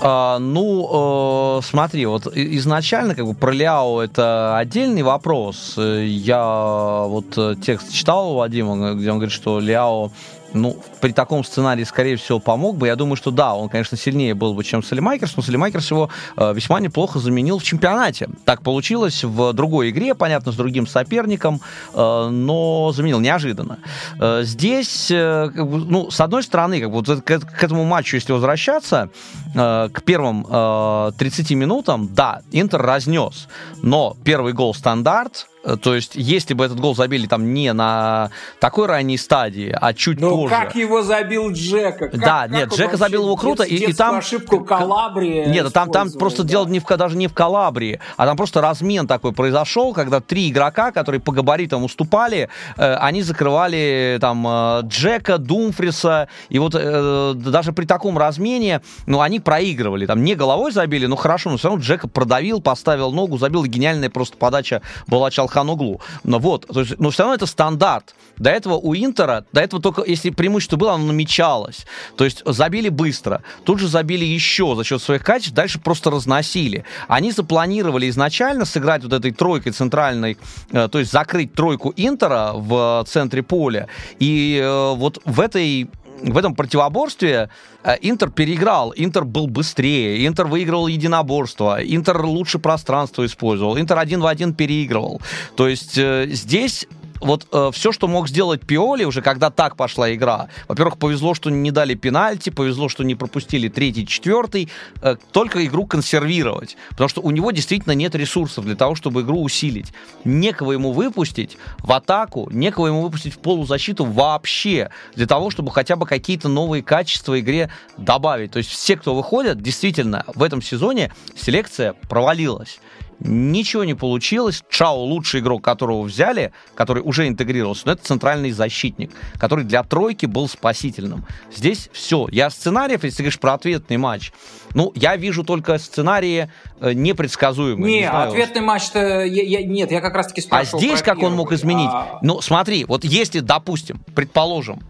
А, 0.00 0.38
ну, 0.38 1.58
э, 1.58 1.62
смотри, 1.62 2.06
вот 2.06 2.26
изначально 2.34 3.14
как 3.14 3.26
бы 3.26 3.34
про 3.34 3.52
Ляо 3.52 4.00
это 4.00 4.56
отдельный 4.58 5.02
вопрос. 5.02 5.74
Я 5.76 7.04
вот 7.06 7.38
э, 7.38 7.54
текст 7.62 7.92
читал 7.92 8.32
у 8.32 8.36
Вадима, 8.36 8.94
где 8.94 9.10
он 9.10 9.18
говорит, 9.18 9.32
что 9.32 9.60
Ляо 9.60 10.10
ну, 10.54 10.76
при 11.00 11.12
таком 11.12 11.44
сценарии, 11.44 11.84
скорее 11.84 12.16
всего, 12.16 12.38
помог 12.38 12.76
бы. 12.76 12.86
Я 12.86 12.96
думаю, 12.96 13.16
что 13.16 13.30
да, 13.30 13.54
он, 13.54 13.68
конечно, 13.68 13.96
сильнее 13.98 14.34
был 14.34 14.54
бы, 14.54 14.64
чем 14.64 14.82
Салемакерс, 14.82 15.36
но 15.36 15.42
Салемакерс 15.42 15.90
его 15.90 16.08
э, 16.36 16.54
весьма 16.54 16.80
неплохо 16.80 17.18
заменил 17.18 17.58
в 17.58 17.64
чемпионате. 17.64 18.28
Так 18.44 18.62
получилось 18.62 19.24
в 19.24 19.52
другой 19.52 19.90
игре, 19.90 20.14
понятно, 20.14 20.52
с 20.52 20.56
другим 20.56 20.86
соперником, 20.86 21.60
э, 21.92 22.28
но 22.30 22.92
заменил 22.92 23.20
неожиданно. 23.20 23.78
Э, 24.20 24.42
здесь, 24.44 25.10
э, 25.10 25.50
как 25.54 25.68
бы, 25.68 25.78
ну, 25.78 26.10
с 26.10 26.20
одной 26.20 26.42
стороны, 26.42 26.80
как 26.80 26.90
бы, 26.90 27.02
вот 27.02 27.22
к, 27.22 27.38
к 27.40 27.64
этому 27.64 27.84
матчу, 27.84 28.16
если 28.16 28.32
возвращаться, 28.32 29.10
э, 29.54 29.88
к 29.92 30.02
первым 30.02 30.46
э, 30.48 31.12
30 31.18 31.50
минутам, 31.52 32.08
да, 32.14 32.42
Интер 32.52 32.80
разнес, 32.80 33.48
но 33.82 34.16
первый 34.24 34.52
гол 34.52 34.74
стандарт, 34.74 35.48
то 35.82 35.94
есть, 35.94 36.12
если 36.14 36.52
бы 36.52 36.64
этот 36.64 36.78
гол 36.78 36.94
забили 36.94 37.26
там 37.26 37.54
не 37.54 37.72
на 37.72 38.30
такой 38.60 38.86
ранней 38.86 39.16
стадии, 39.16 39.74
а 39.78 39.94
чуть 39.94 40.20
Но 40.20 40.30
позже. 40.30 40.54
как 40.54 40.74
его 40.74 41.02
забил 41.02 41.50
Джека? 41.52 42.08
Как, 42.08 42.20
да, 42.20 42.42
как 42.42 42.50
нет, 42.50 42.74
Джека 42.74 42.96
забил 42.98 43.22
его 43.24 43.36
круто, 43.36 43.62
и, 43.62 43.76
и 43.76 43.92
там 43.92 44.16
ошибку 44.16 44.62
Калабрии. 44.64 45.46
Нет, 45.46 45.72
там 45.72 45.90
там 45.90 46.10
просто 46.12 46.42
да. 46.42 46.50
дело 46.50 46.66
не 46.66 46.80
в 46.80 46.84
даже 46.84 47.16
не 47.16 47.28
в 47.28 47.34
Калабрии, 47.34 47.98
а 48.16 48.26
там 48.26 48.36
просто 48.36 48.60
размен 48.60 49.06
такой 49.06 49.32
произошел, 49.32 49.94
когда 49.94 50.20
три 50.20 50.50
игрока, 50.50 50.92
которые 50.92 51.20
по 51.20 51.32
габаритам 51.32 51.82
уступали, 51.82 52.50
э, 52.76 52.94
они 52.96 53.22
закрывали 53.22 54.18
там 54.20 54.46
э, 54.46 54.80
Джека, 54.84 55.38
Думфриса, 55.38 56.28
и 56.50 56.58
вот 56.58 56.74
э, 56.74 57.32
даже 57.36 57.72
при 57.72 57.86
таком 57.86 58.18
размене, 58.18 58.82
ну 59.06 59.22
они 59.22 59.40
проигрывали, 59.40 60.04
там 60.04 60.22
не 60.24 60.34
головой 60.34 60.72
забили, 60.72 61.06
но 61.06 61.16
хорошо, 61.16 61.50
но 61.50 61.56
все 61.56 61.68
равно 61.68 61.82
Джека 61.82 62.06
продавил, 62.06 62.60
поставил 62.60 63.12
ногу, 63.12 63.38
забил, 63.38 63.64
гениальная 63.64 64.10
просто 64.10 64.36
подача 64.36 64.82
была 65.06 65.30
Чалха 65.30 65.53
Ханоглу. 65.54 66.00
Но 66.24 66.38
вот, 66.38 66.66
то 66.66 66.80
есть, 66.80 66.98
но 66.98 67.10
все 67.10 67.22
равно 67.22 67.34
это 67.34 67.46
стандарт. 67.46 68.14
До 68.36 68.50
этого 68.50 68.74
у 68.74 68.94
Интера, 68.94 69.44
до 69.52 69.60
этого 69.60 69.80
только, 69.80 70.02
если 70.04 70.30
преимущество 70.30 70.76
было, 70.76 70.94
оно 70.94 71.06
намечалось. 71.06 71.86
То 72.16 72.24
есть 72.24 72.42
забили 72.44 72.88
быстро, 72.88 73.42
тут 73.64 73.78
же 73.78 73.88
забили 73.88 74.24
еще 74.24 74.74
за 74.74 74.84
счет 74.84 75.00
своих 75.00 75.22
качеств, 75.22 75.54
дальше 75.54 75.78
просто 75.80 76.10
разносили. 76.10 76.84
Они 77.06 77.30
запланировали 77.30 78.08
изначально 78.10 78.64
сыграть 78.64 79.04
вот 79.04 79.12
этой 79.12 79.30
тройкой 79.30 79.72
центральной, 79.72 80.36
э, 80.72 80.88
то 80.88 80.98
есть 80.98 81.12
закрыть 81.12 81.54
тройку 81.54 81.92
Интера 81.96 82.52
в 82.54 83.04
центре 83.08 83.42
поля. 83.42 83.88
И 84.18 84.60
э, 84.60 84.94
вот 84.94 85.20
в 85.24 85.40
этой 85.40 85.88
в 86.32 86.38
этом 86.38 86.54
противоборстве 86.54 87.50
э, 87.82 87.96
Интер 88.00 88.30
переиграл, 88.30 88.92
Интер 88.96 89.24
был 89.24 89.46
быстрее, 89.46 90.26
Интер 90.26 90.46
выигрывал 90.46 90.86
единоборство, 90.86 91.78
Интер 91.82 92.24
лучше 92.24 92.58
пространство 92.58 93.24
использовал, 93.24 93.78
Интер 93.78 93.98
один 93.98 94.20
в 94.20 94.26
один 94.26 94.54
переигрывал. 94.54 95.20
То 95.56 95.68
есть 95.68 95.98
э, 95.98 96.26
здесь 96.30 96.86
вот 97.24 97.46
э, 97.52 97.70
все, 97.72 97.90
что 97.90 98.06
мог 98.06 98.28
сделать 98.28 98.60
Пиоли 98.60 99.04
уже, 99.04 99.22
когда 99.22 99.50
так 99.50 99.76
пошла 99.76 100.12
игра. 100.14 100.48
Во-первых, 100.68 100.98
повезло, 100.98 101.34
что 101.34 101.50
не 101.50 101.70
дали 101.70 101.94
пенальти, 101.94 102.50
повезло, 102.50 102.88
что 102.88 103.02
не 103.02 103.14
пропустили 103.14 103.68
третий, 103.68 104.06
четвертый. 104.06 104.68
Э, 105.00 105.16
только 105.32 105.64
игру 105.64 105.86
консервировать. 105.86 106.76
Потому 106.90 107.08
что 107.08 107.22
у 107.22 107.30
него 107.30 107.50
действительно 107.50 107.92
нет 107.92 108.14
ресурсов 108.14 108.66
для 108.66 108.76
того, 108.76 108.94
чтобы 108.94 109.22
игру 109.22 109.42
усилить. 109.42 109.92
Некого 110.24 110.72
ему 110.72 110.92
выпустить 110.92 111.56
в 111.78 111.92
атаку, 111.92 112.48
некого 112.52 112.88
ему 112.88 113.00
выпустить 113.00 113.34
в 113.34 113.38
полузащиту 113.38 114.04
вообще. 114.04 114.90
Для 115.14 115.26
того, 115.26 115.50
чтобы 115.50 115.70
хотя 115.70 115.96
бы 115.96 116.06
какие-то 116.06 116.48
новые 116.48 116.82
качества 116.82 117.40
игре 117.40 117.70
добавить. 117.96 118.52
То 118.52 118.58
есть 118.58 118.70
все, 118.70 118.96
кто 118.96 119.14
выходят, 119.14 119.62
действительно, 119.62 120.24
в 120.34 120.42
этом 120.42 120.60
сезоне 120.60 121.10
селекция 121.36 121.94
провалилась. 122.08 122.80
Ничего 123.20 123.84
не 123.84 123.94
получилось. 123.94 124.62
Чао 124.68 125.04
лучший 125.04 125.40
игрок, 125.40 125.62
которого 125.62 126.02
взяли, 126.02 126.52
который 126.74 127.02
уже 127.02 127.28
интегрировался, 127.28 127.82
но 127.86 127.92
это 127.92 128.04
центральный 128.04 128.50
защитник, 128.50 129.10
который 129.38 129.64
для 129.64 129.82
тройки 129.82 130.26
был 130.26 130.48
спасительным. 130.48 131.26
Здесь 131.54 131.90
все. 131.92 132.28
Я 132.30 132.50
сценариев, 132.50 133.04
если 133.04 133.18
ты 133.18 133.22
говоришь 133.24 133.40
про 133.40 133.54
ответный 133.54 133.96
матч, 133.96 134.32
ну, 134.74 134.92
я 134.94 135.16
вижу 135.16 135.44
только 135.44 135.78
сценарии 135.78 136.50
э, 136.80 136.92
непредсказуемые. 136.92 137.92
Не, 137.92 138.00
не 138.00 138.10
ответный 138.10 138.60
матч-то... 138.60 139.24
Я, 139.24 139.42
я, 139.42 139.66
нет, 139.66 139.90
я 139.92 140.00
как 140.00 140.14
раз-таки 140.14 140.40
спрашивал 140.40 140.78
А 140.78 140.82
здесь 140.82 141.02
как 141.02 141.22
он 141.22 141.34
мог 141.34 141.52
изменить? 141.52 141.90
А... 141.92 142.18
Ну, 142.22 142.40
смотри, 142.40 142.84
вот 142.84 143.04
если, 143.04 143.40
допустим, 143.40 144.00
предположим, 144.14 144.82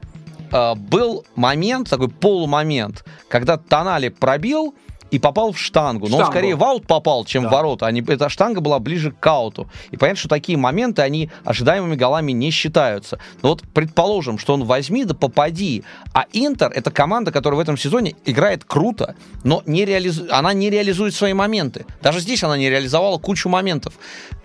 э, 0.51 0.75
был 0.75 1.27
момент, 1.37 1.91
такой 1.91 2.09
полумомент, 2.09 3.05
когда 3.29 3.59
Тонали 3.59 4.09
пробил, 4.09 4.75
и 5.15 5.19
попал 5.21 5.53
в 5.53 5.61
штангу. 5.61 6.09
Но 6.09 6.17
он 6.17 6.27
скорее 6.27 6.57
в 6.57 6.65
аут 6.65 6.89
попал, 6.89 7.25
чем 7.25 7.45
да. 7.45 7.49
в 7.49 7.53
ворота. 7.53 7.87
Они, 7.87 8.01
эта 8.01 8.29
штанга 8.29 8.61
была 8.61 8.81
ближе 8.81 9.13
к 9.13 9.25
ауту. 9.25 9.69
И 9.93 9.97
понятно, 9.97 10.19
что 10.19 10.29
такие 10.29 10.59
моменты, 10.59 11.03
они 11.03 11.31
ожидаемыми 11.45 11.95
голами 11.95 12.33
не 12.33 12.51
считаются. 12.51 13.21
Но 13.41 13.51
вот 13.51 13.63
предположим, 13.73 14.39
что 14.39 14.55
он 14.55 14.65
возьми 14.65 15.05
да 15.05 15.15
попади. 15.15 15.85
А 16.13 16.25
Интер— 16.33 16.73
это 16.75 16.91
команда, 16.91 17.31
которая 17.31 17.59
в 17.59 17.61
этом 17.61 17.77
сезоне 17.77 18.17
играет 18.25 18.65
круто, 18.65 19.15
но 19.45 19.63
не 19.67 19.85
реализу... 19.85 20.27
она 20.31 20.53
не 20.53 20.69
реализует 20.69 21.15
свои 21.15 21.33
моменты. 21.33 21.87
Даже 22.03 22.19
здесь 22.19 22.43
она 22.43 22.57
не 22.57 22.69
реализовала 22.69 23.19
кучу 23.19 23.49
моментов. 23.49 23.95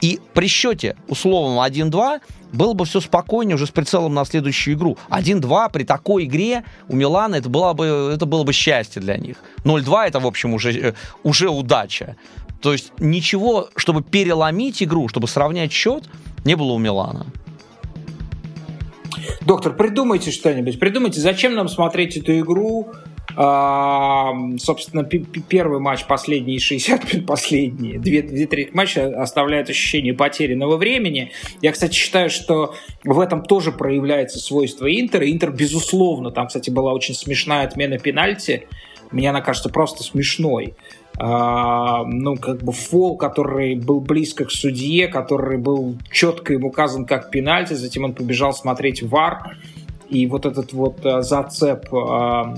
И 0.02 0.20
при 0.36 0.46
счете 0.48 0.96
условном 1.08 1.60
1-2 1.60 2.22
было 2.54 2.74
бы 2.74 2.86
все 2.86 3.00
спокойнее 3.00 3.56
уже 3.56 3.68
с 3.68 3.72
прицелом 3.72 4.14
на 4.14 4.26
следующую 4.26 4.76
игру. 4.76 4.97
1-2 5.10 5.72
при 5.72 5.84
такой 5.84 6.26
игре 6.26 6.64
у 6.88 6.95
Милана 6.95 7.36
это 7.36 7.50
было 7.50 7.74
бы, 7.74 8.12
это 8.14 8.26
было 8.26 8.43
бы 8.43 8.54
счастье 8.54 9.02
для 9.02 9.18
них. 9.18 9.38
0-2 9.64 10.08
это, 10.08 10.20
в 10.20 10.28
общем, 10.28 10.54
уже, 10.54 10.72
э, 10.72 10.93
уже 11.24 11.50
удача. 11.50 12.16
То 12.62 12.74
есть 12.74 12.91
ничего, 13.00 13.70
чтобы 13.76 14.04
переломить 14.04 14.84
игру, 14.84 15.08
чтобы 15.08 15.28
сравнять 15.28 15.72
счет, 15.72 16.10
не 16.43 16.56
было 16.56 16.74
у 16.74 16.78
Милана. 16.78 17.26
Доктор, 19.41 19.74
придумайте 19.74 20.32
что-нибудь. 20.32 20.80
Придумайте, 20.80 21.22
зачем 21.22 21.56
нам 21.56 21.70
смотреть 21.70 22.18
эту 22.18 22.38
игру 22.39 22.91
собственно, 23.36 25.04
первый 25.04 25.80
матч, 25.80 26.06
последние 26.06 26.60
60 26.60 27.14
минут, 27.14 27.28
последние 27.28 28.00
две, 28.00 28.22
две 28.22 28.48
трети 28.48 28.72
матча 28.74 29.22
оставляют 29.22 29.70
ощущение 29.70 30.14
потерянного 30.14 30.78
времени. 30.78 31.32
Я, 31.62 31.72
кстати, 31.72 31.94
считаю, 31.94 32.30
что 32.30 32.74
в 33.04 33.20
этом 33.20 33.44
тоже 33.44 33.72
проявляется 33.72 34.40
свойство 34.40 34.88
Интера. 34.90 35.30
Интер, 35.30 35.52
безусловно, 35.52 36.32
там, 36.32 36.48
кстати, 36.48 36.70
была 36.70 36.94
очень 36.94 37.14
смешная 37.14 37.66
отмена 37.66 38.00
пенальти. 38.00 38.68
Мне 39.12 39.30
она 39.30 39.42
кажется 39.42 39.70
просто 39.70 40.04
смешной. 40.04 40.76
Uh, 41.18 42.06
ну, 42.06 42.38
как 42.38 42.64
бы 42.64 42.72
фол, 42.72 43.18
который 43.18 43.76
был 43.76 44.00
близко 44.00 44.46
к 44.46 44.52
судье, 44.52 45.10
который 45.10 45.58
был 45.58 45.98
четко 46.14 46.54
им 46.54 46.64
указан 46.64 47.06
как 47.06 47.30
пенальти, 47.30 47.74
затем 47.74 48.06
он 48.06 48.14
побежал 48.14 48.54
смотреть 48.54 49.04
ВАР, 49.04 49.58
и 50.10 50.28
вот 50.28 50.45
этот 50.45 50.74
вот 50.74 51.05
uh, 51.05 51.22
зацеп 51.22 51.91
uh, 51.93 52.57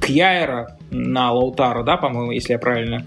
Кьяера 0.00 0.76
на 0.90 1.32
Лаутара, 1.32 1.82
да, 1.82 1.96
по-моему, 1.96 2.32
если 2.32 2.52
я 2.52 2.58
правильно 2.58 3.06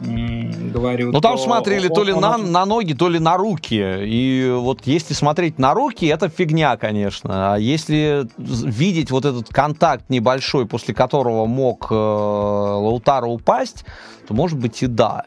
говорю. 0.00 1.12
Ну 1.12 1.20
там 1.20 1.36
смотрели 1.38 1.88
он, 1.88 1.94
то 1.94 2.04
ли 2.04 2.12
он, 2.12 2.22
на, 2.22 2.34
он... 2.36 2.52
на 2.52 2.64
ноги, 2.64 2.94
то 2.94 3.08
ли 3.08 3.18
на 3.18 3.36
руки. 3.36 3.82
И 4.00 4.50
вот 4.56 4.86
если 4.86 5.14
смотреть 5.14 5.58
на 5.58 5.74
руки, 5.74 6.06
это 6.06 6.28
фигня, 6.28 6.76
конечно. 6.76 7.54
А 7.54 7.56
если 7.58 8.26
видеть 8.38 9.10
вот 9.10 9.24
этот 9.24 9.48
контакт 9.48 10.08
небольшой, 10.08 10.66
после 10.66 10.94
которого 10.94 11.46
мог 11.46 11.88
э, 11.90 11.94
Лаутара 11.94 13.26
упасть, 13.26 13.84
то 14.26 14.34
может 14.34 14.58
быть 14.58 14.82
и 14.82 14.86
да. 14.86 15.24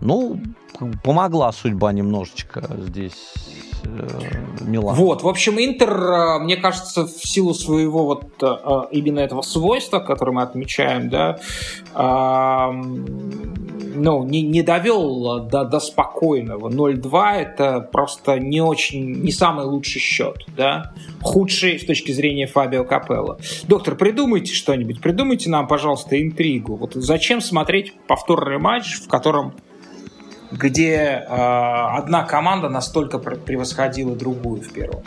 Ну, 0.00 0.40
помогла 1.02 1.52
судьба 1.52 1.92
немножечко 1.92 2.68
здесь 2.78 3.34
э, 3.84 4.64
Милан. 4.64 4.94
Вот, 4.94 5.22
в 5.22 5.28
общем, 5.28 5.58
Интер, 5.58 5.90
э, 5.90 6.38
мне 6.40 6.56
кажется, 6.56 7.06
в 7.06 7.26
силу 7.26 7.54
своего 7.54 8.04
вот 8.04 8.24
э, 8.42 8.82
именно 8.92 9.20
этого 9.20 9.42
свойства, 9.42 10.00
которое 10.00 10.32
мы 10.32 10.42
отмечаем, 10.42 11.08
да, 11.08 11.38
ну, 13.96 14.24
не, 14.24 14.42
не 14.42 14.62
довел 14.62 15.40
до, 15.40 15.64
до 15.64 15.80
спокойного. 15.80 16.68
0-2 16.68 17.32
это 17.34 17.80
просто 17.80 18.38
не 18.40 18.60
очень, 18.60 19.22
не 19.22 19.30
самый 19.30 19.64
лучший 19.66 20.00
счет, 20.00 20.44
да, 20.56 20.92
худший 21.22 21.78
с 21.78 21.86
точки 21.86 22.12
зрения 22.12 22.46
Фабио 22.46 22.84
Капелло. 22.84 23.38
Доктор, 23.68 23.94
придумайте 23.94 24.52
что-нибудь, 24.52 25.00
придумайте 25.00 25.48
нам, 25.50 25.68
пожалуйста, 25.68 26.20
интригу. 26.20 26.76
Вот 26.76 26.94
зачем 26.94 27.40
смотреть 27.40 27.94
повторный 28.08 28.58
матч, 28.58 28.94
в 28.94 29.08
котором 29.08 29.54
где 30.58 30.94
э, 30.94 31.24
одна 31.28 32.24
команда 32.24 32.68
настолько 32.68 33.18
превосходила 33.18 34.14
другую 34.14 34.62
в 34.62 34.72
первом. 34.72 35.02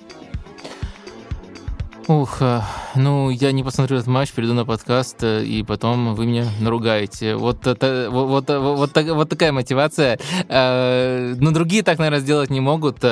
Ух, 2.08 2.38
э, 2.40 2.62
ну 2.96 3.30
я 3.30 3.52
не 3.52 3.64
посмотрю 3.64 3.98
этот 3.98 4.08
матч, 4.08 4.32
приду 4.32 4.54
на 4.54 4.66
подкаст, 4.66 5.24
э, 5.24 5.44
и 5.44 5.62
потом 5.64 6.16
вы 6.16 6.26
меня 6.26 6.46
наругаете. 6.62 7.36
Вот, 7.36 7.68
это, 7.68 8.08
вот, 8.10 8.28
вот, 8.28 8.50
вот, 8.50 8.98
вот 8.98 9.30
такая 9.30 9.52
мотивация. 9.52 10.18
Э, 10.48 11.36
но 11.38 11.52
другие 11.52 11.84
так, 11.84 11.98
наверное, 12.00 12.22
сделать 12.22 12.50
не 12.50 12.62
могут. 12.62 13.04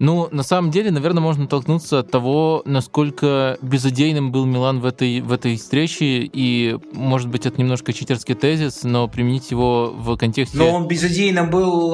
Ну, 0.00 0.28
на 0.32 0.42
самом 0.42 0.70
деле, 0.70 0.90
наверное, 0.90 1.22
можно 1.22 1.46
толкнуться 1.46 2.00
от 2.00 2.10
того, 2.10 2.60
насколько 2.66 3.56
безыдейным 3.62 4.32
был 4.32 4.44
Милан 4.44 4.80
в 4.80 4.84
этой, 4.84 5.22
в 5.22 5.32
этой 5.32 5.56
встрече, 5.56 6.28
и, 6.30 6.76
может 6.92 7.30
быть, 7.30 7.46
это 7.46 7.58
немножко 7.58 7.94
читерский 7.94 8.34
тезис, 8.34 8.82
но 8.82 9.08
применить 9.08 9.50
его 9.50 9.94
в 9.96 10.14
контексте... 10.18 10.58
Но 10.58 10.68
он 10.68 10.88
безыдейным 10.88 11.48
был, 11.48 11.92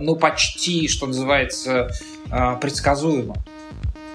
ну, 0.00 0.16
почти, 0.16 0.88
что 0.88 1.06
называется, 1.06 1.88
предсказуемо. 2.60 3.36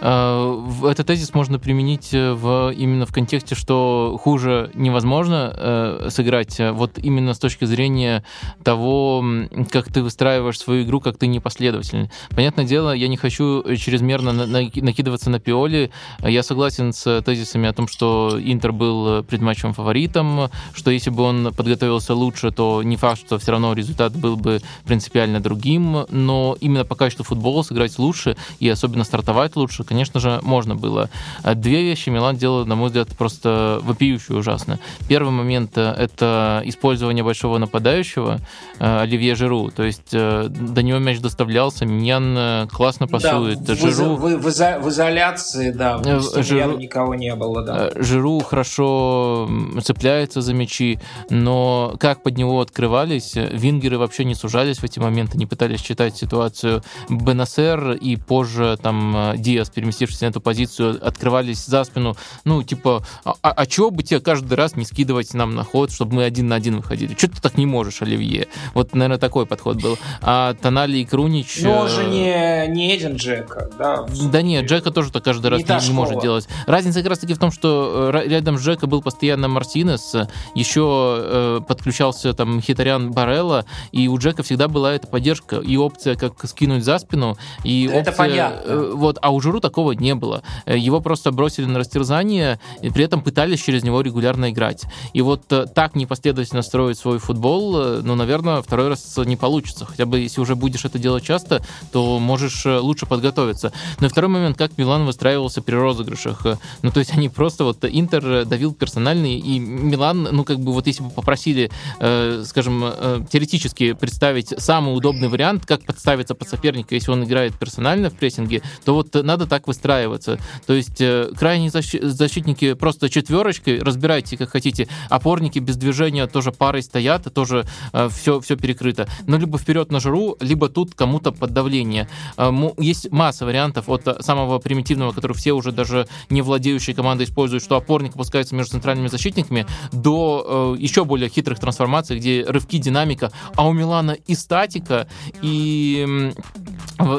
Э, 0.01 0.65
этот 0.85 1.07
тезис 1.07 1.33
можно 1.33 1.59
применить 1.59 2.13
э, 2.13 2.33
в, 2.33 2.71
именно 2.71 3.05
в 3.05 3.13
контексте, 3.13 3.55
что 3.55 4.19
хуже 4.21 4.71
невозможно 4.73 5.53
э, 5.55 6.07
сыграть, 6.09 6.59
вот 6.59 6.97
именно 6.97 7.33
с 7.33 7.39
точки 7.39 7.65
зрения 7.65 8.23
того, 8.63 9.23
как 9.71 9.91
ты 9.91 10.01
выстраиваешь 10.01 10.59
свою 10.59 10.83
игру, 10.83 11.01
как 11.01 11.17
ты 11.17 11.27
непоследовательный. 11.27 12.09
Понятное 12.29 12.65
дело, 12.65 12.93
я 12.93 13.07
не 13.07 13.17
хочу 13.17 13.63
чрезмерно 13.75 14.31
на, 14.31 14.45
на, 14.45 14.61
накидываться 14.61 15.29
на 15.29 15.39
Пиоли. 15.39 15.91
Я 16.21 16.43
согласен 16.43 16.93
с 16.93 17.21
тезисами 17.21 17.67
о 17.67 17.73
том, 17.73 17.87
что 17.87 18.39
Интер 18.41 18.71
был 18.71 19.23
предматчевым 19.23 19.73
фаворитом, 19.73 20.49
что 20.73 20.91
если 20.91 21.09
бы 21.09 21.23
он 21.23 21.53
подготовился 21.53 22.13
лучше, 22.13 22.51
то 22.51 22.83
не 22.83 22.95
факт, 22.95 23.19
что 23.19 23.37
все 23.39 23.51
равно 23.51 23.73
результат 23.73 24.15
был 24.15 24.37
бы 24.37 24.61
принципиально 24.85 25.39
другим, 25.39 26.05
но 26.09 26.55
именно 26.59 26.85
пока 26.85 27.09
что 27.09 27.23
футбол 27.23 27.63
сыграть 27.63 27.97
лучше 27.99 28.37
и 28.59 28.69
особенно 28.69 29.03
стартовать 29.03 29.55
лучше, 29.55 29.83
конечно 29.89 30.19
же, 30.19 30.39
можно 30.43 30.75
было. 30.75 31.09
Две 31.43 31.83
вещи 31.83 32.09
Милан 32.09 32.37
делал, 32.37 32.65
на 32.65 32.75
мой 32.75 32.87
взгляд, 32.87 33.09
просто 33.17 33.79
вопиющие 33.81 34.37
ужасно. 34.37 34.79
Первый 35.07 35.31
момент— 35.31 35.71
это 35.77 36.61
использование 36.65 37.23
большого 37.23 37.57
нападающего 37.57 38.39
Оливье 38.77 39.35
Жиру. 39.35 39.71
То 39.75 39.83
есть 39.83 40.11
до 40.11 40.81
него 40.83 40.99
мяч 40.99 41.19
доставлялся, 41.19 41.85
Миньян 41.85 42.69
классно 42.69 43.07
пасует. 43.07 43.63
Да, 43.63 43.75
Жиру... 43.75 44.15
в, 44.15 44.37
в, 44.37 44.41
в, 44.41 44.79
в 44.83 44.89
изоляции, 44.89 45.71
да, 45.71 45.99
Жиру... 46.41 46.77
никого 46.77 47.15
не 47.15 47.33
было, 47.35 47.63
да. 47.63 47.89
Жиру 47.95 48.39
хорошо 48.41 49.49
цепляется 49.83 50.41
за 50.41 50.53
мячи, 50.53 50.99
но 51.31 51.95
как 51.99 52.21
под 52.21 52.37
него 52.37 52.61
открывались, 52.61 53.33
вингеры 53.35 53.97
вообще 53.97 54.23
не 54.23 54.35
сужались 54.35 54.77
в 54.77 54.83
эти 54.83 54.99
моменты, 54.99 55.37
не 55.37 55.47
пытались 55.47 55.81
читать 55.81 56.15
ситуацию. 56.15 56.83
Бенасер 57.09 57.93
и 57.93 58.15
позже 58.15 58.77
там 58.81 59.33
Диас, 59.37 59.69
переместившись 59.79 60.19
на 60.21 60.25
эту 60.25 60.41
позицию, 60.41 60.99
открывались 61.01 61.65
за 61.65 61.85
спину. 61.85 62.17
Ну, 62.43 62.63
типа, 62.63 63.05
а, 63.23 63.33
а, 63.41 63.51
а 63.51 63.65
чего 63.65 63.91
бы 63.91 64.03
тебе 64.03 64.19
каждый 64.19 64.55
раз 64.55 64.75
не 64.75 64.83
скидывать 64.83 65.33
нам 65.33 65.55
на 65.55 65.63
ход, 65.63 65.91
чтобы 65.91 66.15
мы 66.15 66.23
один 66.25 66.49
на 66.49 66.55
один 66.55 66.77
выходили? 66.77 67.15
Что 67.17 67.29
ты 67.29 67.41
так 67.41 67.57
не 67.57 67.65
можешь, 67.65 68.01
Оливье? 68.01 68.47
Вот, 68.73 68.93
наверное, 68.93 69.17
такой 69.17 69.45
подход 69.45 69.81
был. 69.81 69.97
А 70.21 70.53
Тонали 70.55 70.97
и 70.97 71.05
Крунич... 71.05 71.61
Но 71.61 71.79
он 71.79 71.87
же 71.87 72.03
э, 72.03 72.67
не, 72.67 72.75
не 72.75 72.95
Эдин 72.97 73.15
Джека, 73.15 73.69
да? 73.77 74.05
Да 74.31 74.41
нет, 74.41 74.65
Джека 74.65 74.91
тоже 74.91 75.11
так 75.11 75.23
каждый 75.23 75.47
раз 75.47 75.61
не, 75.61 75.75
не, 75.75 75.87
не 75.87 75.93
может 75.93 76.21
делать. 76.21 76.47
Разница 76.67 76.99
как 76.99 77.11
раз-таки 77.11 77.33
в 77.33 77.39
том, 77.39 77.51
что 77.51 78.11
э, 78.13 78.27
рядом 78.27 78.57
с 78.57 78.61
Джека 78.61 78.87
был 78.87 79.01
постоянно 79.01 79.47
Мартинес, 79.47 80.15
еще 80.55 81.17
э, 81.19 81.61
подключался 81.65 82.33
там 82.33 82.61
Хитарян 82.61 83.11
Барелла, 83.11 83.65
и 83.93 84.09
у 84.09 84.17
Джека 84.17 84.43
всегда 84.43 84.67
была 84.67 84.93
эта 84.93 85.07
поддержка 85.07 85.57
и 85.57 85.77
опция, 85.77 86.15
как 86.15 86.33
скинуть 86.43 86.83
за 86.83 86.99
спину, 86.99 87.37
и 87.63 87.87
опция, 87.87 88.01
Это 88.01 88.11
понятно. 88.11 88.61
Э, 88.65 88.91
вот, 88.93 89.17
а 89.21 89.31
у 89.31 89.39
Жиру 89.39 89.59
такого 89.69 89.91
не 89.91 90.15
было. 90.15 90.41
Э, 90.65 90.77
его 90.77 90.99
просто 91.01 91.31
бросили 91.31 91.65
на 91.65 91.79
растерзание, 91.79 92.59
и 92.81 92.89
при 92.89 93.05
этом 93.05 93.21
пытались 93.21 93.61
через 93.63 93.83
него 93.83 94.01
регулярно 94.01 94.49
играть. 94.49 94.85
И 95.13 95.21
вот 95.21 95.51
э, 95.51 95.65
так 95.73 95.95
непоследовательно 95.95 96.63
строить 96.63 96.97
свой 96.97 97.19
футбол, 97.19 97.77
э, 97.77 98.01
ну, 98.03 98.15
наверное, 98.15 98.61
второй 98.61 98.89
раз 98.89 99.17
не 99.17 99.35
получится. 99.35 99.85
Хотя 99.85 100.05
бы 100.05 100.19
если 100.19 100.41
уже 100.41 100.55
будешь 100.55 100.85
это 100.85 100.97
делать 100.97 101.23
часто, 101.23 101.61
то 101.91 102.19
можешь 102.19 102.65
лучше 102.65 103.05
подготовиться. 103.05 103.71
Но 103.99 104.07
и 104.07 104.09
второй 104.09 104.29
момент, 104.29 104.57
как 104.57 104.77
Милан 104.77 105.05
выстраивался 105.05 105.61
при 105.61 105.75
розыгрышах. 105.75 106.45
Ну, 106.81 106.91
то 106.91 106.99
есть 106.99 107.13
они 107.13 107.29
просто 107.29 107.63
вот 107.63 107.85
Интер 107.85 108.45
давил 108.45 108.73
персональный, 108.73 109.37
и 109.37 109.59
Милан, 109.59 110.27
ну, 110.31 110.43
как 110.43 110.59
бы 110.59 110.73
вот 110.73 110.87
если 110.87 111.03
бы 111.03 111.09
попросили, 111.09 111.69
э, 111.99 112.43
скажем, 112.45 112.83
э, 112.83 113.21
теоретически 113.31 113.93
представить 113.93 114.53
самый 114.57 114.95
удобный 114.95 115.27
вариант, 115.27 115.65
как 115.65 115.83
подставиться 115.85 116.33
под 116.35 116.49
соперника, 116.49 116.95
если 116.95 117.11
он 117.11 117.23
играет 117.23 117.57
персонально 117.57 118.09
в 118.09 118.13
прессинге, 118.15 118.61
то 118.85 118.93
вот 118.93 119.13
надо 119.13 119.45
так 119.45 119.58
выстраиваться. 119.67 120.39
То 120.65 120.73
есть 120.73 121.01
э, 121.01 121.31
крайние 121.37 121.69
защитники 121.69 122.73
просто 122.73 123.09
четверочкой, 123.09 123.79
разбирайте 123.79 124.37
как 124.37 124.49
хотите, 124.49 124.87
опорники 125.09 125.59
без 125.59 125.77
движения 125.77 126.27
тоже 126.27 126.51
парой 126.51 126.81
стоят, 126.81 127.33
тоже 127.33 127.65
э, 127.93 128.09
все, 128.09 128.39
все 128.39 128.55
перекрыто. 128.55 129.07
Но 129.27 129.37
либо 129.37 129.57
вперед 129.57 129.91
на 129.91 129.99
жиру, 129.99 130.37
либо 130.39 130.69
тут 130.69 130.95
кому-то 130.95 131.31
под 131.31 131.53
давление. 131.53 132.07
Э, 132.37 132.51
есть 132.77 133.11
масса 133.11 133.45
вариантов 133.45 133.89
от 133.89 134.23
самого 134.23 134.59
примитивного, 134.59 135.11
который 135.11 135.33
все 135.33 135.53
уже 135.53 135.71
даже 135.71 136.07
не 136.29 136.41
владеющие 136.41 136.95
команды 136.95 137.23
используют, 137.23 137.63
что 137.63 137.75
опорник 137.75 138.15
опускается 138.15 138.55
между 138.55 138.71
центральными 138.71 139.07
защитниками, 139.07 139.65
до 139.91 140.75
еще 140.77 141.05
более 141.05 141.29
хитрых 141.29 141.59
трансформаций, 141.59 142.17
где 142.17 142.43
рывки, 142.47 142.77
динамика, 142.77 143.31
а 143.55 143.67
у 143.67 143.73
Милана 143.73 144.11
и 144.11 144.35
статика, 144.35 145.07
и, 145.41 146.31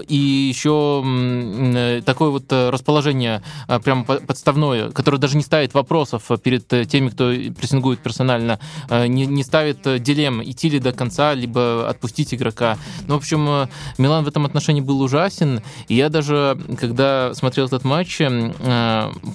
и 0.09 0.17
еще 0.17 1.03
э, 1.05 2.03
такое 2.31 2.41
вот 2.41 2.53
э, 2.53 2.71
расположение 2.71 3.43
э, 3.69 3.79
прямо 3.81 4.05
подставное, 4.05 4.91
которое 4.91 5.19
даже 5.19 5.37
не 5.37 5.43
ставит 5.43 5.75
вопросов 5.75 6.23
перед 6.43 6.67
теми, 6.89 7.09
кто 7.09 7.33
прессингует 7.59 8.01
персонально, 8.01 8.59
не, 8.91 9.27
не 9.27 9.43
ставит 9.43 9.83
дилемм, 10.03 10.43
идти 10.43 10.69
ли 10.69 10.79
до 10.79 10.93
конца, 10.93 11.35
либо 11.35 11.89
отпустить 11.89 12.35
игрока. 12.35 12.79
Ну, 13.07 13.15
в 13.15 13.19
общем, 13.19 13.69
Милан 13.99 14.25
в 14.25 14.29
этом 14.29 14.47
отношении 14.47 14.81
был 14.81 15.01
ужасен, 15.01 15.63
и 15.89 15.95
я 15.95 16.09
даже, 16.09 16.59
когда 16.79 17.35
смотрел 17.35 17.67
этот 17.67 17.85
матч, 17.85 18.21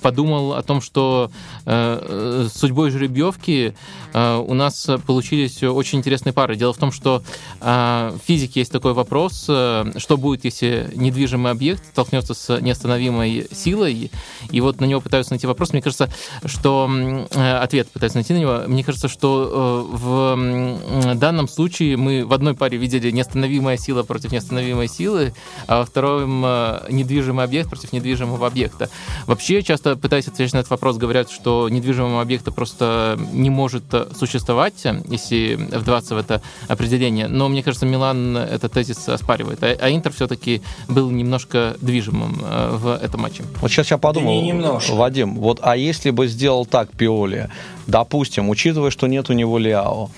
подумал 0.01 0.53
о 0.53 0.63
том, 0.63 0.81
что 0.81 1.31
с 1.65 2.51
судьбой 2.53 2.91
жеребьевки 2.91 3.75
у 4.13 4.53
нас 4.53 4.89
получились 5.05 5.63
очень 5.63 5.99
интересные 5.99 6.33
пары. 6.33 6.55
Дело 6.55 6.73
в 6.73 6.77
том, 6.77 6.91
что 6.91 7.23
в 7.59 8.19
физике 8.25 8.61
есть 8.61 8.71
такой 8.71 8.93
вопрос, 8.93 9.43
что 9.43 10.17
будет, 10.17 10.45
если 10.45 10.91
недвижимый 10.95 11.51
объект 11.51 11.83
столкнется 11.91 12.33
с 12.33 12.61
неостановимой 12.75 13.47
силой, 13.51 14.11
и 14.51 14.61
вот 14.61 14.81
на 14.81 14.85
него 14.85 15.01
пытаются 15.01 15.33
найти 15.33 15.47
вопрос. 15.47 15.71
Мне 15.71 15.81
кажется, 15.81 16.09
что 16.45 16.89
э, 17.31 17.57
ответ 17.57 17.89
пытаются 17.89 18.17
найти 18.17 18.33
на 18.33 18.37
него. 18.39 18.61
Мне 18.67 18.83
кажется, 18.83 19.07
что 19.07 19.87
э, 19.91 19.95
в 19.95 21.15
данном 21.15 21.47
случае 21.47 21.97
мы 21.97 22.25
в 22.25 22.33
одной 22.33 22.53
паре 22.53 22.77
видели 22.77 23.11
неостановимая 23.11 23.77
сила 23.77 24.03
против 24.03 24.31
неостановимой 24.31 24.87
силы, 24.87 25.33
а 25.67 25.79
во 25.79 25.85
втором 25.85 26.43
э, 26.45 26.87
недвижимый 26.89 27.45
объект 27.45 27.69
против 27.69 27.93
недвижимого 27.93 28.45
объекта. 28.45 28.89
Вообще, 29.25 29.63
часто 29.63 29.95
пытаясь 29.95 30.27
ответить 30.27 30.53
на 30.53 30.59
этот 30.59 30.71
вопрос, 30.71 30.97
говорят, 30.97 31.31
что 31.31 31.69
недвижимого 31.69 32.21
объекта 32.21 32.51
просто 32.51 33.17
не 33.31 33.49
может 33.49 33.83
существовать, 34.17 34.85
если 35.07 35.55
вдаваться 35.55 36.15
в 36.15 36.17
это 36.17 36.41
определение. 36.67 37.27
Но 37.27 37.47
мне 37.47 37.63
кажется, 37.63 37.85
Милан 37.85 38.37
этот 38.37 38.73
тезис 38.73 39.07
оспаривает. 39.07 39.63
А, 39.63 39.67
а 39.79 39.89
Интер 39.89 40.11
все-таки 40.11 40.61
был 40.87 41.09
немножко 41.09 41.75
движимым 41.81 42.43
в 42.71 42.95
этом 42.95 43.21
матче. 43.21 43.43
Вот 43.61 43.71
сейчас 43.71 43.91
я 43.91 43.97
подумал, 43.97 44.39
да 44.39 44.45
немножко. 44.45 44.91
Вадим, 44.93 45.35
вот 45.35 45.59
а 45.61 45.75
если 45.75 46.11
бы 46.11 46.27
сделал 46.27 46.65
так 46.65 46.91
Пиоли, 46.91 47.49
допустим, 47.87 48.49
учитывая, 48.49 48.91
что 48.91 49.07
нет 49.07 49.29
у 49.29 49.33
него 49.33 49.57
Ляо, 49.57 50.09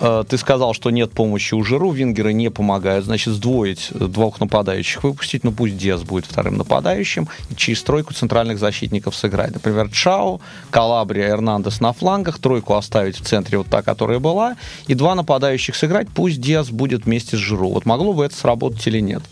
э, 0.00 0.24
ты 0.28 0.38
сказал, 0.38 0.74
что 0.74 0.90
нет 0.90 1.12
помощи 1.12 1.54
у 1.54 1.62
Жиру, 1.64 1.90
вингеры 1.90 2.32
не 2.32 2.50
помогают, 2.50 3.04
значит, 3.04 3.34
сдвоить 3.34 3.90
двух 3.92 4.40
нападающих 4.40 5.04
выпустить, 5.04 5.44
ну 5.44 5.52
пусть 5.52 5.76
Диас 5.76 6.02
будет 6.02 6.26
вторым 6.26 6.56
нападающим, 6.56 7.28
и 7.50 7.54
через 7.54 7.82
тройку 7.82 8.14
центральных 8.14 8.58
защитников 8.58 9.14
сыграть. 9.14 9.52
Например, 9.52 9.90
Чао, 9.90 10.40
Калабрия, 10.70 11.28
Эрнандес 11.28 11.80
на 11.80 11.92
флангах, 11.92 12.38
тройку 12.38 12.74
оставить 12.74 13.16
в 13.20 13.24
центре 13.24 13.58
вот 13.58 13.68
та, 13.68 13.82
которая 13.82 14.18
была, 14.18 14.56
и 14.86 14.94
два 14.94 15.14
нападающих 15.14 15.76
сыграть, 15.76 16.08
пусть 16.14 16.40
Диас 16.40 16.70
будет 16.70 17.06
вместе 17.06 17.36
с 17.36 17.40
Жиру. 17.40 17.70
Вот 17.70 17.86
могло 17.86 18.12
бы 18.12 18.24
это 18.24 18.36
сработать 18.36 18.86
или 18.86 19.00
нет? 19.00 19.22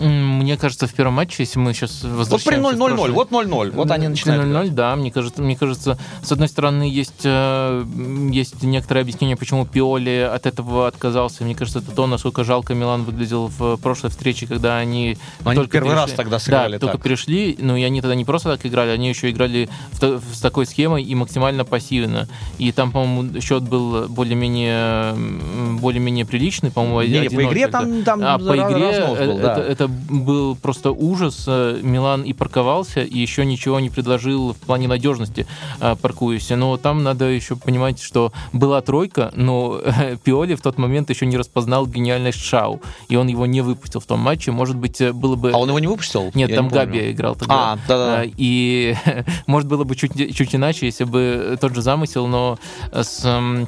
Мне 0.00 0.56
кажется, 0.56 0.86
в 0.86 0.94
первом 0.94 1.14
матче, 1.14 1.36
если 1.40 1.58
мы 1.58 1.72
сейчас 1.74 2.02
возвращаемся... 2.04 2.70
Вот 2.70 2.76
при 2.76 2.94
0-0-0, 2.94 3.12
вот 3.12 3.30
0-0, 3.30 3.70
вот 3.72 3.90
они 3.90 4.08
начинают. 4.08 4.44
0-0, 4.44 4.70
да, 4.70 4.96
мне 4.96 5.10
кажется, 5.10 5.42
мне 5.42 5.56
кажется, 5.56 5.98
с 6.22 6.32
одной 6.32 6.48
стороны, 6.48 6.84
есть, 6.84 7.22
э, 7.24 7.84
есть 8.30 8.62
некоторое 8.62 9.00
объяснение, 9.02 9.36
почему 9.36 9.66
Пиоли 9.66 10.28
от 10.32 10.46
этого 10.46 10.86
отказался. 10.86 11.44
Мне 11.44 11.54
кажется, 11.54 11.80
это 11.80 11.90
то, 11.90 12.06
насколько 12.06 12.44
жалко 12.44 12.74
Милан 12.74 13.04
выглядел 13.04 13.50
в 13.58 13.76
прошлой 13.76 14.10
встрече, 14.10 14.46
когда 14.46 14.78
они... 14.78 15.18
Но 15.44 15.50
они 15.50 15.66
первый 15.66 15.88
перешли, 15.88 16.02
раз 16.02 16.12
тогда 16.12 16.38
сыграли 16.38 16.72
Да, 16.72 16.78
так. 16.78 16.90
только 16.92 17.02
перешли, 17.02 17.56
но 17.58 17.76
и 17.76 17.82
они 17.82 18.00
тогда 18.00 18.14
не 18.14 18.24
просто 18.24 18.56
так 18.56 18.64
играли, 18.64 18.90
они 18.90 19.08
еще 19.08 19.30
играли 19.30 19.68
в, 19.92 20.34
с 20.34 20.40
такой 20.40 20.66
схемой 20.66 21.02
и 21.02 21.14
максимально 21.14 21.64
пассивно. 21.64 22.28
И 22.58 22.72
там, 22.72 22.92
по-моему, 22.92 23.40
счет 23.40 23.62
был 23.62 24.08
более-менее 24.08 25.78
более-менее 25.78 26.26
приличный, 26.26 26.70
по-моему, 26.70 27.02
Не, 27.02 27.28
по 27.30 27.44
игре 27.44 27.68
там, 27.68 28.02
там 28.04 28.20
а, 28.22 28.38
по 28.38 28.56
игре 28.56 28.90
это, 28.90 29.38
да. 29.38 29.64
это 29.64 29.87
был 29.88 30.56
просто 30.56 30.90
ужас. 30.90 31.44
Э, 31.46 31.80
Милан 31.82 32.22
и 32.22 32.32
парковался, 32.32 33.02
и 33.02 33.18
еще 33.18 33.44
ничего 33.44 33.80
не 33.80 33.90
предложил 33.90 34.52
в 34.52 34.56
плане 34.56 34.88
надежности, 34.88 35.46
э, 35.80 35.96
паркуясь. 36.00 36.50
Но 36.50 36.76
там 36.76 37.02
надо 37.02 37.26
еще 37.26 37.56
понимать, 37.56 38.00
что 38.00 38.32
была 38.52 38.80
тройка, 38.80 39.32
но 39.34 39.80
Пиоли 40.24 40.54
в 40.54 40.60
тот 40.60 40.78
момент 40.78 41.10
еще 41.10 41.26
не 41.26 41.36
распознал 41.36 41.86
гениальность 41.86 42.42
Шау, 42.42 42.80
и 43.08 43.16
он 43.16 43.28
его 43.28 43.46
не 43.46 43.60
выпустил 43.60 44.00
в 44.00 44.06
том 44.06 44.20
матче. 44.20 44.50
Может 44.50 44.76
быть, 44.76 45.00
э, 45.00 45.12
было 45.12 45.36
бы... 45.36 45.52
А 45.52 45.58
он 45.58 45.68
его 45.68 45.78
не 45.78 45.86
выпустил? 45.86 46.30
Нет, 46.34 46.50
Я 46.50 46.56
там 46.56 46.66
не 46.66 46.72
Габи 46.72 47.10
играл 47.12 47.34
тогда. 47.34 47.72
А, 47.72 47.78
да-да. 47.88 48.24
И 48.36 48.94
может 49.46 49.68
было 49.68 49.84
бы 49.84 49.96
чуть, 49.96 50.36
чуть 50.36 50.54
иначе, 50.54 50.86
если 50.86 51.04
бы 51.04 51.56
тот 51.60 51.74
же 51.74 51.82
замысел, 51.82 52.26
но 52.26 52.58
с 52.92 53.24
Э, 53.24 53.66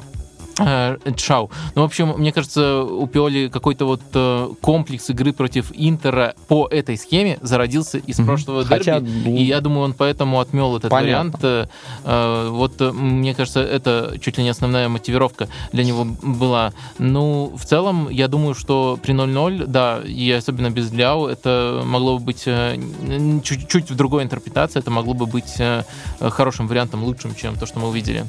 Чау. 0.55 1.49
Ну, 1.75 1.81
в 1.81 1.85
общем, 1.85 2.15
мне 2.17 2.31
кажется, 2.31 2.83
у 2.83 3.07
Пиоли 3.07 3.47
какой-то 3.47 3.85
вот 3.85 4.01
э, 4.13 4.49
комплекс 4.61 5.09
игры 5.09 5.33
против 5.33 5.71
Интера 5.73 6.35
по 6.47 6.67
этой 6.67 6.97
схеме 6.97 7.39
зародился 7.41 7.97
из 7.97 8.19
mm-hmm. 8.19 8.25
прошлого. 8.25 8.65
Хотя... 8.65 8.99
Ну, 8.99 9.35
и 9.35 9.43
я 9.43 9.61
думаю, 9.61 9.85
он 9.85 9.93
поэтому 9.93 10.39
отмел 10.39 10.77
этот 10.77 10.91
Понятно. 10.91 11.39
вариант. 11.39 11.67
Э, 12.03 12.49
вот, 12.49 12.79
мне 12.93 13.33
кажется, 13.33 13.61
это 13.61 14.17
чуть 14.21 14.37
ли 14.37 14.43
не 14.43 14.49
основная 14.49 14.89
мотивировка 14.89 15.47
для 15.71 15.83
него 15.83 16.05
была. 16.21 16.73
Ну, 16.97 17.51
в 17.55 17.65
целом, 17.65 18.09
я 18.09 18.27
думаю, 18.27 18.53
что 18.53 18.99
при 19.01 19.13
0-0, 19.13 19.65
да, 19.67 20.01
и 20.03 20.29
особенно 20.31 20.69
без 20.69 20.91
Ляо, 20.91 21.27
это 21.27 21.81
могло 21.85 22.17
бы 22.17 22.25
быть 22.25 22.43
чуть-чуть 23.43 23.89
в 23.89 23.95
другой 23.95 24.23
интерпретации, 24.23 24.79
это 24.79 24.91
могло 24.91 25.13
бы 25.13 25.25
быть 25.25 25.57
хорошим 26.19 26.67
вариантом, 26.67 27.03
лучшим, 27.03 27.35
чем 27.35 27.55
то, 27.55 27.65
что 27.65 27.79
мы 27.79 27.89
увидели. 27.89 28.25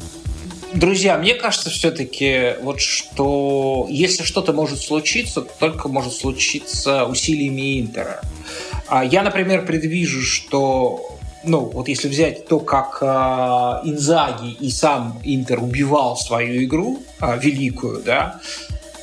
Друзья, 0.74 1.18
мне 1.18 1.34
кажется 1.34 1.68
все-таки, 1.68 2.54
вот 2.62 2.80
что 2.80 3.86
если 3.90 4.22
что-то 4.22 4.54
может 4.54 4.80
случиться, 4.80 5.42
то 5.42 5.50
только 5.58 5.88
может 5.88 6.14
случиться 6.14 7.04
усилиями 7.04 7.80
Интера. 7.80 8.22
А 8.88 9.04
я, 9.04 9.22
например, 9.22 9.66
предвижу, 9.66 10.22
что 10.22 11.18
ну, 11.44 11.60
вот 11.60 11.88
если 11.88 12.08
взять 12.08 12.46
то, 12.46 12.60
как 12.60 12.98
э, 13.00 13.06
Инзаги 13.84 14.52
и 14.52 14.70
сам 14.70 15.20
Интер 15.24 15.62
убивал 15.62 16.16
свою 16.16 16.62
игру 16.64 17.02
э, 17.20 17.38
великую, 17.38 18.02
да, 18.02 18.40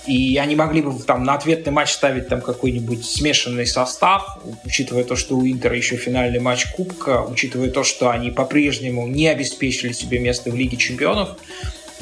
и 0.08 0.38
они 0.38 0.56
могли 0.56 0.82
бы 0.82 0.94
там 1.04 1.24
на 1.24 1.36
ответный 1.36 1.72
матч 1.72 1.92
ставить 1.92 2.28
там 2.28 2.42
какой-нибудь 2.42 3.06
смешанный 3.06 3.68
состав, 3.68 4.38
учитывая 4.66 5.04
то, 5.04 5.16
что 5.16 5.38
у 5.38 5.46
Интера 5.46 5.76
еще 5.76 5.96
финальный 5.98 6.40
матч 6.40 6.68
Кубка, 6.72 7.22
учитывая 7.24 7.70
то, 7.70 7.84
что 7.84 8.10
они 8.10 8.32
по-прежнему 8.32 9.08
не 9.08 9.28
обеспечили 9.28 9.92
себе 9.94 10.20
место 10.20 10.52
в 10.52 10.56
Лиге 10.56 10.78
Чемпионов, 10.78 11.38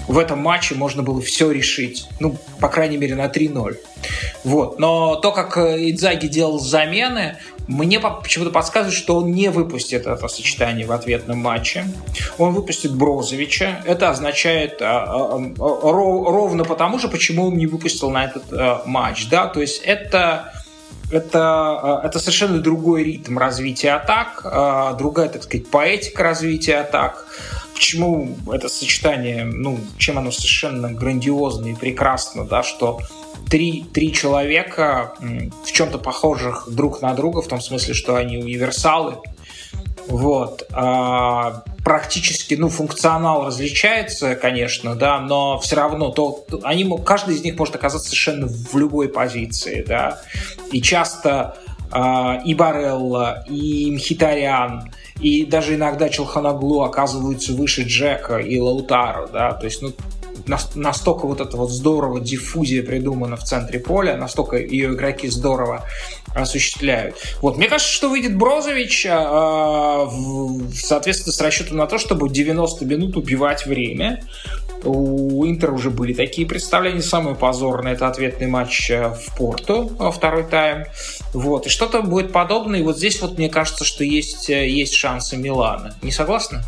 в 0.07 0.17
этом 0.17 0.39
матче 0.39 0.75
можно 0.75 1.03
было 1.03 1.21
все 1.21 1.51
решить. 1.51 2.07
Ну, 2.19 2.37
по 2.59 2.69
крайней 2.69 2.97
мере, 2.97 3.15
на 3.15 3.25
3-0. 3.25 3.77
Вот. 4.43 4.79
Но 4.79 5.15
то, 5.15 5.31
как 5.31 5.57
э, 5.57 5.89
Идзаги 5.89 6.27
делал 6.27 6.59
замены, 6.59 7.37
мне 7.67 7.99
почему-то 7.99 8.51
подсказывает, 8.51 8.95
что 8.95 9.17
он 9.17 9.31
не 9.31 9.49
выпустит 9.49 10.07
это 10.07 10.27
сочетание 10.29 10.87
в 10.87 10.91
ответном 10.93 11.39
матче. 11.39 11.85
Он 12.37 12.53
выпустит 12.53 12.95
Брозовича. 12.95 13.83
Это 13.85 14.09
означает 14.09 14.81
а, 14.81 15.03
а, 15.03 15.35
а, 15.35 15.91
ровно 15.91 16.63
потому 16.63 16.97
же, 16.97 17.09
почему 17.09 17.47
он 17.47 17.57
не 17.57 17.67
выпустил 17.67 18.09
на 18.09 18.25
этот 18.25 18.43
а, 18.51 18.83
матч. 18.85 19.27
Да? 19.29 19.47
То 19.47 19.59
есть 19.59 19.81
это 19.83 20.53
это, 21.09 22.01
это 22.03 22.19
совершенно 22.19 22.59
другой 22.59 23.01
ритм 23.01 23.37
развития 23.37 23.91
атак, 23.91 24.97
другая, 24.97 25.29
так 25.29 25.41
сказать, 25.41 25.65
поэтика 25.69 26.21
развития 26.21 26.79
атак. 26.79 27.25
Почему 27.77 28.35
это 28.51 28.69
сочетание, 28.69 29.45
ну, 29.45 29.77
чем 29.99 30.17
оно 30.17 30.31
совершенно 30.31 30.91
грандиозно 30.91 31.67
и 31.67 31.75
прекрасно, 31.75 32.43
да, 32.43 32.63
что 32.63 32.99
три, 33.51 33.85
три 33.93 34.11
человека 34.11 35.13
в 35.63 35.71
чем-то 35.71 35.99
похожих 35.99 36.67
друг 36.71 37.03
на 37.03 37.13
друга, 37.13 37.43
в 37.43 37.47
том 37.47 37.61
смысле, 37.61 37.93
что 37.93 38.15
они 38.15 38.37
универсалы. 38.37 39.17
Вот. 40.07 40.65
А, 40.71 41.61
практически, 41.83 42.55
ну, 42.55 42.69
функционал 42.69 43.45
различается, 43.45 44.33
конечно, 44.33 44.95
да, 44.95 45.19
но 45.19 45.59
все 45.59 45.75
равно 45.75 46.09
то, 46.09 46.45
они, 46.63 46.91
каждый 47.05 47.35
из 47.35 47.43
них 47.43 47.59
может 47.59 47.75
оказаться 47.75 48.07
совершенно 48.07 48.47
в 48.47 48.75
любой 48.75 49.07
позиции, 49.07 49.85
да. 49.87 50.19
И 50.71 50.81
часто 50.81 51.59
а, 51.91 52.41
и 52.43 52.55
Барелла, 52.55 53.45
и 53.47 53.91
Мхитарян, 53.91 54.91
и 55.19 55.45
даже 55.45 55.75
иногда 55.75 56.09
Челханаглу 56.09 56.81
оказываются 56.81 57.53
выше 57.53 57.83
Джека 57.83 58.37
и 58.37 58.59
Лаутара, 58.59 59.27
да, 59.27 59.53
то 59.53 59.65
есть, 59.65 59.81
ну, 59.81 59.93
настолько 60.75 61.27
вот 61.27 61.41
это 61.41 61.57
вот 61.57 61.71
здорово 61.71 62.19
диффузия 62.19 62.83
придумана 62.83 63.35
в 63.35 63.43
центре 63.43 63.79
поля, 63.79 64.17
настолько 64.17 64.57
ее 64.57 64.93
игроки 64.93 65.27
здорово 65.27 65.83
осуществляют. 66.35 67.15
Вот, 67.41 67.57
мне 67.57 67.67
кажется, 67.67 67.91
что 67.91 68.09
выйдет 68.09 68.37
Брозович 68.37 69.07
а, 69.09 70.05
в 70.05 70.73
соответствии 70.75 71.31
с 71.31 71.41
расчетом 71.41 71.77
на 71.77 71.87
то, 71.87 71.97
чтобы 71.97 72.29
90 72.29 72.85
минут 72.85 73.17
убивать 73.17 73.65
время. 73.65 74.23
У 74.83 75.45
Интера 75.45 75.71
уже 75.71 75.89
были 75.89 76.13
такие 76.13 76.47
представления. 76.47 77.01
Самое 77.01 77.35
позорное 77.35 77.93
это 77.93 78.07
ответный 78.07 78.47
матч 78.47 78.91
э, 78.91 79.09
в 79.09 79.35
Порту, 79.35 79.91
э, 79.99 80.11
второй 80.13 80.43
тайм. 80.43 80.85
Вот. 81.33 81.65
И 81.65 81.69
что-то 81.69 82.01
будет 82.01 82.31
подобное. 82.31 82.79
И 82.79 82.83
вот 82.83 82.97
здесь 82.97 83.21
вот 83.21 83.37
мне 83.37 83.49
кажется, 83.49 83.85
что 83.85 84.03
есть, 84.03 84.49
э, 84.49 84.69
есть 84.69 84.93
шансы 84.93 85.37
Милана. 85.37 85.95
Не 86.01 86.11
согласны? 86.11 86.61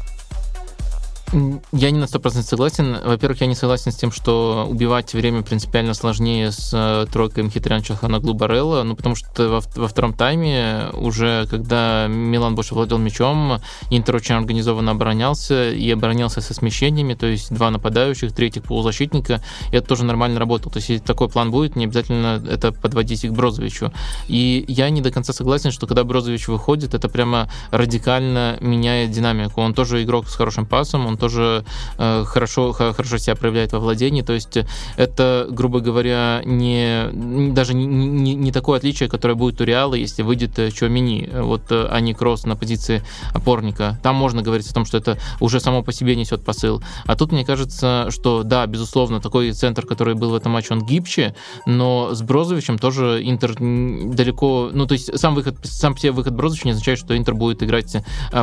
Я 1.71 1.91
не 1.91 1.99
на 1.99 2.05
100% 2.05 2.41
согласен. 2.41 2.97
Во-первых, 3.05 3.41
я 3.41 3.47
не 3.47 3.55
согласен 3.55 3.91
с 3.91 3.95
тем, 3.95 4.11
что 4.11 4.65
убивать 4.67 5.13
время 5.13 5.43
принципиально 5.43 5.93
сложнее 5.93 6.51
с 6.51 6.71
э, 6.73 7.05
тройкой 7.11 7.43
Мхитрян 7.43 7.83
Чаханаглу 7.83 8.33
Барелла, 8.33 8.83
ну, 8.83 8.95
потому 8.95 9.15
что 9.15 9.49
во, 9.49 9.81
во 9.81 9.87
втором 9.87 10.13
тайме 10.13 10.87
уже, 10.93 11.45
когда 11.49 12.07
Милан 12.07 12.55
больше 12.55 12.73
владел 12.73 12.97
мячом, 12.97 13.59
Интер 13.91 14.15
очень 14.15 14.35
организованно 14.35 14.91
оборонялся 14.91 15.71
и 15.71 15.91
оборонялся 15.91 16.41
со 16.41 16.53
смещениями, 16.53 17.13
то 17.13 17.27
есть 17.27 17.53
два 17.53 17.69
нападающих, 17.69 18.33
третьих 18.33 18.63
полузащитника, 18.63 19.43
и 19.71 19.75
это 19.75 19.87
тоже 19.87 20.05
нормально 20.05 20.39
работало. 20.39 20.73
То 20.73 20.77
есть 20.77 20.89
если 20.89 21.05
такой 21.05 21.29
план 21.29 21.51
будет, 21.51 21.75
не 21.75 21.85
обязательно 21.85 22.43
это 22.49 22.71
подводить 22.71 23.27
к 23.27 23.31
Брозовичу. 23.31 23.91
И 24.27 24.65
я 24.67 24.89
не 24.89 25.01
до 25.01 25.11
конца 25.11 25.33
согласен, 25.33 25.71
что 25.71 25.85
когда 25.85 26.03
Брозович 26.03 26.47
выходит, 26.47 26.95
это 26.95 27.07
прямо 27.07 27.49
радикально 27.69 28.57
меняет 28.61 29.11
динамику. 29.11 29.61
Он 29.61 29.73
тоже 29.75 30.03
игрок 30.03 30.27
с 30.27 30.35
хорошим 30.35 30.65
пасом, 30.65 31.05
он 31.05 31.18
тоже 31.19 31.63
э, 31.97 32.23
хорошо, 32.25 32.71
хорошо 32.71 33.17
себя 33.17 33.35
проявляет 33.35 33.73
во 33.73 33.79
владении. 33.79 34.21
То 34.21 34.33
есть 34.33 34.57
это, 34.97 35.47
грубо 35.49 35.79
говоря, 35.79 36.41
не, 36.45 37.09
даже 37.53 37.73
не, 37.73 37.85
не, 37.85 38.35
не 38.35 38.51
такое 38.51 38.77
отличие, 38.77 39.09
которое 39.09 39.35
будет 39.35 39.61
у 39.61 39.63
Реала, 39.63 39.95
если 39.95 40.23
выйдет 40.23 40.57
э, 40.59 40.71
Чуамини, 40.71 41.29
вот, 41.33 41.71
э, 41.71 41.87
а 41.89 41.99
не 41.99 42.13
Кросс 42.13 42.45
на 42.45 42.55
позиции 42.55 43.03
опорника. 43.33 43.99
Там 44.01 44.15
можно 44.15 44.41
говорить 44.41 44.69
о 44.69 44.73
том, 44.73 44.85
что 44.85 44.97
это 44.97 45.17
уже 45.39 45.59
само 45.59 45.83
по 45.83 45.91
себе 45.91 46.15
несет 46.15 46.43
посыл. 46.43 46.81
А 47.05 47.15
тут 47.15 47.31
мне 47.31 47.45
кажется, 47.45 48.07
что 48.09 48.43
да, 48.43 48.65
безусловно, 48.65 49.19
такой 49.19 49.51
центр, 49.51 49.85
который 49.85 50.15
был 50.15 50.31
в 50.31 50.35
этом 50.35 50.53
матче, 50.53 50.73
он 50.73 50.85
гибче, 50.85 51.35
но 51.65 52.13
с 52.13 52.21
Брозовичем 52.21 52.77
тоже 52.77 53.21
Интер 53.23 53.55
далеко... 53.59 54.69
Ну, 54.73 54.85
то 54.85 54.93
есть 54.93 55.17
сам 55.19 55.35
выход, 55.35 55.57
сам 55.63 55.97
себе 55.97 56.11
выход 56.11 56.33
Брозовича 56.33 56.65
не 56.65 56.71
означает, 56.71 56.99
что 56.99 57.17
Интер 57.17 57.33
будет 57.33 57.63
играть 57.63 57.97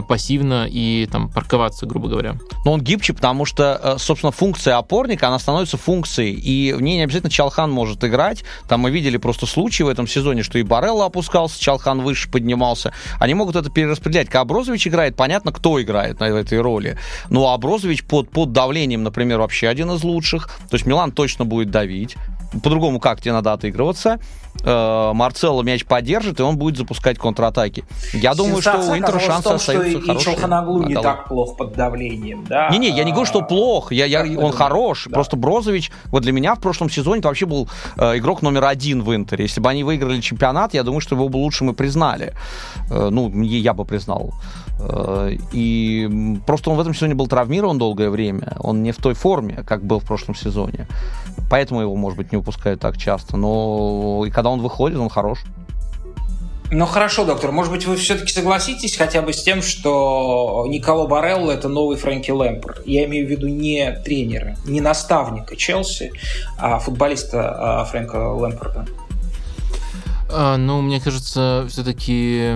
пассивно 0.09 0.67
и 0.69 1.09
там 1.11 1.29
парковаться, 1.31 1.87
грубо 1.87 2.09
говоря 2.09 2.37
но 2.67 2.73
он 2.73 2.81
гибче, 2.81 3.13
потому 3.13 3.45
что, 3.45 3.81
э, 3.81 3.97
собственно, 3.99 4.33
функция 4.33 4.77
опорника, 4.77 5.29
она 5.29 5.39
становится 5.39 5.77
функцией, 5.77 6.33
и 6.33 6.73
в 6.73 6.83
ней 6.83 6.97
не 6.97 7.05
обязательно 7.05 7.31
Чалхан 7.31 7.71
может 7.71 8.03
играть. 8.03 8.43
Там 8.69 8.81
мы 8.81 8.91
видели 8.91 9.19
просто 9.19 9.47
случаи 9.47 9.85
в 9.85 9.89
этом 9.89 10.09
сезоне, 10.09 10.43
что 10.43 10.59
и 10.59 10.65
Барелла 10.65 11.05
опускался, 11.05 11.61
Чалхан 11.61 12.03
выше 12.03 12.29
поднимался. 12.29 12.93
Они 13.21 13.35
могут 13.35 13.55
это 13.55 13.71
перераспределять. 13.71 14.27
Когда 14.27 14.41
Аброзович 14.41 14.89
играет, 14.89 15.15
понятно, 15.15 15.53
кто 15.53 15.81
играет 15.81 16.19
на 16.19 16.25
этой 16.25 16.61
роли. 16.61 16.99
Ну, 17.31 17.47
а 17.47 17.55
Аброзович 17.55 18.03
под, 18.03 18.31
под 18.31 18.51
давлением, 18.51 19.05
например, 19.05 19.39
вообще 19.39 19.69
один 19.69 19.93
из 19.93 20.03
лучших. 20.03 20.49
То 20.69 20.75
есть 20.75 20.87
Милан 20.87 21.13
точно 21.13 21.45
будет 21.45 21.71
давить 21.71 22.17
по-другому 22.63 23.01
как 23.01 23.21
тебе 23.21 23.33
надо 23.33 23.53
отыгрываться. 23.53 24.19
Э, 24.65 25.13
Марцелло 25.13 25.63
мяч 25.63 25.85
поддержит, 25.85 26.41
и 26.41 26.43
он 26.43 26.57
будет 26.57 26.77
запускать 26.77 27.19
контратаки. 27.19 27.85
Я 28.13 28.35
думаю, 28.35 28.63
что 28.63 28.79
у 28.79 28.97
Интера 28.97 29.21
шансы 29.21 29.49
остаются 29.49 29.91
что 29.91 30.01
хорошие. 30.01 30.17
И 30.17 30.25
Челханаглу 30.25 30.83
не 30.85 30.95
так 30.95 31.29
плох 31.29 31.57
под 31.57 31.75
давлением, 31.75 32.45
да? 32.49 32.71
Не-не, 32.71 32.89
я 32.89 33.05
не 33.05 33.13
говорю, 33.13 33.27
что 33.27 33.43
плох, 33.43 33.93
я, 33.93 34.07
я, 34.07 34.25
он 34.39 34.53
хорош. 34.53 35.07
Да. 35.07 35.15
Просто 35.15 35.37
Брозович, 35.37 35.91
вот 36.07 36.23
для 36.23 36.33
меня 36.33 36.55
в 36.55 36.61
прошлом 36.61 36.91
сезоне 36.91 37.19
это 37.19 37.29
вообще 37.29 37.47
был 37.47 37.69
э, 37.97 38.19
игрок 38.19 38.43
номер 38.43 38.65
один 38.65 39.03
в 39.03 39.15
Интере. 39.15 39.45
Если 39.45 39.61
бы 39.61 39.69
они 39.69 39.85
выиграли 39.85 40.21
чемпионат, 40.21 40.75
я 40.75 40.83
думаю, 40.83 41.01
что 41.01 41.15
его 41.15 41.29
бы 41.29 41.37
лучше 41.37 41.65
мы 41.65 41.75
признали. 41.75 42.33
Э, 42.91 43.09
ну, 43.11 43.31
я 43.43 43.75
бы 43.75 43.85
признал. 43.85 44.33
Э, 44.79 45.37
и 45.53 46.39
просто 46.47 46.71
он 46.71 46.77
в 46.77 46.81
этом 46.81 46.95
сезоне 46.95 47.15
был 47.15 47.27
травмирован 47.27 47.79
долгое 47.79 48.11
время. 48.11 48.57
Он 48.59 48.83
не 48.83 48.93
в 48.93 48.97
той 48.97 49.15
форме, 49.15 49.65
как 49.67 49.85
был 49.85 50.01
в 50.01 50.05
прошлом 50.05 50.35
сезоне. 50.35 50.87
Поэтому 51.51 51.81
его, 51.81 51.95
может 51.95 52.17
быть, 52.17 52.33
не 52.33 52.39
выпускают 52.39 52.81
так 52.81 52.97
часто. 52.97 53.37
Но 53.37 54.25
и 54.27 54.31
когда 54.31 54.51
он 54.51 54.61
выходит, 54.61 54.99
он 54.99 55.09
хорош. 55.09 55.45
Ну 56.73 56.85
хорошо, 56.85 57.25
доктор, 57.25 57.53
может 57.53 57.73
быть, 57.73 57.87
вы 57.87 57.95
все-таки 57.95 58.33
согласитесь 58.33 58.97
хотя 58.97 59.23
бы 59.23 59.33
с 59.33 59.43
тем, 59.43 59.63
что 59.63 60.67
Николо 60.69 61.07
Барелло 61.07 61.53
это 61.53 61.69
новый 61.69 61.97
Фрэнки 61.97 62.33
Лэмпорт. 62.33 62.85
Я 62.85 63.05
имею 63.05 63.29
в 63.29 63.31
виду 63.31 63.47
не 63.47 63.93
тренера, 64.05 64.57
не 64.67 64.81
наставника 64.81 65.55
Челси, 65.55 66.11
а 66.59 66.81
футболиста 66.81 67.81
а, 67.81 67.85
Фрэнка 67.85 68.33
Лэмпорта. 68.33 68.85
А, 70.29 70.57
ну, 70.57 70.81
мне 70.81 71.01
кажется, 71.01 71.67
все-таки 71.69 72.53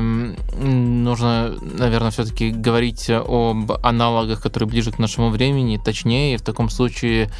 нужно, 0.58 1.54
наверное, 1.60 2.10
все-таки 2.10 2.50
говорить 2.50 3.08
об 3.08 3.72
аналогах, 3.82 4.42
которые 4.42 4.68
ближе 4.68 4.90
к 4.90 4.98
нашему 4.98 5.30
времени. 5.30 5.80
Точнее, 5.82 6.36
в 6.36 6.42
таком 6.42 6.68
случае 6.68 7.30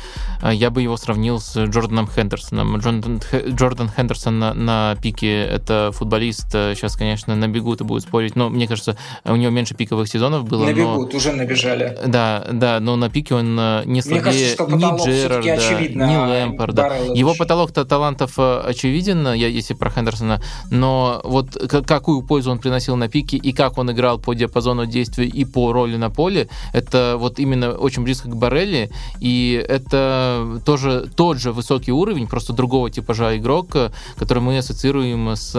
а, 0.40 0.52
я 0.52 0.70
бы 0.70 0.82
его 0.82 0.96
сравнил 0.96 1.40
с 1.40 1.56
Джорданом 1.56 2.08
Хендерсоном. 2.08 2.76
Джордан, 2.78 3.20
Джордан 3.48 3.90
Хендерсон 3.90 4.38
на, 4.38 4.54
на 4.54 4.96
пике— 5.02 5.42
это 5.44 5.90
футболист. 5.92 6.50
Сейчас, 6.52 6.96
конечно, 6.96 7.34
набегут 7.34 7.80
и 7.80 7.84
будут 7.84 8.04
спорить, 8.04 8.36
но 8.36 8.48
мне 8.50 8.68
кажется, 8.68 8.96
у 9.24 9.34
него 9.36 9.50
меньше 9.50 9.74
пиковых 9.74 10.08
сезонов 10.08 10.44
было. 10.44 10.64
Набегут, 10.64 11.12
но... 11.12 11.16
уже 11.16 11.32
набежали. 11.32 11.98
Да, 12.06 12.46
да, 12.52 12.78
но 12.80 12.96
на 12.96 13.10
пике 13.10 13.34
он 13.34 13.56
а, 13.58 13.82
не 13.84 14.00
слабее 14.00 14.22
кажется, 14.22 14.66
ни 14.76 15.04
Джерарда, 15.04 16.06
ни 16.06 16.16
Лэмпорда. 16.16 16.92
Его 17.14 17.34
потолок-то 17.34 17.84
талантов 17.84 18.38
очевиден, 18.38 19.32
я, 19.32 19.48
если 19.48 19.74
про 19.74 19.90
Хендерсона 19.90 20.19
Андерсона, 20.20 20.40
но 20.70 21.20
вот 21.24 21.56
какую 21.86 22.22
пользу 22.22 22.50
он 22.50 22.58
приносил 22.58 22.96
на 22.96 23.08
пике 23.08 23.36
и 23.36 23.52
как 23.52 23.78
он 23.78 23.90
играл 23.90 24.18
по 24.18 24.34
диапазону 24.34 24.86
действия 24.86 25.26
и 25.26 25.44
по 25.44 25.72
роли 25.72 25.96
на 25.96 26.10
поле, 26.10 26.48
это 26.72 27.16
вот 27.18 27.38
именно 27.38 27.72
очень 27.72 28.02
близко 28.02 28.28
к 28.28 28.36
Барелли, 28.36 28.90
и 29.20 29.64
это 29.68 30.60
тоже 30.64 31.10
тот 31.16 31.38
же 31.38 31.52
высокий 31.52 31.92
уровень, 31.92 32.26
просто 32.26 32.52
другого 32.52 32.90
типажа 32.90 33.36
игрок, 33.36 33.76
который 34.16 34.42
мы 34.42 34.58
ассоциируем 34.58 35.30
с 35.36 35.54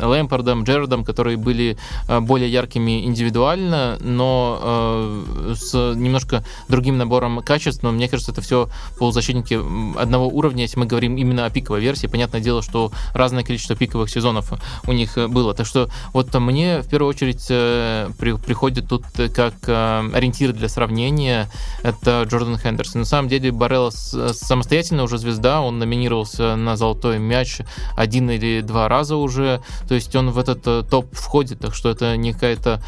Лэмпардом, 0.00 0.64
Джерардом, 0.64 1.04
которые 1.04 1.36
были 1.36 1.76
э, 2.08 2.20
более 2.20 2.50
яркими 2.50 3.04
индивидуально, 3.04 3.98
но 4.00 4.58
э, 4.62 5.54
с 5.54 5.94
немножко 5.94 6.44
другим 6.68 6.98
набором 6.98 7.40
качеств, 7.42 7.82
но 7.82 7.92
мне 7.92 8.08
кажется, 8.08 8.32
это 8.32 8.40
все 8.40 8.68
полузащитники 8.98 9.60
одного 9.98 10.28
уровня, 10.28 10.62
если 10.62 10.78
мы 10.78 10.86
говорим 10.86 11.16
именно 11.16 11.44
о 11.44 11.50
пиковой 11.50 11.80
версии. 11.80 12.06
Понятное 12.06 12.40
дело, 12.40 12.62
что 12.62 12.92
разное 13.14 13.42
количество 13.42 13.76
пиковых 13.76 13.99
пиковых 14.00 14.10
сезонов 14.10 14.52
у 14.86 14.92
них 14.92 15.16
было. 15.28 15.54
Так 15.54 15.66
что 15.66 15.88
вот 16.12 16.34
мне 16.34 16.80
в 16.80 16.88
первую 16.88 17.10
очередь 17.10 17.46
при, 17.46 18.36
приходит 18.36 18.88
тут 18.88 19.04
как 19.34 19.54
ориентир 19.68 20.52
для 20.52 20.68
сравнения 20.68 21.48
это 21.82 22.22
Джордан 22.26 22.58
Хендерсон. 22.58 23.00
На 23.00 23.06
самом 23.06 23.28
деле 23.28 23.52
Барелла 23.52 23.90
самостоятельно 23.90 25.02
уже 25.02 25.18
звезда, 25.18 25.60
он 25.60 25.78
номинировался 25.78 26.56
на 26.56 26.76
золотой 26.76 27.18
мяч 27.18 27.60
один 27.96 28.30
или 28.30 28.60
два 28.60 28.88
раза 28.88 29.16
уже, 29.16 29.60
то 29.88 29.94
есть 29.94 30.14
он 30.16 30.30
в 30.30 30.38
этот 30.38 30.88
топ 30.88 31.14
входит, 31.14 31.60
так 31.60 31.74
что 31.74 31.90
это 31.90 32.16
не 32.16 32.32
какая-то 32.32 32.82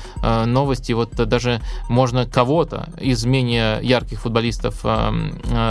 новость, 0.47 0.91
и 0.91 0.95
вот 0.95 1.15
даже 1.15 1.61
можно 1.89 2.27
кого-то 2.27 2.89
из 3.01 3.25
менее 3.25 3.81
ярких 3.83 4.21
футболистов 4.21 4.85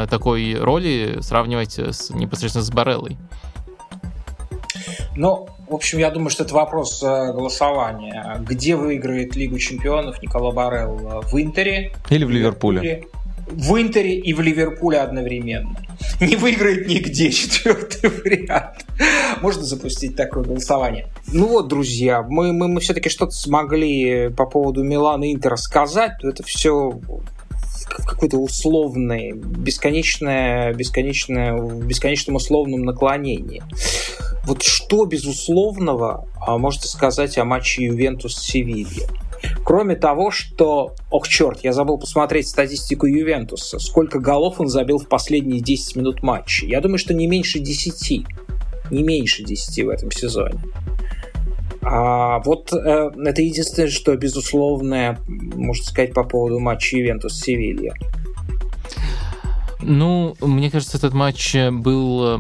такой 0.10 0.56
роли 0.56 1.20
сравнивать 1.22 1.80
с, 1.80 2.10
непосредственно 2.12 2.64
с 2.64 2.70
Бареллой. 2.70 3.18
Ну, 5.16 5.48
в 5.68 5.74
общем, 5.74 6.00
я 6.00 6.10
думаю, 6.10 6.30
что 6.30 6.44
это 6.44 6.54
вопрос 6.54 7.02
э, 7.04 7.34
голосования. 7.34 8.38
Где 8.42 8.76
выиграет 8.76 9.36
Лигу 9.36 9.58
чемпионов 9.60 10.22
Никола 10.22 10.52
Барелл? 10.52 11.24
В 11.30 11.40
Интере? 11.40 11.92
Или 12.10 12.24
в 12.24 12.30
Ливерпуле? 12.30 13.06
В 13.48 13.80
Интере 13.82 14.16
и 14.16 14.34
в 14.34 14.40
Ливерпуле 14.40 15.00
одновременно. 15.00 15.76
Не 16.22 16.36
выиграет 16.36 16.88
нигде 16.88 17.32
четвертый 17.32 18.10
вариант. 18.10 18.86
Можно 19.42 19.64
запустить 19.64 20.16
такое 20.16 20.44
голосование. 20.44 21.08
Ну 21.28 21.48
вот, 21.48 21.68
друзья, 21.68 22.22
мы, 22.22 22.54
мы, 22.54 22.68
мы 22.68 22.80
все-таки 22.80 23.10
что-то 23.10 23.32
смогли 23.32 24.30
по 24.30 24.46
поводу 24.46 24.84
Милана 24.84 25.26
и 25.26 25.34
Интера 25.34 25.58
сказать. 25.58 26.24
Это 26.24 26.44
все 26.44 27.00
какой-то 27.94 28.38
условной, 28.38 29.34
бесконечное, 29.34 30.74
бесконечное, 30.74 31.54
в 31.54 31.86
бесконечном 31.86 32.36
условном 32.36 32.82
наклонении. 32.84 33.64
Вот 34.46 34.64
что 34.64 35.06
безусловного 35.06 36.28
а, 36.40 36.58
можете 36.58 36.88
сказать 36.88 37.38
о 37.38 37.46
матче 37.46 37.84
Ювентус-Севилья? 37.86 39.08
Кроме 39.64 39.96
того, 39.96 40.32
что... 40.32 40.96
Ох, 41.10 41.28
черт, 41.28 41.60
я 41.64 41.74
забыл 41.74 41.98
посмотреть 41.98 42.48
статистику 42.48 43.06
Ювентуса. 43.06 43.80
Сколько 43.80 44.20
голов 44.20 44.60
он 44.60 44.68
забил 44.68 44.98
в 44.98 45.08
последние 45.08 45.62
10 45.62 45.96
минут 45.96 46.24
матча. 46.24 46.66
Я 46.66 46.82
думаю, 46.82 46.98
что 46.98 47.14
не 47.14 47.28
меньше 47.28 47.60
10. 47.60 48.26
Не 48.92 49.04
меньше 49.04 49.44
10 49.44 49.86
в 49.86 49.90
этом 49.90 50.12
сезоне. 50.12 50.60
А 51.84 52.40
вот 52.40 52.72
э, 52.74 53.12
это 53.26 53.42
единственное, 53.42 53.90
что 53.90 54.16
безусловное, 54.16 55.20
можно 55.28 55.84
сказать, 55.84 56.14
по 56.14 56.24
поводу 56.24 56.60
матча 56.60 56.98
Ювентус-Севилья. 56.98 57.94
Ну, 59.82 60.36
мне 60.42 60.70
кажется, 60.70 60.98
этот 60.98 61.14
матч 61.14 61.56
был 61.72 62.40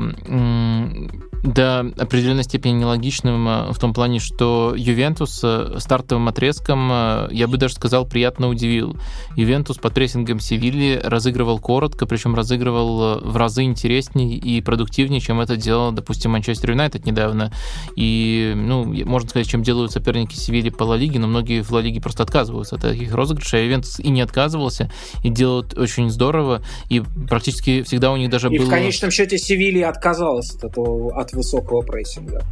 до 1.44 1.80
определенной 1.98 2.44
степени 2.44 2.74
нелогичным 2.74 3.48
э, 3.48 3.72
в 3.72 3.80
том 3.80 3.94
плане, 3.94 4.20
что 4.20 4.74
Ювентус 4.78 5.42
э, 5.44 5.78
стартовым 5.80 6.28
отрезком, 6.28 6.90
э, 6.92 7.30
я 7.32 7.48
бы 7.48 7.58
даже 7.58 7.76
сказал, 7.76 8.06
приятно 8.06 8.48
удивил. 8.48 8.96
Ювентус 9.36 9.78
под 9.78 9.94
прессингом 9.94 10.40
Севильи 10.40 11.00
разыгрывал 11.04 11.60
коротко, 11.60 12.06
причем 12.06 12.36
разыгрывал 12.36 13.20
в 13.22 13.36
разы 13.38 13.64
интереснее 13.64 14.38
и 14.38 14.62
продуктивнее, 14.62 15.20
чем 15.20 15.42
это 15.42 15.56
делал, 15.56 15.92
допустим, 15.92 16.32
Манчестер 16.32 16.72
Юнайтед 16.72 17.06
недавно. 17.06 17.52
И, 17.96 18.54
ну, 18.56 18.86
можно 19.06 19.30
сказать, 19.30 19.48
чем 19.48 19.64
делают 19.64 19.92
соперники 19.92 20.36
Севильи 20.36 20.70
по 20.70 20.84
Ла 20.84 20.96
Лиге, 20.96 21.20
но 21.20 21.28
многие 21.28 21.64
в 21.64 21.72
Ла 21.72 21.82
Лиге 21.82 22.02
просто 22.02 22.24
отказываются 22.24 22.76
от 22.76 22.82
таких 22.82 23.14
розыгрышей, 23.14 23.62
а 23.62 23.64
Ювентус 23.64 24.00
и 24.00 24.10
не 24.10 24.22
отказывался, 24.22 24.92
и 25.24 25.30
делают 25.30 25.78
очень 25.78 26.10
здорово, 26.10 26.62
и 26.90 27.02
практически 27.28 27.82
всегда 27.82 28.12
у 28.12 28.18
них 28.18 28.30
даже 28.30 28.50
и 28.50 28.58
было... 28.60 28.68
в 28.68 28.70
конечном 28.70 29.10
счете 29.10 29.38
Севилья 29.38 29.90
отказалась 29.90 30.54
от, 30.56 30.64
этого, 30.64 31.20
от 31.20 31.31
высокого 31.34 31.82
прессинга. 31.82 32.44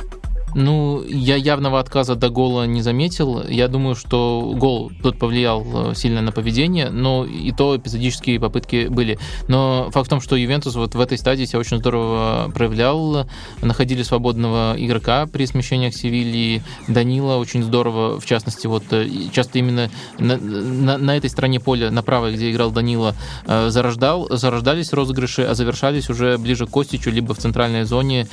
Ну, 0.55 1.03
я 1.03 1.35
явного 1.35 1.79
отказа 1.79 2.15
до 2.15 2.29
гола 2.29 2.65
не 2.65 2.81
заметил. 2.81 3.43
Я 3.47 3.67
думаю, 3.67 3.95
что 3.95 4.53
гол 4.55 4.91
тут 5.03 5.19
повлиял 5.19 5.91
э, 5.91 5.95
сильно 5.95 6.21
на 6.21 6.31
поведение, 6.31 6.89
но 6.89 7.25
и 7.25 7.51
то 7.51 7.77
эпизодические 7.77 8.39
попытки 8.39 8.87
были. 8.87 9.19
Но 9.47 9.89
факт 9.91 10.07
в 10.07 10.09
том, 10.09 10.21
что 10.21 10.35
Ювентус 10.35 10.75
вот 10.75 10.95
в 10.95 10.99
этой 10.99 11.17
стадии 11.17 11.45
себя 11.45 11.59
очень 11.59 11.77
здорово 11.77 12.51
проявлял. 12.53 13.27
Находили 13.61 14.03
свободного 14.03 14.75
игрока 14.77 15.27
при 15.27 15.45
смещениях 15.45 15.93
Севильи. 15.93 16.63
Данила 16.87 17.35
очень 17.35 17.63
здорово, 17.63 18.19
в 18.19 18.25
частности, 18.25 18.67
вот 18.67 18.83
э, 18.91 19.07
часто 19.31 19.59
именно 19.59 19.89
на, 20.17 20.37
на, 20.37 20.97
на 20.97 21.17
этой 21.17 21.29
стороне 21.29 21.59
поля, 21.59 21.91
на 21.91 22.01
правой, 22.01 22.33
где 22.33 22.51
играл 22.51 22.71
Данила, 22.71 23.15
э, 23.45 23.69
зарождал, 23.69 24.27
зарождались 24.31 24.93
розыгрыши, 24.93 25.43
а 25.43 25.53
завершались 25.53 26.09
уже 26.09 26.37
ближе 26.37 26.65
к 26.65 26.69
Костичу, 26.69 27.11
либо 27.11 27.33
в 27.33 27.37
центральной 27.37 27.83
зоне. 27.83 28.27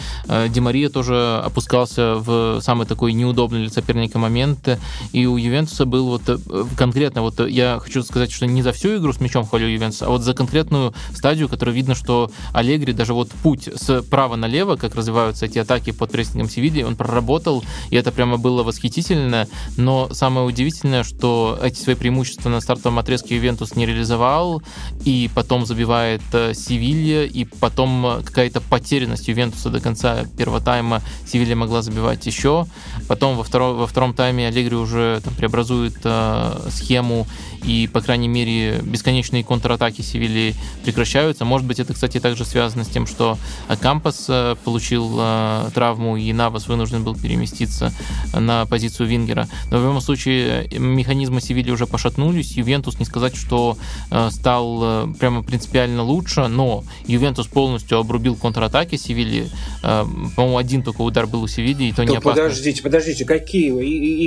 Демария 0.49 0.89
тоже 0.89 1.43
опускался 1.45 2.06
в 2.15 2.61
самый 2.61 2.87
такой 2.87 3.13
неудобный 3.13 3.61
для 3.61 3.71
соперника 3.71 4.19
момент. 4.19 4.79
И 5.13 5.27
у 5.27 5.37
Ювентуса 5.37 5.85
был 5.87 6.07
вот 6.07 6.23
э, 6.29 6.39
конкретно, 6.77 7.23
вот 7.23 7.41
я 7.49 7.79
хочу 7.83 8.03
сказать, 8.03 8.31
что 8.31 8.47
не 8.47 8.63
за 8.63 8.73
всю 8.73 8.97
игру 8.97 9.13
с 9.13 9.21
мячом 9.21 9.47
хвалю 9.47 9.67
Ювентуса, 9.67 10.07
а 10.07 10.09
вот 10.11 10.23
за 10.23 10.35
конкретную 10.35 10.95
стадию, 11.15 11.49
которая 11.49 11.75
видно, 11.75 11.95
что 11.95 12.31
Аллегри 12.53 12.93
даже 12.93 13.15
вот 13.15 13.31
путь 13.43 13.69
с 13.75 14.03
права 14.03 14.37
налево, 14.37 14.77
как 14.77 14.95
развиваются 14.95 15.47
эти 15.47 15.59
атаки 15.59 15.93
под 15.93 16.11
прессингом 16.11 16.49
Севильи, 16.49 16.83
он 16.83 16.97
проработал, 16.97 17.65
и 17.91 17.97
это 17.97 18.13
прямо 18.13 18.37
было 18.37 18.63
восхитительно. 18.63 19.49
Но 19.77 20.09
самое 20.13 20.47
удивительное, 20.47 21.05
что 21.05 21.59
эти 21.63 21.79
свои 21.79 21.95
преимущества 21.95 22.49
на 22.49 22.61
стартовом 22.61 22.99
отрезке 22.99 23.37
Ювентус 23.37 23.77
не 23.77 23.87
реализовал, 23.87 24.63
и 25.05 25.31
потом 25.35 25.67
забивает 25.67 26.23
э, 26.33 26.55
Севилья, 26.55 27.25
и 27.25 27.45
потом 27.45 28.23
какая-то 28.25 28.61
потерянность 28.61 29.29
Ювентуса 29.29 29.71
до 29.71 29.81
конца 29.81 30.25
первого 30.37 30.61
тайма 30.61 31.03
Севилья 31.27 31.57
могла 31.57 31.83
забивать 31.83 31.96
забивать 31.97 32.27
еще. 32.27 32.67
Потом 33.09 33.37
во, 33.37 33.43
втором 33.43 33.79
во 33.79 33.87
втором 33.87 34.13
тайме 34.13 34.49
Аллегри 34.49 34.77
уже 34.77 35.21
там, 35.25 35.35
преобразует 35.35 35.97
э, 36.05 36.69
схему, 36.71 37.27
и, 37.65 37.89
по 37.93 38.01
крайней 38.01 38.29
мере, 38.29 38.81
бесконечные 38.83 39.43
контратаки 39.43 40.03
Севильи 40.03 40.55
прекращаются. 40.85 41.45
Может 41.45 41.67
быть, 41.67 41.81
это, 41.81 41.95
кстати, 41.95 42.21
также 42.21 42.45
связано 42.45 42.85
с 42.85 42.89
тем, 42.89 43.07
что 43.07 43.39
Кампас 43.81 44.27
э, 44.29 44.57
получил 44.65 45.17
э, 45.19 45.71
травму, 45.75 46.17
и 46.17 46.33
Навас 46.33 46.69
вынужден 46.69 47.03
был 47.03 47.17
переместиться 47.17 47.93
на 48.33 48.67
позицию 48.67 49.09
Вингера. 49.09 49.49
Но 49.71 49.79
в 49.79 49.83
любом 49.83 50.01
случае, 50.01 50.69
механизмы 50.79 51.41
Севильи 51.41 51.71
уже 51.71 51.87
пошатнулись. 51.87 52.53
Ювентус, 52.53 52.99
не 52.99 53.05
сказать, 53.05 53.35
что 53.37 53.77
э, 54.11 54.31
стал 54.31 54.81
э, 54.83 55.15
прямо 55.19 55.43
принципиально 55.43 56.03
лучше, 56.03 56.47
но 56.47 56.85
Ювентус 57.07 57.47
полностью 57.47 57.99
обрубил 57.99 58.37
контратаки 58.37 58.97
Севильи. 58.97 59.49
Э, 59.83 60.05
по-моему, 60.37 60.59
один 60.59 60.83
только 60.83 61.03
удар 61.03 61.27
был 61.27 61.43
у 61.43 61.49
Севильи, 61.49 61.86
и 61.89 61.93
то 61.93 62.05
не 62.05 62.17
опасно. 62.17 62.43
Подождите, 62.43 62.83
подождите, 62.83 63.25
какие? 63.25 63.73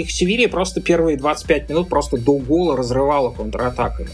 Их 0.02 0.12
Севилья 0.12 0.50
просто 0.50 0.82
первые 0.82 1.18
25 1.18 1.70
минут 1.70 1.90
просто 1.90 2.18
до 2.18 2.38
гола 2.38 2.78
разрывала 2.78 3.32
контратаками. 3.32 4.10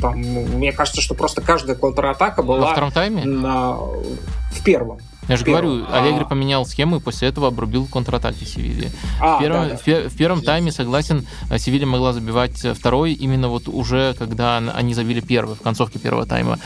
Там, 0.00 0.18
мне 0.18 0.72
кажется, 0.72 1.00
что 1.00 1.14
просто 1.14 1.42
каждая 1.42 1.76
контратака 1.76 2.42
была... 2.42 2.68
Во 2.68 2.72
втором 2.72 2.92
тайме? 2.92 3.24
На... 3.24 3.72
В 3.74 4.64
первом. 4.64 5.00
Я 5.30 5.36
же 5.36 5.44
говорю, 5.44 5.86
Аллегри 5.90 6.24
поменял 6.24 6.66
схему 6.66 6.96
и 6.96 7.00
после 7.00 7.28
этого 7.28 7.48
обрубил 7.48 7.86
контратаки 7.86 8.44
Севильи. 8.44 8.90
А, 9.20 9.36
в, 9.36 9.40
первом, 9.40 9.68
да, 9.68 9.78
да. 9.86 10.08
в, 10.08 10.16
первом 10.16 10.42
тайме, 10.42 10.72
согласен, 10.72 11.26
Севилья 11.58 11.86
могла 11.86 12.12
забивать 12.12 12.66
второй, 12.76 13.12
именно 13.12 13.48
вот 13.48 13.68
уже 13.68 14.14
когда 14.18 14.58
они 14.58 14.94
забили 14.94 15.20
первый, 15.20 15.54
в 15.54 15.60
концовке 15.60 15.98
первого 15.98 16.26
тайма. 16.26 16.58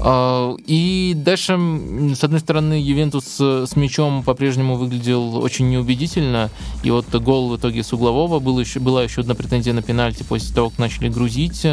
А, 0.00 0.56
и 0.66 1.12
дальше, 1.16 1.58
с 2.14 2.24
одной 2.24 2.40
стороны, 2.40 2.74
Ювентус 2.74 3.24
с 3.38 3.76
мячом 3.76 4.22
по-прежнему 4.22 4.76
выглядел 4.76 5.36
очень 5.36 5.70
неубедительно, 5.70 6.50
и 6.82 6.90
вот 6.90 7.06
гол 7.14 7.48
в 7.50 7.56
итоге 7.56 7.82
с 7.82 7.92
углового, 7.92 8.40
был 8.40 8.58
еще, 8.58 8.80
была 8.80 9.04
еще 9.04 9.20
одна 9.20 9.34
претензия 9.34 9.72
на 9.72 9.82
пенальти 9.82 10.22
после 10.22 10.54
того, 10.54 10.70
как 10.70 10.78
начали 10.78 11.08
грузить, 11.08 11.66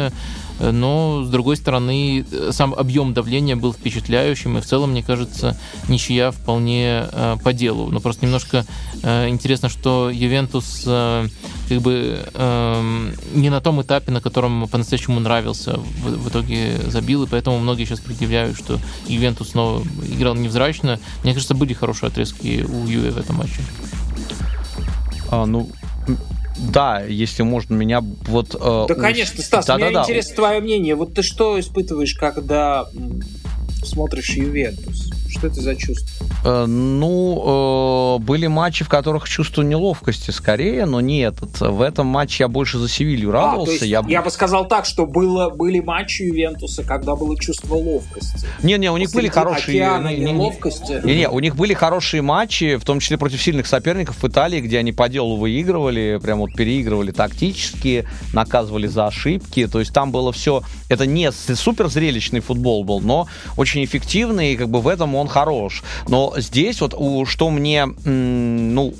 но, 0.60 1.24
с 1.24 1.28
другой 1.28 1.56
стороны, 1.56 2.24
сам 2.50 2.74
объем 2.74 3.14
давления 3.14 3.56
был 3.56 3.72
впечатляющим, 3.72 4.58
и 4.58 4.60
в 4.60 4.66
целом, 4.66 4.90
мне 4.90 5.02
кажется, 5.02 5.58
ничья 5.88 6.30
вполне 6.30 7.06
э, 7.10 7.36
по 7.42 7.52
делу. 7.52 7.90
Но 7.90 8.00
просто 8.00 8.24
немножко 8.26 8.64
э, 9.02 9.28
интересно, 9.28 9.68
что 9.68 10.10
Ювентус 10.10 10.84
э, 10.86 11.26
как 11.68 11.80
бы 11.80 12.18
э, 12.32 13.12
не 13.34 13.50
на 13.50 13.60
том 13.60 13.82
этапе, 13.82 14.10
на 14.10 14.20
котором 14.20 14.68
по-настоящему 14.68 15.20
нравился, 15.20 15.78
в 15.78 16.28
итоге 16.28 16.78
забил, 16.86 17.24
и 17.24 17.26
поэтому 17.28 17.58
многие 17.58 17.84
сейчас 17.84 18.00
предъявляют, 18.00 18.56
что 18.56 18.78
Ювентус 19.06 19.50
снова 19.50 19.82
играл 20.06 20.34
невзрачно. 20.34 20.98
Мне 21.22 21.34
кажется, 21.34 21.54
были 21.54 21.72
хорошие 21.72 22.08
отрезки 22.08 22.64
у 22.68 22.86
Юве 22.86 23.10
в 23.10 23.18
этом 23.18 23.36
матче. 23.36 23.60
А, 25.30 25.46
ну, 25.46 25.68
да, 26.58 27.02
если 27.02 27.42
можно, 27.42 27.74
меня 27.74 28.00
вот... 28.00 28.54
Э, 28.54 28.86
да, 28.88 28.94
конечно, 28.94 29.42
Стас, 29.42 29.66
да, 29.66 29.76
меня 29.76 29.92
да, 29.92 30.02
интересно 30.02 30.30
да. 30.30 30.42
твое 30.42 30.60
мнение. 30.60 30.94
Вот 30.94 31.14
ты 31.14 31.22
что 31.22 31.58
испытываешь, 31.58 32.14
когда 32.14 32.86
смотришь 33.82 34.30
Ювентус? 34.30 35.10
Что 35.28 35.46
это 35.46 35.60
за 35.60 35.76
чувство? 35.76 36.26
Э, 36.44 36.66
ну, 36.66 37.08
но 37.08 38.18
были 38.18 38.46
матчи, 38.46 38.84
в 38.84 38.88
которых 38.88 39.28
чувство 39.28 39.62
неловкости 39.62 40.30
скорее, 40.30 40.86
но 40.86 41.00
не 41.00 41.20
этот. 41.20 41.60
В 41.60 41.80
этом 41.82 42.06
матче 42.06 42.44
я 42.44 42.48
больше 42.48 42.78
за 42.78 42.88
Севилью 42.88 43.30
радовался. 43.30 43.84
А, 43.84 43.86
я... 43.86 44.04
я 44.08 44.22
бы 44.22 44.30
сказал 44.30 44.66
так, 44.66 44.84
что 44.84 45.06
было, 45.06 45.50
были 45.50 45.80
матчи 45.80 46.22
Ювентуса, 46.22 46.82
когда 46.82 47.14
было 47.14 47.38
чувство 47.38 47.74
ловкости. 47.74 48.46
Не-не, 48.62 48.90
у 48.90 48.96
них 48.96 49.12
были 49.12 49.28
хорошие... 49.28 49.84
Океана 49.84 50.08
не, 50.08 50.32
неловкости. 50.32 51.00
Не-не, 51.04 51.28
у 51.28 51.38
них 51.40 51.56
были 51.56 51.74
хорошие 51.74 52.22
матчи, 52.22 52.76
в 52.76 52.84
том 52.84 53.00
числе 53.00 53.18
против 53.18 53.42
сильных 53.42 53.66
соперников 53.66 54.22
в 54.22 54.26
Италии, 54.26 54.60
где 54.60 54.78
они 54.78 54.92
по 54.92 55.08
делу 55.08 55.36
выигрывали, 55.36 56.18
прям 56.22 56.38
вот 56.38 56.54
переигрывали 56.54 57.10
тактически, 57.10 58.06
наказывали 58.32 58.86
за 58.86 59.06
ошибки. 59.06 59.66
То 59.66 59.80
есть 59.80 59.92
там 59.92 60.10
было 60.12 60.32
все... 60.32 60.62
Это 60.88 61.06
не 61.06 61.30
супер 61.30 61.88
зрелищный 61.88 62.40
футбол 62.40 62.84
был, 62.84 63.00
но 63.00 63.28
очень 63.56 63.84
эффективный, 63.84 64.54
и 64.54 64.56
как 64.56 64.68
бы 64.68 64.80
в 64.80 64.88
этом 64.88 65.14
он 65.18 65.28
хорош. 65.28 65.82
Но 66.08 66.34
здесь 66.36 66.80
вот 66.80 66.94
у, 66.94 67.26
что 67.26 67.50
мне 67.50 67.86
ну, 67.86 68.94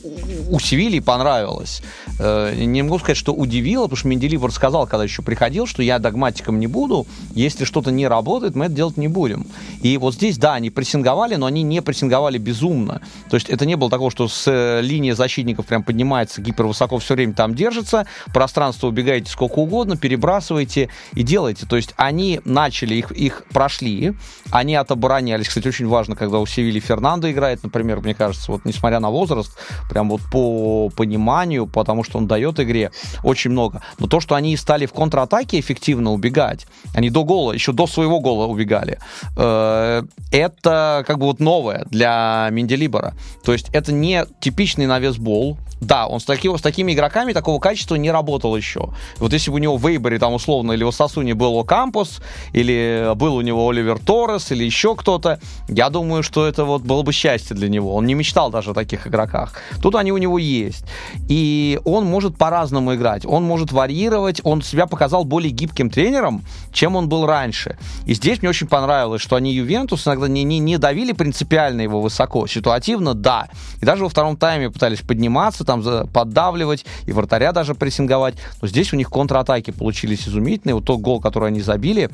у 0.50 0.60
Севильи 0.60 1.00
понравилось, 1.00 1.82
э, 2.18 2.54
не 2.56 2.82
могу 2.82 2.98
сказать, 2.98 3.16
что 3.16 3.32
удивило, 3.32 3.84
потому 3.84 3.96
что 3.96 4.08
Менделивор 4.08 4.52
сказал, 4.52 4.86
когда 4.86 5.04
еще 5.04 5.22
приходил, 5.22 5.66
что 5.66 5.82
я 5.82 5.98
догматиком 5.98 6.58
не 6.58 6.66
буду, 6.66 7.06
если 7.34 7.64
что-то 7.64 7.90
не 7.90 8.06
работает, 8.06 8.54
мы 8.54 8.66
это 8.66 8.74
делать 8.74 8.96
не 8.96 9.08
будем. 9.08 9.46
И 9.82 9.96
вот 9.98 10.14
здесь, 10.14 10.38
да, 10.38 10.54
они 10.54 10.70
прессинговали, 10.70 11.36
но 11.36 11.46
они 11.46 11.62
не 11.62 11.82
прессинговали 11.82 12.38
безумно. 12.38 13.00
То 13.30 13.36
есть 13.36 13.48
это 13.48 13.66
не 13.66 13.76
было 13.76 13.90
такого, 13.90 14.10
что 14.10 14.28
с 14.28 14.44
э, 14.46 14.80
линии 14.82 15.12
защитников 15.12 15.66
прям 15.66 15.82
поднимается 15.82 16.42
гипервысоко, 16.42 16.98
все 16.98 17.14
время 17.14 17.34
там 17.34 17.54
держится, 17.54 18.06
пространство 18.32 18.88
убегаете 18.88 19.30
сколько 19.30 19.58
угодно, 19.58 19.96
перебрасываете 19.96 20.88
и 21.14 21.22
делаете. 21.22 21.66
То 21.66 21.76
есть 21.76 21.94
они 21.96 22.40
начали, 22.44 22.94
их, 22.94 23.12
их 23.12 23.44
прошли, 23.52 24.14
они 24.50 24.74
отоборонялись. 24.74 25.48
Кстати, 25.48 25.68
очень 25.68 25.86
важно, 25.86 26.07
когда 26.14 26.38
у 26.38 26.46
Севильи 26.46 26.80
Фернандо 26.80 27.30
играет, 27.30 27.62
например, 27.62 28.00
мне 28.00 28.14
кажется, 28.14 28.52
вот 28.52 28.64
несмотря 28.64 29.00
на 29.00 29.10
возраст, 29.10 29.56
прям 29.90 30.10
вот 30.10 30.20
по 30.30 30.90
пониманию, 30.90 31.66
потому 31.66 32.04
что 32.04 32.18
он 32.18 32.26
дает 32.26 32.60
игре 32.60 32.90
очень 33.22 33.50
много. 33.50 33.82
Но 33.98 34.06
то, 34.06 34.20
что 34.20 34.34
они 34.34 34.56
стали 34.56 34.86
в 34.86 34.92
контратаке 34.92 35.60
эффективно 35.60 36.12
убегать, 36.12 36.66
они 36.94 37.10
до 37.10 37.24
гола, 37.24 37.52
еще 37.52 37.72
до 37.72 37.86
своего 37.86 38.20
гола 38.20 38.46
убегали, 38.46 38.98
э, 39.36 40.02
это 40.32 41.04
как 41.06 41.18
бы 41.18 41.26
вот 41.26 41.40
новое 41.40 41.84
для 41.90 42.48
Менделибора. 42.50 43.14
То 43.44 43.52
есть 43.52 43.68
это 43.72 43.92
не 43.92 44.24
типичный 44.40 44.86
навесбол, 44.86 45.58
да, 45.80 46.06
он 46.06 46.20
с, 46.20 46.24
таки, 46.24 46.48
с 46.48 46.60
такими 46.60 46.92
игроками 46.92 47.32
такого 47.32 47.60
качества 47.60 47.94
не 47.94 48.10
работал 48.10 48.56
еще. 48.56 48.90
Вот 49.18 49.32
если 49.32 49.50
бы 49.50 49.56
у 49.56 49.58
него 49.58 49.76
в 49.76 49.88
Вейборе 49.88 50.18
там 50.18 50.32
условно 50.34 50.72
или 50.72 50.84
в 50.84 50.90
Сасуне 50.90 51.34
был 51.34 51.58
Окампус, 51.58 52.20
или 52.52 53.12
был 53.14 53.36
у 53.36 53.40
него 53.40 53.68
Оливер 53.68 53.98
Торрес, 53.98 54.50
или 54.50 54.64
еще 54.64 54.96
кто-то, 54.96 55.40
я 55.68 55.90
думаю, 55.90 56.22
что 56.22 56.46
это 56.46 56.64
вот 56.64 56.82
было 56.82 57.02
бы 57.02 57.12
счастье 57.12 57.54
для 57.54 57.68
него. 57.68 57.94
Он 57.94 58.06
не 58.06 58.14
мечтал 58.14 58.50
даже 58.50 58.70
о 58.70 58.74
таких 58.74 59.06
игроках. 59.06 59.54
Тут 59.82 59.94
они 59.94 60.12
у 60.12 60.18
него 60.18 60.38
есть. 60.38 60.84
И 61.28 61.80
он 61.84 62.06
может 62.06 62.36
по-разному 62.36 62.94
играть. 62.94 63.24
Он 63.24 63.44
может 63.44 63.72
варьировать. 63.72 64.40
Он 64.44 64.62
себя 64.62 64.86
показал 64.86 65.24
более 65.24 65.50
гибким 65.50 65.90
тренером, 65.90 66.44
чем 66.72 66.96
он 66.96 67.08
был 67.08 67.26
раньше. 67.26 67.78
И 68.06 68.14
здесь 68.14 68.40
мне 68.42 68.48
очень 68.48 68.66
понравилось, 68.66 69.22
что 69.22 69.36
они 69.36 69.52
Ювентус 69.52 70.06
иногда 70.06 70.28
не, 70.28 70.42
не, 70.42 70.58
не 70.58 70.78
давили 70.78 71.12
принципиально 71.12 71.82
его 71.82 72.00
высоко. 72.00 72.46
Ситуативно, 72.46 73.14
да. 73.14 73.48
И 73.80 73.84
даже 73.84 74.02
во 74.02 74.08
втором 74.08 74.36
тайме 74.36 74.70
пытались 74.70 75.00
подниматься, 75.00 75.64
там 75.68 76.08
поддавливать, 76.08 76.86
и 77.06 77.12
вратаря 77.12 77.52
даже 77.52 77.74
прессинговать. 77.74 78.34
Но 78.62 78.68
здесь 78.68 78.92
у 78.92 78.96
них 78.96 79.10
контратаки 79.10 79.70
получились 79.70 80.26
изумительные. 80.26 80.74
Вот 80.74 80.84
тот 80.84 81.00
гол, 81.00 81.20
который 81.20 81.48
они 81.48 81.60
забили, 81.60 82.10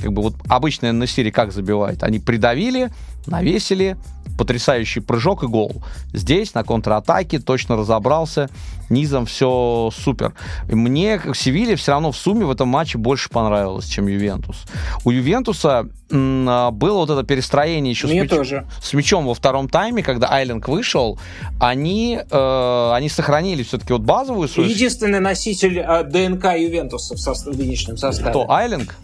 как 0.00 0.12
бы 0.12 0.22
вот 0.22 0.34
обычно 0.48 0.92
на 0.92 1.06
серии 1.06 1.30
как 1.30 1.52
забивает? 1.52 2.02
Они 2.02 2.18
придавили, 2.18 2.90
навесили, 3.26 3.96
потрясающий 4.38 5.00
прыжок 5.00 5.42
и 5.42 5.46
гол. 5.46 5.82
Здесь 6.12 6.54
на 6.54 6.62
контратаке 6.62 7.40
точно 7.40 7.76
разобрался, 7.76 8.48
низом 8.88 9.26
все 9.26 9.90
супер. 9.92 10.32
Мне 10.68 11.20
Севилья 11.34 11.76
все 11.76 11.92
равно 11.92 12.12
в 12.12 12.16
сумме 12.16 12.44
в 12.44 12.50
этом 12.50 12.68
матче 12.68 12.98
больше 12.98 13.28
понравилось, 13.28 13.86
чем 13.86 14.06
Ювентус. 14.06 14.64
У 15.04 15.10
Ювентуса 15.10 15.88
м, 16.10 16.74
было 16.74 16.98
вот 16.98 17.10
это 17.10 17.22
перестроение 17.24 17.90
еще 17.90 18.06
мне 18.06 18.20
с, 18.20 18.22
мяч... 18.22 18.30
тоже. 18.30 18.66
с 18.80 18.92
мячом 18.92 19.26
во 19.26 19.34
втором 19.34 19.68
тайме, 19.68 20.02
когда 20.02 20.30
Айлинг 20.30 20.68
вышел, 20.68 21.18
они, 21.60 22.20
э, 22.30 22.90
они 22.94 23.08
сохранили 23.08 23.62
все-таки 23.64 23.92
вот 23.92 24.02
базовую 24.02 24.48
свою... 24.48 24.70
Единственный 24.70 25.20
носитель 25.20 25.80
э, 25.80 26.04
ДНК 26.04 26.56
Ювентуса 26.56 27.14
в, 27.14 27.18
состав, 27.18 27.54
в 27.54 27.58
единичном 27.58 27.96
составе. 27.96 28.30
Кто, 28.30 28.50
Айлинг? 28.50 28.94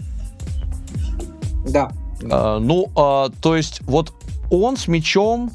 Да. 1.64 1.90
Э, 2.22 2.58
ну, 2.60 2.90
э, 2.96 3.30
то 3.40 3.56
есть 3.56 3.80
вот 3.82 4.12
он 4.50 4.76
с 4.76 4.88
мячом 4.88 5.50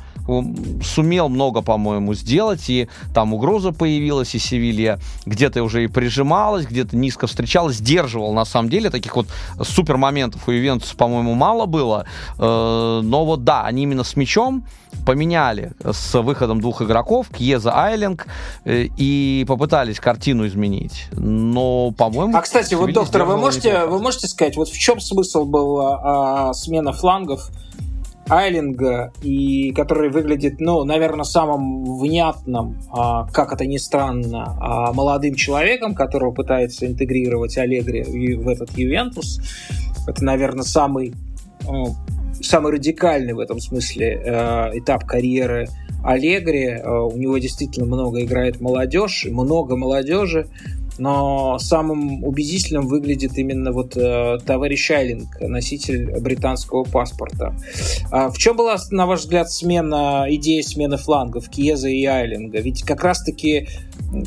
сумел 0.83 1.29
много, 1.29 1.61
по-моему, 1.61 2.13
сделать, 2.13 2.69
и 2.69 2.87
там 3.13 3.33
угроза 3.33 3.71
появилась, 3.71 4.35
и 4.35 4.39
Севилья 4.39 4.99
где-то 5.25 5.63
уже 5.63 5.83
и 5.83 5.87
прижималась, 5.87 6.65
где-то 6.65 6.95
низко 6.95 7.27
встречалась, 7.27 7.77
сдерживал, 7.77 8.33
на 8.33 8.45
самом 8.45 8.69
деле, 8.69 8.89
таких 8.89 9.15
вот 9.15 9.27
супер 9.61 9.97
моментов 9.97 10.47
у 10.47 10.51
Ювентуса, 10.51 10.95
по-моему, 10.95 11.33
мало 11.33 11.65
было, 11.65 12.05
э, 12.37 13.01
но 13.03 13.25
вот 13.25 13.43
да, 13.43 13.65
они 13.65 13.83
именно 13.83 14.03
с 14.03 14.15
мячом 14.15 14.63
поменяли 15.05 15.71
с 15.83 16.19
выходом 16.19 16.61
двух 16.61 16.81
игроков, 16.81 17.27
Кьеза 17.29 17.71
Айлинг, 17.75 18.27
э, 18.65 18.87
и 18.97 19.45
попытались 19.47 19.99
картину 19.99 20.47
изменить. 20.47 21.07
Но, 21.11 21.91
по-моему... 21.91 22.35
А, 22.35 22.41
кстати, 22.41 22.73
вот, 22.73 22.91
доктор, 22.91 23.23
вы 23.23 23.37
можете, 23.37 23.85
вы 23.85 23.99
можете 23.99 24.27
сказать, 24.27 24.57
вот 24.57 24.69
в 24.69 24.77
чем 24.77 24.99
смысл 24.99 25.45
был 25.45 25.79
а, 25.81 26.53
смена 26.53 26.93
флангов 26.93 27.49
Айлинга, 28.29 29.11
и 29.21 29.71
который 29.73 30.09
выглядит, 30.09 30.59
ну, 30.59 30.83
наверное, 30.83 31.23
самым 31.23 31.97
внятным, 31.97 32.77
а, 32.91 33.27
как 33.27 33.53
это 33.53 33.65
ни 33.65 33.77
странно, 33.77 34.55
а, 34.59 34.93
молодым 34.93 35.35
человеком, 35.35 35.95
которого 35.95 36.31
пытается 36.31 36.85
интегрировать 36.85 37.57
Аллегри 37.57 38.35
в 38.35 38.47
этот 38.47 38.77
Ювентус. 38.77 39.39
Это, 40.07 40.23
наверное, 40.23 40.63
самый, 40.63 41.13
самый 42.41 42.71
радикальный 42.71 43.33
в 43.33 43.39
этом 43.39 43.59
смысле 43.59 44.21
э, 44.23 44.79
этап 44.79 45.05
карьеры 45.05 45.67
Аллегри. 46.03 46.67
Э, 46.67 46.89
у 47.01 47.15
него 47.17 47.37
действительно 47.37 47.85
много 47.85 48.23
играет 48.23 48.61
молодежь, 48.61 49.27
много 49.29 49.75
молодежи 49.75 50.47
но 50.99 51.57
самым 51.59 52.23
убедительным 52.23 52.87
выглядит 52.87 53.37
именно 53.37 53.71
вот 53.71 53.95
э, 53.97 54.37
товарищ 54.45 54.91
Айлинг, 54.91 55.39
носитель 55.41 56.19
британского 56.19 56.83
паспорта. 56.83 57.55
А 58.11 58.29
в 58.29 58.37
чем 58.37 58.57
была, 58.57 58.77
на 58.91 59.05
ваш 59.05 59.21
взгляд, 59.21 59.51
смена, 59.51 60.25
идея 60.29 60.61
смены 60.61 60.97
флангов 60.97 61.49
Кьеза 61.49 61.89
и 61.89 62.05
Айлинга? 62.05 62.59
Ведь 62.59 62.83
как 62.83 63.03
раз-таки 63.03 63.67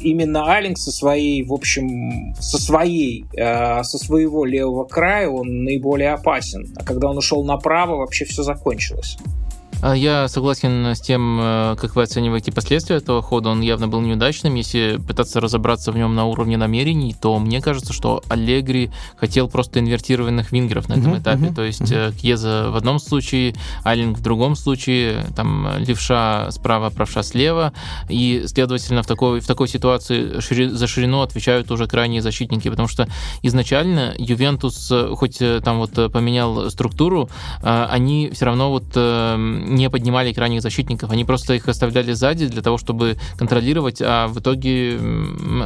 именно 0.01 0.53
Айлинг 0.53 0.79
со 0.79 0.91
своей, 0.91 1.43
в 1.45 1.53
общем, 1.53 2.35
со 2.39 2.59
своей, 2.59 3.25
э, 3.37 3.83
со 3.83 3.99
своего 3.99 4.45
левого 4.45 4.85
края 4.85 5.29
он 5.29 5.65
наиболее 5.65 6.13
опасен. 6.13 6.73
А 6.77 6.85
когда 6.85 7.09
он 7.11 7.19
ушел 7.19 7.45
направо, 7.45 7.97
вообще 7.97 8.25
все 8.25 8.43
закончилось. 8.43 9.17
А 9.83 9.97
я 9.97 10.29
согласен 10.29 10.87
с 10.87 11.01
тем, 11.01 11.41
э, 11.41 11.77
как 11.77 11.97
вы 11.97 12.05
оцениваете 12.05 12.53
последствия 12.53 12.97
этого 12.97 13.21
хода. 13.21 13.49
Он 13.49 13.61
явно 13.61 13.89
был 13.89 14.01
неудачным. 14.01 14.55
Если 14.55 15.01
пытаться 15.09 15.41
разобраться 15.41 15.91
в 15.91 15.97
нем 15.97 16.15
на 16.15 16.25
уровне 16.25 16.57
намерений, 16.57 17.17
то 17.21 17.37
мне 17.41 17.61
кажется, 17.61 17.93
что 17.93 18.23
Аллегри 18.29 18.93
хотел 19.17 19.49
просто 19.49 19.81
инвертированных 19.81 20.53
вингеров 20.53 20.89
на 20.89 20.93
этом 20.93 21.15
uh-huh, 21.15 21.21
этапе. 21.21 21.53
То 21.53 21.63
есть 21.63 21.83
uh-huh. 21.83 22.17
Кьеза 22.17 22.71
в 22.71 22.77
одном 22.77 23.01
случае, 23.01 23.57
Аллинг 23.83 24.19
в 24.19 24.23
другом 24.23 24.55
случае, 24.55 25.27
там 25.35 25.69
левша 25.79 26.53
справа, 26.53 26.91
правша 26.91 27.25
слева. 27.25 27.73
И, 28.09 28.45
следовательно, 28.47 29.03
в 29.03 29.07
такой, 29.09 29.41
в 29.41 29.47
такой 29.49 29.67
ситуации 29.67 30.39
шири, 30.39 30.69
за 30.69 30.87
ширину 30.87 31.23
отвечают 31.23 31.73
уже 31.73 31.89
крайние 31.89 32.23
защитники, 32.23 32.71
потому 32.71 32.87
что 32.87 33.09
изначально 33.43 34.15
Ювентус, 34.17 34.93
хоть 35.15 35.39
там 35.65 35.79
вот 35.79 36.13
поменял 36.13 36.71
структуру, 36.71 37.29
они 37.63 38.31
все 38.33 38.45
равно 38.45 38.71
вот 38.71 38.85
не 39.73 39.91
поднимали 39.91 40.33
крайних 40.33 40.63
защитников, 40.63 41.11
они 41.11 41.25
просто 41.25 41.55
их 41.55 41.69
оставляли 41.69 42.13
сзади 42.13 42.47
для 42.47 42.63
того, 42.63 42.79
чтобы 42.79 43.17
контролировать, 43.37 44.01
а 44.01 44.29
в 44.29 44.39
итоге 44.39 44.99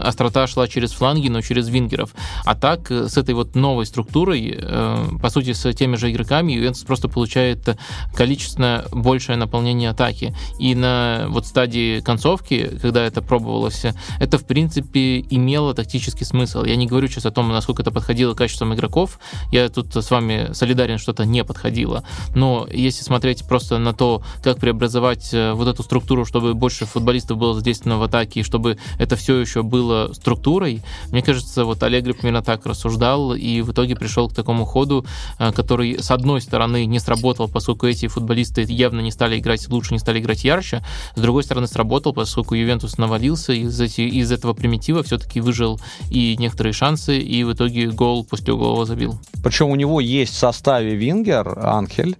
острота 0.02 0.46
шла 0.46 0.68
через 0.68 0.92
фланги, 0.92 1.28
но 1.28 1.40
через 1.40 1.68
вингеров. 1.68 2.14
А 2.44 2.54
так, 2.54 2.90
э, 2.90 3.08
с 3.08 3.16
этой 3.16 3.34
вот 3.34 3.54
новой 3.54 3.86
структурой, 3.86 4.58
э, 4.58 5.08
по 5.20 5.30
сути, 5.30 5.52
с 5.52 5.72
теми 5.72 5.96
же 5.96 6.10
игроками, 6.10 6.52
Ювентус 6.52 6.84
просто 6.84 7.08
получает 7.08 7.76
количественно 8.14 8.84
большее 8.92 9.36
наполнение 9.36 9.90
атаки. 9.90 10.34
И 10.58 10.74
на 10.74 11.26
вот 11.28 11.46
стадии 11.46 12.00
концовки, 12.00 12.78
когда 12.80 13.04
это 13.04 13.22
пробовалось, 13.22 13.86
это, 14.20 14.38
в 14.38 14.46
принципе, 14.46 15.20
имело 15.20 15.74
тактический 15.74 16.24
смысл. 16.24 16.64
Я 16.64 16.76
не 16.76 16.86
говорю 16.86 17.08
сейчас 17.08 17.26
о 17.26 17.30
том, 17.30 17.48
насколько 17.48 17.82
это 17.82 17.90
подходило 17.90 18.34
качеством 18.34 18.74
игроков, 18.74 19.18
я 19.52 19.68
тут 19.68 19.94
с 19.94 20.10
вами 20.10 20.52
солидарен, 20.52 20.98
что 20.98 21.12
это 21.12 21.24
не 21.24 21.44
подходило. 21.44 22.04
Но 22.34 22.66
если 22.70 23.02
смотреть 23.02 23.46
просто 23.48 23.78
на 23.78 23.92
то, 23.96 24.22
как 24.42 24.58
преобразовать 24.58 25.32
э, 25.32 25.52
вот 25.52 25.68
эту 25.68 25.82
структуру, 25.82 26.24
чтобы 26.24 26.54
больше 26.54 26.86
футболистов 26.86 27.38
было 27.38 27.54
задействовано 27.54 27.98
в 27.98 28.02
атаке, 28.02 28.40
и 28.40 28.42
чтобы 28.42 28.78
это 28.98 29.16
все 29.16 29.38
еще 29.38 29.62
было 29.62 30.12
структурой, 30.12 30.82
мне 31.10 31.22
кажется, 31.22 31.64
вот 31.64 31.82
Аллегри 31.82 32.12
примерно 32.12 32.42
так 32.42 32.66
рассуждал, 32.66 33.34
и 33.34 33.62
в 33.62 33.72
итоге 33.72 33.96
пришел 33.96 34.28
к 34.28 34.34
такому 34.34 34.64
ходу, 34.64 35.04
э, 35.38 35.52
который, 35.52 36.02
с 36.02 36.10
одной 36.10 36.40
стороны, 36.40 36.86
не 36.86 36.98
сработал, 36.98 37.48
поскольку 37.48 37.86
эти 37.86 38.06
футболисты 38.06 38.62
явно 38.62 39.00
не 39.00 39.10
стали 39.10 39.38
играть 39.38 39.68
лучше, 39.68 39.94
не 39.94 39.98
стали 39.98 40.20
играть 40.20 40.44
ярче, 40.44 40.82
с 41.14 41.20
другой 41.20 41.42
стороны, 41.42 41.66
сработал, 41.66 42.12
поскольку 42.12 42.54
Ювентус 42.54 42.98
навалился, 42.98 43.52
и 43.52 43.62
из, 43.62 43.80
эти, 43.80 44.02
из 44.02 44.32
этого 44.32 44.54
примитива 44.54 45.02
все-таки 45.02 45.40
выжил 45.40 45.80
и 46.10 46.36
некоторые 46.38 46.72
шансы, 46.72 47.18
и 47.18 47.44
в 47.44 47.52
итоге 47.52 47.90
гол 47.90 48.24
после 48.24 48.52
углового 48.52 48.86
забил. 48.86 49.18
Причем 49.42 49.68
у 49.68 49.76
него 49.76 50.00
есть 50.00 50.34
в 50.34 50.38
составе 50.38 50.94
Вингер, 50.94 51.58
Анхель, 51.58 52.16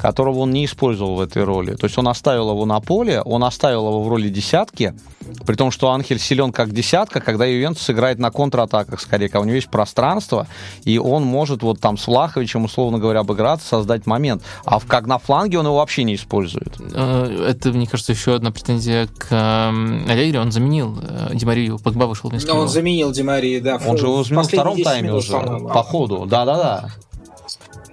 которого 0.00 0.40
он 0.40 0.50
не 0.50 0.64
использовал 0.64 1.16
в 1.16 1.20
этой 1.20 1.44
роли. 1.44 1.74
То 1.74 1.86
есть 1.86 1.98
он 1.98 2.08
оставил 2.08 2.50
его 2.50 2.64
на 2.64 2.80
поле, 2.80 3.22
он 3.22 3.44
оставил 3.44 3.88
его 3.88 4.02
в 4.02 4.08
роли 4.08 4.28
десятки, 4.28 4.94
при 5.46 5.54
том, 5.54 5.70
что 5.70 5.90
Анхель 5.90 6.18
силен 6.18 6.52
как 6.52 6.72
десятка, 6.72 7.20
когда 7.20 7.44
Ювентус 7.44 7.88
играет 7.90 8.18
на 8.18 8.30
контратаках 8.30 9.00
скорее, 9.00 9.28
когда 9.28 9.40
у 9.40 9.44
него 9.44 9.56
есть 9.56 9.68
пространство, 9.68 10.46
и 10.84 10.98
он 10.98 11.24
может 11.24 11.62
вот 11.62 11.80
там 11.80 11.96
с 11.98 12.06
Влаховичем, 12.06 12.64
условно 12.64 12.98
говоря, 12.98 13.20
обыграться, 13.20 13.66
создать 13.66 14.06
момент. 14.06 14.42
А 14.64 14.80
как 14.80 15.06
на 15.06 15.18
фланге 15.18 15.58
он 15.58 15.66
его 15.66 15.76
вообще 15.76 16.04
не 16.04 16.14
использует. 16.14 16.74
Э, 16.92 17.46
это, 17.50 17.70
мне 17.70 17.86
кажется, 17.86 18.12
еще 18.12 18.34
одна 18.34 18.50
претензия 18.50 19.06
к 19.06 19.26
эм, 19.30 20.08
Аллегри. 20.08 20.38
Он 20.38 20.52
заменил 20.52 20.98
э, 21.00 21.34
Димарию, 21.34 21.78
Погба 21.78 22.04
вышел 22.04 22.30
вместо 22.30 22.48
него. 22.48 22.60
Он 22.60 22.68
заменил 22.68 23.12
Димарию, 23.12 23.62
да. 23.62 23.80
Он 23.86 23.96
же 23.98 24.06
его 24.06 24.22
заменил 24.22 24.42
в 24.42 24.48
втором 24.48 24.82
тайме 24.82 25.12
уже, 25.12 25.32
по 25.32 25.82
ходу. 25.82 26.26
Да-да-да. 26.26 26.90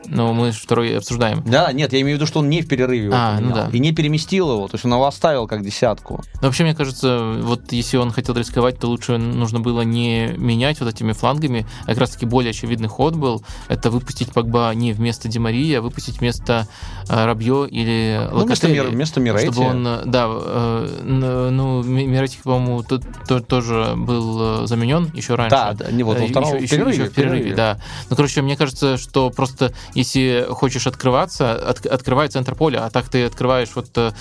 Но 0.08 0.34
мы 0.34 0.52
второй 0.52 0.98
обсуждаем. 0.98 1.44
Да, 1.46 1.72
нет, 1.72 1.94
я 1.94 2.02
имею 2.02 2.18
в 2.18 2.20
виду, 2.20 2.28
что 2.28 2.40
он 2.40 2.50
не 2.50 2.62
в 2.62 2.68
перерыве 2.68 3.10
а, 3.14 3.40
ну 3.40 3.54
да. 3.54 3.70
и 3.72 3.80
не 3.80 3.92
переместил 3.94 4.52
его, 4.52 4.68
то 4.68 4.76
есть 4.76 4.86
он 4.86 4.94
его 4.94 5.06
оставил 5.06 5.48
как 5.48 5.64
десятку. 5.64 6.24
Но 6.42 6.48
вообще, 6.48 6.64
мне 6.64 6.76
кажется, 6.76 7.34
вот 7.42 7.72
если 7.72 7.98
он 7.98 8.12
хотел 8.12 8.36
рисковать, 8.36 8.80
то 8.80 8.88
лучше 8.88 9.18
нужно 9.18 9.60
было 9.60 9.82
не 9.82 10.34
менять 10.38 10.80
вот 10.80 10.94
этими 10.94 11.14
флангами, 11.14 11.66
а 11.84 11.88
как 11.88 12.00
раз-таки 12.00 12.26
более 12.26 12.52
очевидный 12.52 12.90
ход 12.90 13.16
был, 13.16 13.44
это 13.68 13.90
выпустить 13.90 14.32
Погба 14.32 14.72
не 14.74 14.94
вместо 14.94 15.28
Демарии, 15.28 15.74
а 15.76 15.82
выпустить 15.82 16.20
вместо 16.20 16.68
э, 17.10 17.26
Рабье 17.26 17.68
или 17.70 18.28
ну, 18.32 18.46
вместо, 18.46 18.68
Мир, 18.68 18.88
вместо 18.88 19.20
Мирети. 19.20 19.52
Чтобы 19.52 19.68
он, 19.68 19.84
да, 20.06 20.28
э, 20.30 21.02
ну, 21.04 21.84
Мирети, 21.84 22.38
по-моему, 22.44 22.84
то, 22.84 23.00
то, 23.28 23.40
тоже 23.40 23.94
был 23.96 24.64
э, 24.64 24.68
заменен 24.68 25.12
еще 25.14 25.36
раньше. 25.36 25.56
Да, 25.56 25.74
да 25.74 25.92
не 25.92 26.04
вот 26.04 26.20
во 26.20 26.28
втором 26.28 26.56
еще, 26.58 26.68
перерыве, 26.68 26.96
еще 26.96 27.06
в 27.10 27.14
перерыве, 27.14 27.40
перерыве, 27.40 27.56
да. 27.56 27.80
Ну, 28.10 28.16
короче, 28.16 28.42
мне 28.42 28.58
кажется, 28.58 28.98
что 28.98 29.30
просто 29.30 29.74
если 29.94 30.48
хочешь 30.50 30.88
открываться, 30.88 31.54
от, 31.54 31.86
открывай 31.86 32.28
центр 32.28 32.56
поля, 32.56 32.86
а 32.86 32.90
так 32.90 33.10
ты 33.10 33.26
открываешь 33.26 33.70
вот 33.76 33.90
э, 33.96 34.12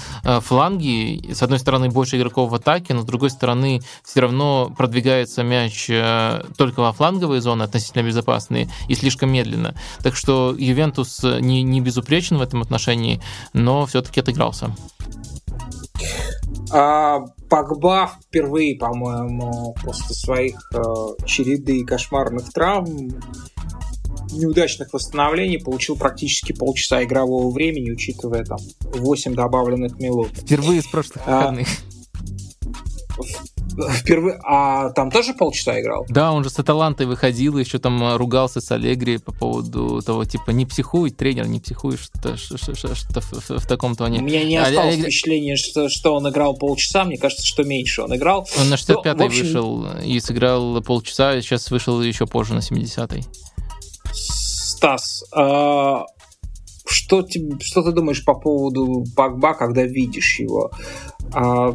фланги, 0.40 1.32
с 1.32 1.42
одной 1.42 1.58
стороны 1.58 1.88
больше 1.88 2.16
игроков 2.18 2.50
в 2.50 2.54
атаке, 2.54 2.94
но 2.94 3.02
с 3.02 3.04
другой 3.04 3.30
стороны 3.30 3.80
все 4.04 4.20
равно 4.20 4.72
продвигается 4.76 5.42
мяч 5.42 5.88
э, 5.88 6.42
только 6.56 6.80
во 6.80 6.92
фланговые 6.92 7.40
зоны, 7.40 7.62
относительно 7.62 8.02
безопасные, 8.02 8.68
и 8.88 8.94
слишком 8.94 9.32
медленно. 9.32 9.74
Так 10.02 10.16
что 10.16 10.54
Ювентус 10.56 11.22
не, 11.22 11.62
не 11.62 11.80
безупречен 11.80 12.38
в 12.38 12.42
этом 12.42 12.62
отношении, 12.62 13.20
но 13.52 13.86
все-таки 13.86 14.20
отыгрался. 14.20 14.74
А, 16.72 17.20
Погба 17.50 18.10
впервые, 18.24 18.76
по-моему, 18.76 19.74
после 19.84 20.14
своих 20.14 20.70
э, 20.74 20.78
череды 21.26 21.84
кошмарных 21.84 22.50
травм 22.52 23.10
неудачных 24.32 24.92
восстановлений 24.92 25.58
получил 25.58 25.96
практически 25.96 26.52
полчаса 26.52 27.02
игрового 27.04 27.50
времени, 27.50 27.90
учитывая 27.90 28.44
там 28.44 28.58
8 28.80 29.34
добавленных 29.34 29.98
минут. 29.98 30.28
Впервые 30.28 30.82
с 30.82 30.86
прошлых 30.86 31.22
а, 31.26 31.38
выходных. 31.38 31.68
Впервые. 33.90 34.38
А 34.44 34.90
там 34.90 35.10
тоже 35.10 35.34
полчаса 35.34 35.80
играл? 35.80 36.06
Да, 36.08 36.32
он 36.32 36.44
же 36.44 36.50
с 36.50 36.58
Аталантой 36.58 37.06
выходил, 37.06 37.58
еще 37.58 37.78
там 37.78 38.16
ругался 38.16 38.60
с 38.60 38.70
Аллегри 38.70 39.18
по 39.18 39.32
поводу 39.32 40.02
того, 40.02 40.24
типа, 40.24 40.50
не 40.50 40.66
психуй, 40.66 41.10
тренер, 41.10 41.46
не 41.46 41.60
психуй, 41.60 41.96
что, 41.96 42.36
что, 42.36 42.56
в, 42.58 43.58
в, 43.58 43.66
таком 43.66 43.96
тоне. 43.96 44.20
У 44.20 44.22
меня 44.22 44.44
не 44.44 44.56
осталось 44.56 44.94
Аллегри... 44.94 45.02
впечатления, 45.10 45.56
что, 45.56 45.88
что 45.88 46.14
он 46.14 46.28
играл 46.28 46.54
полчаса, 46.54 47.04
мне 47.04 47.16
кажется, 47.16 47.46
что 47.46 47.64
меньше 47.64 48.02
он 48.02 48.14
играл. 48.14 48.46
Он 48.60 48.68
на 48.68 48.74
65-й 48.74 49.14
ну, 49.14 49.24
общем... 49.24 49.44
вышел 49.44 49.86
и 50.04 50.20
сыграл 50.20 50.82
полчаса, 50.82 51.40
сейчас 51.40 51.70
вышел 51.70 52.00
еще 52.02 52.26
позже 52.26 52.54
на 52.54 52.58
70-й. 52.58 53.24
Стас, 54.82 55.22
а, 55.32 56.06
что, 56.88 57.22
ты, 57.22 57.56
что 57.60 57.84
ты 57.84 57.92
думаешь 57.92 58.24
по 58.24 58.34
поводу 58.34 59.04
Погба, 59.14 59.54
когда 59.54 59.84
видишь 59.84 60.40
его? 60.40 60.72
А, 61.32 61.72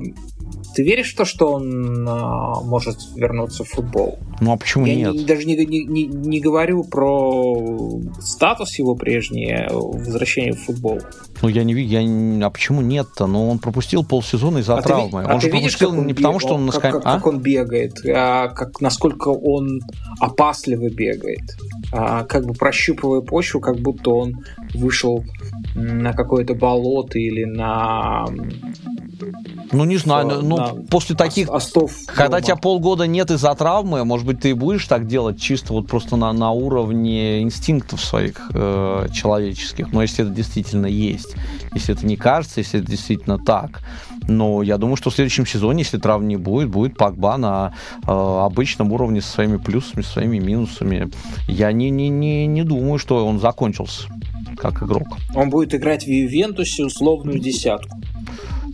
ты 0.78 0.84
веришь 0.84 1.14
в 1.14 1.18
то, 1.18 1.26
что 1.26 1.54
он 1.54 2.08
а, 2.08 2.62
может 2.62 3.00
вернуться 3.16 3.64
в 3.64 3.70
футбол? 3.70 4.20
Ну 4.40 4.52
а 4.52 4.58
почему 4.58 4.86
я 4.86 4.96
нет? 4.96 5.14
Не, 5.14 5.26
даже 5.26 5.46
не, 5.46 5.56
не, 5.66 5.86
не, 5.86 6.06
не 6.06 6.40
говорю 6.40 6.84
про 6.84 8.00
статус 8.20 8.78
его 8.78 8.96
прежний, 8.96 9.52
а 9.52 9.74
возвращение 9.74 10.54
в 10.54 10.60
футбол. 10.60 11.00
Ну 11.42 11.50
я 11.50 11.64
не 11.64 11.74
вижу, 11.74 11.90
я 11.90 12.46
а 12.46 12.50
почему 12.52 12.82
нет-то? 12.82 13.26
Ну 13.26 13.50
он 13.50 13.58
пропустил 13.58 14.04
полсезона 14.04 14.60
из-за 14.60 14.78
а 14.78 14.82
травмы. 14.84 15.24
Ты, 15.24 15.28
он 15.30 15.38
а 15.38 15.40
же 15.40 15.50
пропустил 15.50 15.92
видишь, 15.92 16.06
не 16.06 16.14
бег... 16.14 16.18
потому, 16.18 16.40
что 16.40 16.54
он 16.54 16.66
на 16.68 16.72
скам... 16.72 16.92
как, 16.92 17.02
а? 17.06 17.16
как 17.16 17.26
он 17.26 17.40
бегает, 17.40 17.98
а 18.06 18.50
как 18.50 18.80
насколько 18.80 19.30
он 19.30 19.82
опасливо 20.20 20.90
бегает, 20.90 21.58
а, 21.92 22.24
как 22.24 22.46
бы 22.46 22.54
прощупывая 22.54 23.22
почву, 23.22 23.60
как 23.60 23.80
будто 23.80 24.12
он 24.12 24.46
вышел 24.76 25.24
на 25.76 26.14
какое-то 26.14 26.56
болото 26.56 27.20
или 27.20 27.44
на 27.44 28.26
ну, 29.72 29.84
не 29.84 29.98
знаю, 29.98 30.30
что, 30.30 30.42
ну, 30.42 30.58
да, 30.58 30.76
после 30.90 31.16
таких... 31.16 31.50
Остов 31.50 31.92
когда 32.08 32.38
дома. 32.38 32.42
тебя 32.42 32.56
полгода 32.56 33.08
нет 33.08 33.32
из-за 33.32 33.54
травмы, 33.56 34.06
может 34.06 34.26
быть, 34.26 34.40
ты 34.40 34.52
и 34.52 34.54
будешь 34.54 34.86
так 34.86 35.08
делать 35.08 35.42
чисто 35.42 35.74
вот 35.74 35.88
просто 35.88 36.16
на, 36.16 36.32
на 36.34 36.52
уровне 36.52 37.42
инстинктов 37.42 38.02
своих 38.02 38.50
э, 38.54 39.08
человеческих. 39.14 39.92
Но 39.92 40.02
если 40.02 40.24
это 40.24 40.34
действительно 40.34 40.86
есть, 40.86 41.36
если 41.74 41.96
это 41.96 42.06
не 42.06 42.16
кажется, 42.16 42.60
если 42.60 42.80
это 42.80 42.90
действительно 42.90 43.38
так. 43.38 43.82
Но 44.28 44.62
я 44.62 44.78
думаю, 44.78 44.96
что 44.98 45.10
в 45.10 45.16
следующем 45.16 45.46
сезоне, 45.46 45.84
если 45.84 45.98
травм 45.98 46.28
не 46.28 46.36
будет, 46.36 46.70
будет 46.70 46.98
Пакба 46.98 47.38
на 47.38 47.74
э, 48.06 48.12
обычном 48.12 48.92
уровне 48.92 49.22
со 49.22 49.30
своими 49.30 49.58
плюсами, 49.58 50.02
со 50.02 50.14
своими 50.14 50.40
минусами. 50.40 51.10
Я 51.48 51.72
не, 51.72 51.90
не, 51.90 52.10
не, 52.10 52.46
не 52.46 52.64
думаю, 52.64 53.00
что 53.00 53.26
он 53.26 53.40
закончился 53.40 54.08
как 54.58 54.82
игрок. 54.82 55.08
Он 55.36 55.50
будет 55.50 55.76
играть 55.76 56.06
в 56.06 56.10
Ювентусе 56.10 56.86
условную 56.86 57.40
десятку. 57.40 58.02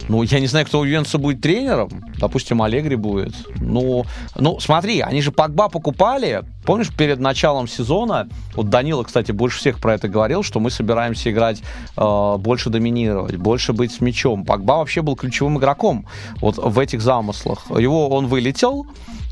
Ну, 0.09 0.23
я 0.23 0.39
не 0.39 0.47
знаю, 0.47 0.65
кто 0.65 0.79
у 0.79 0.83
Ювентуса 0.83 1.17
будет 1.17 1.41
тренером. 1.41 1.89
Допустим, 2.19 2.61
Алегри 2.61 2.95
будет. 2.95 3.33
Ну, 3.55 4.05
ну, 4.35 4.59
смотри, 4.59 4.99
они 5.01 5.21
же 5.21 5.31
Погба 5.31 5.69
покупали. 5.69 6.43
Помнишь, 6.65 6.89
перед 6.95 7.19
началом 7.19 7.67
сезона, 7.67 8.27
вот 8.55 8.69
Данила, 8.69 9.03
кстати, 9.03 9.31
больше 9.31 9.59
всех 9.59 9.79
про 9.79 9.95
это 9.95 10.07
говорил, 10.07 10.43
что 10.43 10.59
мы 10.59 10.71
собираемся 10.71 11.31
играть, 11.31 11.61
э, 11.97 12.35
больше 12.37 12.69
доминировать, 12.69 13.35
больше 13.37 13.73
быть 13.73 13.91
с 13.93 14.01
мячом. 14.01 14.45
Погба 14.45 14.73
вообще 14.73 15.01
был 15.01 15.15
ключевым 15.15 15.57
игроком 15.57 16.05
вот 16.41 16.57
в 16.57 16.79
этих 16.79 17.01
замыслах. 17.01 17.65
Его 17.69 18.09
он 18.09 18.27
вылетел, 18.27 18.85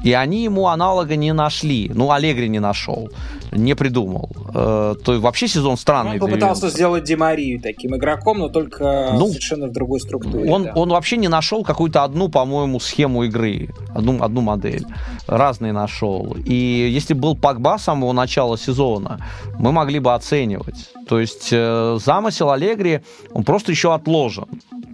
и 0.03 0.13
они 0.13 0.43
ему 0.43 0.67
аналога 0.67 1.15
не 1.15 1.33
нашли. 1.33 1.91
Ну, 1.93 2.11
Алегри 2.11 2.49
не 2.49 2.59
нашел, 2.59 3.09
не 3.51 3.75
придумал. 3.75 4.29
Э, 4.53 4.95
то 5.03 5.19
вообще 5.19 5.47
сезон 5.47 5.77
странный. 5.77 6.13
Он 6.13 6.19
попытался 6.19 6.69
сделать 6.69 7.03
Демарию 7.03 7.59
таким 7.61 7.95
игроком, 7.95 8.39
но 8.39 8.49
только 8.49 9.11
ну, 9.13 9.27
совершенно 9.27 9.67
в 9.67 9.71
другой 9.71 9.99
структуре. 9.99 10.49
Он, 10.49 10.63
да. 10.63 10.73
он 10.75 10.89
вообще 10.89 11.17
не 11.17 11.27
нашел 11.27 11.63
какую-то 11.63 12.03
одну, 12.03 12.29
по-моему, 12.29 12.79
схему 12.79 13.23
игры, 13.23 13.69
одну, 13.93 14.23
одну 14.23 14.41
модель. 14.41 14.85
Разные 15.27 15.73
нашел. 15.73 16.35
И 16.45 16.89
если 16.93 17.13
был 17.13 17.35
Пакба 17.35 17.77
с 17.77 17.83
самого 17.83 18.13
начала 18.13 18.57
сезона, 18.57 19.19
мы 19.59 19.71
могли 19.71 19.99
бы 19.99 20.13
оценивать. 20.13 20.89
То 21.07 21.19
есть 21.19 21.49
э, 21.51 21.97
замысел 22.03 22.51
Алегри, 22.51 23.01
он 23.33 23.43
просто 23.43 23.71
еще 23.71 23.93
отложен 23.93 24.47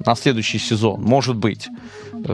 на 0.05 0.15
следующий 0.15 0.59
сезон, 0.59 1.01
может 1.01 1.35
быть. 1.35 1.67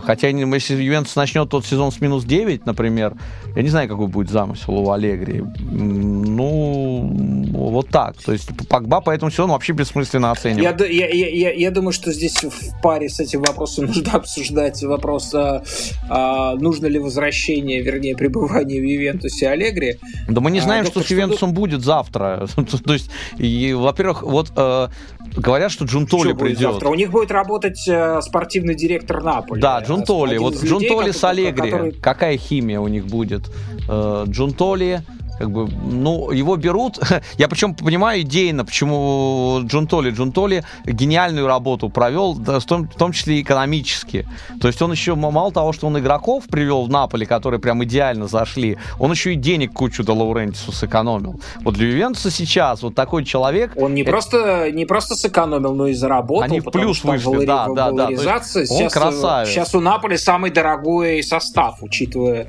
Хотя, 0.02 0.28
если 0.28 0.82
Ювентус 0.82 1.16
начнет 1.16 1.50
тот 1.50 1.66
сезон 1.66 1.92
с 1.92 2.02
минус 2.02 2.24
9, 2.24 2.66
например, 2.66 3.14
я 3.56 3.62
не 3.62 3.70
знаю, 3.70 3.88
какой 3.88 4.08
будет 4.08 4.30
замысел 4.30 4.74
у 4.74 4.92
Аллегри. 4.92 5.44
Ну, 5.60 7.12
вот 7.54 7.90
так. 7.90 8.16
То 8.18 8.34
есть 8.34 8.50
Погба 8.68 9.02
по 9.02 9.12
этому 9.12 9.32
сезону 9.32 9.54
вообще 9.54 9.74
бессмысленно 9.74 10.32
оценивать. 10.32 10.80
Я, 10.80 11.08
я, 11.08 11.28
я, 11.30 11.52
я 11.54 11.72
думаю, 11.72 11.94
что 11.94 12.12
здесь 12.12 12.44
в 12.44 12.82
паре 12.82 13.10
с 13.10 13.20
этим 13.20 13.42
вопросом 13.42 13.86
нужно 13.88 14.14
обсуждать 14.14 14.82
вопрос, 14.84 15.34
а, 15.34 15.64
а, 16.10 16.56
нужно 16.56 16.88
ли 16.88 17.00
возвращение, 17.00 17.82
вернее, 17.82 18.16
пребывание 18.16 18.80
в 18.80 18.86
Ювентусе 18.86 19.50
Аллегри. 19.50 20.00
Да 20.28 20.42
мы 20.42 20.52
не 20.52 20.60
а, 20.60 20.64
знаем, 20.64 20.86
а, 20.86 20.88
что 20.88 21.02
с 21.02 21.10
Ювентусом 21.10 21.50
что... 21.50 21.60
будет 21.60 21.82
завтра. 21.82 22.48
То 22.86 22.94
есть, 22.94 23.10
и, 23.38 23.74
во-первых, 23.74 24.24
вот 24.24 24.52
э, 24.56 24.88
говорят, 25.36 25.72
что 25.72 25.86
Джунтоли 25.86 26.34
придет. 26.34 26.60
Завтра? 26.60 26.90
У 26.90 26.96
них 26.96 27.12
будет 27.12 27.32
работать 27.32 27.88
э, 27.88 28.22
спортивный 28.22 28.76
директор 28.76 29.24
Наполи. 29.24 29.62
Да, 29.62 29.83
Джунтоли. 29.84 30.38
Вот 30.38 30.64
Джунтоли 30.64 31.12
с 31.12 31.24
Аллегри. 31.24 31.72
Который... 31.72 31.92
Какая 31.94 32.38
химия 32.38 32.80
у 32.80 32.88
них 32.88 33.06
будет? 33.06 33.50
Э, 33.90 34.26
Джунтоли 34.28 35.02
Как 35.38 35.52
бы, 35.52 35.68
ну, 35.68 36.32
его 36.32 36.56
берут. 36.56 37.00
Я 37.38 37.48
причем 37.48 37.76
понимаю 37.76 38.22
идейно, 38.22 38.66
почему 38.66 39.62
Джунтоли. 39.64 40.12
Джунтоли 40.12 40.64
гениальную 40.86 41.48
работу 41.48 41.90
провел, 41.90 42.34
в 42.34 42.66
том, 42.66 42.88
в 42.88 42.96
том 42.96 43.12
числе 43.12 43.40
и 43.40 43.42
экономически. 43.42 44.28
То 44.62 44.68
есть 44.68 44.82
он 44.82 44.92
еще, 44.92 45.16
мало 45.16 45.52
того, 45.52 45.74
что 45.74 45.88
он 45.88 45.98
игроков 45.98 46.46
привел 46.46 46.86
в 46.86 46.90
Наполе, 46.90 47.26
которые 47.26 47.60
прям 47.60 47.84
идеально 47.84 48.28
зашли, 48.28 48.78
он 49.00 49.12
еще 49.12 49.34
и 49.34 49.36
денег 49.36 49.74
кучу 49.74 50.04
до 50.04 50.14
Лаурентису 50.14 50.72
сэкономил. 50.72 51.40
Вот 51.62 51.76
для 51.76 51.88
Ювентуса 51.88 52.32
сейчас 52.32 52.84
вот 52.84 52.96
такой 52.96 53.26
человек... 53.26 53.74
Он 53.76 53.94
не, 53.94 54.02
это... 54.02 54.12
просто, 54.12 54.72
не 54.72 54.86
просто 54.86 55.16
сэкономил, 55.16 55.74
но 55.74 55.88
и 55.88 55.94
заработал. 55.94 56.44
Они 56.44 56.60
в 56.60 56.72
плюс 56.72 57.04
вышли, 57.04 57.46
да, 57.46 57.68
да, 57.68 57.92
да. 57.92 58.08
Он 58.08 58.18
сейчас, 58.18 58.94
красавец. 58.94 59.50
Сейчас 59.50 59.74
у 59.76 59.80
Наполи 59.80 60.18
самый 60.18 60.52
дорогой 60.52 61.24
состав, 61.24 61.78
учитывая 61.82 62.48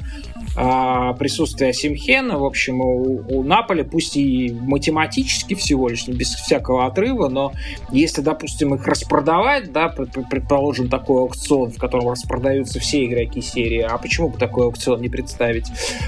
а, 0.56 1.15
присутствие 1.15 1.73
Симхена, 1.73 2.39
в 2.39 2.44
общем, 2.44 2.81
у, 2.85 3.39
у 3.39 3.43
Наполи, 3.43 3.82
пусть 3.82 4.16
и 4.16 4.52
математически 4.52 5.55
всего 5.55 5.89
лишь, 5.89 6.06
без 6.09 6.35
всякого 6.35 6.86
отрыва, 6.86 7.28
но 7.28 7.52
если, 7.90 8.20
допустим, 8.20 8.74
их 8.74 8.86
распродавать, 8.86 9.73
да, 9.73 9.89
предположим, 9.89 10.89
такой 10.89 11.23
аукцион, 11.23 11.70
в 11.70 11.78
котором 11.78 12.11
распродаются 12.11 12.81
все 12.81 13.05
игроки 13.05 13.40
серии, 13.40 13.81
а 13.81 13.98
почему 13.98 14.28
бы 14.28 14.39
такой 14.39 14.66
аукцион 14.66 15.01
не 15.01 15.09
представить, 15.09 15.66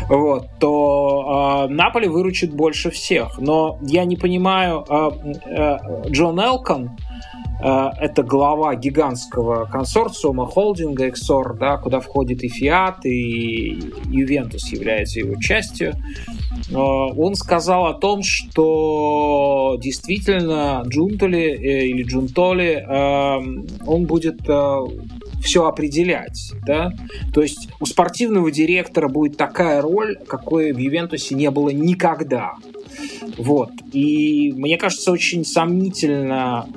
вот, 0.08 0.48
то 0.58 1.66
э, 1.68 1.72
Наполи 1.72 2.08
выручит 2.08 2.52
больше 2.52 2.90
всех. 2.90 3.38
Но 3.38 3.78
я 3.82 4.04
не 4.04 4.16
понимаю, 4.16 4.84
э, 4.88 5.10
э, 5.46 5.76
Джон 6.10 6.40
Элкон, 6.40 6.96
это 7.58 8.22
глава 8.22 8.74
гигантского 8.74 9.64
консорциума, 9.64 10.44
холдинга 10.44 11.08
Exor, 11.08 11.56
да, 11.56 11.78
куда 11.78 12.00
входит 12.00 12.44
и 12.44 12.48
Fiat, 12.48 13.04
и 13.04 13.80
Ювентус 14.10 14.70
является 14.72 15.20
его 15.20 15.40
частью. 15.40 15.94
Э, 16.70 16.74
он 16.74 17.34
сказал 17.34 17.86
о 17.86 17.94
том, 17.94 18.22
что 18.22 19.76
действительно 19.80 20.82
Джунтоли 20.86 21.38
э, 21.38 21.86
или 21.86 22.02
Джунтоли, 22.02 22.84
он 23.86 24.04
будет 24.04 24.40
все 25.42 25.66
определять, 25.66 26.52
да, 26.66 26.92
то 27.32 27.42
есть 27.42 27.68
у 27.80 27.86
спортивного 27.86 28.50
директора 28.50 29.08
будет 29.08 29.36
такая 29.36 29.80
роль, 29.80 30.16
какой 30.26 30.72
в 30.72 30.78
Ювентусе 30.78 31.34
не 31.34 31.50
было 31.50 31.70
никогда, 31.70 32.54
вот. 33.38 33.70
И 33.92 34.52
мне 34.56 34.76
кажется, 34.76 35.12
очень 35.12 35.44
сомнительно 35.44 36.68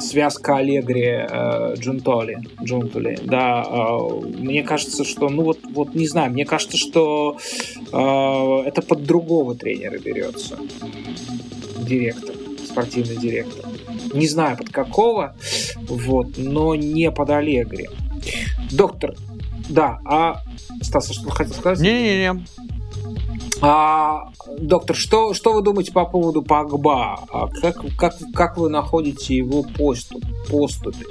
связка 0.00 0.56
Аллегри 0.56 1.26
э, 1.28 1.74
Джунтоли. 1.78 2.38
Джунтоли. 2.62 3.18
Да, 3.22 3.64
э, 3.68 4.26
мне 4.38 4.62
кажется, 4.62 5.04
что, 5.04 5.28
ну 5.28 5.42
вот, 5.42 5.58
вот 5.72 5.94
не 5.94 6.06
знаю, 6.06 6.32
мне 6.32 6.44
кажется, 6.44 6.76
что 6.76 7.38
э, 7.92 8.62
это 8.66 8.82
под 8.82 9.04
другого 9.04 9.54
тренера 9.54 9.98
берется. 9.98 10.58
Директор, 11.78 12.34
спортивный 12.64 13.16
директор. 13.16 13.64
Не 14.14 14.26
знаю 14.26 14.56
под 14.56 14.70
какого, 14.70 15.36
вот, 15.88 16.34
но 16.36 16.74
не 16.74 17.10
под 17.10 17.30
Аллегри. 17.30 17.88
Доктор, 18.70 19.14
да, 19.68 20.00
а 20.04 20.42
Стас, 20.82 21.10
что 21.10 21.30
хотел 21.30 21.54
сказать? 21.54 21.80
Не-не-не. 21.80 22.44
А, 23.62 24.30
доктор, 24.58 24.96
что, 24.96 25.34
что 25.34 25.52
вы 25.52 25.62
думаете 25.62 25.92
по 25.92 26.06
поводу 26.06 26.42
Пагба? 26.42 27.20
А 27.30 27.48
как, 27.48 27.84
как, 27.96 28.16
как 28.34 28.56
вы 28.56 28.70
находите 28.70 29.36
его 29.36 29.62
поступ, 29.62 30.24
поступы 30.48 31.04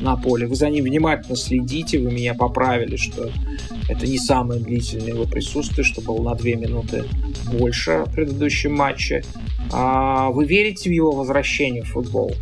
на 0.00 0.16
поле? 0.16 0.48
Вы 0.48 0.56
за 0.56 0.68
ним 0.68 0.84
внимательно 0.84 1.36
следите, 1.36 2.00
вы 2.00 2.10
меня 2.10 2.34
поправили, 2.34 2.96
что 2.96 3.30
это 3.88 4.06
не 4.06 4.18
самое 4.18 4.60
длительное 4.60 5.08
его 5.08 5.24
присутствие, 5.24 5.84
что 5.84 6.00
было 6.00 6.30
на 6.30 6.34
две 6.34 6.56
минуты 6.56 7.04
больше 7.52 8.04
в 8.06 8.12
предыдущем 8.12 8.74
матче. 8.74 9.24
А 9.72 10.30
вы 10.30 10.44
верите 10.44 10.90
в 10.90 10.92
его 10.92 11.12
возвращение 11.12 11.82
в 11.82 11.92
футбол? 11.92 12.32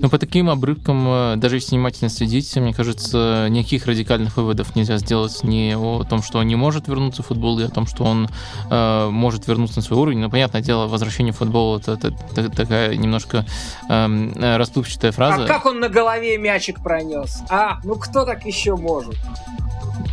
Ну, 0.00 0.08
по 0.08 0.18
таким 0.18 0.48
обрывкам, 0.48 1.08
э, 1.08 1.36
даже 1.36 1.56
если 1.56 1.74
внимательно 1.74 2.08
следить, 2.08 2.54
мне 2.56 2.72
кажется, 2.72 3.48
никаких 3.50 3.86
радикальных 3.86 4.36
выводов 4.36 4.76
нельзя 4.76 4.98
сделать 4.98 5.42
ни 5.42 5.74
о 5.74 6.04
том, 6.04 6.22
что 6.22 6.38
он 6.38 6.46
не 6.46 6.54
может 6.54 6.86
вернуться 6.86 7.22
в 7.22 7.26
футбол, 7.26 7.58
и 7.58 7.64
о 7.64 7.68
том, 7.68 7.86
что 7.86 8.04
он 8.04 8.28
э, 8.70 8.97
может 9.06 9.46
вернуться 9.46 9.78
на 9.78 9.82
свой 9.82 10.00
уровень. 10.00 10.18
Но, 10.18 10.30
понятное 10.30 10.60
дело, 10.60 10.86
возвращение 10.86 11.32
в 11.32 11.36
футбол 11.36 11.78
это, 11.78 11.92
это, 11.92 12.14
это 12.36 12.50
такая 12.50 12.96
немножко 12.96 13.44
эм, 13.88 14.32
э, 14.32 14.56
расплывчатая 14.56 15.12
фраза. 15.12 15.44
А 15.44 15.46
как 15.46 15.66
он 15.66 15.80
на 15.80 15.88
голове 15.88 16.38
мячик 16.38 16.82
пронес? 16.82 17.42
А, 17.48 17.78
ну 17.84 17.96
кто 17.96 18.24
так 18.24 18.44
еще 18.44 18.76
может? 18.76 19.16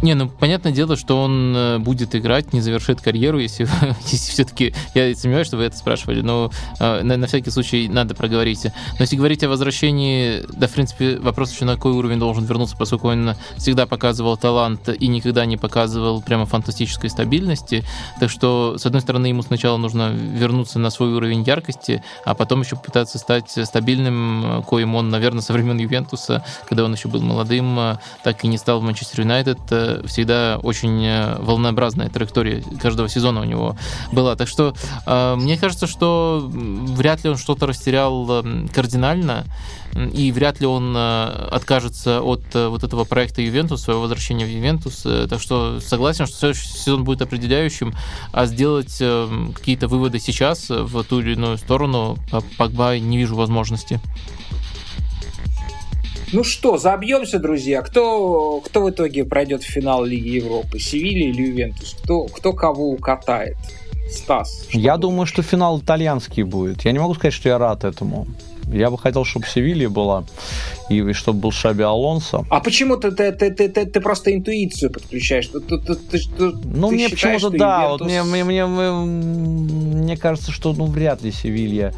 Не, 0.01 0.13
ну 0.13 0.29
понятное 0.29 0.71
дело, 0.71 0.95
что 0.95 1.21
он 1.21 1.55
э, 1.55 1.77
будет 1.79 2.15
играть, 2.15 2.53
не 2.53 2.61
завершит 2.61 3.01
карьеру, 3.01 3.39
если, 3.39 3.67
если 4.11 4.31
все-таки, 4.31 4.73
я 4.93 5.15
сомневаюсь, 5.15 5.47
что 5.47 5.57
вы 5.57 5.63
это 5.63 5.77
спрашивали, 5.77 6.21
но 6.21 6.51
э, 6.79 7.01
на, 7.01 7.17
на 7.17 7.27
всякий 7.27 7.49
случай 7.49 7.87
надо 7.87 8.15
проговорить. 8.15 8.65
Но 8.65 8.71
если 8.99 9.15
говорить 9.15 9.43
о 9.43 9.49
возвращении, 9.49 10.43
да, 10.53 10.67
в 10.67 10.71
принципе, 10.71 11.17
вопрос 11.17 11.51
еще 11.51 11.65
на 11.65 11.75
какой 11.75 11.93
уровень 11.93 12.19
должен 12.19 12.45
вернуться, 12.45 12.75
поскольку 12.77 13.09
он 13.09 13.35
всегда 13.57 13.85
показывал 13.85 14.37
талант 14.37 14.89
и 14.89 15.07
никогда 15.07 15.45
не 15.45 15.57
показывал 15.57 16.21
прямо 16.21 16.45
фантастической 16.45 17.09
стабильности. 17.09 17.83
Так 18.19 18.29
что, 18.29 18.77
с 18.77 18.85
одной 18.85 19.01
стороны, 19.01 19.27
ему 19.27 19.41
сначала 19.41 19.77
нужно 19.77 20.09
вернуться 20.09 20.79
на 20.79 20.89
свой 20.89 21.13
уровень 21.13 21.43
яркости, 21.43 22.03
а 22.25 22.33
потом 22.33 22.61
еще 22.61 22.75
пытаться 22.75 23.17
стать 23.17 23.49
стабильным, 23.49 24.63
коим 24.67 24.95
он, 24.95 25.09
наверное, 25.09 25.41
со 25.41 25.53
времен 25.53 25.77
Ювентуса, 25.77 26.43
когда 26.67 26.83
он 26.83 26.93
еще 26.93 27.07
был 27.07 27.21
молодым, 27.21 27.79
э, 27.79 27.97
так 28.23 28.43
и 28.43 28.47
не 28.47 28.57
стал 28.57 28.79
в 28.79 28.83
Манчестер 28.83 29.21
Юнайтед 29.21 29.59
всегда 30.05 30.59
очень 30.61 31.03
э, 31.05 31.35
волнообразная 31.39 32.09
траектория 32.09 32.63
каждого 32.81 33.09
сезона 33.09 33.41
у 33.41 33.43
него 33.43 33.77
была. 34.11 34.35
Так 34.35 34.47
что 34.47 34.73
э, 35.05 35.35
мне 35.35 35.57
кажется, 35.57 35.87
что 35.87 36.49
вряд 36.51 37.23
ли 37.23 37.29
он 37.29 37.37
что-то 37.37 37.67
растерял 37.67 38.29
эм, 38.29 38.67
кардинально, 38.67 39.45
и 40.13 40.31
вряд 40.31 40.59
ли 40.59 40.67
он 40.67 40.93
э, 40.95 41.47
откажется 41.51 42.21
от 42.21 42.43
вот 42.53 42.83
этого 42.83 43.05
проекта 43.05 43.41
Ювентус, 43.41 43.83
своего 43.83 44.01
возвращения 44.01 44.45
в 44.45 44.49
Ювентус. 44.49 45.05
Так 45.29 45.39
что 45.39 45.79
согласен, 45.79 46.25
что 46.25 46.37
следующий 46.37 46.67
сезон 46.67 47.03
будет 47.03 47.21
определяющим, 47.21 47.93
а 48.31 48.45
сделать 48.45 48.97
эм, 48.99 49.53
какие-то 49.53 49.87
выводы 49.87 50.19
сейчас 50.19 50.69
в 50.69 51.03
ту 51.03 51.21
или 51.21 51.33
иную 51.33 51.57
сторону 51.57 52.17
Погба 52.57 52.97
не 52.99 53.17
вижу 53.17 53.35
возможности. 53.35 54.01
Ну 56.33 56.43
что, 56.43 56.77
забьемся, 56.77 57.39
друзья. 57.39 57.81
Кто, 57.81 58.61
кто 58.61 58.83
в 58.83 58.89
итоге 58.89 59.25
пройдет 59.25 59.63
в 59.63 59.67
финал 59.67 60.03
Лиги 60.03 60.29
Европы? 60.29 60.79
Севилья 60.79 61.29
или 61.29 61.41
Ювентус? 61.43 61.95
Кто, 62.03 62.23
кто 62.25 62.53
кого 62.53 62.89
укатает? 62.89 63.57
Стас. 64.11 64.67
Я 64.71 64.97
думаю, 64.97 65.25
что 65.25 65.41
финал 65.41 65.79
итальянский 65.79 66.43
будет. 66.43 66.85
Я 66.85 66.91
не 66.91 66.99
могу 66.99 67.15
сказать, 67.15 67.33
что 67.33 67.49
я 67.49 67.57
рад 67.57 67.83
этому. 67.83 68.27
Я 68.71 68.89
бы 68.89 68.97
хотел, 68.97 69.25
чтобы 69.25 69.45
Севилья 69.45 69.89
была, 69.89 70.25
и, 70.89 70.97
и 70.97 71.13
чтобы 71.13 71.39
был 71.39 71.51
Шаби 71.51 71.83
Алонсо. 71.83 72.45
А 72.49 72.59
почему 72.59 72.97
ты, 72.97 73.11
ты, 73.11 73.31
ты, 73.31 73.51
ты, 73.51 73.69
ты, 73.69 73.85
ты 73.85 74.01
просто 74.01 74.33
интуицию 74.33 74.91
подключаешь? 74.91 75.47
Ты, 75.47 75.59
ты, 75.59 75.77
ты, 75.77 75.95
ты, 75.95 76.19
ну, 76.63 76.89
ты 76.89 76.95
мне 76.95 77.09
почему-то, 77.09 77.51
да, 77.51 77.83
Ювентус... 77.83 77.99
вот 77.99 78.07
мне, 78.07 78.23
мне, 78.23 78.65
мне, 78.65 78.91
мне 78.91 80.17
кажется, 80.17 80.51
что 80.51 80.73
ну, 80.73 80.85
вряд 80.85 81.21
ли 81.21 81.31
Севилья 81.31 81.93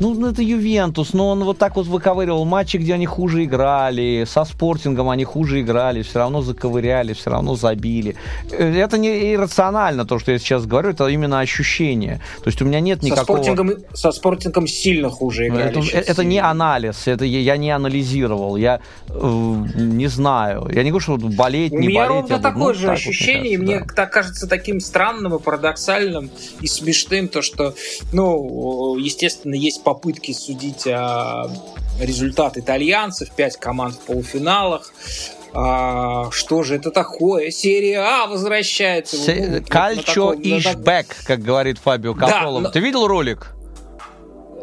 ну, 0.00 0.26
это 0.26 0.42
Ювентус, 0.42 1.12
но 1.14 1.30
он 1.30 1.44
вот 1.44 1.58
так 1.58 1.76
вот 1.76 1.86
выковыривал 1.86 2.44
матчи, 2.44 2.76
где 2.76 2.94
они 2.94 3.06
хуже 3.06 3.44
играли, 3.44 4.24
со 4.26 4.44
спортингом 4.44 5.08
они 5.08 5.24
хуже 5.24 5.60
играли, 5.60 6.02
все 6.02 6.18
равно 6.18 6.42
заковыряли, 6.42 7.14
все 7.14 7.30
равно 7.30 7.56
забили. 7.56 8.16
Э, 8.50 8.74
это 8.76 8.98
не 8.98 9.34
иррационально, 9.34 10.04
то, 10.04 10.18
что 10.18 10.32
я 10.32 10.38
сейчас 10.38 10.66
говорю, 10.66 10.90
это 10.90 11.06
именно 11.08 11.40
ощущение. 11.40 12.20
То 12.42 12.48
есть 12.48 12.60
у 12.62 12.64
меня 12.64 12.80
нет 12.80 13.02
никакого... 13.02 13.38
Со 13.38 13.42
спортингом, 13.42 13.84
со 13.94 14.12
спортингом 14.12 14.66
сильно 14.66 15.08
хуже 15.08 15.48
играли. 15.48 15.70
Это, 15.70 16.10
это 16.12 16.24
не 16.24 16.38
анализ, 16.38 17.06
это 17.06 17.24
я, 17.24 17.40
я 17.40 17.56
не 17.56 17.70
анализировал, 17.70 18.56
я 18.56 18.80
э, 19.08 19.64
не 19.76 20.08
знаю. 20.08 20.68
Я 20.72 20.82
не 20.82 20.90
говорю, 20.90 21.02
что 21.02 21.16
болеть, 21.16 21.72
не 21.72 21.78
болеть. 21.78 21.86
У 21.86 21.88
меня 21.88 22.08
ровно 22.08 22.38
такое 22.38 22.74
ну, 22.74 22.74
же 22.74 22.86
так 22.86 22.96
ощущение, 22.96 23.58
вот, 23.58 23.64
мне, 23.64 23.74
кажется, 23.74 23.86
мне 23.86 23.86
да. 23.88 23.94
так 23.94 24.12
кажется 24.12 24.46
таким 24.46 24.80
странным 24.80 25.34
и 25.34 25.38
парадоксальным 25.38 26.30
и 26.60 26.66
смешным, 26.66 27.28
то, 27.28 27.40
что, 27.40 27.74
ну, 28.12 28.96
естественно, 28.98 29.54
есть 29.54 29.82
попытки 29.90 30.32
судить 30.32 30.84
о 30.88 31.48
результат 32.00 32.58
итальянцев, 32.58 33.30
пять 33.30 33.56
команд 33.56 33.94
в 33.94 34.00
полуфиналах. 34.00 34.92
А, 35.54 36.28
что 36.32 36.64
же 36.64 36.74
это 36.74 36.90
такое? 36.90 37.50
Серия 37.52 38.00
А 38.00 38.26
возвращается. 38.26 39.16
Се- 39.16 39.64
Кальчо 39.68 40.34
иш 40.34 40.74
бэк, 40.74 41.06
как 41.24 41.40
говорит 41.40 41.78
Фабио 41.78 42.14
Каполо. 42.14 42.62
Да. 42.62 42.70
Ты 42.70 42.80
видел 42.80 43.06
ролик? 43.06 43.52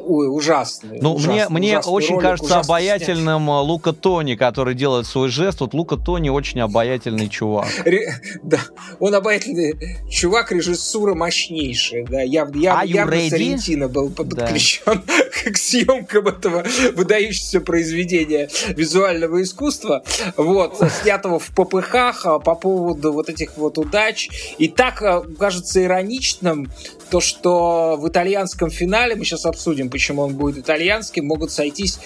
Ой, 0.06 0.28
ужасный. 0.28 1.00
Ну, 1.02 1.14
ужасный, 1.14 1.34
мне, 1.34 1.50
мне 1.50 1.72
ужасный 1.74 1.94
очень 1.94 2.16
ролик, 2.16 2.24
кажется 2.24 2.60
обаятельным 2.60 3.44
снят. 3.46 3.64
Лука 3.64 3.94
Тони, 3.94 4.36
который 4.36 4.76
делает 4.76 5.06
свой 5.06 5.30
жест. 5.30 5.62
Вот 5.62 5.74
Лука 5.74 5.98
Тони 5.98 6.30
очень 6.30 6.60
обаятельный 6.60 7.30
чувак. 7.30 7.68
Ре, 7.86 8.16
да, 8.44 8.60
он 9.00 9.16
обаятельный 9.16 9.76
чувак, 10.10 10.52
режиссура 10.52 11.16
мощнейшая. 11.16 12.06
Да, 12.06 12.22
я, 12.22 12.50
я, 12.54 12.84
явно 12.84 13.30
Сарентино 13.30 13.88
был 13.88 14.10
подключен 14.10 15.04
да. 15.06 15.52
к 15.52 15.58
съемкам 15.58 16.28
этого 16.28 16.66
выдающегося 16.94 17.62
произведения 17.62 18.50
визуального 18.70 19.42
искусства. 19.42 20.04
Вот, 20.36 20.78
снятого 21.02 21.40
в 21.40 21.48
ППХ 21.50 22.44
по 22.44 22.56
поводу 22.56 23.14
вот 23.14 23.30
этих 23.30 23.58
вот 23.58 23.78
удач. 23.78 24.30
И 24.58 24.68
так 24.68 25.02
кажется 25.40 25.84
ироничным 25.84 26.70
то, 27.14 27.20
что 27.20 27.96
в 28.00 28.08
итальянском 28.10 28.72
финале, 28.72 29.16
мы 29.16 29.24
сейчас 29.24 29.46
обсудим, 29.46 29.90
почему 29.94 30.24
он 30.24 30.34
будет 30.36 30.57
итальянским, 30.57 31.28
могут 31.28 31.52
сойтись 31.52 31.99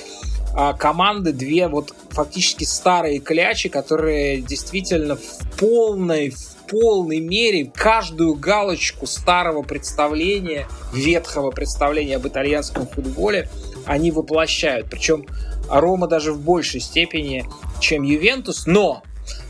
а, 0.54 0.74
команды, 0.74 1.32
две 1.32 1.70
вот 1.70 1.94
фактически 2.10 2.66
старые 2.66 3.20
клячи, 3.20 3.70
которые 3.70 4.42
действительно 4.42 5.16
в 5.16 5.58
полной, 5.58 6.32
в 6.32 6.56
полной 6.70 7.22
мере 7.22 7.72
каждую 7.74 8.36
галочку 8.36 9.08
старого 9.08 9.62
представления, 9.62 10.68
ветхого 10.94 11.52
представления 11.52 12.18
об 12.18 12.28
итальянском 12.28 12.88
футболе 12.88 13.50
они 13.86 14.12
воплощают. 14.12 14.90
Причем 14.90 15.26
Рома 15.70 16.08
даже 16.08 16.34
в 16.34 16.42
большей 16.42 16.82
степени, 16.82 17.46
чем 17.80 18.04
Ювентус. 18.04 18.66
Но, 18.66 19.04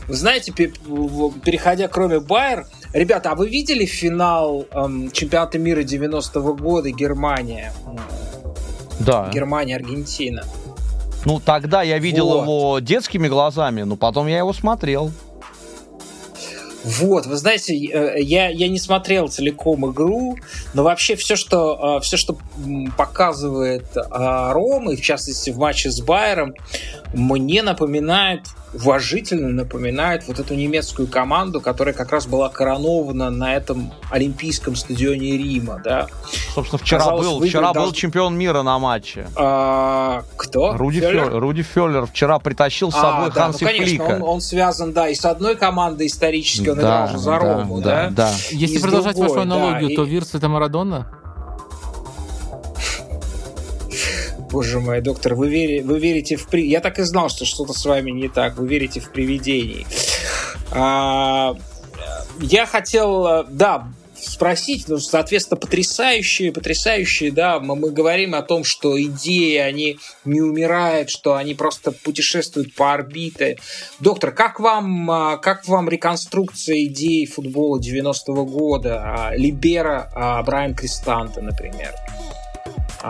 вы 0.06 0.14
знаете, 0.14 0.52
переходя 0.52 1.88
кроме 1.88 2.20
Байер, 2.20 2.68
Ребята, 2.92 3.32
а 3.32 3.34
вы 3.34 3.48
видели 3.48 3.84
финал 3.84 4.66
эм, 4.70 5.10
чемпионата 5.10 5.58
мира 5.58 5.82
90-го 5.82 6.54
года 6.54 6.90
Германия? 6.90 7.72
Да. 9.00 9.30
Германия-Аргентина. 9.32 10.44
Ну, 11.24 11.40
тогда 11.40 11.82
я 11.82 11.98
видел 11.98 12.28
вот. 12.28 12.42
его 12.42 12.78
детскими 12.78 13.28
глазами, 13.28 13.82
но 13.82 13.96
потом 13.96 14.26
я 14.26 14.38
его 14.38 14.52
смотрел. 14.52 15.12
Вот, 16.84 17.26
вы 17.26 17.36
знаете, 17.36 17.74
э, 17.74 18.20
я, 18.20 18.48
я 18.48 18.68
не 18.68 18.78
смотрел 18.78 19.28
целиком 19.28 19.90
игру, 19.90 20.36
но 20.74 20.84
вообще 20.84 21.16
все, 21.16 21.34
что, 21.36 21.98
э, 21.98 22.02
все, 22.02 22.16
что 22.16 22.38
показывает 22.96 23.86
э, 23.96 24.52
Рома, 24.52 24.92
и 24.92 24.96
в 24.96 25.00
частности 25.00 25.50
в 25.50 25.58
матче 25.58 25.90
с 25.90 26.00
Байером, 26.00 26.54
мне 27.12 27.62
напоминает 27.62 28.42
уважительно 28.74 29.48
напоминает 29.48 30.26
вот 30.28 30.38
эту 30.38 30.54
немецкую 30.54 31.08
команду, 31.08 31.60
которая 31.60 31.94
как 31.94 32.12
раз 32.12 32.26
была 32.26 32.48
коронована 32.48 33.30
на 33.30 33.54
этом 33.54 33.92
Олимпийском 34.10 34.76
стадионе 34.76 35.36
Рима, 35.38 35.80
да. 35.82 36.06
Собственно, 36.54 36.78
вчера 36.78 37.00
Казалось, 37.00 37.26
был, 37.26 37.40
вчера 37.40 37.72
был 37.72 37.92
чемпион 37.92 38.36
мира 38.36 38.62
на 38.62 38.78
матче. 38.78 39.26
А, 39.36 40.24
кто? 40.36 40.76
Руди 40.76 41.00
Феллер? 41.00 41.38
Руди 41.38 41.62
Феллер 41.62 42.06
вчера 42.06 42.38
притащил 42.38 42.90
с 42.90 42.96
а, 42.96 43.00
собой 43.00 43.32
да, 43.34 43.42
Ханси 43.42 43.64
ну, 43.64 43.70
конечно, 43.70 43.86
Флика. 43.86 44.02
Он, 44.02 44.22
он 44.22 44.40
связан, 44.40 44.92
да, 44.92 45.08
и 45.08 45.14
с 45.14 45.24
одной 45.24 45.56
командой 45.56 46.06
исторически 46.06 46.70
он 46.82 47.12
да, 47.12 47.18
за 47.18 47.30
да, 47.30 47.38
Рому, 47.38 47.80
да. 47.80 48.10
да? 48.10 48.10
да. 48.10 48.34
Если 48.50 48.78
продолжать 48.78 49.16
другой, 49.16 49.36
вашу 49.36 49.42
аналогию, 49.42 49.90
да, 49.90 49.96
то 49.96 50.04
и... 50.04 50.10
Вирс 50.10 50.34
это 50.34 50.48
Марадона? 50.48 51.10
Боже 54.50 54.80
мой, 54.80 55.00
доктор, 55.00 55.34
вы, 55.34 55.48
вери, 55.48 55.82
вы 55.82 55.98
верите 55.98 56.36
в... 56.36 56.48
При... 56.48 56.66
Я 56.66 56.80
так 56.80 56.98
и 56.98 57.02
знал, 57.02 57.28
что 57.28 57.44
что-то 57.44 57.74
с 57.74 57.84
вами 57.84 58.10
не 58.10 58.28
так. 58.28 58.56
Вы 58.56 58.66
верите 58.66 59.00
в 59.00 59.10
привидений. 59.10 59.86
А, 60.70 61.54
я 62.40 62.66
хотел, 62.66 63.44
да, 63.48 63.88
спросить, 64.20 64.88
ну, 64.88 64.98
соответственно, 64.98 65.58
потрясающие, 65.58 66.52
потрясающие, 66.52 67.32
да, 67.32 67.60
мы, 67.60 67.76
мы 67.76 67.90
говорим 67.90 68.34
о 68.34 68.42
том, 68.42 68.64
что 68.64 69.00
идеи, 69.00 69.56
они 69.56 69.98
не 70.24 70.40
умирают, 70.40 71.10
что 71.10 71.34
они 71.34 71.54
просто 71.54 71.92
путешествуют 71.92 72.74
по 72.74 72.92
орбите. 72.92 73.58
Доктор, 74.00 74.32
как 74.32 74.60
вам, 74.60 75.10
а, 75.10 75.36
как 75.36 75.66
вам 75.68 75.88
реконструкция 75.88 76.84
идей 76.84 77.26
футбола 77.26 77.80
90-го 77.80 78.44
года? 78.44 79.02
А, 79.04 79.36
Либера, 79.36 80.42
Брайан 80.44 80.74
Кристанте, 80.74 81.40
например. 81.40 81.94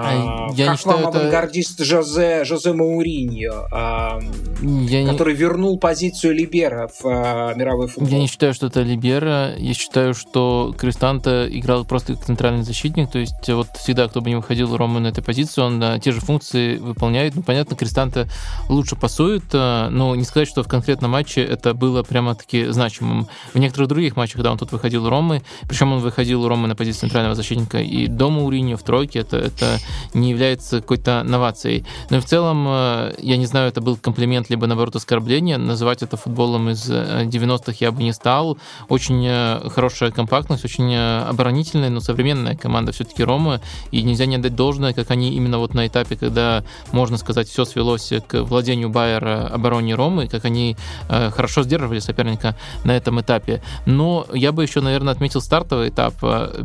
А, 0.04 0.48
я 0.54 0.66
как 0.66 0.74
не 0.74 0.78
считаю, 0.78 0.98
вам 0.98 1.10
это... 1.10 1.18
авангардист 1.20 1.84
Жозе, 1.84 2.44
Жозе 2.44 2.72
Мауриньо, 2.72 3.66
а, 3.70 4.20
я 4.62 5.06
который 5.08 5.34
не... 5.34 5.40
вернул 5.40 5.78
позицию 5.78 6.34
Либера 6.34 6.88
в 6.88 7.04
а, 7.04 7.54
мировой 7.54 7.88
футбол? 7.88 8.08
Я 8.08 8.18
не 8.18 8.26
считаю, 8.26 8.54
что 8.54 8.66
это 8.66 8.82
Либера. 8.82 9.54
Я 9.56 9.74
считаю, 9.74 10.14
что 10.14 10.74
Кристанта 10.76 11.48
играл 11.50 11.84
просто 11.84 12.14
как 12.14 12.24
центральный 12.24 12.62
защитник. 12.62 13.10
То 13.10 13.18
есть 13.18 13.48
вот 13.48 13.68
всегда, 13.76 14.08
кто 14.08 14.20
бы 14.20 14.28
не 14.28 14.36
выходил 14.36 14.76
Рома 14.76 15.00
на 15.00 15.08
этой 15.08 15.22
позиции, 15.22 15.60
он 15.60 15.82
а, 15.82 15.98
те 15.98 16.12
же 16.12 16.20
функции 16.20 16.76
выполняет. 16.76 17.34
Ну, 17.34 17.42
понятно, 17.42 17.76
Кристанта 17.76 18.28
лучше 18.68 18.96
пасует, 18.96 19.44
а, 19.52 19.88
но 19.90 20.14
не 20.14 20.24
сказать, 20.24 20.48
что 20.48 20.62
в 20.62 20.68
конкретном 20.68 21.12
матче 21.12 21.42
это 21.42 21.74
было 21.74 22.02
прямо-таки 22.02 22.66
значимым. 22.66 23.28
В 23.54 23.58
некоторых 23.58 23.88
других 23.88 24.16
матчах, 24.16 24.42
да, 24.42 24.52
он 24.52 24.58
тут 24.58 24.72
выходил 24.72 25.08
Ромы, 25.08 25.42
причем 25.68 25.92
он 25.92 26.00
выходил 26.00 26.46
Ромы 26.46 26.68
на 26.68 26.76
позицию 26.76 27.00
центрального 27.02 27.34
защитника 27.34 27.78
и 27.78 28.06
до 28.06 28.30
Мауриньо 28.30 28.76
в 28.76 28.82
тройке. 28.82 29.20
Это, 29.20 29.36
это 29.38 29.78
не 30.14 30.30
является 30.30 30.80
какой-то 30.80 31.22
новацией. 31.22 31.84
Но 32.10 32.20
в 32.20 32.24
целом, 32.24 32.66
э, 32.68 33.14
я 33.18 33.36
не 33.36 33.46
знаю, 33.46 33.68
это 33.68 33.80
был 33.80 33.96
комплимент, 33.96 34.50
либо, 34.50 34.66
наоборот, 34.66 34.96
оскорбление. 34.96 35.58
Называть 35.58 36.02
это 36.02 36.16
футболом 36.16 36.70
из 36.70 36.88
90-х 36.90 37.72
э, 37.72 37.76
я 37.80 37.92
бы 37.92 38.02
не 38.02 38.12
стал. 38.12 38.58
Очень 38.88 39.24
э, 39.26 39.68
хорошая 39.70 40.10
компактность, 40.10 40.64
очень 40.64 40.94
оборонительная, 40.96 41.90
но 41.90 42.00
современная 42.00 42.56
команда 42.56 42.92
все-таки 42.92 43.22
Рома. 43.22 43.60
И 43.90 44.02
нельзя 44.02 44.26
не 44.26 44.36
отдать 44.36 44.54
должное, 44.54 44.92
как 44.92 45.10
они 45.10 45.34
именно 45.34 45.58
вот 45.58 45.74
на 45.74 45.86
этапе, 45.86 46.16
когда, 46.16 46.64
можно 46.92 47.16
сказать, 47.16 47.48
все 47.48 47.64
свелось 47.64 48.12
к 48.26 48.42
владению 48.42 48.90
Байера 48.90 49.46
обороне 49.46 49.94
Ромы, 49.94 50.28
как 50.28 50.44
они 50.44 50.76
хорошо 51.08 51.62
сдерживали 51.62 51.98
соперника 51.98 52.56
на 52.84 52.96
этом 52.96 53.20
этапе. 53.20 53.62
Но 53.86 54.26
я 54.32 54.52
бы 54.52 54.62
еще, 54.62 54.80
наверное, 54.80 55.12
отметил 55.12 55.40
стартовый 55.40 55.88
этап. 55.88 56.14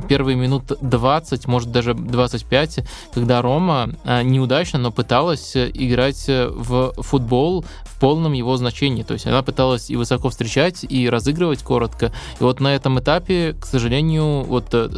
Первые 0.07 0.35
минут 0.35 0.71
20, 0.81 1.47
может 1.47 1.71
даже 1.71 1.93
25, 1.93 2.79
когда 3.13 3.41
Рома 3.41 3.89
а, 4.03 4.23
неудачно, 4.23 4.79
но 4.79 4.91
пыталась 4.91 5.55
э, 5.55 5.69
играть 5.73 6.27
э, 6.27 6.47
в 6.47 6.93
футбол 7.01 7.65
в 7.83 7.99
полном 7.99 8.33
его 8.33 8.57
значении. 8.57 9.03
То 9.03 9.13
есть 9.13 9.25
она 9.25 9.41
пыталась 9.43 9.89
и 9.89 9.95
высоко 9.95 10.29
встречать, 10.29 10.83
и 10.87 11.09
разыгрывать 11.09 11.63
коротко. 11.63 12.11
И 12.39 12.43
вот 12.43 12.59
на 12.59 12.75
этом 12.75 12.99
этапе, 12.99 13.55
к 13.59 13.65
сожалению, 13.65 14.43
вот 14.43 14.65
э, 14.73 14.89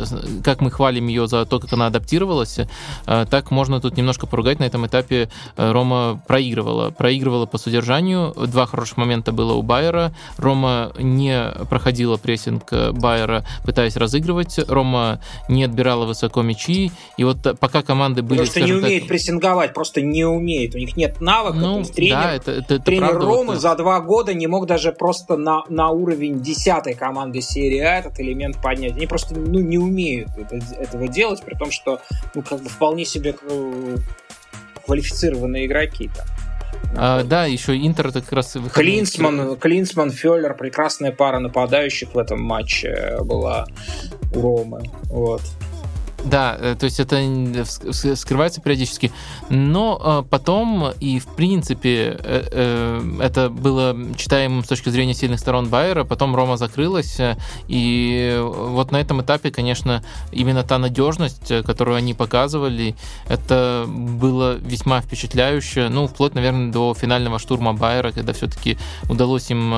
как 0.43 0.61
мы 0.61 0.71
хвалим 0.71 1.07
ее 1.07 1.27
за 1.27 1.45
то, 1.45 1.59
как 1.59 1.71
она 1.73 1.87
адаптировалась, 1.87 2.59
так 3.05 3.51
можно 3.51 3.79
тут 3.79 3.97
немножко 3.97 4.27
поругать. 4.27 4.59
На 4.59 4.63
этом 4.63 4.85
этапе 4.87 5.29
Рома 5.57 6.21
проигрывала. 6.27 6.91
Проигрывала 6.91 7.45
по 7.45 7.57
содержанию. 7.57 8.33
Два 8.47 8.65
хороших 8.65 8.97
момента 8.97 9.31
было 9.31 9.53
у 9.53 9.61
Байера. 9.61 10.13
Рома 10.37 10.91
не 10.97 11.51
проходила 11.69 12.17
прессинг 12.17 12.71
Байера, 12.93 13.45
пытаясь 13.63 13.97
разыгрывать. 13.97 14.59
Рома 14.67 15.19
не 15.49 15.63
отбирала 15.63 16.05
высоко 16.05 16.41
мячи. 16.41 16.91
И 17.17 17.23
вот 17.23 17.37
пока 17.59 17.81
команды 17.95 18.21
были... 18.21 18.43
Что 18.45 18.61
не 18.61 18.73
умеет 18.73 19.03
так... 19.03 19.09
прессинговать, 19.09 19.73
просто 19.73 20.01
не 20.01 20.25
умеет. 20.25 20.75
У 20.75 20.77
них 20.77 20.97
нет 20.97 21.21
навыка. 21.21 21.57
Ну, 21.57 21.79
есть 21.79 21.95
тренер, 21.95 22.15
да, 22.15 22.33
это, 22.33 22.51
это, 22.51 22.75
это 22.75 22.83
тренер 22.83 23.09
правда, 23.09 23.25
Ромы 23.25 23.53
вот... 23.53 23.61
за 23.61 23.75
два 23.75 24.01
года 24.01 24.33
не 24.33 24.47
мог 24.47 24.67
даже 24.67 24.91
просто 24.91 25.37
на, 25.37 25.63
на 25.69 25.89
уровень 25.89 26.41
десятой 26.41 26.93
команды 26.93 27.41
серии 27.41 27.79
А 27.79 27.99
этот 27.99 28.19
элемент 28.19 28.61
поднять. 28.61 28.93
Они 28.93 29.07
просто 29.07 29.35
ну, 29.35 29.59
не 29.59 29.77
умеют 29.77 30.29
это, 30.37 30.57
этого 30.75 31.07
делать, 31.07 31.41
при 31.43 31.55
том, 31.55 31.71
что 31.71 32.01
ну, 32.33 32.41
как 32.41 32.61
бы 32.61 32.69
вполне 32.69 33.05
себе 33.05 33.35
э, 33.41 33.97
квалифицированные 34.85 35.65
игроки 35.65 36.09
там. 36.15 36.25
А, 36.97 37.23
да, 37.23 37.45
еще 37.45 37.75
Интер 37.75 38.07
это 38.07 38.21
как 38.21 38.33
раз 38.33 38.55
Клинсман, 38.73 39.57
Клинсман, 39.57 40.11
Феллер, 40.11 40.55
прекрасная 40.55 41.11
пара 41.11 41.39
нападающих 41.39 42.13
в 42.13 42.17
этом 42.17 42.41
матче 42.41 43.17
была 43.21 43.65
у 44.33 44.41
Ромы. 44.41 44.83
Вот. 45.05 45.41
Да, 46.25 46.57
э, 46.59 46.75
то 46.77 46.85
есть 46.85 46.99
это 46.99 47.23
скрывается 48.15 48.59
периодически. 48.59 49.11
Но 49.49 50.23
э, 50.25 50.29
потом 50.29 50.91
и 50.99 51.19
в 51.19 51.27
принципе 51.27 52.17
э, 52.19 53.17
это 53.21 53.49
было 53.49 53.95
читаемым 54.17 54.63
с 54.63 54.67
точки 54.67 54.89
зрения 54.89 55.13
сильных 55.13 55.39
сторон 55.39 55.69
Байера, 55.69 56.03
потом 56.03 56.35
Рома 56.35 56.57
закрылась, 56.57 57.19
и 57.67 58.41
вот 58.43 58.91
на 58.91 58.97
этом 58.97 59.21
этапе, 59.21 59.51
конечно, 59.51 60.03
именно 60.31 60.63
та 60.63 60.79
надежность, 60.79 61.63
которую 61.63 61.97
они 61.97 62.13
показывали, 62.13 62.95
это 63.27 63.85
было 63.87 64.55
весьма 64.55 65.01
впечатляюще, 65.01 65.89
ну, 65.89 66.07
вплоть, 66.07 66.33
наверное, 66.33 66.71
до 66.71 66.93
финального 66.95 67.37
штурма 67.37 67.73
Байера, 67.73 68.11
когда 68.11 68.33
все-таки 68.33 68.77
удалось 69.09 69.51
им 69.51 69.73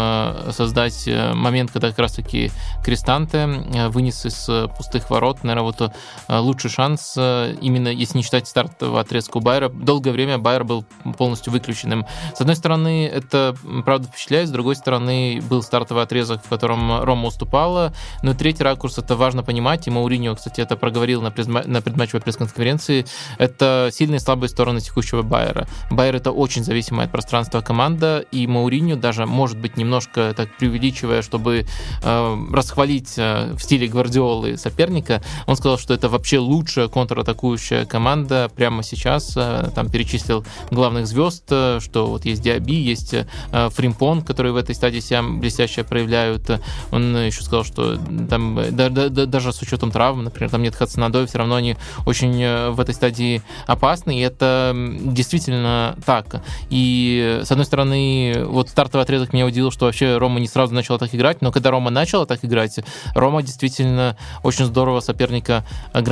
создать 0.52 1.10
момент, 1.34 1.72
когда 1.72 1.90
как 1.90 2.00
раз-таки 2.00 2.52
Крестанте 2.84 3.48
вынес 3.90 4.26
из 4.26 4.50
пустых 4.78 5.10
ворот, 5.10 5.44
наверное, 5.44 5.64
вот 5.64 5.92
лучший 6.40 6.70
шанс, 6.70 7.16
именно 7.18 7.88
если 7.88 8.18
не 8.18 8.24
считать 8.24 8.48
стартового 8.48 9.00
отрезка 9.00 9.38
у 9.38 9.40
Байера. 9.40 9.70
Долгое 9.70 10.12
время 10.12 10.38
Байер 10.38 10.64
был 10.64 10.86
полностью 11.18 11.54
выключенным. 11.54 12.06
С 12.36 12.42
одной 12.42 12.56
стороны, 12.56 13.08
это, 13.08 13.56
правда, 13.86 14.08
впечатляет, 14.08 14.50
с 14.50 14.52
другой 14.52 14.76
стороны, 14.76 15.42
был 15.50 15.64
стартовый 15.64 16.04
отрезок, 16.04 16.44
в 16.44 16.50
котором 16.50 17.04
Рома 17.04 17.28
уступала, 17.28 17.94
но 18.24 18.34
третий 18.34 18.64
ракурс, 18.64 18.98
это 18.98 19.16
важно 19.16 19.44
понимать, 19.44 19.88
и 19.88 19.90
Мауриньо, 19.90 20.36
кстати, 20.36 20.62
это 20.62 20.76
проговорил 20.76 21.22
на, 21.22 21.32
призма... 21.32 21.64
на 21.66 21.82
предматчевой 21.82 22.22
пресс-конференции, 22.22 23.06
это 23.38 23.90
сильные 23.92 24.18
и 24.18 24.20
слабые 24.20 24.50
стороны 24.50 24.82
текущего 24.82 25.22
Байера. 25.22 25.68
Байер 25.90 26.16
это 26.16 26.32
очень 26.32 26.64
зависимая 26.64 27.06
от 27.06 27.12
пространства 27.12 27.62
команда, 27.62 28.20
и 28.32 28.46
Мауриньо 28.48 28.98
даже, 28.98 29.26
может 29.26 29.58
быть, 29.58 29.78
немножко 29.78 30.34
так 30.36 30.50
преувеличивая, 30.58 31.22
чтобы 31.22 31.66
э, 32.04 32.38
расхвалить 32.52 33.14
э, 33.18 33.54
в 33.54 33.60
стиле 33.62 33.88
Гвардиолы 33.88 34.58
соперника, 34.58 35.22
он 35.46 35.56
сказал, 35.56 35.78
что 35.78 35.94
это 35.94 36.10
вообще 36.10 36.27
лучшая 36.36 36.88
контратакующая 36.88 37.86
команда 37.86 38.52
прямо 38.56 38.84
сейчас, 38.84 39.34
э, 39.36 39.70
там 39.74 39.90
перечислил 39.90 40.46
главных 40.72 41.08
звезд, 41.08 41.44
э, 41.50 41.80
что 41.82 42.08
вот 42.08 42.26
есть 42.26 42.42
Диаби, 42.42 42.76
есть 42.76 43.14
э, 43.14 43.26
Фримпон, 43.52 44.22
которые 44.22 44.54
в 44.54 44.58
этой 44.58 44.76
стадии 44.76 45.00
себя 45.00 45.24
блестяще 45.24 45.84
проявляют. 45.84 46.50
Он 46.92 47.16
еще 47.18 47.44
сказал, 47.44 47.64
что 47.64 47.98
там 48.30 48.60
да, 48.72 48.90
да, 48.90 49.10
да, 49.10 49.26
даже 49.26 49.54
с 49.54 49.62
учетом 49.62 49.92
травм, 49.92 50.24
например, 50.24 50.50
там 50.50 50.62
нет 50.62 50.76
Хацанадой, 50.76 51.28
все 51.28 51.38
равно 51.38 51.56
они 51.56 51.78
очень 52.06 52.72
в 52.72 52.80
этой 52.80 52.94
стадии 52.94 53.42
опасны, 53.66 54.18
и 54.18 54.22
это 54.22 54.74
действительно 54.76 55.96
так. 56.06 56.42
И, 56.70 57.42
с 57.44 57.52
одной 57.52 57.66
стороны, 57.66 58.44
вот 58.46 58.70
стартовый 58.70 59.04
отрезок 59.04 59.34
меня 59.34 59.46
удивил, 59.46 59.72
что 59.72 59.86
вообще 59.86 60.18
Рома 60.18 60.40
не 60.40 60.48
сразу 60.48 60.74
начал 60.74 60.98
так 60.98 61.14
играть, 61.14 61.42
но 61.42 61.52
когда 61.52 61.72
Рома 61.72 61.90
начала 61.90 62.26
так 62.26 62.44
играть, 62.44 62.80
Рома 63.16 63.44
действительно 63.44 64.18
очень 64.44 64.66
здорово 64.66 65.00
соперника 65.00 65.66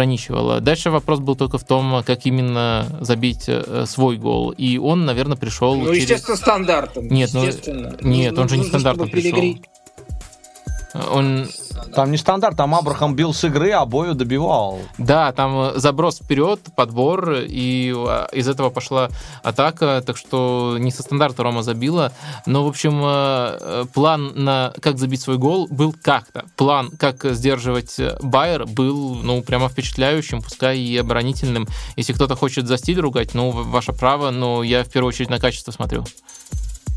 ограничивала. 0.06 0.62
Дальше 0.62 0.90
вопрос 0.90 1.20
был 1.20 1.36
только 1.36 1.58
в 1.58 1.64
том, 1.64 2.04
как 2.06 2.26
именно 2.26 2.86
забить 3.02 3.46
э, 3.48 3.86
свой 3.88 4.18
гол. 4.18 4.52
И 4.52 4.78
он, 4.78 5.06
наверное, 5.06 5.38
пришел... 5.38 5.76
Ну, 5.76 5.88
через... 5.88 6.04
естественно, 6.04 6.38
стандартом. 6.38 7.08
Нет, 7.08 7.32
ну, 7.34 7.46
нет, 8.02 8.34
ну, 8.36 8.42
он 8.42 8.50
же 8.50 8.58
не 8.58 8.64
стандартом 8.66 9.10
пришел. 9.10 9.58
Он... 11.12 11.48
Там 11.94 12.12
не 12.12 12.18
стандарт, 12.18 12.58
там 12.58 12.74
Абрахам 12.76 13.16
бил 13.16 13.34
с 13.34 13.44
игры, 13.44 13.72
а 13.72 13.86
Бою 13.86 14.14
добивал. 14.14 14.80
Да, 14.98 15.32
там 15.32 15.72
заброс 15.76 16.20
вперед, 16.20 16.60
подбор, 16.76 17.34
и 17.34 17.94
а, 17.96 18.28
из 18.32 18.48
этого 18.48 18.70
пошла 18.70 19.10
атака, 19.44 20.04
так 20.06 20.18
что 20.18 20.78
не 20.80 20.92
со 20.92 21.04
стандарта 21.04 21.44
Рома 21.44 21.64
забила. 21.64 22.12
Но, 22.46 22.64
в 22.64 22.68
общем, 22.68 23.02
э, 23.04 23.86
план 23.94 24.32
на 24.36 24.74
как 24.82 24.98
забить 24.98 25.22
свой 25.22 25.38
гол 25.38 25.68
был 25.70 25.94
как-то. 26.02 26.46
План, 26.56 26.92
как 26.92 27.24
сдерживать 27.24 28.00
Байер, 28.22 28.66
был, 28.66 29.16
ну, 29.16 29.42
прямо 29.42 29.70
впечатляющим, 29.70 30.42
пускай 30.42 30.80
и 30.80 30.98
оборонительным. 30.98 31.68
Если 31.96 32.14
кто-то 32.14 32.36
хочет 32.36 32.68
за 32.68 32.78
стиль 32.78 33.00
ругать, 33.00 33.34
ну, 33.34 33.52
ваше 33.52 33.94
право, 33.94 34.32
но 34.32 34.64
я 34.64 34.84
в 34.84 34.90
первую 34.90 35.10
очередь 35.10 35.30
на 35.30 35.40
качество 35.40 35.72
смотрю. 35.72 36.06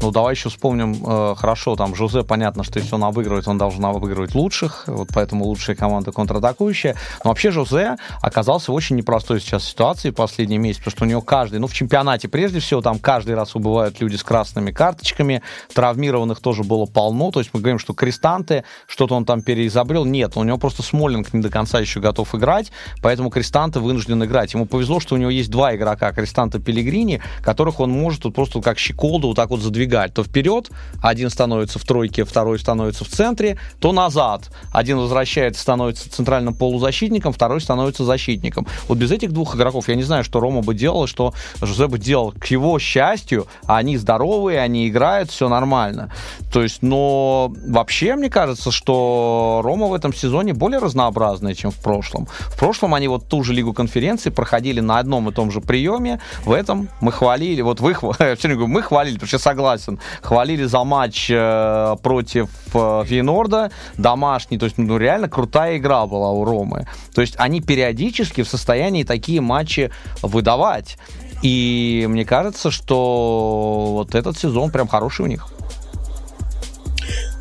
Ну, 0.00 0.12
давай 0.12 0.34
еще 0.34 0.48
вспомним 0.48 0.96
э, 1.04 1.34
хорошо, 1.36 1.74
там 1.74 1.96
Жузе, 1.96 2.22
понятно, 2.22 2.62
что 2.62 2.78
если 2.78 2.94
он 2.94 3.02
обыгрывает, 3.02 3.48
он 3.48 3.58
должен 3.58 3.84
обыгрывать 3.84 4.32
лучших, 4.32 4.84
вот 4.86 5.08
поэтому 5.12 5.44
лучшая 5.44 5.74
команда 5.74 6.12
контратакующая. 6.12 6.94
Но 7.24 7.30
вообще 7.30 7.50
Жузе 7.50 7.96
оказался 8.22 8.70
в 8.70 8.74
очень 8.76 8.94
непростой 8.94 9.40
сейчас 9.40 9.64
ситуации 9.64 10.10
последний 10.10 10.58
месяц, 10.58 10.78
потому 10.78 10.92
что 10.92 11.04
у 11.04 11.08
него 11.08 11.20
каждый, 11.20 11.58
ну, 11.58 11.66
в 11.66 11.74
чемпионате 11.74 12.28
прежде 12.28 12.60
всего, 12.60 12.80
там 12.80 13.00
каждый 13.00 13.34
раз 13.34 13.56
убывают 13.56 14.00
люди 14.00 14.14
с 14.14 14.22
красными 14.22 14.70
карточками, 14.70 15.42
травмированных 15.74 16.38
тоже 16.38 16.62
было 16.62 16.86
полно, 16.86 17.32
то 17.32 17.40
есть 17.40 17.50
мы 17.52 17.58
говорим, 17.58 17.80
что 17.80 17.92
Крестанты, 17.92 18.62
что-то 18.86 19.16
он 19.16 19.24
там 19.24 19.42
переизобрел, 19.42 20.04
нет, 20.04 20.36
у 20.36 20.44
него 20.44 20.58
просто 20.58 20.84
Смолинг 20.84 21.34
не 21.34 21.42
до 21.42 21.50
конца 21.50 21.80
еще 21.80 21.98
готов 21.98 22.36
играть, 22.36 22.70
поэтому 23.02 23.30
Крестанты 23.30 23.80
вынужден 23.80 24.22
играть. 24.22 24.54
Ему 24.54 24.66
повезло, 24.66 25.00
что 25.00 25.16
у 25.16 25.18
него 25.18 25.30
есть 25.30 25.50
два 25.50 25.74
игрока, 25.74 26.12
Крестанта 26.12 26.60
Пелигрини, 26.60 27.20
которых 27.42 27.80
он 27.80 27.90
может 27.90 28.24
вот 28.24 28.34
просто 28.34 28.60
как 28.60 28.78
щеколду 28.78 29.26
вот 29.28 29.36
так 29.36 29.50
вот 29.50 29.60
задвигать 29.60 29.87
сдвигать 29.88 30.14
то 30.14 30.22
вперед, 30.22 30.70
один 31.02 31.30
становится 31.30 31.78
в 31.78 31.84
тройке, 31.84 32.24
второй 32.24 32.58
становится 32.58 33.04
в 33.04 33.08
центре, 33.08 33.58
то 33.80 33.92
назад. 33.92 34.50
Один 34.72 34.98
возвращается, 34.98 35.62
становится 35.62 36.10
центральным 36.10 36.54
полузащитником, 36.54 37.32
второй 37.32 37.60
становится 37.60 38.04
защитником. 38.04 38.66
Вот 38.88 38.98
без 38.98 39.10
этих 39.10 39.32
двух 39.32 39.56
игроков 39.56 39.88
я 39.88 39.94
не 39.94 40.02
знаю, 40.02 40.24
что 40.24 40.40
Рома 40.40 40.60
бы 40.62 40.74
делал, 40.74 41.06
что 41.06 41.32
Жозе 41.62 41.86
бы 41.86 41.98
делал. 41.98 42.32
К 42.32 42.46
его 42.46 42.78
счастью, 42.78 43.46
они 43.66 43.96
здоровые, 43.96 44.60
они 44.60 44.88
играют, 44.88 45.30
все 45.30 45.48
нормально. 45.48 46.10
То 46.52 46.62
есть, 46.62 46.82
но 46.82 47.52
вообще 47.66 48.14
мне 48.16 48.30
кажется, 48.30 48.70
что 48.70 49.60
Рома 49.64 49.86
в 49.86 49.94
этом 49.94 50.12
сезоне 50.12 50.52
более 50.52 50.80
разнообразная, 50.80 51.54
чем 51.54 51.70
в 51.70 51.76
прошлом. 51.76 52.26
В 52.26 52.58
прошлом 52.58 52.94
они 52.94 53.08
вот 53.08 53.28
ту 53.28 53.42
же 53.44 53.54
Лигу 53.54 53.72
конференции 53.72 54.30
проходили 54.30 54.80
на 54.80 54.98
одном 54.98 55.28
и 55.28 55.32
том 55.32 55.50
же 55.50 55.60
приеме. 55.60 56.20
В 56.44 56.52
этом 56.52 56.88
мы 57.00 57.12
хвалили, 57.12 57.62
вот 57.62 57.80
вы, 57.80 57.94
все 58.36 58.48
говорю, 58.48 58.66
мы 58.66 58.82
хвалили, 58.82 59.14
потому 59.14 59.28
что 59.28 59.38
согласен 59.38 59.77
согласен. 59.78 60.00
Хвалили 60.22 60.64
за 60.64 60.84
матч 60.84 61.30
э, 61.30 61.96
против 62.02 62.48
э, 62.74 63.04
Фейнорда, 63.06 63.70
домашний. 63.96 64.58
То 64.58 64.66
есть, 64.66 64.78
ну, 64.78 64.98
реально 64.98 65.28
крутая 65.28 65.78
игра 65.78 66.06
была 66.06 66.30
у 66.30 66.44
Ромы. 66.44 66.86
То 67.14 67.20
есть, 67.20 67.34
они 67.38 67.60
периодически 67.60 68.42
в 68.42 68.48
состоянии 68.48 69.04
такие 69.04 69.40
матчи 69.40 69.90
выдавать. 70.22 70.98
И 71.42 72.06
мне 72.08 72.24
кажется, 72.24 72.70
что 72.70 73.90
вот 73.92 74.14
этот 74.14 74.38
сезон 74.38 74.70
прям 74.70 74.88
хороший 74.88 75.22
у 75.22 75.28
них. 75.28 75.46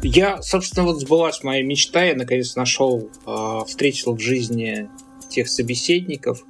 Я, 0.04 0.42
собственно, 0.42 0.86
вот 0.86 1.02
сбылась 1.02 1.44
моя 1.44 1.64
мечта. 1.64 2.04
Я 2.04 2.16
наконец 2.16 2.56
нашел, 2.56 3.10
э, 3.26 3.60
встретил 3.66 4.16
в 4.16 4.20
жизни 4.20 4.88
тех 5.30 5.50
собеседников, 5.50 6.44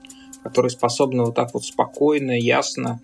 которые 0.44 0.70
способны 0.70 1.24
вот 1.24 1.36
так 1.36 1.54
вот 1.54 1.66
спокойно, 1.66 2.38
ясно 2.38 3.00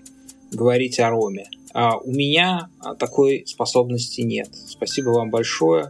говорить 0.52 1.00
о 1.00 1.10
Роме. 1.10 1.48
А 1.74 1.98
у 1.98 2.12
меня 2.12 2.70
такой 3.00 3.44
способности 3.48 4.22
нет. 4.22 4.50
Спасибо 4.54 5.10
вам 5.10 5.30
большое 5.30 5.90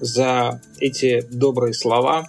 за 0.00 0.60
эти 0.78 1.22
добрые 1.30 1.74
слова. 1.74 2.28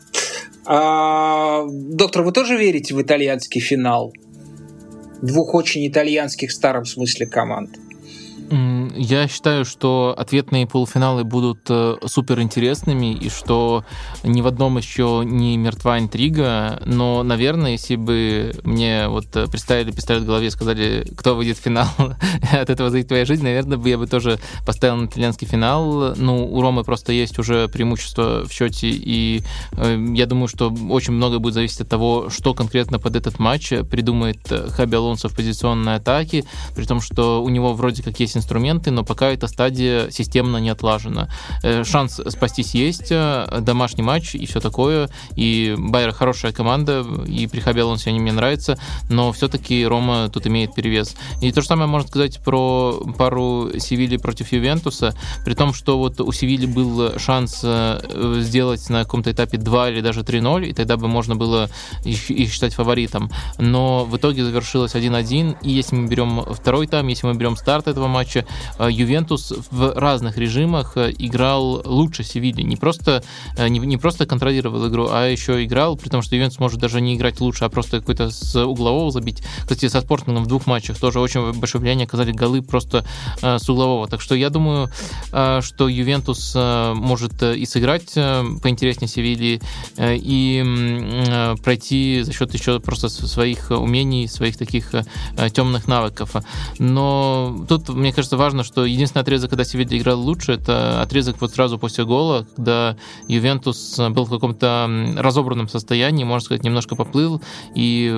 А, 0.66 1.66
доктор, 1.70 2.24
вы 2.24 2.32
тоже 2.32 2.58
верите 2.58 2.94
в 2.94 3.02
итальянский 3.02 3.62
финал? 3.62 4.14
Двух 5.22 5.54
очень 5.54 5.88
итальянских 5.88 6.50
в 6.50 6.54
старом 6.54 6.86
смысле 6.86 7.26
команд. 7.26 7.78
Я 8.50 9.28
считаю, 9.28 9.66
что 9.66 10.16
ответные 10.18 10.68
полуфиналы 10.68 11.26
будут 11.26 11.60
э, 11.70 11.96
супер 12.06 12.40
интересными, 12.40 13.14
и 13.14 13.30
что 13.30 13.84
ни 14.24 14.42
в 14.42 14.48
одном 14.48 14.78
еще 14.78 15.24
не 15.26 15.58
мертва 15.58 16.00
интрига, 16.00 16.82
но, 16.86 17.24
наверное, 17.24 17.72
если 17.72 17.98
бы 17.98 18.54
мне 18.64 19.10
вот 19.10 19.36
э, 19.36 19.48
представили 19.48 19.92
пистолет 19.92 20.24
в 20.24 20.26
голове 20.26 20.48
и 20.48 20.50
сказали, 20.50 21.06
кто 21.18 21.36
выйдет 21.36 21.58
в 21.58 21.62
финал, 21.62 21.88
от 22.52 22.70
этого 22.70 22.90
зависит 22.90 23.10
твоя 23.10 23.26
жизнь, 23.26 23.44
наверное, 23.44 23.78
бы 23.78 23.90
я 23.90 23.98
бы 23.98 24.08
тоже 24.08 24.40
поставил 24.66 24.96
на 24.96 25.06
итальянский 25.08 25.48
финал. 25.48 26.16
Ну, 26.16 26.48
у 26.48 26.62
Ромы 26.62 26.84
просто 26.86 27.12
есть 27.12 27.40
уже 27.40 27.68
преимущество 27.68 28.46
в 28.48 28.52
счете, 28.54 28.90
и 28.90 29.42
э, 29.74 30.06
я 30.14 30.26
думаю, 30.26 30.48
что 30.48 30.74
очень 30.90 31.14
многое 31.14 31.40
будет 31.40 31.56
зависеть 31.56 31.82
от 31.82 31.90
того, 31.90 32.30
что 32.30 32.54
конкретно 32.54 32.98
под 32.98 33.18
этот 33.18 33.40
матч 33.40 33.74
придумает 33.92 34.40
Хаби 34.70 34.96
Алонсо 34.96 35.28
в 35.28 35.36
позиционной 35.36 35.96
атаке, 35.96 36.46
при 36.76 36.86
том, 36.86 37.02
что 37.02 37.44
у 37.44 37.50
него 37.50 37.74
вроде 37.74 38.04
как 38.04 38.18
есть 38.22 38.37
инструменты, 38.38 38.92
но 38.92 39.04
пока 39.04 39.30
эта 39.30 39.48
стадия 39.48 40.10
системно 40.10 40.58
не 40.58 40.70
отлажена. 40.70 41.30
Э, 41.64 41.84
шанс 41.84 42.22
спастись 42.28 42.74
есть, 42.74 43.12
э, 43.12 43.60
домашний 43.62 44.04
матч 44.04 44.36
и 44.36 44.46
все 44.46 44.60
такое, 44.60 45.10
и 45.36 45.76
Байер 45.78 46.12
хорошая 46.12 46.52
команда, 46.52 47.06
и 47.26 47.48
при 47.48 47.60
Хабе 47.60 47.82
Алонсе 47.82 48.10
они 48.10 48.20
мне 48.20 48.32
нравятся, 48.32 48.78
но 49.10 49.32
все-таки 49.32 49.86
Рома 49.86 50.30
тут 50.30 50.48
имеет 50.48 50.74
перевес. 50.74 51.16
И 51.42 51.52
то 51.52 51.62
же 51.62 51.68
самое 51.68 51.88
можно 51.88 52.08
сказать 52.08 52.40
про 52.40 53.00
пару 53.18 53.70
Севильи 53.78 54.18
против 54.18 54.52
Ювентуса, 54.52 55.16
при 55.46 55.54
том, 55.54 55.74
что 55.74 55.98
вот 55.98 56.22
у 56.22 56.32
Севильи 56.32 56.66
был 56.66 57.20
шанс 57.20 57.62
э, 57.64 58.40
сделать 58.42 58.90
на 58.90 59.04
каком-то 59.04 59.32
этапе 59.32 59.58
2 59.58 59.90
или 59.90 60.02
даже 60.02 60.22
3-0, 60.22 60.68
и 60.68 60.74
тогда 60.74 60.98
бы 60.98 61.08
можно 61.08 61.36
было 61.36 61.70
их, 62.04 62.30
их 62.30 62.52
считать 62.52 62.74
фаворитом. 62.74 63.30
Но 63.58 64.06
в 64.06 64.18
итоге 64.18 64.44
завершилось 64.44 64.96
1-1, 64.96 65.58
и 65.62 65.72
если 65.72 65.96
мы 65.96 66.08
берем 66.08 66.44
второй 66.54 66.88
там, 66.88 67.08
если 67.08 67.28
мы 67.28 67.34
берем 67.34 67.56
старт 67.56 67.88
этого 67.88 68.08
матча, 68.08 68.27
э, 68.36 68.44
Ювентус 68.90 69.54
в 69.72 69.94
разных 69.96 70.38
режимах 70.38 70.98
э, 70.98 71.14
играл 71.18 71.82
лучше 71.86 72.24
Севильи. 72.24 72.64
Не 72.64 72.76
просто, 72.76 73.24
э, 73.58 73.68
не, 73.68 73.80
не 73.80 73.98
просто 73.98 74.26
контролировал 74.26 74.88
игру, 74.88 75.08
а 75.12 75.28
еще 75.28 75.64
играл, 75.64 75.96
при 75.96 76.10
том, 76.10 76.22
что 76.22 76.36
Ювентус 76.36 76.60
может 76.60 76.80
даже 76.80 77.02
не 77.02 77.16
играть 77.16 77.40
лучше, 77.40 77.66
а 77.66 77.70
просто 77.70 78.00
какой-то 78.00 78.30
с 78.30 78.56
углового 78.56 79.12
забить. 79.12 79.44
Кстати, 79.62 79.88
со 79.88 80.02
Спортингом 80.02 80.44
в 80.44 80.48
двух 80.48 80.68
матчах 80.68 80.98
тоже 80.98 81.20
очень 81.20 81.54
большое 81.54 81.82
влияние 81.82 82.06
оказали 82.06 82.32
голы 82.32 82.62
просто 82.62 83.06
с 83.42 83.70
углового. 83.70 84.08
Так 84.08 84.22
что 84.22 84.36
я 84.36 84.50
думаю, 84.50 84.90
что 85.30 85.88
Ювентус 85.88 86.56
может 86.56 87.42
и 87.44 87.66
сыграть 87.66 88.14
поинтереснее 88.14 89.08
Севильи, 89.08 89.62
и 90.00 91.56
пройти 91.64 92.22
за 92.24 92.34
счет 92.34 92.54
еще 92.54 92.80
просто 92.80 93.10
своих 93.10 93.72
умений, 93.72 94.28
своих 94.28 94.58
таких 94.58 94.92
темных 95.54 95.88
навыков. 95.88 96.36
Но 96.80 97.66
тут, 97.68 97.90
мне 97.90 98.12
кажется, 98.18 98.36
важно, 98.36 98.64
что 98.64 98.84
единственный 98.84 99.22
отрезок, 99.22 99.52
когда 99.52 99.64
Севилья 99.64 100.00
играл 100.00 100.20
лучше, 100.20 100.54
это 100.54 101.04
отрезок 101.04 101.40
вот 101.40 101.52
сразу 101.52 101.78
после 101.78 102.04
гола, 102.04 102.48
когда 102.56 102.98
Ювентус 103.28 104.00
был 104.10 104.26
в 104.26 104.32
каком-то 104.32 104.90
разобранном 105.16 105.68
состоянии, 105.70 106.24
можно 106.24 106.44
сказать, 106.44 106.64
немножко 106.64 106.96
поплыл 106.96 107.44
и, 107.76 108.12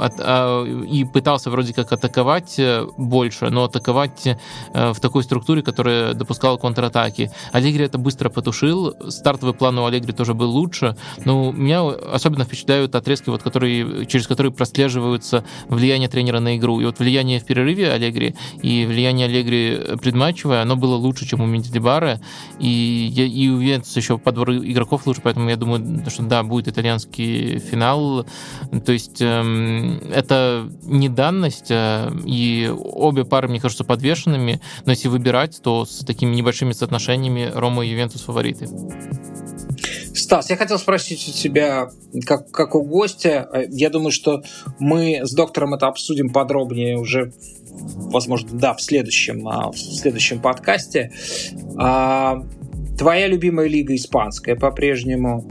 от, 0.00 0.14
а, 0.20 0.64
и 0.64 1.04
пытался 1.04 1.50
вроде 1.50 1.74
как 1.74 1.92
атаковать 1.92 2.58
больше, 2.96 3.50
но 3.50 3.64
атаковать 3.64 4.26
в 4.72 4.98
такой 5.00 5.22
структуре, 5.22 5.60
которая 5.60 6.14
допускала 6.14 6.56
контратаки. 6.56 7.30
Аллегри 7.52 7.84
это 7.84 7.98
быстро 7.98 8.30
потушил, 8.30 8.94
стартовый 9.10 9.52
план 9.52 9.78
у 9.78 9.84
Аллегри 9.84 10.14
тоже 10.14 10.32
был 10.32 10.50
лучше, 10.50 10.96
но 11.26 11.52
меня 11.52 11.86
особенно 11.86 12.44
впечатляют 12.44 12.94
отрезки, 12.94 13.28
вот, 13.28 13.42
которые, 13.42 14.06
через 14.06 14.26
которые 14.26 14.50
прослеживаются 14.50 15.44
влияние 15.68 16.08
тренера 16.08 16.40
на 16.40 16.56
игру. 16.56 16.80
И 16.80 16.86
вот 16.86 17.00
влияние 17.00 17.38
в 17.38 17.44
перерыве 17.44 17.92
Аллегри 17.92 18.34
и 18.62 18.86
влияние 18.86 19.26
Аллегри 19.42 19.96
предматчевое, 19.98 20.62
оно 20.62 20.76
было 20.76 20.94
лучше, 20.94 21.26
чем 21.26 21.40
у 21.40 21.46
Мендибара. 21.46 22.20
И, 22.58 23.12
и 23.14 23.48
у 23.48 23.58
Ювентуса 23.58 23.98
еще 23.98 24.18
подбор 24.18 24.52
игроков 24.52 25.06
лучше, 25.06 25.20
поэтому 25.22 25.48
я 25.50 25.56
думаю, 25.56 26.04
что 26.08 26.22
да, 26.22 26.42
будет 26.42 26.68
итальянский 26.68 27.58
финал. 27.58 28.26
То 28.84 28.92
есть 28.92 29.20
эм, 29.20 30.00
это 30.12 30.70
не 30.82 31.08
данность, 31.08 31.70
э, 31.70 32.10
и 32.24 32.72
обе 32.72 33.24
пары, 33.24 33.48
мне 33.48 33.60
кажется, 33.60 33.84
подвешенными, 33.84 34.60
но 34.84 34.92
если 34.92 35.08
выбирать, 35.08 35.60
то 35.62 35.84
с 35.84 36.04
такими 36.04 36.34
небольшими 36.34 36.72
соотношениями 36.72 37.50
Рома 37.52 37.84
и 37.84 37.90
Ювентус 37.90 38.22
фавориты. 38.22 38.68
Стас, 40.14 40.50
я 40.50 40.56
хотел 40.56 40.78
спросить 40.78 41.26
у 41.28 41.32
тебя, 41.32 41.88
как, 42.26 42.50
как 42.50 42.74
у 42.74 42.82
гостя, 42.82 43.48
я 43.70 43.88
думаю, 43.88 44.12
что 44.12 44.42
мы 44.78 45.20
с 45.24 45.32
доктором 45.32 45.74
это 45.74 45.86
обсудим 45.86 46.30
подробнее 46.30 46.98
уже, 46.98 47.32
возможно, 48.12 48.50
да, 48.58 48.74
в 48.74 48.82
следующем, 48.82 49.46
а, 49.48 49.70
в 49.70 49.76
следующем 49.76 50.40
подкасте. 50.40 51.12
А, 51.76 52.42
твоя 52.98 53.26
любимая 53.26 53.68
лига 53.68 53.94
испанская 53.94 54.56
по-прежнему. 54.56 55.46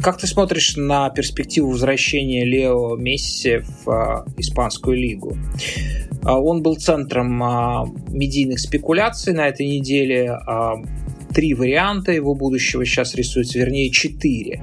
Как 0.00 0.18
ты 0.18 0.26
смотришь 0.26 0.76
на 0.76 1.08
перспективу 1.10 1.70
возвращения 1.70 2.44
Лео 2.44 2.96
Месси 2.96 3.58
в 3.58 3.90
а, 3.90 4.26
испанскую 4.36 4.96
лигу? 4.96 5.36
Он 6.22 6.62
был 6.62 6.76
центром 6.76 7.36
медийных 8.08 8.58
спекуляций 8.58 9.34
на 9.34 9.46
этой 9.48 9.66
неделе 9.66 10.38
три 11.34 11.52
варианта 11.52 12.12
его 12.12 12.34
будущего 12.34 12.86
сейчас 12.86 13.14
рисуются, 13.14 13.58
вернее, 13.58 13.90
четыре. 13.90 14.62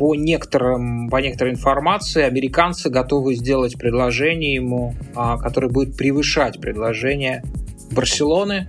По, 0.00 0.14
некоторым, 0.14 1.10
по 1.10 1.18
некоторой 1.18 1.52
информации 1.52 2.22
американцы 2.22 2.88
готовы 2.88 3.34
сделать 3.34 3.76
предложение 3.76 4.54
ему, 4.54 4.94
а, 5.14 5.36
которое 5.36 5.68
будет 5.68 5.94
превышать 5.94 6.58
предложение 6.58 7.44
Барселоны. 7.90 8.66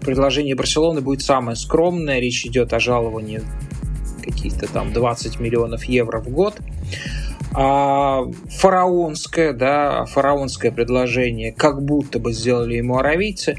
Предложение 0.00 0.56
Барселоны 0.56 1.00
будет 1.00 1.22
самое 1.22 1.56
скромное. 1.56 2.18
Речь 2.18 2.44
идет 2.44 2.72
о 2.72 2.80
жаловании 2.80 3.42
каких-то 4.20 4.66
там 4.66 4.92
20 4.92 5.38
миллионов 5.38 5.84
евро 5.84 6.20
в 6.20 6.28
год. 6.28 6.56
А 7.52 8.24
фараонское, 8.50 9.52
да, 9.52 10.06
фараонское 10.06 10.72
предложение, 10.72 11.52
как 11.52 11.84
будто 11.84 12.18
бы 12.18 12.32
сделали 12.32 12.74
ему 12.74 12.98
аравийцы. 12.98 13.58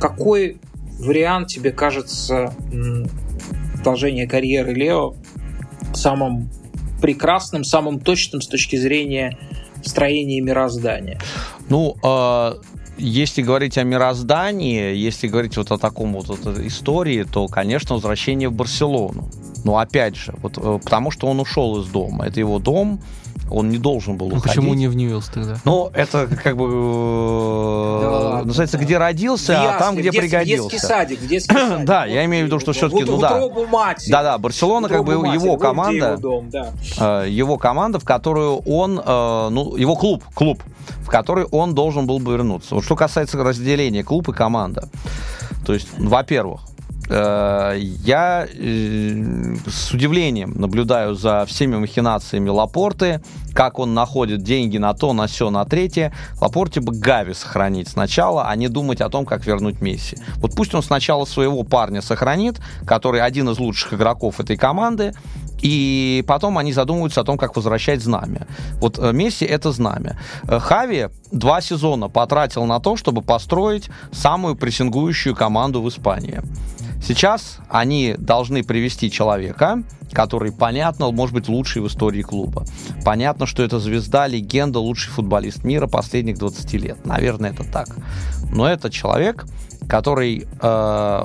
Какой 0.00 0.58
вариант 0.98 1.46
тебе 1.46 1.70
кажется 1.70 2.52
продолжение 3.74 4.26
карьеры 4.26 4.74
Лео 4.74 5.14
самым 5.94 6.50
прекрасным, 7.00 7.64
самым 7.64 8.00
точным 8.00 8.40
с 8.40 8.46
точки 8.46 8.76
зрения 8.76 9.38
строения 9.84 10.40
мироздания? 10.40 11.20
Ну, 11.68 11.96
э, 12.02 12.54
если 12.98 13.42
говорить 13.42 13.78
о 13.78 13.84
мироздании, 13.84 14.94
если 14.94 15.28
говорить 15.28 15.56
вот 15.56 15.70
о 15.70 15.78
таком 15.78 16.14
вот, 16.14 16.28
вот 16.28 16.58
истории, 16.58 17.24
то, 17.24 17.46
конечно, 17.46 17.94
возвращение 17.94 18.48
в 18.48 18.52
Барселону. 18.52 19.30
Но 19.64 19.78
опять 19.78 20.16
же, 20.16 20.34
вот, 20.42 20.58
э, 20.58 20.80
потому 20.82 21.10
что 21.10 21.28
он 21.28 21.40
ушел 21.40 21.80
из 21.80 21.86
дома. 21.88 22.26
Это 22.26 22.40
его 22.40 22.58
дом, 22.58 23.00
он 23.50 23.70
не 23.70 23.78
должен 23.78 24.16
был 24.16 24.28
ну, 24.28 24.36
уходить. 24.36 24.56
Почему 24.56 24.74
не 24.74 24.88
в 24.88 24.96
Ньюэлс 24.96 25.28
тогда? 25.28 25.56
Ну, 25.64 25.90
это 25.94 26.28
как 26.42 26.56
бы 26.56 26.66
э, 26.66 28.42
называется, 28.44 28.78
где 28.78 28.98
родился, 28.98 29.74
а 29.74 29.78
там, 29.78 29.96
где 29.96 30.10
пригодился. 30.10 30.70
Детский 30.70 30.86
садик, 30.86 31.20
детский 31.26 31.54
садик. 31.54 31.86
Да, 31.86 32.06
я 32.06 32.24
имею 32.24 32.44
в 32.44 32.46
виду, 32.46 32.60
что 32.60 32.72
все-таки, 32.72 33.04
ну 33.04 33.18
да. 33.18 33.40
Да, 34.08 34.22
да, 34.22 34.38
Барселона 34.38 34.88
как 34.88 35.04
бы 35.04 35.12
его 35.12 35.56
команда, 35.56 36.18
э, 37.00 37.26
его 37.28 37.58
команда, 37.58 37.98
в 37.98 38.04
которую 38.04 38.58
он, 38.58 39.00
э, 39.04 39.48
ну, 39.50 39.76
его 39.76 39.96
клуб, 39.96 40.24
клуб, 40.34 40.62
в 41.00 41.08
который 41.08 41.44
он 41.44 41.74
должен 41.74 42.06
был 42.06 42.18
бы 42.18 42.32
вернуться. 42.32 42.74
Вот 42.74 42.84
что 42.84 42.96
касается 42.96 43.42
разделения 43.42 44.04
клуб 44.04 44.28
и 44.28 44.32
команда. 44.32 44.88
То 45.66 45.74
есть, 45.74 45.88
во-первых, 45.98 46.62
я 47.10 48.46
э, 48.46 49.54
с 49.66 49.92
удивлением 49.92 50.52
наблюдаю 50.60 51.14
за 51.14 51.46
всеми 51.46 51.76
махинациями 51.76 52.50
Лапорты, 52.50 53.22
как 53.54 53.78
он 53.78 53.94
находит 53.94 54.42
деньги 54.42 54.76
на 54.76 54.92
то, 54.92 55.12
на 55.14 55.26
все, 55.26 55.48
на 55.50 55.64
третье. 55.64 56.12
Лапорте 56.40 56.80
бы 56.80 56.92
Гави 56.92 57.32
сохранить 57.32 57.88
сначала, 57.88 58.48
а 58.48 58.56
не 58.56 58.68
думать 58.68 59.00
о 59.00 59.08
том, 59.08 59.24
как 59.24 59.46
вернуть 59.46 59.80
Месси. 59.80 60.18
Вот 60.36 60.54
пусть 60.54 60.74
он 60.74 60.82
сначала 60.82 61.24
своего 61.24 61.62
парня 61.62 62.02
сохранит, 62.02 62.60
который 62.84 63.22
один 63.22 63.48
из 63.48 63.58
лучших 63.58 63.94
игроков 63.94 64.38
этой 64.38 64.56
команды, 64.56 65.14
и 65.62 66.24
потом 66.28 66.58
они 66.58 66.72
задумываются 66.72 67.22
о 67.22 67.24
том, 67.24 67.38
как 67.38 67.56
возвращать 67.56 68.02
знамя. 68.02 68.46
Вот 68.80 68.98
э, 68.98 69.12
Месси— 69.12 69.44
это 69.46 69.72
знамя. 69.72 70.18
Хави 70.46 71.08
два 71.32 71.60
сезона 71.62 72.08
потратил 72.08 72.64
на 72.66 72.80
то, 72.80 72.96
чтобы 72.96 73.22
построить 73.22 73.88
самую 74.12 74.56
прессингующую 74.56 75.34
команду 75.34 75.82
в 75.82 75.88
Испании. 75.88 76.42
Сейчас 77.02 77.58
они 77.68 78.14
должны 78.18 78.62
привести 78.62 79.10
человека, 79.10 79.82
который, 80.12 80.52
понятно, 80.52 81.10
может 81.10 81.34
быть 81.34 81.48
лучший 81.48 81.82
в 81.82 81.86
истории 81.86 82.22
клуба. 82.22 82.64
Понятно, 83.04 83.46
что 83.46 83.62
это 83.62 83.78
звезда, 83.78 84.26
легенда, 84.26 84.78
лучший 84.78 85.10
футболист 85.12 85.64
мира 85.64 85.86
последних 85.86 86.38
20 86.38 86.72
лет. 86.74 87.06
Наверное, 87.06 87.50
это 87.50 87.64
так. 87.64 87.88
Но 88.50 88.68
это 88.68 88.90
человек, 88.90 89.44
который 89.88 90.46
э, 90.60 91.22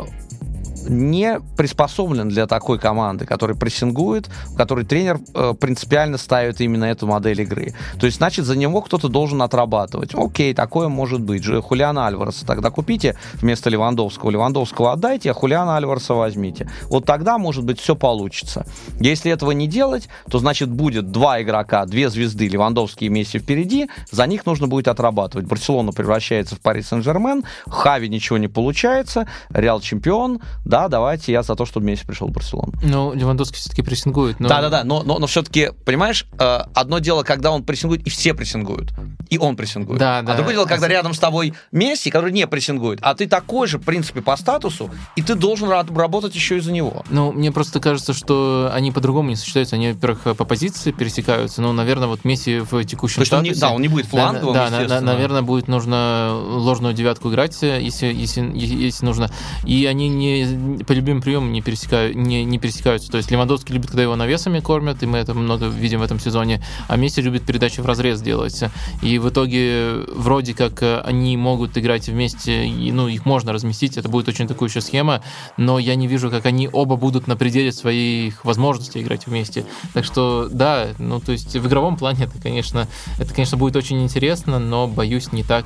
не 0.90 1.40
приспособлен 1.58 2.30
для 2.30 2.48
такой 2.48 2.80
команды, 2.80 3.26
который 3.26 3.56
прессингует, 3.56 4.28
в 4.48 4.56
которой 4.56 4.86
тренер 4.86 5.20
э, 5.34 5.54
принципиально 5.60 6.18
ставит 6.18 6.62
именно 6.62 6.86
эту 6.86 7.08
модель 7.08 7.42
игры. 7.42 7.74
То 8.00 8.06
есть, 8.06 8.18
значит, 8.18 8.46
за 8.46 8.56
него 8.56 8.82
кто-то 8.82 9.08
должен 9.08 9.42
отрабатывать. 9.42 10.14
Окей, 10.14 10.54
такое 10.54 10.88
может 10.88 11.22
быть. 11.22 11.46
Хулиана 11.46 12.08
Альвареса 12.08 12.46
тогда 12.46 12.70
купите 12.70 13.18
вместо 13.36 13.70
Левандовского. 13.70 14.30
Левандовского 14.30 14.94
отдайте, 14.94 15.32
а 15.32 15.34
Хулиана 15.34 15.78
Альвареса 15.78 16.14
возьмите. 16.14 16.70
Вот 16.90 17.06
тогда, 17.06 17.38
может 17.38 17.64
быть, 17.64 17.80
все 17.80 17.96
получится. 17.96 18.66
Если 19.00 19.32
этого 19.32 19.52
не 19.52 19.68
делать, 19.68 20.08
то, 20.30 20.40
значит, 20.40 20.70
будет 20.70 21.12
два 21.12 21.42
игрока, 21.42 21.86
две 21.86 22.10
звезды, 22.10 22.48
Левандовский 22.48 23.08
и 23.08 23.10
Месси 23.10 23.40
впереди, 23.40 23.90
за 24.12 24.26
них 24.28 24.46
нужно 24.46 24.68
будет 24.68 24.88
отрабатывать. 24.88 25.48
Барселона 25.48 25.92
превращается 25.92 26.56
в 26.56 26.62
Пари 26.62 26.82
Сен-Жермен, 26.82 27.44
Хави 27.68 28.10
ничего 28.10 28.38
не 28.38 28.48
получается, 28.48 29.28
Реал 29.50 29.82
чемпион, 29.82 30.42
да, 30.74 30.88
давайте 30.88 31.32
я 31.32 31.44
за 31.44 31.56
то, 31.56 31.68
чтобы 31.68 31.86
Месси 31.86 32.04
пришел 32.04 32.28
в 32.30 32.32
Барселону. 32.32 32.74
Ну, 32.82 33.14
Левандовский 33.14 33.58
все-таки 33.58 33.84
прессингует. 33.84 34.40
Но... 34.40 34.50
Да-да-да, 34.50 34.84
но, 34.84 35.04
но, 35.04 35.20
но 35.20 35.28
все-таки, 35.28 35.70
понимаешь, 35.86 36.26
э, 36.40 36.62
одно 36.74 36.98
дело, 36.98 37.22
когда 37.22 37.52
он 37.52 37.64
прессингует, 37.64 38.02
и 38.08 38.10
все 38.10 38.34
прессингуют, 38.34 38.92
и 39.30 39.38
он 39.38 39.56
прессингует. 39.56 40.00
Да, 40.00 40.18
а 40.18 40.22
да. 40.24 40.34
другое 40.34 40.56
дело, 40.56 40.66
когда 40.66 40.88
рядом 40.88 41.14
с 41.14 41.20
тобой 41.20 41.54
Месси, 41.72 42.10
который 42.10 42.32
не 42.32 42.48
прессингует, 42.48 42.98
а 43.04 43.14
ты 43.14 43.28
такой 43.28 43.68
же, 43.68 43.78
в 43.78 43.84
принципе, 43.84 44.24
по 44.24 44.36
статусу, 44.36 44.90
и 45.16 45.22
ты 45.22 45.36
должен 45.36 45.70
работать 45.70 46.34
еще 46.34 46.58
из-за 46.58 46.72
него. 46.72 47.04
Ну, 47.12 47.32
мне 47.32 47.52
просто 47.52 47.80
кажется, 47.80 48.14
что 48.14 48.72
они 48.74 48.92
по-другому 48.92 49.30
не 49.30 49.36
сочетаются. 49.36 49.76
Они, 49.76 49.92
во-первых, 49.92 50.36
по 50.36 50.44
позиции 50.44 50.92
пересекаются, 50.92 51.62
но, 51.62 51.72
наверное, 51.72 52.08
вот 52.08 52.26
Месси 52.26 52.62
в 52.62 52.84
текущем 52.84 53.22
То 53.22 53.26
статусе... 53.26 53.52
Он 53.52 53.56
не, 53.56 53.60
да, 53.60 53.70
он 53.70 53.82
не 53.84 53.90
будет 53.90 54.08
фланговым, 54.08 54.56
Да, 54.56 54.72
да 54.72 55.02
наверное, 55.02 55.44
будет 55.44 55.68
нужно 55.68 56.34
ложную 56.34 56.96
девятку 56.96 57.30
играть, 57.30 57.62
если, 57.62 58.08
если, 58.08 58.42
если 58.56 59.06
нужно. 59.06 59.30
И 59.66 59.86
они 59.86 60.10
не 60.10 60.63
по 60.86 60.92
любым 60.94 61.22
приемам 61.22 61.52
не, 61.52 61.62
пересекают, 61.62 62.16
не, 62.16 62.44
не 62.44 62.60
пересекаются. 62.60 63.12
То 63.12 63.18
есть 63.18 63.32
Левандовский 63.32 63.74
любит, 63.74 63.90
когда 63.90 64.04
его 64.04 64.16
навесами 64.16 64.60
кормят, 64.60 65.04
и 65.04 65.06
мы 65.06 65.18
это 65.18 65.34
много 65.34 65.68
видим 65.68 66.00
в 66.00 66.04
этом 66.04 66.20
сезоне, 66.20 66.64
а 66.88 66.98
Месси 66.98 67.22
любит 67.22 67.46
передачи 67.46 67.80
в 67.80 67.86
разрез 67.86 68.22
делать. 68.22 68.64
И 69.02 69.18
в 69.18 69.30
итоге 69.30 70.04
вроде 70.16 70.54
как 70.54 70.84
они 71.06 71.38
могут 71.38 71.78
играть 71.78 72.08
вместе, 72.08 72.66
и, 72.66 72.92
ну, 72.92 73.08
их 73.08 73.26
можно 73.26 73.54
разместить, 73.54 73.98
это 73.98 74.10
будет 74.10 74.28
очень 74.28 74.48
такая 74.48 74.70
еще 74.70 74.82
схема, 74.82 75.22
но 75.58 75.80
я 75.80 75.96
не 75.96 76.08
вижу, 76.08 76.30
как 76.30 76.46
они 76.46 76.70
оба 76.72 76.96
будут 76.96 77.28
на 77.28 77.36
пределе 77.36 77.72
своих 77.72 78.46
возможностей 78.46 79.02
играть 79.02 79.28
вместе. 79.28 79.66
Так 79.94 80.06
что, 80.06 80.48
да, 80.52 80.90
ну, 81.00 81.20
то 81.20 81.32
есть 81.32 81.56
в 81.56 81.68
игровом 81.68 81.98
плане 81.98 82.26
это, 82.26 82.42
конечно, 82.42 82.88
это, 83.20 83.34
конечно, 83.34 83.58
будет 83.58 83.76
очень 83.76 84.04
интересно, 84.04 84.60
но, 84.60 84.88
боюсь, 84.88 85.32
не 85.32 85.44
так 85.44 85.66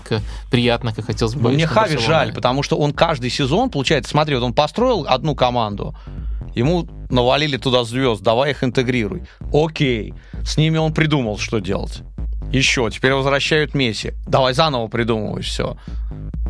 приятно, 0.49 0.94
как 0.94 1.06
хотелось 1.06 1.36
бы. 1.36 1.52
Мне 1.52 1.68
Хави 1.68 1.98
жаль, 1.98 2.34
потому 2.34 2.64
что 2.64 2.78
он 2.78 2.94
каждый 2.94 3.30
сезон, 3.30 3.69
получается, 3.69 4.11
смотри, 4.11 4.36
вот 4.36 4.44
он 4.44 4.53
построил 4.53 4.86
построил 4.88 5.05
одну 5.07 5.35
команду, 5.35 5.95
ему 6.55 6.88
навалили 7.09 7.57
туда 7.57 7.84
звезд, 7.84 8.22
давай 8.22 8.51
их 8.51 8.64
интегрируй. 8.64 9.23
Окей, 9.53 10.14
с 10.43 10.57
ними 10.57 10.77
он 10.77 10.93
придумал, 10.93 11.38
что 11.38 11.59
делать. 11.59 12.01
Еще, 12.51 12.89
теперь 12.91 13.14
возвращают 13.14 13.73
Месси. 13.73 14.14
Давай 14.26 14.53
заново 14.53 14.88
придумывай 14.88 15.41
все. 15.41 15.76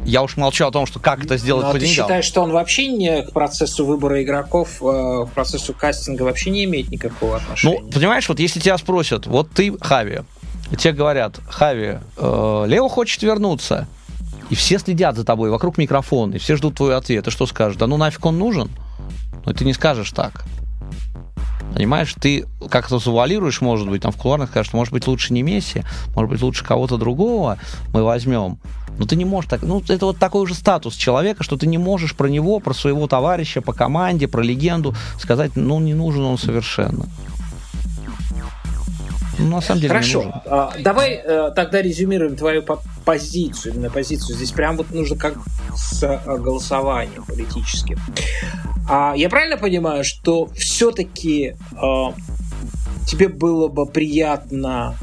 Я 0.05 0.21
уж 0.21 0.37
молчу 0.37 0.65
о 0.67 0.71
том, 0.71 0.85
что 0.85 0.99
как 0.99 1.25
это 1.25 1.37
сделать 1.37 1.65
Но 1.65 1.71
по 1.73 1.79
ты 1.79 1.85
деньгам. 1.85 2.05
считаешь, 2.05 2.25
что 2.25 2.41
он 2.43 2.51
вообще 2.51 2.87
не 2.87 3.23
к 3.23 3.31
процессу 3.31 3.83
выбора 3.83 4.23
игроков, 4.23 4.77
э, 4.81 5.25
к 5.25 5.33
процессу 5.33 5.73
кастинга 5.73 6.21
вообще 6.23 6.51
не 6.51 6.65
имеет 6.65 6.89
никакого 6.89 7.37
отношения? 7.37 7.79
Ну, 7.81 7.89
понимаешь, 7.89 8.29
вот 8.29 8.39
если 8.39 8.59
тебя 8.59 8.77
спросят, 8.77 9.25
вот 9.25 9.49
ты 9.51 9.75
Хави, 9.81 10.19
и 10.71 10.75
тебе 10.75 10.93
говорят, 10.93 11.39
Хави, 11.49 11.97
э, 12.15 12.65
Лео 12.67 12.87
хочет 12.87 13.23
вернуться, 13.23 13.87
и 14.49 14.55
все 14.55 14.79
следят 14.79 15.15
за 15.15 15.23
тобой, 15.23 15.49
вокруг 15.49 15.77
микрофон, 15.77 16.33
и 16.33 16.37
все 16.37 16.55
ждут 16.55 16.75
твой 16.75 16.95
ответ, 16.95 17.25
ты 17.25 17.31
что 17.31 17.45
скажешь? 17.45 17.77
Да 17.77 17.87
ну 17.87 17.97
нафиг 17.97 18.25
он 18.25 18.37
нужен? 18.37 18.69
Ну, 19.45 19.53
ты 19.53 19.65
не 19.65 19.73
скажешь 19.73 20.11
так. 20.11 20.45
Понимаешь, 21.73 22.15
ты 22.19 22.45
как-то 22.69 22.97
завуалируешь, 22.97 23.61
может 23.61 23.89
быть, 23.89 24.01
там 24.01 24.11
в 24.11 24.17
кулуарных 24.17 24.49
скажешь, 24.49 24.73
может 24.73 24.93
быть, 24.93 25.05
лучше 25.05 25.33
не 25.33 25.43
Месси, 25.43 25.83
может 26.15 26.29
быть, 26.31 26.41
лучше 26.41 26.65
кого-то 26.65 26.97
другого 26.97 27.57
мы 27.93 28.03
возьмем. 28.03 28.59
Но 28.97 29.05
ты 29.05 29.15
не 29.15 29.25
можешь 29.25 29.49
так... 29.49 29.61
Ну, 29.61 29.83
это 29.87 30.07
вот 30.07 30.17
такой 30.17 30.41
уже 30.41 30.55
статус 30.55 30.95
человека, 30.95 31.43
что 31.43 31.55
ты 31.55 31.67
не 31.67 31.77
можешь 31.77 32.15
про 32.15 32.27
него, 32.27 32.59
про 32.59 32.73
своего 32.73 33.07
товарища 33.07 33.61
по 33.61 33.73
команде, 33.73 34.27
про 34.27 34.41
легенду 34.41 34.95
сказать, 35.19 35.51
ну, 35.55 35.79
не 35.79 35.93
нужен 35.93 36.23
он 36.23 36.37
совершенно. 36.37 37.05
Ну, 39.39 39.47
на 39.47 39.61
самом 39.61 39.81
деле 39.81 39.93
Хорошо, 39.93 40.41
а, 40.45 40.73
давай 40.79 41.13
э, 41.13 41.51
тогда 41.55 41.81
резюмируем 41.81 42.35
твою 42.35 42.63
по- 42.63 42.81
позицию, 43.05 43.75
именно 43.75 43.89
позицию. 43.89 44.35
Здесь 44.35 44.51
прям 44.51 44.77
вот 44.77 44.91
нужно 44.91 45.15
как 45.15 45.35
с 45.75 46.03
э, 46.03 46.19
голосованием 46.37 47.23
политическим. 47.23 47.99
А, 48.89 49.13
я 49.15 49.29
правильно 49.29 49.57
понимаю, 49.57 50.03
что 50.03 50.47
все-таки 50.55 51.55
тебе 53.05 53.29
было 53.29 53.67
бы 53.67 53.85
приятно 53.85 54.95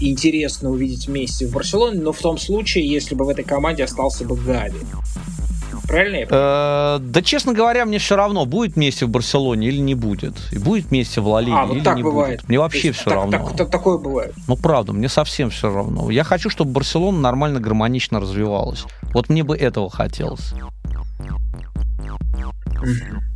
интересно 0.00 0.70
увидеть 0.70 1.08
Месси 1.08 1.46
в 1.46 1.52
Барселоне, 1.52 2.00
но 2.00 2.12
в 2.12 2.18
том 2.18 2.38
случае, 2.38 2.86
если 2.86 3.14
бы 3.14 3.24
в 3.24 3.28
этой 3.28 3.44
команде 3.44 3.84
остался 3.84 4.24
бы 4.24 4.36
Гави. 4.36 4.78
Правильно 5.88 6.16
я 6.16 6.26
понимаю? 6.26 6.96
Э, 6.96 6.98
да, 7.00 7.22
честно 7.22 7.54
говоря, 7.54 7.86
мне 7.86 7.98
все 7.98 8.14
равно, 8.14 8.44
будет 8.44 8.76
Месси 8.76 9.06
в 9.06 9.08
Барселоне 9.08 9.68
или 9.68 9.78
не 9.78 9.94
будет. 9.94 10.34
И 10.52 10.58
будет 10.58 10.90
Месси 10.90 11.18
в 11.20 11.26
Ла 11.28 11.40
Лиге 11.40 11.56
А, 11.56 11.64
вот 11.66 11.76
или 11.76 11.82
так 11.82 11.96
не 11.96 12.02
бывает. 12.02 12.40
будет. 12.40 12.48
Мне 12.48 12.58
вообще 12.58 12.88
есть 12.88 13.00
все 13.00 13.06
так- 13.10 13.14
равно. 13.14 13.32
так- 13.32 13.56
так- 13.56 13.70
такое 13.70 13.96
бывает. 13.98 14.34
Ну, 14.46 14.56
правда, 14.56 14.92
мне 14.92 15.08
совсем 15.08 15.48
все 15.50 15.72
равно. 15.72 16.10
Я 16.10 16.24
хочу, 16.24 16.50
чтобы 16.50 16.72
Барселона 16.72 17.18
нормально, 17.18 17.58
гармонично 17.58 18.20
развивалась. 18.20 18.84
Вот 19.14 19.30
мне 19.30 19.42
бы 19.42 19.56
этого 19.56 19.88
хотелось. 19.90 20.52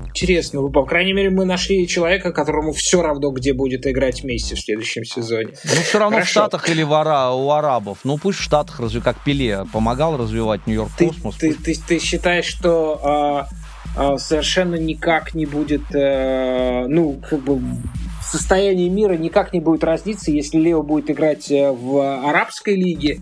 Интересно, 0.06 0.62
по 0.68 0.84
крайней 0.84 1.12
мере, 1.14 1.30
мы 1.30 1.44
нашли 1.44 1.86
человека, 1.88 2.32
которому 2.32 2.72
все 2.72 3.02
равно, 3.02 3.30
где 3.30 3.52
будет 3.54 3.86
играть 3.86 4.24
Месси 4.24 4.54
в 4.54 4.60
следующем 4.60 5.04
сезоне. 5.04 5.54
Ну, 5.64 5.70
все 5.82 5.98
равно 5.98 6.16
Хорошо. 6.16 6.28
в 6.28 6.30
Штатах 6.30 6.68
или 6.70 6.82
в 6.82 6.92
Ара- 6.92 7.32
у 7.32 7.50
арабов. 7.50 7.98
Ну, 8.04 8.18
пусть 8.18 8.38
в 8.38 8.42
Штатах 8.42 8.80
разве 8.80 9.00
как 9.00 9.16
Пеле 9.24 9.64
помогал 9.72 10.16
развивать 10.16 10.66
Нью-Йорк 10.66 10.90
Ты, 10.98 11.06
Космос. 11.08 11.36
ты, 11.36 11.54
пусть- 11.54 11.64
ты, 11.86 11.98
ты 11.98 11.98
считаешь, 11.98 12.44
что 12.44 13.00
а, 13.02 13.48
а, 13.96 14.18
совершенно 14.18 14.74
никак 14.76 15.34
не 15.34 15.46
будет, 15.46 15.82
э, 15.94 16.86
ну, 16.88 17.20
как 17.28 17.40
бы 17.40 17.60
состояние 18.22 18.88
мира 18.90 19.14
никак 19.16 19.52
не 19.52 19.60
будет 19.60 19.84
разниться, 19.84 20.30
если 20.30 20.58
Лео 20.58 20.82
будет 20.82 21.10
играть 21.10 21.50
э, 21.50 21.70
в 21.70 22.28
арабской 22.28 22.76
лиге 22.76 23.18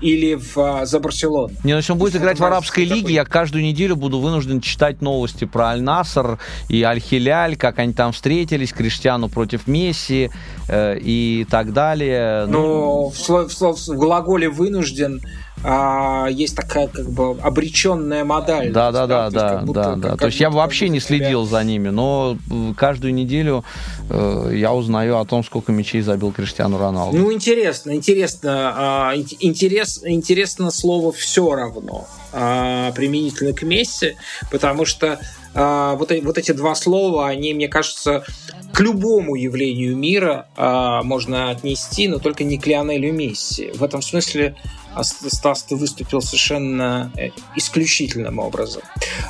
или 0.00 0.34
в, 0.34 0.56
а, 0.58 0.86
за 0.86 1.00
Барселону? 1.00 1.52
Не, 1.64 1.72
ну, 1.72 1.78
если 1.78 1.92
он 1.92 1.98
будет 1.98 2.14
Если 2.14 2.24
играть 2.24 2.38
в 2.38 2.44
арабской 2.44 2.84
такой- 2.86 2.98
лиге, 3.02 3.14
я 3.14 3.24
каждую 3.24 3.64
неделю 3.64 3.96
буду 3.96 4.18
вынужден 4.20 4.60
читать 4.60 5.00
новости 5.02 5.44
про 5.44 5.68
Аль-Наср 5.68 6.38
и 6.68 6.82
Аль-Хиляль, 6.82 7.56
как 7.56 7.78
они 7.78 7.92
там 7.92 8.12
встретились, 8.12 8.72
Криштиану 8.72 9.28
против 9.28 9.66
Месси 9.66 10.30
э, 10.68 10.98
и 11.00 11.46
так 11.50 11.72
далее. 11.72 12.46
Ну, 12.46 12.62
Но 12.62 13.08
в, 13.10 13.14
сло- 13.14 13.48
в 13.48 13.52
сло- 13.52 13.72
в 13.74 13.96
глаголе 13.98 14.48
вынужден 14.48 15.20
а, 15.64 16.26
есть 16.28 16.56
такая 16.56 16.86
как 16.88 17.08
бы 17.10 17.38
обреченная 17.40 18.24
модель. 18.24 18.72
Да, 18.72 18.90
да, 18.92 19.06
да, 19.06 19.30
То 19.30 19.34
есть 19.34 19.34
да, 19.34 19.58
будто- 19.62 19.82
да, 19.82 19.94
да. 19.96 20.08
как 20.10 20.20
То 20.20 20.26
есть 20.26 20.40
я 20.40 20.50
вообще 20.50 20.88
не 20.88 20.98
тебя- 21.00 21.06
следил 21.08 21.44
за 21.46 21.62
ними, 21.64 21.88
но 21.88 22.36
э, 22.50 22.74
каждую 22.76 23.14
неделю 23.14 23.64
э, 24.10 24.50
я 24.54 24.72
узнаю 24.72 25.18
о 25.18 25.24
том, 25.24 25.42
сколько 25.44 25.72
мячей 25.72 26.00
забил 26.00 26.32
Криштиану 26.32 26.78
Роналду. 26.78 27.16
Ну, 27.16 27.32
интересно, 27.32 27.94
интересно. 27.94 29.12
ин- 29.14 29.26
интерес, 29.40 30.00
интересно 30.04 30.70
слово 30.70 31.12
«все 31.12 31.54
равно» 31.54 32.06
а, 32.32 32.92
применительно 32.92 33.52
к 33.54 33.62
Месси, 33.62 34.16
потому 34.50 34.84
что 34.84 35.18
вот, 35.58 36.12
э- 36.12 36.20
вот 36.20 36.38
эти 36.38 36.52
два 36.52 36.74
слова, 36.74 37.28
они, 37.28 37.54
мне 37.54 37.68
кажется, 37.68 38.24
к 38.72 38.80
любому 38.80 39.34
явлению 39.34 39.96
мира 39.96 40.46
а, 40.56 41.02
можно 41.02 41.50
отнести, 41.50 42.06
но 42.06 42.18
только 42.18 42.44
не 42.44 42.58
к 42.58 42.66
Лионелю 42.66 43.12
Месси. 43.12 43.72
В 43.74 43.82
этом 43.82 44.02
смысле 44.02 44.54
а, 44.94 45.02
Стас, 45.02 45.64
ты 45.64 45.74
выступил 45.74 46.20
совершенно 46.20 47.10
э, 47.16 47.30
исключительным 47.56 48.38
образом. 48.38 48.82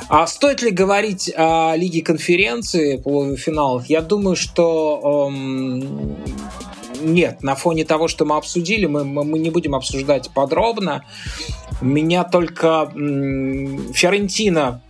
А 0.07 0.27
стоит 0.27 0.61
ли 0.61 0.71
говорить 0.71 1.31
о 1.35 1.75
Лиге 1.75 2.01
конференции, 2.01 2.97
полуфиналах? 2.97 3.89
Я 3.89 4.01
думаю, 4.01 4.35
что 4.35 5.29
эм, 5.31 6.17
нет, 7.01 7.41
на 7.41 7.55
фоне 7.55 7.85
того, 7.85 8.07
что 8.07 8.25
мы 8.25 8.35
обсудили, 8.35 8.85
мы, 8.85 9.03
мы 9.03 9.39
не 9.39 9.49
будем 9.49 9.75
обсуждать 9.75 10.29
подробно. 10.29 11.05
Меня 11.81 12.23
только 12.23 12.91
м, 12.93 13.93
Фиорентина 13.93 14.81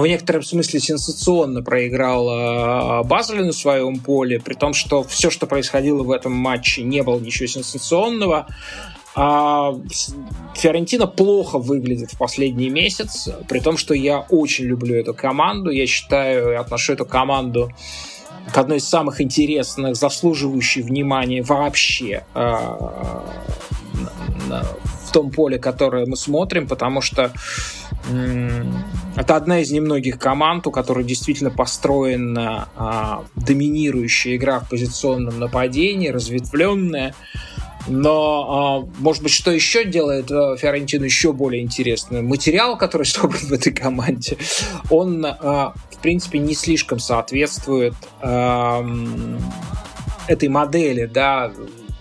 в 0.00 0.06
некотором 0.06 0.42
смысле 0.42 0.80
сенсационно 0.80 1.62
проиграл 1.62 2.28
э, 2.28 3.04
Базелю 3.04 3.46
на 3.46 3.52
своем 3.52 4.00
поле, 4.00 4.40
при 4.40 4.54
том, 4.54 4.74
что 4.74 5.04
все, 5.04 5.30
что 5.30 5.46
происходило 5.46 6.02
в 6.02 6.10
этом 6.10 6.32
матче, 6.32 6.82
не 6.82 7.02
было 7.02 7.20
ничего 7.20 7.46
сенсационного. 7.46 8.48
А 9.16 9.72
Фиорентина 10.56 11.06
плохо 11.06 11.58
выглядит 11.58 12.10
в 12.12 12.18
последний 12.18 12.70
месяц, 12.70 13.28
при 13.48 13.60
том, 13.60 13.76
что 13.76 13.94
я 13.94 14.18
очень 14.30 14.64
люблю 14.64 14.96
эту 14.96 15.14
команду. 15.14 15.70
Я 15.70 15.86
считаю 15.86 16.50
и 16.52 16.56
отношу 16.56 16.94
эту 16.94 17.06
команду 17.06 17.70
к 18.52 18.58
одной 18.58 18.78
из 18.78 18.88
самых 18.88 19.20
интересных, 19.20 19.94
заслуживающей 19.94 20.82
внимания 20.82 21.42
вообще 21.42 22.24
в 24.48 24.93
том 25.14 25.30
поле, 25.30 25.58
которое 25.58 26.06
мы 26.06 26.16
смотрим, 26.16 26.66
потому 26.66 27.00
что 27.00 27.32
это 29.16 29.36
одна 29.36 29.60
из 29.60 29.70
немногих 29.70 30.18
команд, 30.18 30.66
у 30.66 30.70
которой 30.70 31.04
действительно 31.04 31.50
построена 31.50 32.68
а, 32.76 33.24
доминирующая 33.36 34.36
игра 34.36 34.60
в 34.60 34.68
позиционном 34.68 35.38
нападении, 35.38 36.08
разветвленная. 36.08 37.14
Но, 37.86 38.86
а, 38.88 39.00
может 39.00 39.22
быть, 39.22 39.32
что 39.32 39.50
еще 39.50 39.84
делает 39.84 40.30
а, 40.30 40.56
Фиорентину 40.56 41.04
еще 41.04 41.32
более 41.32 41.62
интересным? 41.62 42.26
Материал, 42.26 42.76
который 42.76 43.06
собран 43.06 43.40
в 43.40 43.52
этой 43.52 43.72
команде, 43.72 44.36
он, 44.90 45.24
а, 45.24 45.74
в 45.90 45.98
принципе, 46.02 46.40
не 46.40 46.54
слишком 46.54 46.98
соответствует 46.98 47.94
этой 50.26 50.48
модели, 50.48 51.06
да, 51.06 51.52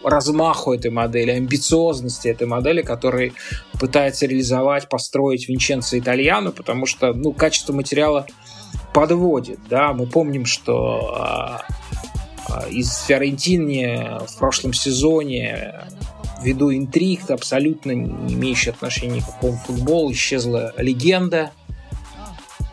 размаху 0.03 0.73
этой 0.73 0.91
модели, 0.91 1.31
амбициозности 1.31 2.27
этой 2.27 2.47
модели, 2.47 2.81
который 2.81 3.33
пытается 3.79 4.25
реализовать, 4.25 4.89
построить 4.89 5.47
Винченцо 5.47 5.97
Итальяно, 5.97 6.51
потому 6.51 6.85
что, 6.85 7.13
ну, 7.13 7.33
качество 7.33 7.73
материала 7.73 8.25
подводит, 8.93 9.59
да, 9.69 9.93
мы 9.93 10.05
помним, 10.05 10.45
что 10.45 11.15
а, 11.15 11.65
а, 12.47 12.67
из 12.69 12.95
Фиорентины 13.03 14.19
в 14.27 14.37
прошлом 14.37 14.73
сезоне 14.73 15.87
ввиду 16.43 16.73
интриг, 16.73 17.29
абсолютно 17.29 17.91
не 17.91 18.33
имеющей 18.33 18.71
отношения 18.71 19.21
к 19.21 19.25
какому 19.25 19.57
футболу, 19.57 20.11
исчезла 20.11 20.73
легенда 20.77 21.51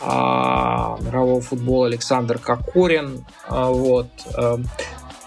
а, 0.02 0.98
мирового 1.00 1.40
футбола 1.40 1.86
Александр 1.86 2.38
Кокорин. 2.38 3.24
А, 3.46 3.70
вот. 3.70 4.08
а, 4.34 4.58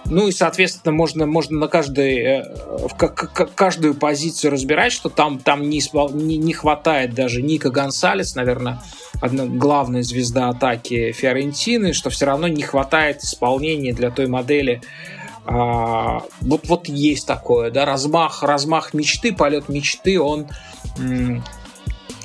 ну 0.06 0.28
и, 0.28 0.32
соответственно, 0.32 0.94
можно, 0.94 1.26
можно 1.26 1.58
на 1.60 1.68
каждой, 1.68 2.18
э, 2.18 2.44
в 2.88 2.96
ка- 2.96 3.08
ка- 3.08 3.46
каждую 3.48 3.96
позицию 3.96 4.52
разбирать, 4.52 4.92
что 4.92 5.10
там, 5.10 5.40
там 5.40 5.70
не, 5.70 5.82
не, 6.14 6.38
не 6.38 6.54
хватает 6.54 7.14
даже 7.14 7.42
Ника 7.42 7.70
Гонсалес, 7.70 8.36
наверное, 8.36 8.82
одна 9.22 9.46
главная 9.46 10.04
звезда 10.04 10.50
атаки 10.50 11.12
Фиорентины, 11.12 11.94
что 11.94 12.10
все 12.10 12.26
равно 12.26 12.48
не 12.48 12.64
хватает 12.64 13.24
исполнения 13.24 13.94
для 13.94 14.12
той 14.12 14.28
модели. 14.28 14.82
А, 15.46 16.24
вот, 16.42 16.68
вот 16.68 16.88
есть 16.88 17.28
такое, 17.28 17.72
да, 17.72 17.86
размах, 17.86 18.44
размах 18.44 18.94
мечты, 18.94 19.34
полет 19.34 19.70
мечты, 19.70 20.20
он 20.20 20.48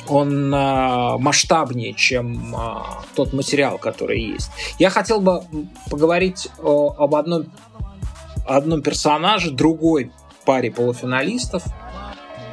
он 0.09 0.53
а, 0.55 1.19
масштабнее, 1.19 1.95
чем 1.95 2.55
а, 2.57 3.03
тот 3.15 3.33
материал, 3.33 3.79
который 3.79 4.21
есть. 4.21 4.51
Я 4.79 4.91
хотел 4.91 5.21
бы 5.21 5.43
поговорить 5.91 6.49
о- 6.63 6.95
об 6.99 7.15
одном, 7.15 7.47
одном 8.47 8.83
персонаже, 8.83 9.51
другой 9.51 10.13
паре 10.45 10.71
полуфиналистов. 10.71 11.63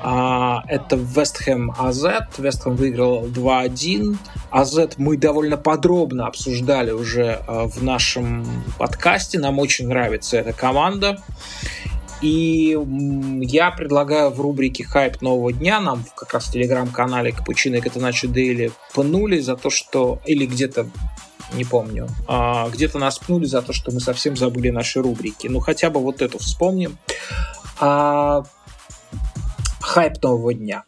А, 0.03 0.63
это 0.67 0.95
Вестхэм 0.95 1.73
АЗ. 1.77 2.05
Вестхэм 2.37 2.75
выиграл 2.75 3.25
2-1. 3.25 4.17
АЗ 4.51 4.89
мы 4.97 5.17
довольно 5.17 5.57
подробно 5.57 6.27
обсуждали 6.27 6.91
уже 6.91 7.41
в 7.47 7.83
нашем 7.83 8.45
подкасте. 8.77 9.39
Нам 9.39 9.59
очень 9.59 9.87
нравится 9.87 10.37
эта 10.37 10.53
команда. 10.53 11.17
И 12.21 12.77
я 13.41 13.71
предлагаю 13.71 14.29
в 14.29 14.39
рубрике 14.39 14.83
«Хайп 14.83 15.21
нового 15.21 15.51
дня» 15.51 15.79
нам 15.79 16.05
как 16.15 16.33
раз 16.33 16.45
в 16.45 16.51
телеграм-канале 16.51 17.31
Капучино 17.31 17.75
и 17.75 17.81
Катаначо 17.81 18.27
Дейли 18.27 18.71
пнули 18.93 19.39
за 19.39 19.55
то, 19.55 19.69
что... 19.69 20.19
Или 20.25 20.45
где-то 20.45 20.87
не 21.53 21.63
помню. 21.63 22.07
А, 22.27 22.69
где-то 22.69 22.99
нас 22.99 23.19
пнули 23.19 23.45
за 23.45 23.61
то, 23.61 23.73
что 23.73 23.91
мы 23.91 23.99
совсем 23.99 24.35
забыли 24.35 24.69
наши 24.69 25.01
рубрики. 25.01 25.47
Ну, 25.47 25.59
хотя 25.59 25.89
бы 25.89 25.99
вот 25.99 26.21
эту 26.21 26.39
вспомним. 26.39 26.97
А, 27.79 28.43
хайп 29.81 30.21
нового 30.23 30.53
дня. 30.53 30.83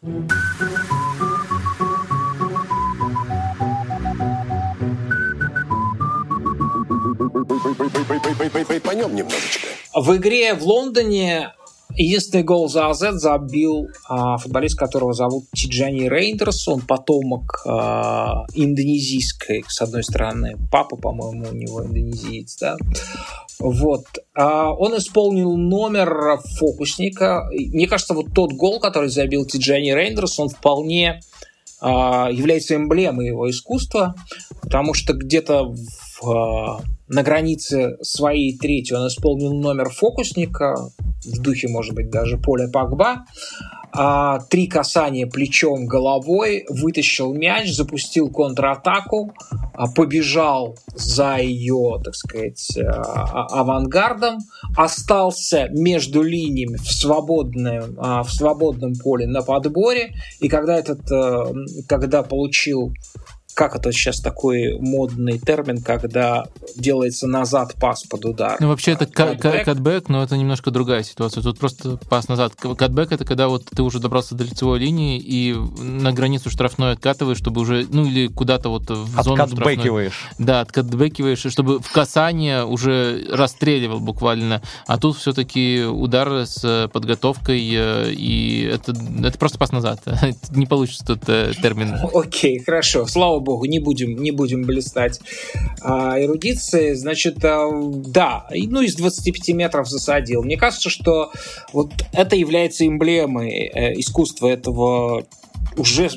Поймем 7.48 9.14
немножечко. 9.14 9.68
В 9.94 10.16
игре 10.16 10.54
в 10.54 10.62
Лондоне 10.62 11.52
единственный 11.94 12.44
гол 12.44 12.68
за 12.68 12.88
АЗ 12.88 13.20
забил 13.20 13.88
а, 14.08 14.36
футболист, 14.36 14.78
которого 14.78 15.12
зовут 15.12 15.44
Тиджани 15.54 16.08
Рейндерс. 16.08 16.68
Он 16.68 16.80
потомок 16.80 17.62
а, 17.66 18.44
индонезийской, 18.54 19.64
с 19.66 19.80
одной 19.80 20.04
стороны. 20.04 20.56
Папа, 20.70 20.96
по-моему, 20.96 21.46
у 21.50 21.54
него 21.54 21.84
индонезиец, 21.84 22.58
да. 22.58 22.76
Вот. 23.58 24.04
А, 24.34 24.72
он 24.72 24.96
исполнил 24.98 25.56
номер 25.56 26.38
фокусника. 26.58 27.48
Мне 27.50 27.86
кажется, 27.88 28.14
вот 28.14 28.34
тот 28.34 28.52
гол, 28.52 28.80
который 28.80 29.08
забил 29.08 29.44
Тиджани 29.46 29.92
Рейндерс, 29.92 30.38
он 30.38 30.48
вполне 30.48 31.20
а, 31.80 32.28
является 32.30 32.76
эмблемой 32.76 33.26
его 33.28 33.48
искусства, 33.48 34.14
потому 34.60 34.94
что 34.94 35.12
где-то 35.12 35.64
в, 35.64 36.30
а, 36.30 36.82
на 37.08 37.22
границе 37.22 37.96
своей 38.02 38.56
трети 38.56 38.92
он 38.92 39.08
исполнил 39.08 39.54
номер 39.54 39.90
фокусника, 39.90 40.76
в 41.24 41.40
духе, 41.40 41.68
может 41.68 41.94
быть, 41.94 42.10
даже 42.10 42.38
Поля 42.38 42.68
Пагба, 42.68 43.24
а, 43.92 44.40
три 44.40 44.66
касания 44.66 45.26
плечом, 45.26 45.86
головой, 45.86 46.66
вытащил 46.68 47.32
мяч, 47.32 47.72
запустил 47.72 48.30
контратаку, 48.30 49.32
а, 49.74 49.86
побежал 49.88 50.76
за 50.94 51.38
ее, 51.38 52.00
так 52.04 52.14
сказать, 52.14 52.76
а, 52.78 53.60
авангардом, 53.60 54.38
остался 54.76 55.68
между 55.70 56.22
линиями 56.22 56.76
в 56.76 56.92
свободном, 56.92 57.96
а, 57.98 58.22
в 58.22 58.30
свободном 58.30 58.94
поле 58.94 59.26
на 59.26 59.42
подборе, 59.42 60.14
и 60.40 60.48
когда, 60.48 60.76
этот, 60.76 61.10
а, 61.10 61.52
когда 61.88 62.22
получил 62.22 62.92
как 63.58 63.74
это 63.74 63.90
сейчас 63.90 64.20
такой 64.20 64.78
модный 64.78 65.36
термин, 65.36 65.82
когда 65.82 66.46
делается 66.76 67.26
назад 67.26 67.74
пас 67.74 68.04
под 68.04 68.24
удар. 68.24 68.56
Ну, 68.60 68.68
вообще 68.68 68.92
это 68.92 69.04
катбэк, 69.06 70.08
но 70.08 70.22
это 70.22 70.36
немножко 70.36 70.70
другая 70.70 71.02
ситуация. 71.02 71.42
Тут 71.42 71.58
просто 71.58 71.96
пас 72.08 72.28
назад. 72.28 72.52
Катбэк 72.54 73.10
это 73.10 73.24
когда 73.24 73.48
вот 73.48 73.64
ты 73.64 73.82
уже 73.82 73.98
добрался 73.98 74.36
до 74.36 74.44
лицевой 74.44 74.78
линии 74.78 75.18
и 75.18 75.56
на 75.76 76.12
границу 76.12 76.50
штрафной 76.50 76.92
откатываешь, 76.92 77.38
чтобы 77.38 77.62
уже, 77.62 77.84
ну 77.90 78.06
или 78.06 78.28
куда-то 78.28 78.68
вот 78.68 78.88
в 78.90 79.22
зону 79.24 79.42
Откатбэкиваешь. 79.42 80.12
Штрафной. 80.12 80.46
Да, 80.46 80.60
откатбэкиваешь, 80.60 81.44
чтобы 81.50 81.80
в 81.80 81.90
касание 81.90 82.64
уже 82.64 83.26
расстреливал 83.28 83.98
буквально. 83.98 84.62
А 84.86 84.98
тут 84.98 85.16
все-таки 85.16 85.82
удар 85.82 86.46
с 86.46 86.88
подготовкой, 86.92 87.68
э, 87.72 88.12
и 88.12 88.70
это, 88.72 88.94
это 89.24 89.36
просто 89.36 89.58
пас 89.58 89.72
назад. 89.72 90.00
Не 90.50 90.66
получится 90.66 91.04
тут 91.04 91.28
э, 91.28 91.54
термин. 91.60 91.96
Окей, 92.14 92.62
хорошо. 92.62 93.04
Слава 93.06 93.47
богу, 93.48 93.64
не 93.64 93.78
будем, 93.78 94.16
не 94.16 94.30
будем 94.30 94.62
блистать 94.62 95.20
а, 95.80 96.20
эрудицией. 96.20 96.94
Значит, 96.94 97.44
а, 97.44 97.68
да, 98.06 98.46
ну, 98.52 98.82
из 98.82 98.94
25 98.94 99.54
метров 99.54 99.88
засадил. 99.88 100.42
Мне 100.42 100.56
кажется, 100.56 100.90
что 100.90 101.32
вот 101.72 101.92
это 102.12 102.36
является 102.36 102.86
эмблемой 102.86 103.50
э, 103.50 103.98
искусства 103.98 104.48
этого 104.48 105.26
уже 105.76 106.10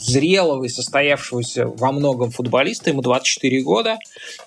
зрелого 0.00 0.64
и 0.64 0.68
состоявшегося 0.68 1.66
во 1.66 1.92
многом 1.92 2.30
футболиста, 2.30 2.90
ему 2.90 3.02
24 3.02 3.62
года. 3.62 3.98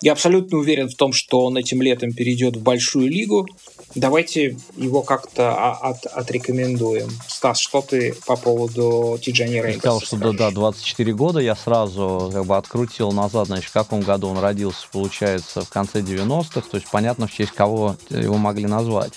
Я 0.02 0.14
абсолютно 0.14 0.58
уверен 0.58 0.90
в 0.90 0.96
том, 0.96 1.14
что 1.14 1.42
он 1.42 1.58
этим 1.58 1.82
летом 1.82 2.14
перейдет 2.14 2.58
в 2.58 2.62
большую 2.62 3.10
лигу. 3.10 3.48
Давайте 3.96 4.58
его 4.78 5.02
как-то 5.02 5.54
от, 5.54 6.06
отрекомендуем. 6.06 7.10
Стас, 7.28 7.60
что 7.60 7.82
ты 7.82 8.14
по 8.28 8.36
поводу 8.36 9.18
Тиджани 9.22 9.56
Рейнса? 9.56 9.70
Я 9.70 9.80
сказал, 9.80 10.02
что 10.02 10.18
да, 10.18 10.32
да, 10.32 10.52
24 10.52 11.14
года. 11.14 11.40
Я 11.40 11.56
сразу 11.56 12.30
как 12.32 12.46
бы 12.46 12.56
открутил 12.56 13.12
назад, 13.12 13.48
значит, 13.48 13.70
в 13.70 13.74
каком 13.74 14.02
году 14.02 14.28
он 14.28 14.38
родился, 14.38 14.86
получается, 14.92 15.62
в 15.62 15.70
конце 15.70 16.02
90-х. 16.02 16.62
То 16.70 16.78
есть 16.78 16.88
понятно, 16.92 17.28
в 17.28 17.32
честь 17.32 17.52
кого 17.52 17.96
его 18.10 18.38
могли 18.38 18.68
назвать 18.68 19.14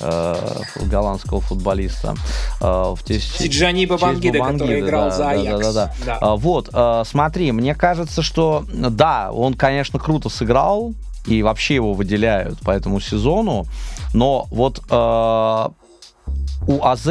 голландского 0.00 1.40
футболиста. 1.40 2.14
Э, 2.60 2.94
в 2.96 3.02
те, 3.04 3.18
Тиджани 3.18 3.86
Бабангида, 3.86 4.38
который 4.38 4.80
играл 4.80 5.10
да, 5.10 5.16
за 5.16 5.30
Аякс. 5.30 5.66
Да, 5.66 5.72
да, 5.72 5.94
да, 6.04 6.18
да. 6.20 6.34
Вот, 6.36 6.70
э, 6.72 7.02
смотри, 7.06 7.52
мне 7.52 7.74
кажется, 7.74 8.22
что 8.22 8.64
да, 8.72 9.30
он, 9.32 9.54
конечно, 9.54 9.98
круто 9.98 10.28
сыграл, 10.28 10.94
и 11.26 11.42
вообще 11.42 11.74
его 11.74 11.94
выделяют 11.94 12.58
по 12.60 12.70
этому 12.70 13.00
сезону. 13.00 13.66
Но 14.14 14.46
вот 14.50 14.82
э, 14.88 15.68
у 16.66 16.84
АЗ 16.84 17.08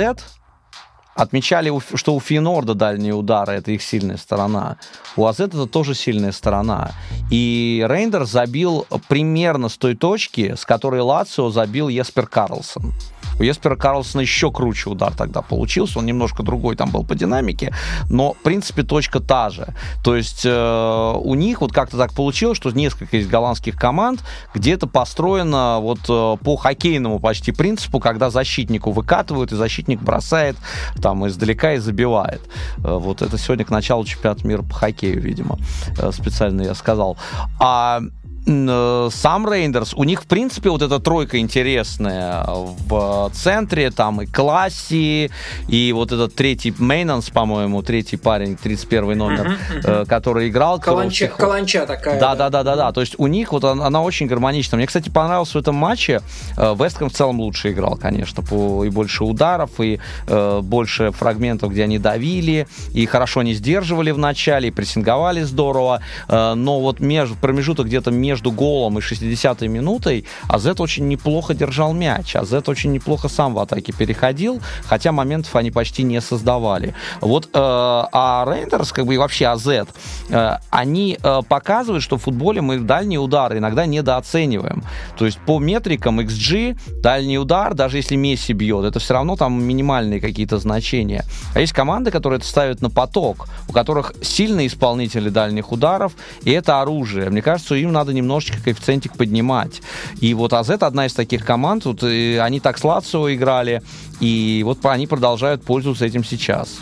отмечали, 1.17 1.73
что 1.95 2.15
у 2.15 2.19
Финорда 2.19 2.73
дальние 2.73 3.13
удары 3.13 3.53
это 3.53 3.71
их 3.71 3.81
сильная 3.81 4.17
сторона. 4.17 4.77
У 5.15 5.25
АЗ 5.25 5.41
это 5.41 5.65
тоже 5.65 5.95
сильная 5.95 6.31
сторона. 6.31 6.91
И 7.31 7.85
Рейндер 7.87 8.25
забил 8.25 8.85
примерно 9.07 9.69
с 9.69 9.77
той 9.77 9.95
точки, 9.95 10.55
с 10.55 10.65
которой 10.65 11.01
Лацио 11.01 11.49
забил 11.49 11.89
Еспер 11.89 12.27
Карлсон. 12.27 12.93
У 13.39 13.43
Еспера 13.43 13.75
Карлсона 13.75 14.21
еще 14.21 14.51
круче 14.51 14.89
удар 14.89 15.13
тогда 15.13 15.41
получился, 15.41 15.99
он 15.99 16.05
немножко 16.05 16.43
другой 16.43 16.75
там 16.75 16.91
был 16.91 17.03
по 17.03 17.15
динамике, 17.15 17.73
но, 18.09 18.33
в 18.33 18.37
принципе, 18.37 18.83
точка 18.83 19.19
та 19.19 19.49
же. 19.49 19.73
То 20.03 20.15
есть 20.15 20.45
э, 20.45 21.13
у 21.17 21.35
них 21.35 21.61
вот 21.61 21.71
как-то 21.71 21.97
так 21.97 22.13
получилось, 22.13 22.57
что 22.57 22.71
несколько 22.71 23.17
из 23.17 23.27
голландских 23.27 23.75
команд 23.75 24.23
где-то 24.53 24.87
построено 24.87 25.79
вот 25.81 25.99
э, 26.09 26.37
по 26.43 26.55
хоккейному 26.55 27.19
почти 27.19 27.51
принципу, 27.51 27.99
когда 27.99 28.29
защитнику 28.29 28.91
выкатывают, 28.91 29.51
и 29.51 29.55
защитник 29.55 30.01
бросает 30.01 30.55
там 31.01 31.27
издалека 31.27 31.73
и 31.73 31.77
забивает. 31.77 32.41
Э, 32.77 32.97
вот 32.97 33.21
это 33.21 33.37
сегодня 33.37 33.65
к 33.65 33.69
началу 33.69 34.05
чемпионата 34.05 34.45
мира 34.47 34.63
по 34.63 34.73
хоккею, 34.73 35.21
видимо, 35.21 35.57
э, 35.97 36.11
специально 36.11 36.61
я 36.63 36.75
сказал. 36.75 37.17
А 37.59 38.01
сам 38.47 39.49
Рейндерс, 39.51 39.93
у 39.93 40.05
них, 40.05 40.23
в 40.23 40.27
принципе, 40.27 40.69
вот 40.69 40.81
эта 40.81 40.99
тройка 40.99 41.37
интересная 41.37 42.45
в 42.47 43.29
центре, 43.33 43.91
там 43.91 44.21
и 44.21 44.25
Класси, 44.25 45.31
и 45.67 45.91
вот 45.93 46.13
этот 46.13 46.33
третий 46.33 46.73
Мейнанс, 46.77 47.29
по-моему, 47.29 47.81
третий 47.81 48.15
парень, 48.15 48.55
31 48.55 49.17
номер, 49.17 49.47
uh-huh, 49.47 49.81
uh-huh. 49.83 50.05
который 50.05 50.47
играл. 50.47 50.79
Каланча, 50.79 51.27
каланча 51.27 51.85
такая. 51.85 52.19
Да, 52.19 52.35
да, 52.35 52.49
да, 52.49 52.63
да, 52.63 52.75
да. 52.75 52.91
То 52.93 53.01
есть 53.01 53.15
у 53.17 53.27
них 53.27 53.51
вот 53.51 53.65
она, 53.65 53.85
она 53.85 54.01
очень 54.01 54.27
гармонична. 54.27 54.77
Мне, 54.77 54.87
кстати, 54.87 55.09
понравилось 55.09 55.53
в 55.53 55.57
этом 55.57 55.75
матче. 55.75 56.21
Э, 56.55 56.73
Вестком 56.77 57.09
в 57.09 57.13
целом 57.13 57.41
лучше 57.41 57.71
играл, 57.71 57.97
конечно, 57.97 58.43
по, 58.43 58.85
и 58.85 58.89
больше 58.89 59.23
ударов, 59.23 59.79
и 59.81 59.99
э, 60.27 60.59
больше 60.61 61.11
фрагментов, 61.11 61.71
где 61.71 61.83
они 61.83 61.99
давили, 61.99 62.67
и 62.93 63.05
хорошо 63.05 63.43
не 63.43 63.53
сдерживали 63.53 64.11
в 64.11 64.17
начале, 64.17 64.69
и 64.69 64.71
прессинговали 64.71 65.41
здорово. 65.41 66.01
Э, 66.29 66.53
но 66.53 66.79
вот 66.79 67.01
между, 67.01 67.35
промежуток 67.35 67.87
где-то 67.87 68.11
между 68.11 68.36
между 68.37 68.51
голом 68.51 68.99
и 68.99 69.01
60-й 69.01 69.67
минутой 69.67 70.25
Азет 70.47 70.79
очень 70.79 71.07
неплохо 71.07 71.55
держал 71.55 71.93
мяч. 71.93 72.35
Азет 72.35 72.69
очень 72.69 72.91
неплохо 72.91 73.29
сам 73.29 73.55
в 73.55 73.59
атаке 73.59 73.93
переходил, 73.93 74.61
хотя 74.85 75.11
моментов 75.11 75.55
они 75.55 75.71
почти 75.71 76.03
не 76.03 76.21
создавали. 76.21 76.93
Вот, 77.21 77.45
э, 77.45 77.49
а 77.53 78.45
Рейндерс, 78.47 78.91
как 78.91 79.05
бы 79.07 79.15
и 79.15 79.17
вообще 79.17 79.47
Азет, 79.47 79.87
э, 80.29 80.57
они 80.69 81.17
э, 81.23 81.41
показывают, 81.49 82.03
что 82.03 82.17
в 82.17 82.21
футболе 82.21 82.61
мы 82.61 82.77
дальние 82.79 83.19
удары 83.19 83.57
иногда 83.57 83.87
недооцениваем. 83.87 84.83
То 85.17 85.25
есть 85.25 85.39
по 85.39 85.59
метрикам 85.59 86.19
XG 86.19 86.77
дальний 87.01 87.39
удар, 87.39 87.73
даже 87.73 87.97
если 87.97 88.17
Месси 88.17 88.53
бьет, 88.53 88.85
это 88.85 88.99
все 88.99 89.15
равно 89.15 89.35
там 89.35 89.63
минимальные 89.63 90.21
какие-то 90.21 90.59
значения. 90.59 91.25
А 91.55 91.59
есть 91.59 91.73
команды, 91.73 92.11
которые 92.11 92.37
это 92.37 92.47
ставят 92.47 92.81
на 92.81 92.91
поток, 92.91 93.47
у 93.67 93.73
которых 93.73 94.13
сильные 94.21 94.67
исполнители 94.67 95.29
дальних 95.29 95.71
ударов, 95.71 96.13
и 96.43 96.51
это 96.51 96.81
оружие. 96.81 97.31
Мне 97.31 97.41
кажется, 97.41 97.73
им 97.73 97.91
надо 97.91 98.13
немного 98.13 98.26
немножечко 98.27 98.61
коэффициентик 98.61 99.15
поднимать. 99.17 99.81
И 100.19 100.33
вот 100.33 100.53
АЗ 100.53 100.71
одна 100.81 101.05
из 101.05 101.13
таких 101.13 101.45
команд, 101.45 101.85
вот, 101.85 102.03
они 102.03 102.59
так 102.59 102.77
с 102.77 102.83
Лацио 102.83 103.33
играли, 103.33 103.81
и 104.19 104.61
вот 104.65 104.85
они 104.85 105.07
продолжают 105.07 105.63
пользоваться 105.63 106.05
этим 106.05 106.23
сейчас. 106.23 106.79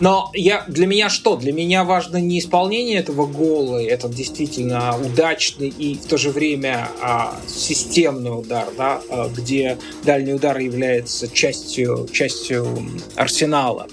Но 0.00 0.30
я, 0.32 0.64
для 0.68 0.86
меня 0.86 1.08
что? 1.08 1.36
Для 1.36 1.52
меня 1.52 1.84
важно 1.84 2.18
не 2.18 2.38
исполнение 2.38 2.98
этого 2.98 3.26
гола, 3.26 3.82
это 3.82 4.08
действительно 4.08 4.96
удачный 4.96 5.68
и 5.68 5.96
в 5.96 6.06
то 6.06 6.16
же 6.16 6.30
время 6.30 6.88
а, 7.02 7.34
системный 7.48 8.38
удар, 8.38 8.68
да, 8.76 9.00
а, 9.10 9.28
где 9.28 9.76
дальний 10.04 10.34
удар 10.34 10.58
является 10.58 11.28
частью, 11.28 12.08
частью 12.12 12.66
арсенала. 13.16 13.88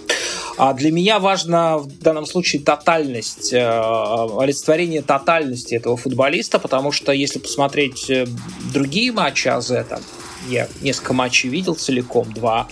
А 0.57 0.73
для 0.73 0.91
меня 0.91 1.19
важно 1.19 1.79
в 1.79 1.99
данном 1.99 2.25
случае 2.25 2.61
тотальность, 2.61 3.51
э, 3.51 3.59
олицетворение 3.59 5.01
тотальности 5.01 5.75
этого 5.75 5.97
футболиста, 5.97 6.59
потому 6.59 6.93
что 6.93 7.11
если 7.11 7.39
посмотреть 7.39 8.09
э, 8.09 8.25
другие 8.73 9.11
матчи 9.11 9.49
АЗ, 9.49 9.85
там, 9.89 9.99
я 10.47 10.69
несколько 10.81 11.11
матчей 11.11 11.49
видел 11.49 11.75
целиком, 11.75 12.31
два, 12.31 12.69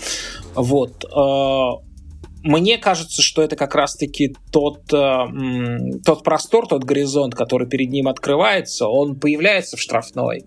вот, 0.55 1.03
э, 1.03 1.93
мне 2.44 2.78
кажется, 2.78 3.22
что 3.22 3.41
это 3.41 3.56
как 3.56 3.74
раз-таки 3.74 4.36
тот, 4.52 4.86
тот 4.88 6.24
простор, 6.24 6.68
тот 6.68 6.84
горизонт, 6.84 7.36
который 7.36 7.68
перед 7.68 7.90
ним 7.90 8.07
открывается, 8.10 8.88
он 8.88 9.15
появляется 9.15 9.78
в 9.78 9.80
штрафной. 9.80 10.45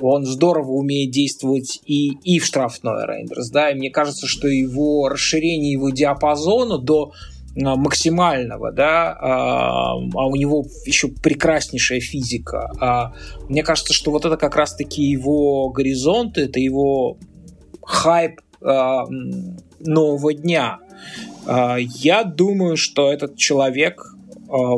Он 0.00 0.24
здорово 0.24 0.72
умеет 0.72 1.10
действовать 1.10 1.80
и, 1.84 2.12
и 2.24 2.38
в 2.38 2.46
штрафной 2.46 3.06
Рейндерс, 3.06 3.50
да, 3.50 3.70
и 3.70 3.74
мне 3.74 3.90
кажется, 3.90 4.26
что 4.26 4.48
его 4.48 5.08
расширение 5.08 5.72
его 5.72 5.90
диапазона 5.90 6.78
до 6.78 7.12
максимального, 7.54 8.72
да, 8.72 9.12
а, 9.12 9.92
а 9.92 10.26
у 10.26 10.36
него 10.36 10.66
еще 10.84 11.08
прекраснейшая 11.08 12.00
физика. 12.00 12.70
А 12.80 13.12
мне 13.48 13.62
кажется, 13.62 13.94
что 13.94 14.10
вот 14.10 14.24
это 14.24 14.36
как 14.36 14.56
раз-таки 14.56 15.02
его 15.02 15.70
горизонт, 15.70 16.36
это 16.38 16.60
его 16.60 17.18
хайп 17.82 18.40
нового 18.60 20.34
дня. 20.34 20.80
А, 21.46 21.76
я 21.78 22.24
думаю, 22.24 22.76
что 22.76 23.12
этот 23.12 23.36
человек 23.36 24.14
а, 24.48 24.76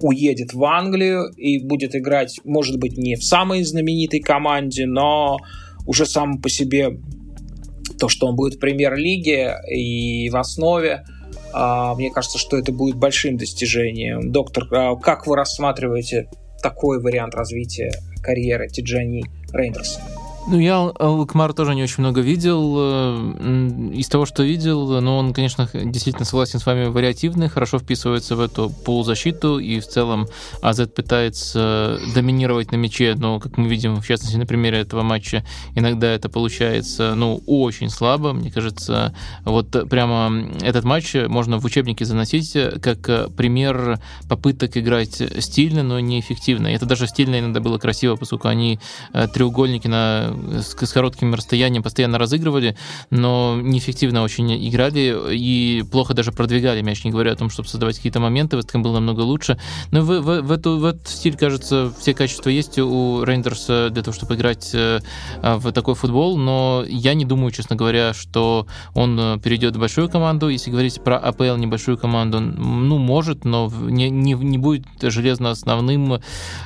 уедет 0.00 0.54
в 0.54 0.64
Англию 0.64 1.30
и 1.36 1.58
будет 1.64 1.94
играть, 1.96 2.40
может 2.44 2.78
быть, 2.78 2.96
не 2.96 3.16
в 3.16 3.24
самой 3.24 3.64
знаменитой 3.64 4.20
команде, 4.20 4.86
но 4.86 5.38
уже 5.86 6.06
сам 6.06 6.40
по 6.40 6.48
себе 6.48 7.00
то, 7.98 8.08
что 8.08 8.28
он 8.28 8.36
будет 8.36 8.54
в 8.54 8.58
премьер-лиге 8.60 9.56
и 9.68 10.30
в 10.30 10.36
основе, 10.36 11.04
а, 11.52 11.94
мне 11.94 12.10
кажется, 12.10 12.38
что 12.38 12.56
это 12.56 12.72
будет 12.72 12.96
большим 12.96 13.36
достижением. 13.36 14.30
Доктор, 14.30 14.68
как 15.00 15.26
вы 15.26 15.36
рассматриваете 15.36 16.28
такой 16.62 17.00
вариант 17.00 17.34
развития 17.34 17.92
карьеры 18.22 18.68
Тиджани 18.68 19.24
Рейндерса? 19.52 20.00
Ну, 20.50 20.58
я 20.58 20.80
Лукмар 20.80 21.52
тоже 21.52 21.74
не 21.74 21.82
очень 21.82 22.02
много 22.02 22.22
видел. 22.22 22.74
Э, 22.78 23.90
из 23.92 24.08
того, 24.08 24.24
что 24.24 24.42
видел, 24.42 24.98
ну, 25.02 25.18
он, 25.18 25.34
конечно, 25.34 25.68
действительно 25.74 26.24
согласен 26.24 26.58
с 26.58 26.64
вами, 26.64 26.86
вариативный, 26.86 27.48
хорошо 27.48 27.78
вписывается 27.78 28.34
в 28.34 28.40
эту 28.40 28.70
полузащиту, 28.70 29.58
и 29.58 29.78
в 29.78 29.86
целом 29.86 30.26
АЗ 30.62 30.88
пытается 30.88 31.98
доминировать 32.14 32.72
на 32.72 32.76
мяче, 32.76 33.14
но, 33.14 33.40
как 33.40 33.58
мы 33.58 33.68
видим, 33.68 33.96
в 33.96 34.06
частности, 34.06 34.36
на 34.36 34.46
примере 34.46 34.78
этого 34.78 35.02
матча, 35.02 35.44
иногда 35.74 36.06
это 36.06 36.30
получается, 36.30 37.14
ну, 37.14 37.42
очень 37.46 37.90
слабо. 37.90 38.32
Мне 38.32 38.50
кажется, 38.50 39.14
вот 39.44 39.70
прямо 39.90 40.50
этот 40.62 40.84
матч 40.84 41.14
можно 41.14 41.58
в 41.58 41.64
учебнике 41.66 42.06
заносить 42.06 42.56
как 42.80 43.34
пример 43.34 44.00
попыток 44.30 44.78
играть 44.78 45.22
стильно, 45.40 45.82
но 45.82 46.00
неэффективно. 46.00 46.68
Это 46.68 46.86
даже 46.86 47.06
стильно 47.06 47.38
иногда 47.38 47.60
было 47.60 47.76
красиво, 47.76 48.16
поскольку 48.16 48.48
они 48.48 48.80
э, 49.12 49.28
треугольники 49.28 49.88
на 49.88 50.37
с, 50.60 50.74
с 50.74 50.92
коротким 50.92 51.34
расстоянием 51.34 51.82
постоянно 51.82 52.18
разыгрывали, 52.18 52.76
но 53.10 53.58
неэффективно 53.60 54.22
очень 54.22 54.68
играли 54.68 55.34
и 55.34 55.84
плохо 55.90 56.14
даже 56.14 56.32
продвигали 56.32 56.82
мяч, 56.82 57.04
не 57.04 57.10
говоря 57.10 57.32
о 57.32 57.36
том, 57.36 57.50
чтобы 57.50 57.68
создавать 57.68 57.96
какие-то 57.96 58.20
моменты. 58.20 58.56
Вестхэм 58.56 58.82
был 58.82 58.92
намного 58.92 59.20
лучше. 59.20 59.58
Но 59.90 60.02
в, 60.02 60.20
в, 60.20 60.42
в, 60.42 60.52
эту, 60.52 60.78
в 60.78 60.84
этот 60.84 61.08
стиль, 61.08 61.36
кажется, 61.36 61.92
все 61.98 62.14
качества 62.14 62.50
есть 62.50 62.78
у 62.78 63.22
Рейндерса 63.24 63.90
для 63.90 64.02
того, 64.02 64.14
чтобы 64.14 64.34
играть 64.34 64.70
э, 64.74 65.00
в 65.42 65.72
такой 65.72 65.94
футбол, 65.94 66.36
но 66.36 66.84
я 66.86 67.14
не 67.14 67.24
думаю, 67.24 67.50
честно 67.50 67.76
говоря, 67.76 68.14
что 68.14 68.66
он 68.94 69.18
э, 69.18 69.38
перейдет 69.38 69.76
в 69.76 69.80
большую 69.80 70.08
команду. 70.08 70.48
Если 70.48 70.70
говорить 70.70 71.02
про 71.02 71.18
АПЛ, 71.18 71.56
небольшую 71.56 71.98
команду, 71.98 72.40
ну, 72.40 72.98
может, 72.98 73.44
но 73.44 73.70
не, 73.70 74.10
не, 74.10 74.32
не 74.34 74.58
будет 74.58 74.86
железно 75.00 75.50
основным. 75.50 76.20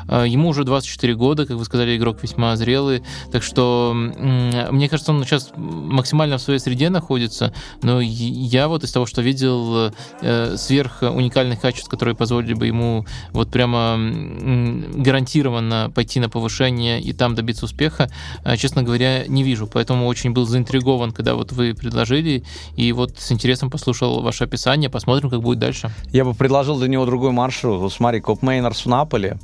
Э, 0.08 0.24
ему 0.26 0.48
уже 0.48 0.64
24 0.64 1.14
года, 1.14 1.46
как 1.46 1.56
вы 1.56 1.64
сказали, 1.64 1.96
игрок 1.96 2.22
весьма 2.22 2.56
зрелый, 2.56 3.02
так 3.30 3.42
что 3.42 3.61
что 3.62 3.94
мне 3.94 4.88
кажется, 4.88 5.12
он 5.12 5.24
сейчас 5.24 5.52
максимально 5.56 6.38
в 6.38 6.42
своей 6.42 6.58
среде 6.58 6.90
находится, 6.90 7.54
но 7.82 8.00
я 8.00 8.66
вот 8.66 8.82
из 8.82 8.90
того, 8.90 9.06
что 9.06 9.22
видел 9.22 9.92
э, 10.20 10.56
сверх 10.56 11.02
уникальных 11.02 11.60
качеств, 11.60 11.88
которые 11.88 12.16
позволили 12.16 12.54
бы 12.54 12.66
ему 12.66 13.06
вот 13.30 13.50
прямо 13.50 13.96
гарантированно 13.96 15.92
пойти 15.94 16.18
на 16.18 16.28
повышение 16.28 17.00
и 17.00 17.12
там 17.12 17.36
добиться 17.36 17.66
успеха, 17.66 18.10
э, 18.44 18.56
честно 18.56 18.82
говоря, 18.82 19.26
не 19.28 19.44
вижу. 19.44 19.68
Поэтому 19.72 20.08
очень 20.08 20.32
был 20.32 20.44
заинтригован, 20.44 21.12
когда 21.12 21.36
вот 21.36 21.52
вы 21.52 21.74
предложили, 21.74 22.42
и 22.74 22.92
вот 22.92 23.18
с 23.18 23.30
интересом 23.30 23.70
послушал 23.70 24.22
ваше 24.22 24.44
описание. 24.44 24.90
Посмотрим, 24.90 25.30
как 25.30 25.40
будет 25.40 25.60
дальше. 25.60 25.90
Я 26.12 26.24
бы 26.24 26.34
предложил 26.34 26.78
для 26.78 26.88
него 26.88 27.06
другой 27.06 27.30
маршрут. 27.30 27.80
Вот 27.80 27.92
смотри, 27.92 28.20
Копмейнерс 28.20 28.84
в 28.84 28.88
Наполи, 28.88 29.38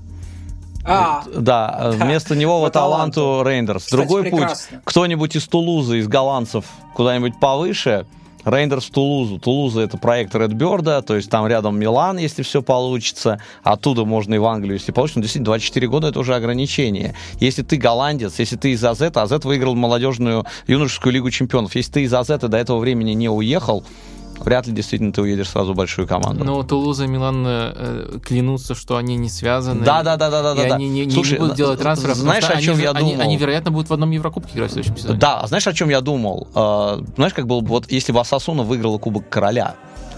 а, 0.85 1.23
да, 1.35 1.93
вместо 1.95 2.35
него 2.35 2.61
в 2.61 2.77
Аталанту 2.77 3.43
Рейндерс. 3.45 3.91
Другой 3.91 4.23
прекрасно. 4.23 4.77
путь. 4.77 4.81
Кто-нибудь 4.85 5.37
из 5.37 5.47
Тулузы, 5.47 5.99
из 5.99 6.09
голландцев, 6.09 6.65
куда-нибудь 6.95 7.39
повыше, 7.39 8.07
Рейндерс 8.45 8.87
в 8.87 8.91
Тулузу. 8.91 9.39
Тулуза 9.39 9.81
это 9.81 9.99
проект 9.99 10.35
Редберда, 10.35 11.03
то 11.03 11.17
есть 11.17 11.31
там 11.31 11.47
рядом 11.47 11.79
Милан, 11.79 12.19
если 12.19 12.43
все 12.43 12.63
получится. 12.63 13.41
Оттуда 13.63 14.05
можно 14.05 14.35
и 14.35 14.39
в 14.39 14.47
Англию, 14.47 14.75
если 14.75 14.93
получится. 14.93 15.19
Но 15.19 15.23
действительно, 15.23 15.47
24 15.47 15.89
года 15.89 16.09
это 16.09 16.21
уже 16.21 16.35
ограничение. 16.35 17.15
Если 17.41 17.63
ты 17.63 17.77
голландец, 17.77 18.39
если 18.39 18.57
ты 18.57 18.73
из 18.73 18.85
АЗ, 18.85 19.03
АЗ 19.15 19.45
выиграл 19.45 19.75
молодежную 19.75 20.47
юношескую 20.67 21.13
лигу 21.13 21.31
чемпионов. 21.31 21.75
Если 21.75 21.93
ты 21.93 22.03
из 22.03 22.15
АЗ 22.15 22.29
до 22.41 22.57
этого 22.57 22.79
времени 22.79 23.13
не 23.13 23.29
уехал, 23.29 23.85
вряд 24.40 24.66
ли 24.66 24.73
действительно 24.73 25.12
ты 25.12 25.23
уедешь 25.23 25.48
сразу 25.48 25.73
в 25.73 25.77
большую 25.77 26.06
команду. 26.06 26.44
Но 26.44 26.62
Тулуза 26.62 27.05
и 27.05 27.06
Милан 27.06 27.44
э, 27.47 28.19
клянутся, 28.24 28.74
что 28.74 28.97
они 28.97 29.16
не 29.16 29.28
связаны. 29.28 29.85
Да, 29.85 30.02
да, 30.02 30.16
да, 30.16 30.31
да, 30.31 30.55
да. 30.55 30.65
И 30.65 30.69
да, 30.69 30.74
они 30.74 30.89
не, 30.89 31.10
Слушай, 31.10 31.32
не 31.35 31.39
будут 31.39 31.56
делать 31.56 31.81
трансферов. 31.81 32.16
Знаешь, 32.16 32.44
о 32.44 32.60
чем 32.60 32.74
они, 32.74 32.82
я 32.82 32.93
думал? 32.93 33.12
Они, 33.12 33.23
они, 33.23 33.36
вероятно, 33.36 33.70
будут 33.70 33.90
в 33.90 33.93
одном 33.93 34.10
Еврокубке 34.10 34.55
играть 34.55 34.70
в 34.70 34.73
следующем 34.74 34.97
сезоне. 34.97 35.19
Да, 35.19 35.47
знаешь, 35.47 35.66
о 35.66 35.73
чем 35.73 35.89
я 35.89 36.01
думал? 36.01 36.48
Э, 36.55 37.02
знаешь, 37.16 37.35
как 37.35 37.47
было 37.47 37.60
бы, 37.60 37.69
вот 37.69 37.90
если 37.90 38.12
бы 38.12 38.20
Асасуна 38.20 38.62
выиграла 38.62 38.98
Кубок 38.98 39.28
Короля, 39.28 39.74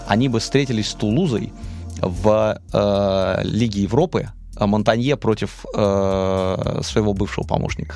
они 0.07 0.29
бы 0.29 0.39
встретились 0.39 0.89
с 0.89 0.93
Тулузой 0.93 1.53
в 2.01 2.59
э, 2.73 3.41
Лиге 3.43 3.83
Европы, 3.83 4.29
а 4.55 4.67
Монтанье 4.67 5.17
против 5.17 5.65
э, 5.73 6.81
своего 6.83 7.13
бывшего 7.13 7.45
помощника. 7.45 7.95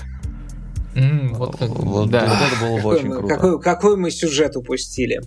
Mm, 0.96 1.36
вот, 1.36 1.58
как, 1.58 1.70
вот, 1.70 2.10
да. 2.10 2.26
вот 2.26 2.38
это 2.38 2.66
было 2.66 2.82
бы 2.82 2.90
очень 2.90 3.12
круто. 3.12 3.28
Какой, 3.28 3.62
какой 3.62 3.98
мы 3.98 4.12
сюжет 4.12 4.56
упустили. 4.56 5.22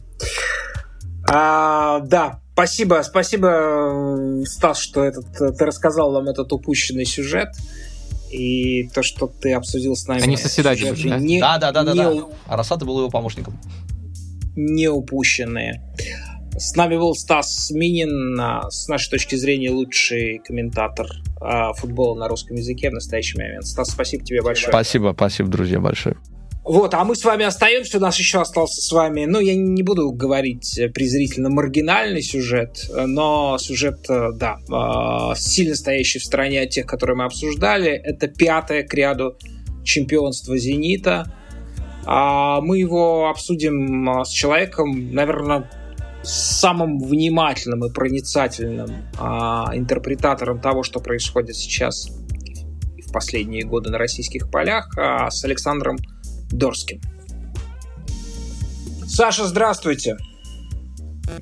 А, 1.31 2.01
да, 2.01 2.41
спасибо, 2.55 3.03
спасибо, 3.05 4.43
Стас, 4.47 4.79
что 4.79 5.05
этот, 5.05 5.27
ты 5.57 5.65
рассказал 5.65 6.13
нам 6.13 6.29
этот 6.29 6.53
упущенный 6.53 7.05
сюжет. 7.05 7.49
И 8.31 8.89
то, 8.89 9.03
что 9.03 9.27
ты 9.27 9.55
обсудил 9.55 9.97
с 9.97 10.07
нами. 10.07 10.23
Они 10.23 10.37
соседатели, 10.37 11.09
да? 11.09 11.19
Не, 11.19 11.41
да, 11.41 11.59
да, 11.59 11.73
да, 11.73 11.83
да, 11.83 11.95
да. 11.95 12.27
А 12.47 12.57
Рассада 12.59 12.85
был 12.85 12.99
его 12.99 13.09
помощником. 13.09 13.59
Не 14.55 14.89
упущенные. 14.89 15.83
С 16.59 16.75
нами 16.77 16.97
был 16.97 17.15
Стас 17.15 17.71
Минин, 17.71 18.39
с 18.69 18.89
нашей 18.89 19.11
точки 19.11 19.37
зрения 19.37 19.71
лучший 19.71 20.41
комментатор 20.45 21.07
а, 21.41 21.73
футбола 21.73 22.17
на 22.17 22.29
русском 22.29 22.57
языке 22.57 22.91
в 22.91 22.95
настоящий 22.95 23.39
момент. 23.39 23.65
Стас, 23.65 23.93
спасибо 23.93 24.25
тебе 24.25 24.43
большое. 24.43 24.73
Спасибо, 24.73 25.15
спасибо, 25.17 25.49
друзья, 25.49 25.81
большое. 25.81 26.17
Вот, 26.69 26.93
а 26.93 27.03
мы 27.03 27.17
с 27.17 27.25
вами 27.25 27.47
остаемся, 27.47 27.97
у 27.97 28.01
нас 28.01 28.19
еще 28.19 28.43
остался 28.43 28.83
с 28.83 28.93
вами, 28.93 29.25
ну, 29.25 29.41
я 29.41 29.55
не 29.55 29.83
буду 29.83 30.13
говорить 30.13 30.79
презрительно 30.93 31.49
маргинальный 31.49 32.21
сюжет, 32.21 32.91
но 32.95 33.57
сюжет, 33.57 34.05
э, 34.11 34.33
да, 34.35 34.59
э, 34.71 35.35
сильно 35.35 35.75
стоящий 35.75 36.19
в 36.19 36.25
стороне 36.25 36.61
от 36.61 36.69
тех, 36.69 36.85
которые 36.85 37.17
мы 37.17 37.25
обсуждали. 37.25 37.93
Это 37.93 38.29
пятое 38.29 38.83
к 38.83 38.93
ряду 38.93 39.39
чемпионство 39.83 40.59
«Зенита». 40.59 41.33
А 42.05 42.61
мы 42.61 42.77
его 42.77 43.31
обсудим 43.31 44.21
э, 44.21 44.25
с 44.27 44.29
человеком, 44.29 45.15
наверное, 45.15 45.71
самым 46.23 46.99
внимательным 46.99 47.87
и 47.87 47.91
проницательным 47.91 48.91
а, 49.19 49.71
интерпретатором 49.73 50.61
того, 50.61 50.83
что 50.83 51.01
происходит 51.01 51.57
сейчас 51.57 52.11
в 53.09 53.13
последние 53.13 53.65
годы 53.65 53.89
на 53.89 53.97
российских 53.97 54.51
полях, 54.51 54.93
а, 54.99 55.31
с 55.31 55.43
Александром 55.45 55.97
Дорским. 56.51 57.01
Саша, 59.07 59.47
здравствуйте. 59.47 60.17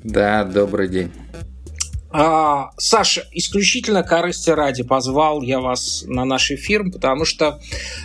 Да, 0.03 0.43
добрый 0.43 0.87
день. 0.87 1.11
А, 2.09 2.71
Саша, 2.77 3.27
исключительно 3.33 4.01
корысти 4.01 4.49
ради 4.49 4.83
позвал 4.83 5.41
я 5.41 5.59
вас 5.59 6.03
на 6.07 6.23
наш 6.23 6.51
эфир, 6.51 6.89
потому 6.89 7.25
что 7.25 7.59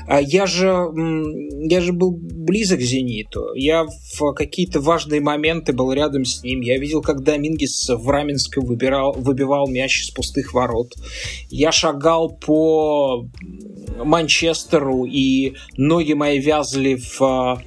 а, 0.09 0.21
я 0.21 0.47
же, 0.47 0.67
я 0.67 1.81
же 1.81 1.93
был 1.93 2.11
близок 2.11 2.81
к 2.81 2.83
«Зениту». 2.83 3.55
Я 3.55 3.85
в 3.85 4.33
какие-то 4.33 4.81
важные 4.81 5.21
моменты 5.21 5.73
был 5.73 5.93
рядом 5.93 6.25
с 6.25 6.43
ним. 6.43 6.61
Я 6.61 6.79
видел, 6.79 7.01
как 7.01 7.23
Домингес 7.23 7.91
в 7.91 8.09
Раменском 8.09 8.65
выбирал, 8.65 9.13
выбивал 9.13 9.69
мяч 9.69 10.03
из 10.03 10.11
пустых 10.11 10.53
ворот. 10.53 10.95
Я 11.49 11.71
шагал 11.71 12.31
по 12.31 13.29
Манчестеру, 14.03 15.05
и 15.05 15.55
ноги 15.77 16.13
мои 16.13 16.41
вязли 16.41 16.95
в 16.95 17.63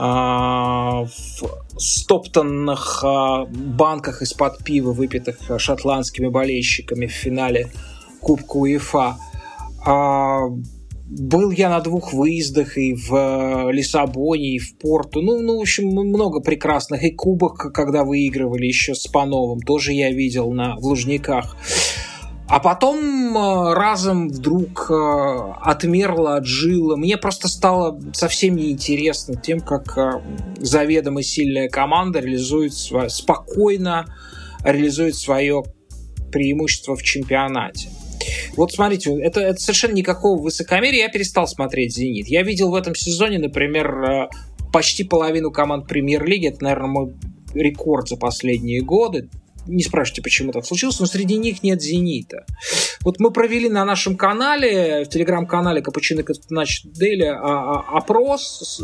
в 0.00 1.10
стоптанных 1.76 3.04
банках 3.50 4.22
из-под 4.22 4.64
пива, 4.64 4.92
выпитых 4.92 5.36
шотландскими 5.58 6.28
болельщиками 6.28 7.06
в 7.06 7.12
финале 7.12 7.68
Кубка 8.20 8.56
УЕФА. 8.56 9.16
Был 11.10 11.50
я 11.50 11.68
на 11.68 11.80
двух 11.80 12.12
выездах 12.12 12.78
и 12.78 12.94
в 12.94 13.70
Лиссабоне, 13.72 14.54
и 14.54 14.58
в 14.58 14.78
Порту. 14.78 15.20
Ну, 15.20 15.40
ну, 15.40 15.58
в 15.58 15.62
общем, 15.62 15.88
много 15.88 16.40
прекрасных. 16.40 17.02
И 17.02 17.10
кубок, 17.10 17.72
когда 17.74 18.04
выигрывали 18.04 18.66
еще 18.66 18.94
с 18.94 19.06
Пановым, 19.08 19.60
тоже 19.60 19.92
я 19.92 20.12
видел 20.12 20.52
на, 20.52 20.76
в 20.76 20.84
Лужниках. 20.84 21.56
А 22.50 22.58
потом 22.58 22.98
э, 23.36 23.74
разом 23.74 24.28
вдруг 24.28 24.90
э, 24.90 25.52
отмерло, 25.62 26.34
отжило. 26.34 26.96
Мне 26.96 27.16
просто 27.16 27.46
стало 27.46 28.00
совсем 28.12 28.56
неинтересно 28.56 29.36
тем, 29.36 29.60
как 29.60 29.96
э, 29.96 30.20
заведомо 30.58 31.22
сильная 31.22 31.68
команда 31.68 32.18
реализует 32.18 32.74
спокойно 32.74 34.06
реализует 34.64 35.14
свое 35.14 35.62
преимущество 36.32 36.96
в 36.96 37.04
чемпионате. 37.04 37.88
Вот 38.56 38.72
смотрите, 38.72 39.16
это, 39.20 39.40
это 39.40 39.60
совершенно 39.60 39.94
никакого 39.94 40.42
высокомерия. 40.42 41.04
Я 41.04 41.08
перестал 41.08 41.46
смотреть 41.46 41.94
«Зенит». 41.94 42.26
Я 42.26 42.42
видел 42.42 42.72
в 42.72 42.74
этом 42.74 42.96
сезоне, 42.96 43.38
например, 43.38 44.28
почти 44.72 45.04
половину 45.04 45.52
команд 45.52 45.86
премьер-лиги. 45.86 46.48
Это, 46.48 46.64
наверное, 46.64 46.88
мой 46.88 47.14
рекорд 47.54 48.08
за 48.08 48.16
последние 48.16 48.82
годы 48.82 49.30
не 49.66 49.82
спрашивайте, 49.82 50.22
почему 50.22 50.52
так 50.52 50.64
случилось, 50.64 50.98
но 51.00 51.06
среди 51.06 51.36
них 51.36 51.62
нет 51.62 51.80
«Зенита». 51.80 52.44
Вот 53.02 53.20
мы 53.20 53.30
провели 53.30 53.68
на 53.68 53.84
нашем 53.84 54.16
канале, 54.16 55.04
в 55.04 55.08
телеграм-канале 55.08 55.82
Капучино 55.82 56.22
значит 56.48 56.92
Дели, 56.92 57.24
а, 57.24 57.36
а, 57.40 57.98
опрос 57.98 58.82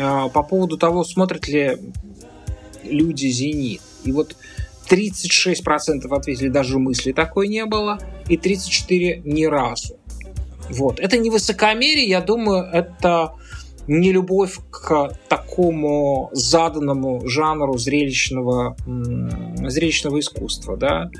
а, 0.00 0.28
по 0.28 0.42
поводу 0.42 0.78
того, 0.78 1.04
смотрят 1.04 1.48
ли 1.48 1.78
люди 2.84 3.28
«Зенит». 3.28 3.80
И 4.04 4.12
вот 4.12 4.36
36% 4.90 6.14
ответили, 6.14 6.48
даже 6.48 6.78
мысли 6.78 7.12
такой 7.12 7.48
не 7.48 7.64
было, 7.64 7.98
и 8.28 8.36
34% 8.36 9.22
ни 9.24 9.44
разу. 9.44 9.98
Вот. 10.68 11.00
Это 11.00 11.18
не 11.18 11.30
высокомерие, 11.30 12.08
я 12.08 12.20
думаю, 12.20 12.64
это 12.64 13.32
не 13.86 14.12
любовь 14.12 14.58
к 14.70 15.16
такому 15.28 16.30
заданному 16.32 17.26
жанру 17.28 17.76
зрелищного, 17.78 18.76
зрелищного 18.86 20.20
искусства, 20.20 20.76
да. 20.76 21.10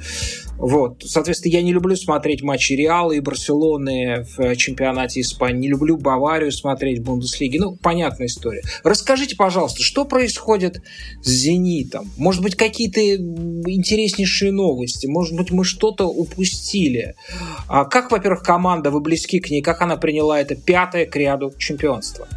Вот. 0.56 1.02
Соответственно, 1.05 1.52
я 1.52 1.62
не 1.62 1.72
люблю 1.72 1.97
смотреть 1.97 2.43
матчи 2.43 2.74
Реала 2.74 3.12
и 3.12 3.20
Барселоны 3.20 4.24
в 4.36 4.55
чемпионате 4.56 5.20
Испании, 5.20 5.62
не 5.62 5.68
люблю 5.68 5.97
Баварию 5.97 6.52
смотреть 6.52 7.01
в 7.01 7.02
Бундеслиге. 7.02 7.59
Ну, 7.59 7.76
понятная 7.76 8.28
история. 8.28 8.62
Расскажите, 8.84 9.34
пожалуйста, 9.34 9.82
что 9.82 10.05
происходит 10.05 10.82
с 11.22 11.28
«Зенитом»? 11.28 12.10
Может 12.16 12.43
быть, 12.43 12.55
какие-то 12.55 13.01
интереснейшие 13.01 14.52
новости? 14.52 15.06
Может 15.06 15.36
быть, 15.36 15.51
мы 15.51 15.64
что-то 15.64 16.06
упустили? 16.06 17.14
А 17.66 17.84
как, 17.84 18.12
во-первых, 18.12 18.43
команда, 18.43 18.90
вы 18.90 19.01
близки 19.01 19.40
к 19.40 19.51
ней, 19.51 19.62
как 19.62 19.82
она 19.82 19.97
приняла 19.97 20.40
это 20.40 20.55
пятое 20.55 21.06
к 21.06 21.16
ряду 21.16 21.52
чемпионства? 21.59 22.28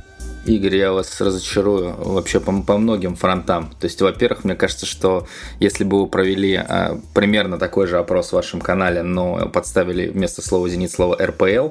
Игорь, 0.45 0.75
я 0.75 0.91
вас 0.91 1.19
разочарую 1.21 1.95
вообще 1.97 2.39
по, 2.39 2.61
по 2.61 2.77
многим 2.77 3.15
фронтам. 3.15 3.71
То 3.79 3.85
есть, 3.85 4.01
во-первых, 4.01 4.43
мне 4.43 4.55
кажется, 4.55 4.85
что 4.85 5.27
если 5.59 5.83
бы 5.83 6.01
вы 6.01 6.07
провели 6.07 6.55
а, 6.55 6.99
примерно 7.13 7.57
такой 7.57 7.87
же 7.87 7.97
опрос 7.97 8.29
в 8.29 8.33
вашем 8.33 8.61
канале, 8.61 9.01
но 9.01 9.49
подставили 9.49 10.07
вместо 10.07 10.41
слова 10.41 10.69
«Зенит» 10.69 10.91
слово 10.91 11.17
«РПЛ», 11.19 11.69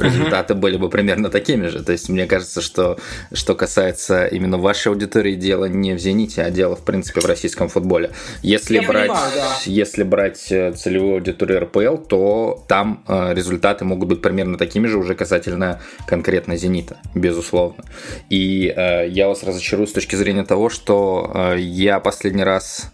результаты 0.00 0.54
были 0.54 0.76
бы 0.76 0.88
примерно 0.88 1.30
такими 1.30 1.66
же. 1.68 1.82
То 1.82 1.92
есть 1.92 2.08
мне 2.08 2.26
кажется, 2.26 2.60
что 2.60 2.98
что 3.32 3.54
касается 3.54 4.26
именно 4.26 4.58
вашей 4.58 4.88
аудитории, 4.88 5.34
дело 5.34 5.66
не 5.66 5.94
в 5.94 5.98
«Зените», 5.98 6.42
а 6.42 6.50
дело, 6.50 6.76
в 6.76 6.84
принципе, 6.84 7.20
в 7.20 7.26
российском 7.26 7.68
футболе. 7.68 8.10
Если, 8.42 8.76
Я 8.76 8.82
брать, 8.82 9.08
понимаю, 9.08 9.30
да. 9.34 9.56
если 9.66 10.02
брать 10.02 10.50
э, 10.50 10.72
целевую 10.72 11.14
аудиторию 11.14 11.60
РПЛ, 11.60 11.96
то 11.96 12.64
там 12.68 13.04
э, 13.08 13.34
результаты 13.34 13.84
могут 13.84 14.08
быть 14.08 14.22
примерно 14.22 14.58
такими 14.58 14.86
же 14.86 14.98
уже 14.98 15.14
касательно 15.14 15.80
конкретно 16.06 16.56
«Зенита», 16.56 16.98
безусловно. 17.14 17.84
И 18.30 18.72
э, 18.74 19.08
я 19.08 19.28
вас 19.28 19.42
разочарую 19.42 19.86
с 19.86 19.92
точки 19.92 20.16
зрения 20.16 20.44
того, 20.44 20.68
что 20.68 21.30
э, 21.34 21.58
я 21.58 22.00
последний 22.00 22.44
раз 22.44 22.92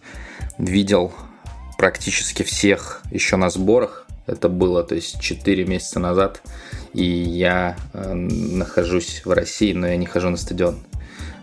видел 0.59 1.13
практически 1.79 2.43
всех 2.43 3.03
еще 3.11 3.37
на 3.37 3.51
сборах. 3.51 4.07
Это 4.27 4.49
было, 4.49 4.83
то 4.83 4.95
есть, 4.95 5.21
4 5.21 5.65
месяца 5.65 6.01
назад 6.01 6.41
и 6.95 7.05
я 7.05 7.77
э, 7.93 8.13
нахожусь 8.15 9.23
в 9.25 9.33
России, 9.33 9.73
но 9.73 9.87
я 9.89 9.97
не 9.97 10.07
хожу 10.07 10.31
на 10.31 10.37
стадион 10.37 10.79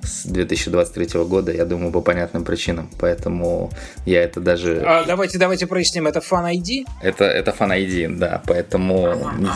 с 0.03 0.25
2023 0.25 1.23
года, 1.25 1.51
я 1.51 1.65
думаю, 1.65 1.91
по 1.91 2.01
понятным 2.01 2.43
причинам. 2.43 2.89
Поэтому 2.99 3.69
я 4.05 4.23
это 4.23 4.39
даже... 4.39 4.81
А, 4.85 5.03
давайте, 5.05 5.37
давайте 5.37 5.67
проясним, 5.67 6.07
это 6.07 6.19
Fan 6.19 6.51
ID? 6.51 6.85
Это, 7.01 7.25
это 7.25 7.51
Fan 7.51 7.69
ID, 7.69 8.17
да. 8.17 8.41
Поэтому 8.47 9.15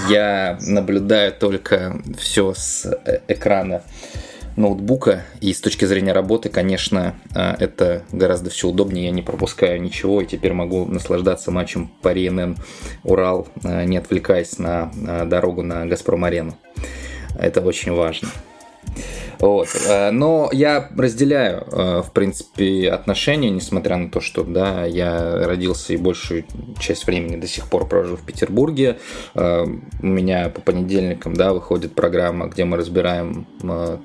я 0.10 0.58
наблюдаю 0.62 1.32
только 1.34 2.00
все 2.20 2.54
с 2.54 2.86
э, 3.06 3.20
экрана 3.28 3.82
ноутбука. 4.56 5.24
И 5.42 5.54
с 5.54 5.62
точки 5.62 5.86
зрения 5.86 6.14
работы, 6.14 6.50
конечно, 6.50 7.16
э, 7.34 7.56
это 7.60 8.04
гораздо 8.12 8.50
все 8.50 8.70
удобнее. 8.70 9.06
Я 9.06 9.12
не 9.12 9.22
пропускаю 9.22 9.82
ничего 9.82 10.22
и 10.22 10.26
теперь 10.26 10.54
могу 10.54 10.86
наслаждаться 10.86 11.52
матчем 11.52 11.92
по 12.02 12.14
РНН 12.14 12.58
Урал, 13.04 13.48
э, 13.64 13.86
не 13.86 13.98
отвлекаясь 13.98 14.58
на 14.58 14.92
дорогу 15.26 15.62
на 15.62 15.86
Газпром-арену. 15.86 16.58
Это 17.38 17.62
очень 17.62 17.92
важно. 17.92 18.30
Вот. 19.40 19.70
Э, 19.88 20.12
но 20.12 20.50
я 20.52 20.90
разделяю, 20.98 21.66
э, 21.72 22.02
в 22.02 22.12
принципе, 22.12 22.90
отношения, 22.90 23.50
несмотря 23.50 23.98
на 23.98 24.10
то, 24.10 24.22
что 24.22 24.44
да, 24.44 24.86
я 24.86 25.46
родился 25.46 25.94
и 25.94 25.98
большую 25.98 26.46
часть 26.80 27.06
времени 27.08 27.36
до 27.36 27.48
сих 27.48 27.68
пор 27.70 27.88
провожу 27.88 28.16
в 28.16 28.26
Петербурге. 28.26 28.98
Э, 29.34 29.66
у 29.66 30.06
меня 30.06 30.50
по 30.50 30.62
понедельникам 30.62 31.34
да, 31.34 31.54
выходит 31.54 31.96
программа, 31.96 32.48
где 32.48 32.66
мы 32.66 32.78
разбираем 32.78 33.48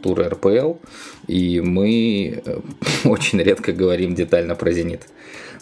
туры 0.03 0.29
РПЛ, 0.29 0.75
и 1.27 1.61
мы 1.61 2.43
очень 3.05 3.41
редко 3.41 3.73
говорим 3.73 4.15
детально 4.15 4.55
про 4.55 4.73
«Зенит» 4.73 5.07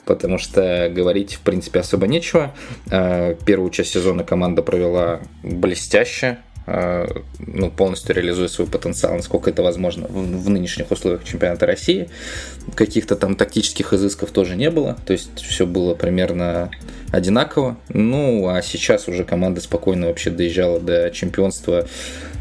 потому 0.04 0.38
что 0.38 0.90
говорить, 0.90 1.34
в 1.34 1.40
принципе, 1.40 1.80
особо 1.80 2.06
нечего. 2.06 2.54
Первую 2.86 3.70
часть 3.70 3.92
сезона 3.92 4.24
команда 4.24 4.62
провела 4.62 5.20
блестяще, 5.42 6.38
ну, 7.38 7.70
полностью 7.70 8.14
реализуя 8.14 8.48
свой 8.48 8.66
потенциал, 8.66 9.14
насколько 9.14 9.50
это 9.50 9.62
возможно 9.62 10.06
в, 10.08 10.44
в 10.44 10.50
нынешних 10.50 10.90
условиях 10.90 11.24
чемпионата 11.24 11.66
России. 11.66 12.08
Каких-то 12.74 13.16
там 13.16 13.36
тактических 13.36 13.92
изысков 13.92 14.30
тоже 14.30 14.56
не 14.56 14.70
было, 14.70 14.96
то 15.06 15.12
есть 15.12 15.40
все 15.40 15.66
было 15.66 15.94
примерно 15.94 16.70
одинаково. 17.10 17.76
Ну, 17.88 18.48
а 18.48 18.60
сейчас 18.62 19.08
уже 19.08 19.24
команда 19.24 19.60
спокойно 19.60 20.08
вообще 20.08 20.30
доезжала 20.30 20.78
до 20.80 21.10
чемпионства, 21.10 21.86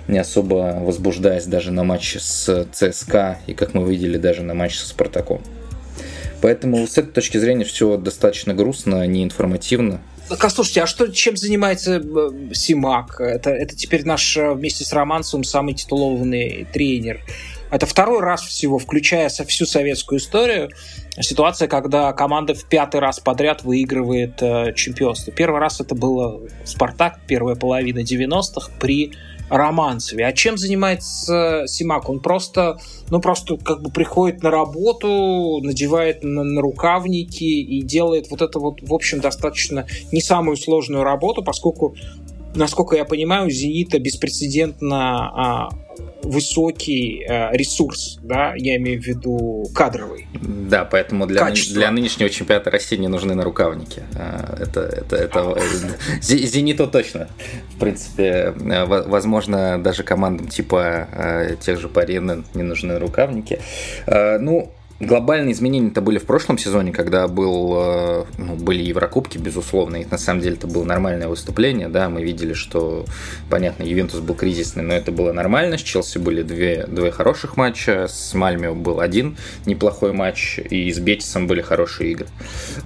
не 0.07 0.19
особо 0.19 0.77
возбуждаясь 0.79 1.45
даже 1.45 1.71
на 1.71 1.83
матче 1.83 2.19
с 2.19 2.67
ЦСКА 2.71 3.39
и, 3.47 3.53
как 3.53 3.73
мы 3.73 3.89
видели, 3.89 4.17
даже 4.17 4.41
на 4.41 4.53
матче 4.53 4.79
со 4.79 4.87
Спартаком. 4.87 5.41
Поэтому 6.41 6.85
с 6.85 6.97
этой 6.97 7.11
точки 7.11 7.37
зрения 7.37 7.65
все 7.65 7.97
достаточно 7.97 8.53
грустно, 8.53 9.05
неинформативно. 9.07 9.99
А 10.29 10.49
слушайте, 10.49 10.83
а 10.83 10.87
что, 10.87 11.07
чем 11.07 11.37
занимается 11.37 12.01
э, 12.03 12.53
Симак? 12.53 13.21
Это, 13.21 13.49
это 13.49 13.75
теперь 13.75 14.05
наш 14.05 14.35
э, 14.35 14.51
вместе 14.51 14.83
с 14.83 14.91
Романцевым 14.91 15.43
самый 15.43 15.73
титулованный 15.73 16.67
тренер. 16.73 17.21
Это 17.71 17.85
второй 17.85 18.21
раз 18.21 18.41
всего, 18.41 18.77
включая 18.77 19.29
всю 19.29 19.65
советскую 19.65 20.19
историю, 20.19 20.69
ситуация, 21.19 21.67
когда 21.67 22.13
команда 22.13 22.53
в 22.53 22.65
пятый 22.65 22.99
раз 22.99 23.19
подряд 23.19 23.63
выигрывает 23.63 24.41
э, 24.41 24.73
чемпионство. 24.73 25.31
Первый 25.31 25.59
раз 25.61 25.79
это 25.79 25.95
было 25.95 26.41
Спартак, 26.65 27.19
первая 27.27 27.55
половина 27.55 27.99
90-х 27.99 28.71
при 28.79 29.13
Романцеве. 29.49 30.25
А 30.25 30.33
чем 30.33 30.57
занимается 30.57 31.63
Симак? 31.67 32.09
Он 32.09 32.19
просто, 32.19 32.79
ну, 33.09 33.19
просто 33.21 33.57
как 33.57 33.81
бы 33.81 33.89
приходит 33.89 34.43
на 34.43 34.51
работу, 34.51 35.59
надевает 35.61 36.23
на, 36.23 36.43
на 36.43 36.61
рукавники 36.61 37.43
и 37.43 37.81
делает 37.81 38.29
вот 38.29 38.41
это 38.41 38.59
вот, 38.59 38.81
в 38.81 38.93
общем, 38.93 39.21
достаточно 39.21 39.85
не 40.11 40.21
самую 40.21 40.57
сложную 40.57 41.03
работу, 41.03 41.43
поскольку 41.43 41.95
насколько 42.55 42.95
я 42.95 43.05
понимаю, 43.05 43.49
«Зенита» 43.51 43.99
беспрецедентно 43.99 45.29
а, 45.29 45.69
высокий 46.23 47.23
э, 47.27 47.55
ресурс, 47.55 48.19
да, 48.21 48.53
я 48.55 48.77
имею 48.77 49.01
в 49.01 49.05
виду 49.05 49.65
кадровый. 49.73 50.27
Да, 50.33 50.85
поэтому 50.85 51.25
для, 51.25 51.45
ны, 51.45 51.53
для 51.53 51.91
нынешнего 51.91 52.29
чемпионата 52.29 52.69
России 52.69 52.97
не 52.97 53.07
нужны 53.07 53.35
нарукавники. 53.35 54.03
Э, 54.15 54.57
это, 54.59 54.81
это, 54.81 55.15
это 55.15 55.57
э, 55.57 56.21
Зениту 56.21 56.87
точно. 56.87 57.27
В 57.75 57.79
принципе, 57.79 58.53
возможно, 58.57 59.81
даже 59.81 60.03
командам 60.03 60.47
типа 60.47 61.57
тех 61.61 61.79
же 61.79 61.89
Парины 61.89 62.43
не 62.53 62.63
нужны 62.63 62.99
рукавники. 62.99 63.59
Ну, 64.07 64.71
глобальные 64.99 65.53
изменения-то 65.53 66.01
были 66.01 66.17
в 66.17 66.25
прошлом 66.25 66.57
сезоне, 66.57 66.91
когда 66.91 67.27
был, 67.27 67.73
э, 67.77 68.25
ну, 68.37 68.55
были 68.55 68.83
Еврокубки, 68.83 69.37
безусловно, 69.37 69.97
и 69.97 70.05
на 70.05 70.17
самом 70.17 70.41
деле 70.41 70.55
это 70.55 70.67
было 70.67 70.83
нормальное 70.83 71.27
выступление, 71.27 71.87
да, 71.87 72.09
мы 72.09 72.23
видели, 72.23 72.53
что, 72.53 73.05
понятно, 73.49 73.83
Ювентус 73.83 74.19
был 74.21 74.35
кризисный, 74.35 74.83
но 74.83 74.93
это 74.93 75.11
было 75.11 75.31
нормально, 75.31 75.77
с 75.77 75.81
Челси 75.81 76.17
были 76.17 76.41
две, 76.41 76.85
две 76.87 77.11
хороших 77.11 77.57
матча, 77.57 78.07
с 78.07 78.33
Мальмио 78.33 78.73
был 78.73 78.99
один 78.99 79.37
неплохой 79.65 80.13
матч, 80.13 80.59
и 80.59 80.91
с 80.91 80.99
Бетисом 80.99 81.47
были 81.47 81.61
хорошие 81.61 82.11
игры. 82.11 82.27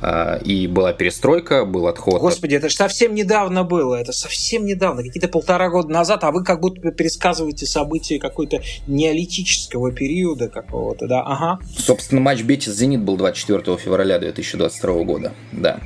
А, 0.02 0.36
и 0.38 0.68
была 0.68 0.94
перестройка, 0.94 1.66
был 1.66 1.88
отход. 1.88 2.20
Господи, 2.20 2.56
это 2.56 2.70
же 2.70 2.76
совсем 2.76 3.16
недавно 3.16 3.64
было, 3.64 3.96
это 3.96 4.12
совсем 4.12 4.66
недавно, 4.66 5.04
какие-то 5.04 5.30
полтора 5.30 5.70
года 5.70 5.90
назад, 5.90 6.24
а 6.24 6.32
вы 6.32 6.44
как 6.44 6.60
будто 6.60 6.92
пересказываете 6.92 7.66
события 7.66 8.20
какой-то 8.20 8.62
неолитического 8.88 9.92
периода 9.92 10.50
какого-то, 10.50 11.08
да, 11.08 11.22
ага. 11.22 11.60
Собственно, 11.78 12.01
матч 12.12 12.44
Бетис-Зенит 12.44 13.02
был 13.02 13.18
24 13.18 13.78
февраля 13.78 14.20
2022 14.20 15.04
года, 15.04 15.34
да. 15.52 15.80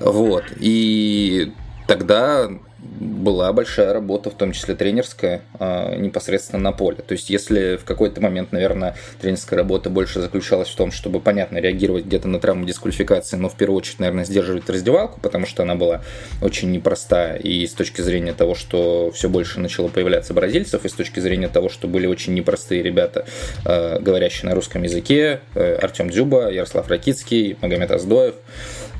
Вот, 0.00 0.44
и 0.58 1.52
тогда 1.86 2.50
была 2.78 3.52
большая 3.52 3.92
работа, 3.92 4.30
в 4.30 4.34
том 4.34 4.52
числе 4.52 4.74
тренерская, 4.74 5.42
а, 5.58 5.96
непосредственно 5.96 6.62
на 6.62 6.72
поле. 6.72 6.98
То 6.98 7.12
есть, 7.12 7.28
если 7.28 7.76
в 7.76 7.84
какой-то 7.84 8.20
момент, 8.20 8.52
наверное, 8.52 8.94
тренерская 9.20 9.58
работа 9.58 9.90
больше 9.90 10.20
заключалась 10.20 10.68
в 10.68 10.76
том, 10.76 10.92
чтобы, 10.92 11.20
понятно, 11.20 11.58
реагировать 11.58 12.04
где-то 12.04 12.28
на 12.28 12.38
травму 12.38 12.64
дисквалификации, 12.64 13.36
но 13.36 13.48
в 13.48 13.56
первую 13.56 13.78
очередь, 13.78 13.98
наверное, 13.98 14.24
сдерживать 14.24 14.68
раздевалку, 14.70 15.20
потому 15.20 15.46
что 15.46 15.64
она 15.64 15.74
была 15.74 16.02
очень 16.40 16.70
непроста 16.70 17.36
и 17.36 17.66
с 17.66 17.72
точки 17.72 18.00
зрения 18.00 18.32
того, 18.32 18.54
что 18.54 19.10
все 19.12 19.28
больше 19.28 19.58
начало 19.58 19.88
появляться 19.88 20.32
бразильцев, 20.32 20.84
и 20.84 20.88
с 20.88 20.92
точки 20.92 21.18
зрения 21.18 21.48
того, 21.48 21.68
что 21.68 21.88
были 21.88 22.06
очень 22.06 22.34
непростые 22.34 22.82
ребята, 22.82 23.26
а, 23.64 23.98
говорящие 23.98 24.48
на 24.48 24.54
русском 24.54 24.82
языке, 24.84 25.40
э, 25.54 25.74
Артем 25.74 26.10
Дзюба, 26.10 26.50
Ярослав 26.50 26.88
Ракицкий, 26.88 27.56
Магомед 27.60 27.90
Аздоев, 27.90 28.34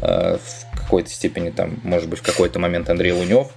а, 0.00 0.38
в 0.38 0.76
какой-то 0.76 1.10
степени, 1.10 1.50
там, 1.50 1.78
может 1.84 2.08
быть, 2.08 2.18
в 2.18 2.22
какой-то 2.22 2.58
момент 2.58 2.88
Андрей 2.90 3.12
Лунев, 3.12 3.52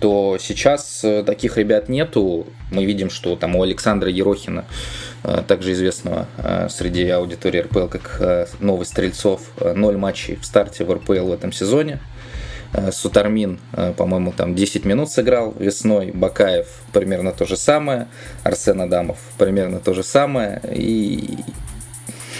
то 0.00 0.38
сейчас 0.40 1.04
э, 1.04 1.22
таких 1.24 1.56
ребят 1.56 1.88
нету. 1.88 2.46
Мы 2.70 2.84
видим, 2.84 3.10
что 3.10 3.36
там 3.36 3.56
у 3.56 3.62
Александра 3.62 4.10
Ерохина, 4.10 4.64
э, 5.22 5.42
также 5.46 5.72
известного 5.72 6.26
э, 6.38 6.68
среди 6.70 7.08
аудитории 7.08 7.60
РПЛ 7.60 7.86
как 7.86 8.48
новый 8.60 8.86
Стрельцов, 8.86 9.42
ноль 9.74 9.96
матчей 9.96 10.36
в 10.36 10.44
старте 10.44 10.84
в 10.84 10.92
РПЛ 10.92 11.26
в 11.26 11.32
этом 11.32 11.52
сезоне. 11.52 12.00
Сутармин, 12.90 13.60
по-моему, 13.96 14.32
там 14.36 14.56
10 14.56 14.84
минут 14.84 15.08
сыграл 15.08 15.54
весной. 15.56 16.10
Бакаев 16.10 16.66
примерно 16.92 17.30
то 17.30 17.46
же 17.46 17.56
самое. 17.56 18.08
Арсен 18.42 18.80
Адамов 18.80 19.18
примерно 19.38 19.78
то 19.78 19.94
же 19.94 20.02
самое. 20.02 20.60
И 20.72 21.38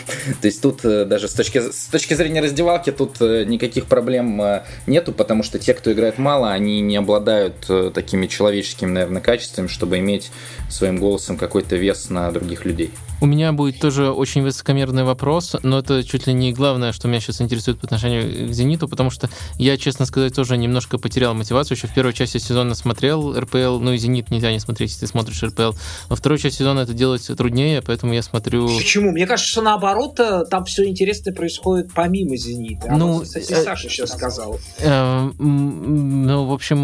То 0.40 0.46
есть 0.46 0.60
тут 0.60 0.84
э, 0.84 1.04
даже 1.04 1.28
с 1.28 1.32
точки, 1.32 1.60
с 1.70 1.86
точки 1.86 2.14
зрения 2.14 2.40
раздевалки 2.40 2.90
тут 2.90 3.20
э, 3.20 3.44
никаких 3.44 3.86
проблем 3.86 4.40
э, 4.40 4.64
нету, 4.86 5.12
потому 5.12 5.42
что 5.42 5.58
те, 5.58 5.74
кто 5.74 5.92
играет 5.92 6.18
мало, 6.18 6.52
они 6.52 6.80
не 6.80 6.96
обладают 6.96 7.54
такими 7.94 8.26
человеческими, 8.26 8.90
наверное, 8.90 9.22
качествами, 9.22 9.66
чтобы 9.66 9.98
иметь 9.98 10.30
своим 10.70 10.98
голосом 10.98 11.36
какой-то 11.36 11.76
вес 11.76 12.10
на 12.10 12.30
других 12.30 12.64
людей. 12.64 12.90
У 13.24 13.26
меня 13.26 13.54
будет 13.54 13.80
тоже 13.80 14.10
очень 14.10 14.42
высокомерный 14.42 15.02
вопрос, 15.02 15.56
но 15.62 15.78
это 15.78 16.04
чуть 16.04 16.26
ли 16.26 16.34
не 16.34 16.52
главное, 16.52 16.92
что 16.92 17.08
меня 17.08 17.20
сейчас 17.20 17.40
интересует 17.40 17.78
по 17.80 17.86
отношению 17.86 18.50
к 18.50 18.52
«Зениту», 18.52 18.86
потому 18.86 19.08
что 19.08 19.30
я, 19.56 19.78
честно 19.78 20.04
сказать, 20.04 20.34
тоже 20.34 20.58
немножко 20.58 20.98
потерял 20.98 21.32
мотивацию. 21.32 21.78
Еще 21.78 21.86
в 21.86 21.94
первой 21.94 22.12
части 22.12 22.36
сезона 22.36 22.74
смотрел 22.74 23.34
РПЛ, 23.34 23.78
ну 23.78 23.94
и 23.94 23.96
«Зенит» 23.96 24.30
нельзя 24.30 24.52
не 24.52 24.60
смотреть, 24.60 24.90
если 24.90 25.06
ты 25.06 25.10
смотришь 25.10 25.42
РПЛ. 25.42 25.72
Во 26.10 26.16
второй 26.16 26.38
части 26.38 26.58
сезона 26.58 26.80
это 26.80 26.92
делать 26.92 27.26
труднее, 27.26 27.80
поэтому 27.80 28.12
я 28.12 28.20
смотрю... 28.20 28.68
Почему? 28.76 29.10
Мне 29.12 29.26
кажется, 29.26 29.50
что 29.50 29.62
наоборот, 29.62 30.20
э, 30.20 30.44
там 30.50 30.66
все 30.66 30.86
интересное 30.86 31.32
происходит 31.32 31.94
помимо 31.94 32.36
«Зенита». 32.36 32.88
А 32.90 32.98
ну, 32.98 33.12
вот, 33.14 33.22
кстати, 33.22 33.52
э, 33.52 33.64
Саша 33.64 33.88
сейчас 33.88 34.12
сказал. 34.12 34.60
Э, 34.80 35.30
ну, 35.38 36.44
в 36.44 36.52
общем, 36.52 36.76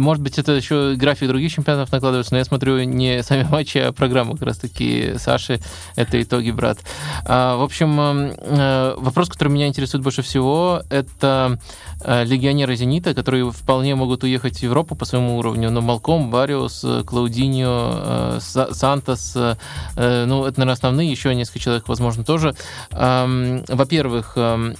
может 0.00 0.24
быть, 0.24 0.36
это 0.40 0.50
еще 0.50 0.96
график 0.96 1.28
других 1.28 1.52
чемпионатов 1.52 1.92
накладывается, 1.92 2.34
но 2.34 2.38
я 2.38 2.44
смотрю 2.44 2.82
не 2.82 3.22
сами 3.22 3.44
матчи, 3.48 3.78
а 3.78 3.92
программу 3.92 4.32
как 4.32 4.42
раз-таки 4.42 4.95
Саши. 5.18 5.60
Это 5.96 6.22
итоги, 6.22 6.50
брат. 6.50 6.78
А, 7.24 7.56
в 7.56 7.62
общем, 7.62 7.98
э, 7.98 8.94
вопрос, 8.98 9.28
который 9.28 9.48
меня 9.48 9.66
интересует 9.68 10.02
больше 10.02 10.22
всего, 10.22 10.82
это 10.90 11.58
э, 12.04 12.24
легионеры 12.24 12.76
«Зенита», 12.76 13.14
которые 13.14 13.50
вполне 13.50 13.94
могут 13.94 14.24
уехать 14.24 14.58
в 14.58 14.62
Европу 14.62 14.94
по 14.94 15.04
своему 15.04 15.38
уровню, 15.38 15.70
но 15.70 15.80
Малком, 15.80 16.30
Бариус, 16.30 16.84
Клаудиньо, 17.06 18.38
э, 18.44 18.72
Сантос, 18.72 19.34
ну, 19.36 20.44
это, 20.44 20.60
наверное, 20.60 20.72
основные, 20.72 21.10
еще 21.10 21.34
несколько 21.34 21.58
человек, 21.58 21.88
возможно, 21.88 22.24
тоже. 22.24 22.54
Во-первых, 22.90 24.36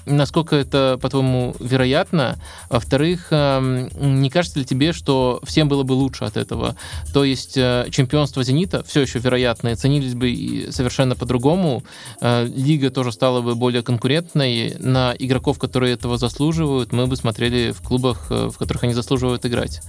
насколько 0.07 0.57
это, 0.57 0.99
по-твоему, 1.01 1.55
вероятно? 1.61 2.37
Во-вторых, 2.71 3.29
не 3.31 4.31
кажется 4.31 4.59
ли 4.59 4.65
тебе, 4.65 4.93
что 4.93 5.41
всем 5.45 5.69
было 5.69 5.83
бы 5.83 5.93
лучше 5.93 6.25
от 6.25 6.37
этого? 6.37 6.77
То 7.13 7.25
есть 7.25 7.55
чемпионство 7.55 8.43
«Зенита» 8.43 8.83
все 8.85 9.03
еще 9.03 9.19
вероятно, 9.19 9.75
ценить 9.77 9.96
ценились 9.97 10.15
бы 10.15 10.73
совершенно 10.73 11.17
по-другому. 11.17 11.83
Э, 12.21 12.47
лига 12.47 12.91
тоже 12.91 13.13
стала 13.13 13.41
бы 13.41 13.55
более 13.55 13.83
конкурентной. 13.83 14.75
На 14.79 15.15
игроков, 15.19 15.59
которые 15.59 15.95
этого 15.95 16.19
заслуживают, 16.19 16.93
мы 16.93 17.07
бы 17.07 17.17
смотрели 17.17 17.73
в 17.73 17.83
клубах, 17.83 18.27
э, 18.31 18.49
в 18.49 18.59
которых 18.59 18.85
они 18.85 18.95
заслуживают 18.95 19.47
играть. 19.47 19.81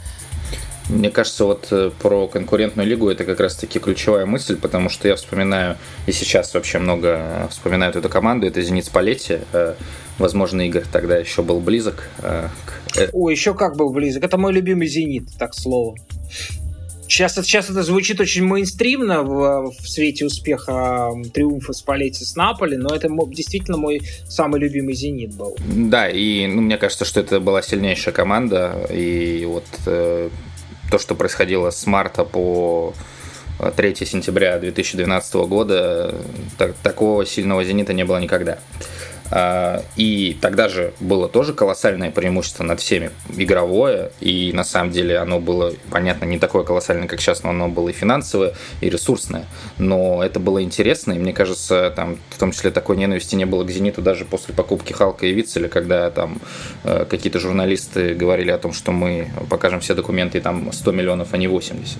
Мне 0.89 1.09
кажется, 1.09 1.43
вот 1.45 1.67
э, 1.71 1.91
про 2.01 2.27
конкурентную 2.27 2.87
лигу 2.87 3.09
это 3.09 3.25
как 3.25 3.39
раз-таки 3.39 3.79
ключевая 3.79 4.25
мысль, 4.25 4.55
потому 4.55 4.89
что 4.89 5.07
я 5.07 5.15
вспоминаю, 5.15 5.75
и 6.07 6.11
сейчас 6.13 6.53
вообще 6.53 6.79
много 6.79 7.47
вспоминают 7.51 7.95
эту 7.95 8.09
команду, 8.09 8.47
это 8.47 8.61
«Зенит 8.61 8.85
Спалетти». 8.85 9.39
Возможно, 10.17 10.61
Игорь 10.61 10.85
тогда 10.91 11.17
еще 11.17 11.43
был 11.43 11.59
близок. 11.59 12.09
О, 13.13 13.29
еще 13.29 13.53
как 13.53 13.75
был 13.75 13.91
близок. 13.91 14.23
Это 14.23 14.37
мой 14.37 14.51
любимый 14.53 14.87
«Зенит», 14.87 15.29
так 15.37 15.53
слово. 15.53 15.95
Сейчас, 17.07 17.35
сейчас 17.35 17.69
это 17.69 17.83
звучит 17.83 18.19
очень 18.19 18.43
мейнстримно 18.43 19.23
в, 19.23 19.71
в 19.71 19.89
свете 19.89 20.25
успеха 20.25 21.11
триумфа 21.33 21.73
Спалетти 21.73 22.25
с 22.25 22.35
Наполи, 22.35 22.77
но 22.77 22.93
это 22.93 23.07
действительно 23.29 23.77
мой 23.77 24.01
самый 24.27 24.59
любимый 24.59 24.93
«Зенит» 24.93 25.33
был. 25.33 25.55
Да, 25.59 26.09
и 26.09 26.47
ну, 26.47 26.61
мне 26.61 26.77
кажется, 26.77 27.05
что 27.05 27.19
это 27.19 27.39
была 27.39 27.61
сильнейшая 27.61 28.13
команда, 28.13 28.87
и 28.91 29.45
вот 29.45 29.65
э, 29.85 30.29
то, 30.91 30.99
что 30.99 31.15
происходило 31.15 31.69
с 31.69 31.85
марта 31.85 32.23
по 32.23 32.93
3 33.75 33.95
сентября 34.05 34.59
2012 34.59 35.33
года, 35.47 36.13
так, 36.57 36.75
такого 36.83 37.25
сильного 37.25 37.63
«Зенита» 37.63 37.93
не 37.93 38.05
было 38.05 38.17
никогда. 38.17 38.59
А, 39.31 39.83
и 39.95 40.37
тогда 40.39 40.69
же 40.69 40.93
было 40.99 41.27
тоже 41.27 41.53
колоссальное 41.53 42.11
преимущество 42.11 42.63
над 42.63 42.79
всеми 42.79 43.11
игровое, 43.35 44.11
и 44.19 44.51
на 44.53 44.63
самом 44.63 44.91
деле 44.91 45.17
оно 45.17 45.39
было, 45.39 45.73
понятно, 45.91 46.25
не 46.25 46.39
такое 46.39 46.63
колоссальное, 46.63 47.07
как 47.07 47.19
сейчас, 47.19 47.43
но 47.43 47.49
оно 47.49 47.67
было 47.67 47.89
и 47.89 47.93
финансовое, 47.93 48.53
и 48.81 48.89
ресурсное. 48.89 49.45
Но 49.77 50.23
это 50.23 50.39
было 50.39 50.63
интересно, 50.63 51.13
и 51.13 51.19
мне 51.19 51.33
кажется, 51.33 51.91
там 51.95 52.17
в 52.29 52.37
том 52.37 52.51
числе 52.51 52.71
такой 52.71 52.97
ненависти 52.97 53.35
не 53.35 53.45
было 53.45 53.63
к 53.63 53.71
«Зениту» 53.71 54.01
даже 54.01 54.25
после 54.25 54.53
покупки 54.53 54.93
Халка 54.93 55.25
и 55.25 55.33
Вицеля, 55.33 55.67
когда 55.67 56.09
там 56.09 56.39
э, 56.83 57.05
какие-то 57.09 57.39
журналисты 57.39 58.13
говорили 58.13 58.51
о 58.51 58.57
том, 58.57 58.73
что 58.73 58.91
мы 58.91 59.29
покажем 59.49 59.79
все 59.79 59.93
документы, 59.93 60.37
и 60.37 60.41
там 60.41 60.71
100 60.71 60.91
миллионов, 60.91 61.33
а 61.33 61.37
не 61.37 61.47
80. 61.47 61.97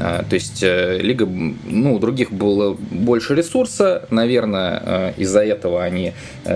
А, 0.00 0.24
то 0.24 0.34
есть 0.34 0.62
э, 0.62 0.98
Лига, 0.98 1.26
ну, 1.26 1.94
у 1.94 1.98
других 1.98 2.32
было 2.32 2.74
больше 2.74 3.34
ресурса, 3.34 4.06
наверное, 4.10 4.82
э, 4.84 5.12
из-за 5.18 5.44
этого 5.44 5.82
они 5.82 6.12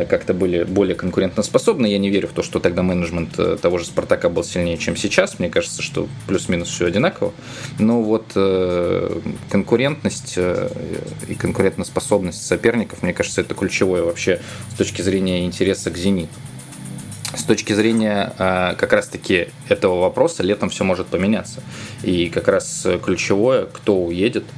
как-то 0.09 0.35
были 0.35 0.65
более 0.65 0.97
конкурентоспособны. 0.97 1.87
Я 1.87 1.99
не 1.99 2.11
верю 2.11 2.29
в 2.29 2.33
то, 2.33 2.43
что 2.43 2.59
тогда 2.59 2.83
менеджмент 2.83 3.39
э, 3.39 3.57
того 3.61 3.79
же 3.79 3.85
Спартака 3.85 4.29
был 4.29 4.43
сильнее, 4.43 4.77
чем 4.79 4.97
сейчас. 4.97 5.39
Мне 5.39 5.49
кажется, 5.49 5.83
что 5.83 6.09
плюс-минус 6.27 6.69
все 6.69 6.87
одинаково. 6.87 7.33
Но 7.79 8.03
вот 8.03 8.33
э, 8.35 9.21
конкурентность 9.51 10.35
э, 10.37 10.71
и 11.29 11.35
конкурентоспособность 11.35 12.45
соперников, 12.45 13.03
мне 13.03 13.13
кажется, 13.13 13.41
это 13.43 13.55
ключевое 13.55 14.03
вообще 14.03 14.41
с 14.73 14.75
точки 14.75 15.03
зрения 15.03 15.45
интереса 15.45 15.91
к 15.91 15.97
«Зениту». 15.97 16.33
С 17.37 17.43
точки 17.45 17.75
зрения 17.75 18.33
как 18.39 18.91
раз-таки 18.91 19.49
этого 19.69 20.01
вопроса 20.01 20.43
летом 20.43 20.71
все 20.71 20.83
может 20.83 21.09
поменяться. 21.09 21.63
И 22.03 22.31
как 22.31 22.49
раз 22.49 22.87
ключевое, 23.05 23.67
кто 23.67 23.99
уедет– 24.03 24.45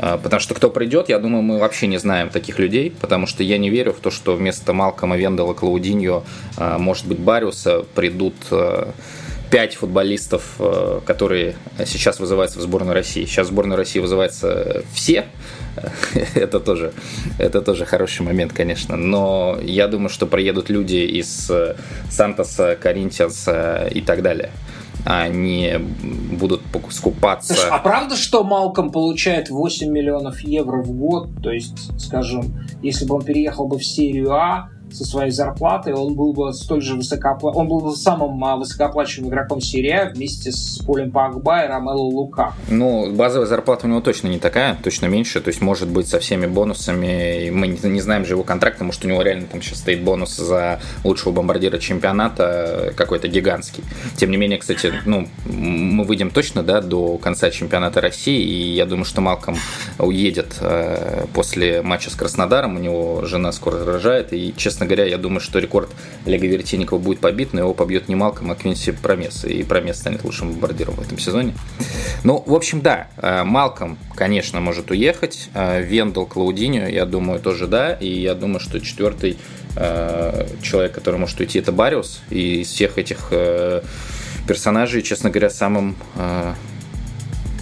потому 0.00 0.40
что 0.40 0.54
кто 0.54 0.70
придет, 0.70 1.08
я 1.08 1.18
думаю, 1.18 1.42
мы 1.42 1.58
вообще 1.58 1.86
не 1.86 1.98
знаем 1.98 2.30
таких 2.30 2.58
людей, 2.58 2.90
потому 3.00 3.26
что 3.26 3.42
я 3.42 3.58
не 3.58 3.70
верю 3.70 3.92
в 3.92 4.00
то, 4.00 4.10
что 4.10 4.34
вместо 4.34 4.72
Малкома, 4.72 5.16
Вендела, 5.16 5.52
Клаудиньо, 5.52 6.24
а, 6.56 6.78
может 6.78 7.06
быть, 7.06 7.18
Бариуса 7.18 7.84
придут 7.94 8.34
а, 8.50 8.92
пять 9.50 9.74
футболистов, 9.74 10.60
которые 11.04 11.56
сейчас 11.84 12.20
вызываются 12.20 12.60
в 12.60 12.62
сборную 12.62 12.94
России. 12.94 13.24
Сейчас 13.24 13.48
в 13.48 13.50
сборную 13.50 13.76
России 13.76 13.98
вызываются 13.98 14.84
все. 14.94 15.26
это, 16.36 16.60
тоже, 16.60 16.92
это 17.36 17.60
тоже 17.60 17.84
хороший 17.84 18.22
момент, 18.22 18.52
конечно. 18.52 18.96
Но 18.96 19.58
я 19.60 19.88
думаю, 19.88 20.08
что 20.08 20.26
приедут 20.26 20.70
люди 20.70 20.98
из 20.98 21.50
Сантоса, 22.08 22.78
Коринтианса 22.80 23.88
и 23.90 24.00
так 24.00 24.22
далее. 24.22 24.50
Не 25.28 25.78
будут 25.78 26.62
скупаться. 26.90 27.54
Слушай, 27.54 27.70
а 27.70 27.78
правда, 27.78 28.16
что 28.16 28.44
Малком 28.44 28.90
получает 28.90 29.50
8 29.50 29.90
миллионов 29.90 30.40
евро 30.40 30.82
в 30.82 30.92
год? 30.92 31.30
То 31.42 31.50
есть, 31.50 31.98
скажем, 32.00 32.54
если 32.82 33.06
бы 33.06 33.16
он 33.16 33.22
переехал 33.22 33.66
бы 33.66 33.78
в 33.78 33.84
серию 33.84 34.32
А, 34.32 34.70
со 34.92 35.04
своей 35.04 35.30
зарплатой, 35.30 35.92
он 35.94 36.14
был 36.14 36.32
бы 36.32 36.52
столь 36.52 36.82
же 36.82 36.94
высокоопла... 36.94 37.50
он 37.50 37.68
был 37.68 37.80
бы 37.80 37.96
самым 37.96 38.42
а, 38.44 38.56
высокооплачиваемым 38.56 39.32
игроком 39.32 39.60
серии 39.60 39.90
а 39.90 40.10
вместе 40.10 40.52
с 40.52 40.78
Полем 40.86 41.10
Пагба 41.10 41.64
и 41.64 41.68
Ромело 41.68 42.02
Лука. 42.02 42.54
Ну, 42.68 43.12
базовая 43.12 43.46
зарплата 43.46 43.86
у 43.86 43.90
него 43.90 44.00
точно 44.00 44.28
не 44.28 44.38
такая, 44.38 44.78
точно 44.82 45.06
меньше, 45.06 45.40
то 45.40 45.48
есть 45.48 45.60
может 45.60 45.88
быть 45.88 46.08
со 46.08 46.18
всеми 46.18 46.46
бонусами, 46.46 47.50
мы 47.50 47.68
не, 47.68 47.88
не 47.88 48.00
знаем 48.00 48.24
же 48.24 48.34
его 48.34 48.42
контракта, 48.42 48.84
может 48.84 49.04
у 49.04 49.08
него 49.08 49.22
реально 49.22 49.46
там 49.46 49.62
сейчас 49.62 49.78
стоит 49.78 50.02
бонус 50.02 50.36
за 50.36 50.80
лучшего 51.04 51.32
бомбардира 51.32 51.78
чемпионата 51.78 52.92
какой-то 52.96 53.28
гигантский. 53.28 53.84
Тем 54.16 54.30
не 54.30 54.36
менее, 54.36 54.58
кстати, 54.58 54.92
ну, 55.06 55.28
мы 55.44 56.04
выйдем 56.04 56.30
точно, 56.30 56.62
да, 56.62 56.80
до 56.80 57.18
конца 57.18 57.50
чемпионата 57.50 58.00
России, 58.00 58.40
и 58.40 58.74
я 58.74 58.86
думаю, 58.86 59.04
что 59.04 59.20
Малком 59.20 59.56
уедет 59.98 60.56
э, 60.60 61.26
после 61.32 61.82
матча 61.82 62.10
с 62.10 62.14
Краснодаром, 62.14 62.76
у 62.76 62.78
него 62.78 63.24
жена 63.24 63.52
скоро 63.52 63.84
рожает, 63.84 64.32
и, 64.32 64.54
честно 64.56 64.79
честно 64.80 64.96
говоря, 64.96 65.10
я 65.10 65.18
думаю, 65.18 65.40
что 65.40 65.58
рекорд 65.58 65.90
Олега 66.24 66.46
Вертинникова 66.46 66.98
будет 66.98 67.20
побит, 67.20 67.52
но 67.52 67.60
его 67.60 67.74
побьет 67.74 68.08
не 68.08 68.14
Малком, 68.14 68.50
а 68.50 68.54
Квинси 68.54 68.92
Промес. 68.92 69.44
И 69.44 69.62
Промес 69.62 69.98
станет 69.98 70.24
лучшим 70.24 70.52
бомбардиром 70.52 70.94
в 70.94 71.00
этом 71.02 71.18
сезоне. 71.18 71.54
Ну, 72.24 72.42
в 72.46 72.54
общем, 72.54 72.80
да, 72.80 73.08
э, 73.18 73.44
Малком, 73.44 73.98
конечно, 74.14 74.58
может 74.60 74.90
уехать. 74.90 75.50
Э, 75.52 75.82
Вендел, 75.82 76.24
Клаудиньо, 76.24 76.88
я 76.88 77.04
думаю, 77.04 77.40
тоже 77.40 77.66
да. 77.66 77.92
И 77.92 78.08
я 78.08 78.34
думаю, 78.34 78.58
что 78.58 78.80
четвертый 78.80 79.36
э, 79.76 80.46
человек, 80.62 80.92
который 80.92 81.20
может 81.20 81.38
уйти, 81.40 81.58
это 81.58 81.72
Бариус. 81.72 82.22
И 82.30 82.62
из 82.62 82.68
всех 82.68 82.96
этих 82.96 83.32
персонажей, 84.48 85.02
честно 85.02 85.28
говоря, 85.28 85.50
самым 85.50 85.94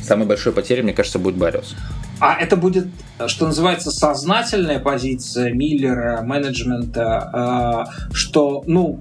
самой 0.02 0.26
большой 0.26 0.52
потерей, 0.52 0.82
мне 0.82 0.92
кажется, 0.92 1.18
будет 1.18 1.34
Бариус. 1.34 1.74
А 2.20 2.34
это 2.34 2.56
будет, 2.56 2.88
что 3.26 3.46
называется, 3.46 3.90
сознательная 3.90 4.80
позиция 4.80 5.52
Миллера, 5.52 6.22
менеджмента, 6.22 7.86
э, 8.10 8.12
что, 8.12 8.64
ну, 8.66 9.00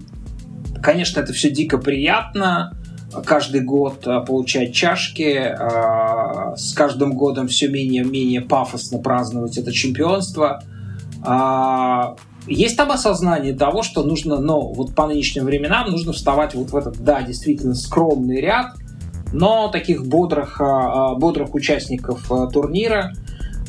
конечно, 0.81 1.19
это 1.19 1.33
все 1.33 1.49
дико 1.49 1.79
приятно, 1.79 2.77
каждый 3.25 3.61
год 3.61 4.05
э, 4.05 4.23
получать 4.25 4.73
чашки, 4.73 5.35
э, 5.39 6.55
с 6.57 6.73
каждым 6.73 7.13
годом 7.13 7.47
все 7.47 7.69
менее 7.69 8.03
и 8.03 8.05
менее 8.05 8.41
пафосно 8.41 8.99
праздновать 8.99 9.57
это 9.57 9.71
чемпионство. 9.71 10.63
Есть 12.45 12.77
там 12.77 12.91
осознание 12.91 13.53
того, 13.53 13.81
что 13.81 14.03
нужно, 14.03 14.39
ну, 14.39 14.71
вот 14.73 14.95
по 14.95 15.07
нынешним 15.07 15.43
временам 15.43 15.89
нужно 15.89 16.13
вставать 16.13 16.53
вот 16.55 16.69
в 16.69 16.75
этот, 16.77 17.03
да, 17.03 17.21
действительно 17.21 17.73
скромный 17.73 18.39
ряд– 18.39 18.75
но 19.33 19.67
таких 19.69 20.05
бодрых, 20.05 20.61
а, 20.61 21.11
а, 21.11 21.15
бодрых 21.15 21.53
участников 21.53 22.31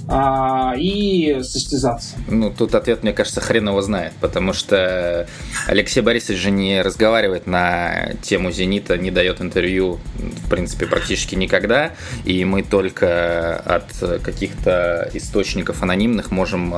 а, 0.08 0.74
и 0.76 1.40
состязаться. 1.42 2.16
Ну, 2.28 2.50
тут 2.50 2.74
ответ, 2.74 3.02
мне 3.02 3.12
кажется, 3.12 3.40
хрен 3.40 3.68
его 3.68 3.82
знает, 3.82 4.14
потому 4.20 4.52
что 4.52 5.26
Алексей 5.66 6.00
Борисович 6.00 6.40
же 6.40 6.50
не 6.50 6.80
разговаривает 6.82 7.46
на 7.46 8.14
тему 8.22 8.50
«Зенита», 8.50 8.96
не 8.96 9.10
дает 9.10 9.40
интервью, 9.40 9.98
в 10.16 10.50
принципе, 10.50 10.86
практически 10.86 11.34
никогда, 11.34 11.92
и 12.24 12.44
мы 12.44 12.62
только 12.62 13.56
от 13.56 14.22
каких-то 14.22 15.10
источников 15.12 15.82
анонимных 15.82 16.30
можем, 16.30 16.74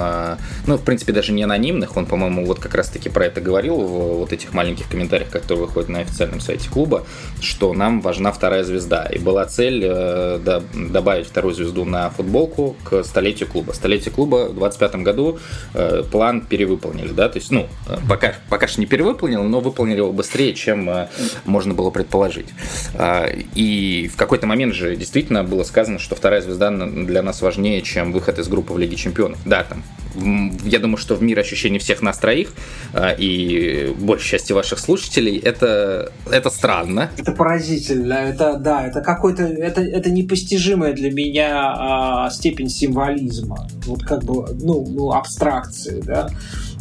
ну, 0.66 0.76
в 0.76 0.82
принципе, 0.82 1.12
даже 1.12 1.32
не 1.32 1.42
анонимных, 1.42 1.96
он, 1.96 2.06
по-моему, 2.06 2.44
вот 2.46 2.58
как 2.58 2.74
раз-таки 2.74 3.08
про 3.08 3.26
это 3.26 3.40
говорил 3.40 3.76
в 3.76 4.18
вот 4.18 4.32
этих 4.32 4.52
маленьких 4.52 4.88
комментариях, 4.88 5.30
которые 5.30 5.66
выходят 5.66 5.88
на 5.88 6.00
официальном 6.00 6.40
сайте 6.40 6.68
клуба, 6.68 7.06
что 7.40 7.72
нам 7.74 8.00
важна 8.00 8.32
вторая 8.32 8.64
звезда, 8.64 9.06
и 9.06 9.18
была 9.18 9.46
цель 9.46 9.82
э, 9.84 10.60
добавить 10.74 11.26
вторую 11.26 11.54
звезду 11.54 11.84
на 11.84 12.10
футболку 12.10 12.76
к 12.84 13.04
столетию 13.20 13.48
клуба. 13.50 13.72
Столетие 13.72 14.14
клуба 14.14 14.48
в 14.48 14.54
25 14.54 14.94
году 14.96 15.38
э, 15.74 16.02
план 16.10 16.40
перевыполнили, 16.40 17.12
да, 17.12 17.28
то 17.28 17.38
есть, 17.38 17.50
ну, 17.50 17.68
э, 17.86 17.98
пока, 18.08 18.34
пока 18.48 18.66
что 18.66 18.80
не 18.80 18.86
перевыполнил, 18.86 19.42
но 19.42 19.60
выполнили 19.60 19.98
его 19.98 20.10
быстрее, 20.10 20.54
чем 20.54 20.88
э, 20.88 21.08
можно 21.44 21.74
было 21.74 21.90
предположить. 21.90 22.46
Э, 22.94 23.30
и 23.54 24.10
в 24.12 24.16
какой-то 24.16 24.46
момент 24.46 24.74
же 24.74 24.96
действительно 24.96 25.44
было 25.44 25.64
сказано, 25.64 25.98
что 25.98 26.16
вторая 26.16 26.40
звезда 26.40 26.70
для 26.70 27.22
нас 27.22 27.42
важнее, 27.42 27.82
чем 27.82 28.12
выход 28.12 28.38
из 28.38 28.48
группы 28.48 28.72
в 28.72 28.78
Лиге 28.78 28.96
Чемпионов. 28.96 29.38
Да, 29.44 29.64
там 29.64 29.82
я 30.14 30.78
думаю, 30.78 30.96
что 30.96 31.14
в 31.14 31.22
мир 31.22 31.38
ощущений 31.38 31.78
всех 31.78 32.02
нас 32.02 32.18
троих 32.18 32.52
а, 32.92 33.10
и 33.10 33.94
большей 33.98 34.30
части 34.30 34.52
ваших 34.52 34.78
слушателей 34.78 35.38
это, 35.38 36.12
это 36.30 36.50
странно. 36.50 37.10
Это 37.16 37.32
поразительно. 37.32 38.14
Это, 38.14 38.54
да, 38.54 38.86
это 38.86 39.00
какой-то, 39.00 39.44
это, 39.44 39.82
это 39.82 40.10
непостижимая 40.10 40.92
для 40.92 41.10
меня 41.10 41.74
а, 41.76 42.30
степень 42.30 42.68
символизма. 42.68 43.68
Вот 43.86 44.02
как 44.02 44.24
бы, 44.24 44.46
ну, 44.60 44.86
ну 44.88 45.12
абстракции, 45.12 46.00
да. 46.00 46.28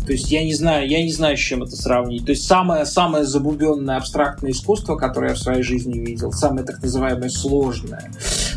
То 0.10 0.14
есть 0.14 0.32
я 0.32 0.44
не 0.44 0.56
знаю, 0.56 0.90
я 0.90 1.04
не 1.04 1.12
знаю, 1.12 1.38
с 1.38 1.40
чем 1.40 1.62
это 1.62 1.76
сравнить. 1.76 2.26
То 2.26 2.32
есть 2.32 2.48
самое, 2.48 2.86
самое 2.86 3.26
забубенное 3.26 3.98
абстрактное 3.98 4.50
искусство, 4.50 4.96
которое 4.96 5.30
я 5.30 5.36
в 5.36 5.38
своей 5.38 5.62
жизни 5.62 6.00
видел, 6.00 6.32
самое 6.32 6.66
так 6.66 6.82
называемое 6.82 7.30
сложное, 7.30 8.12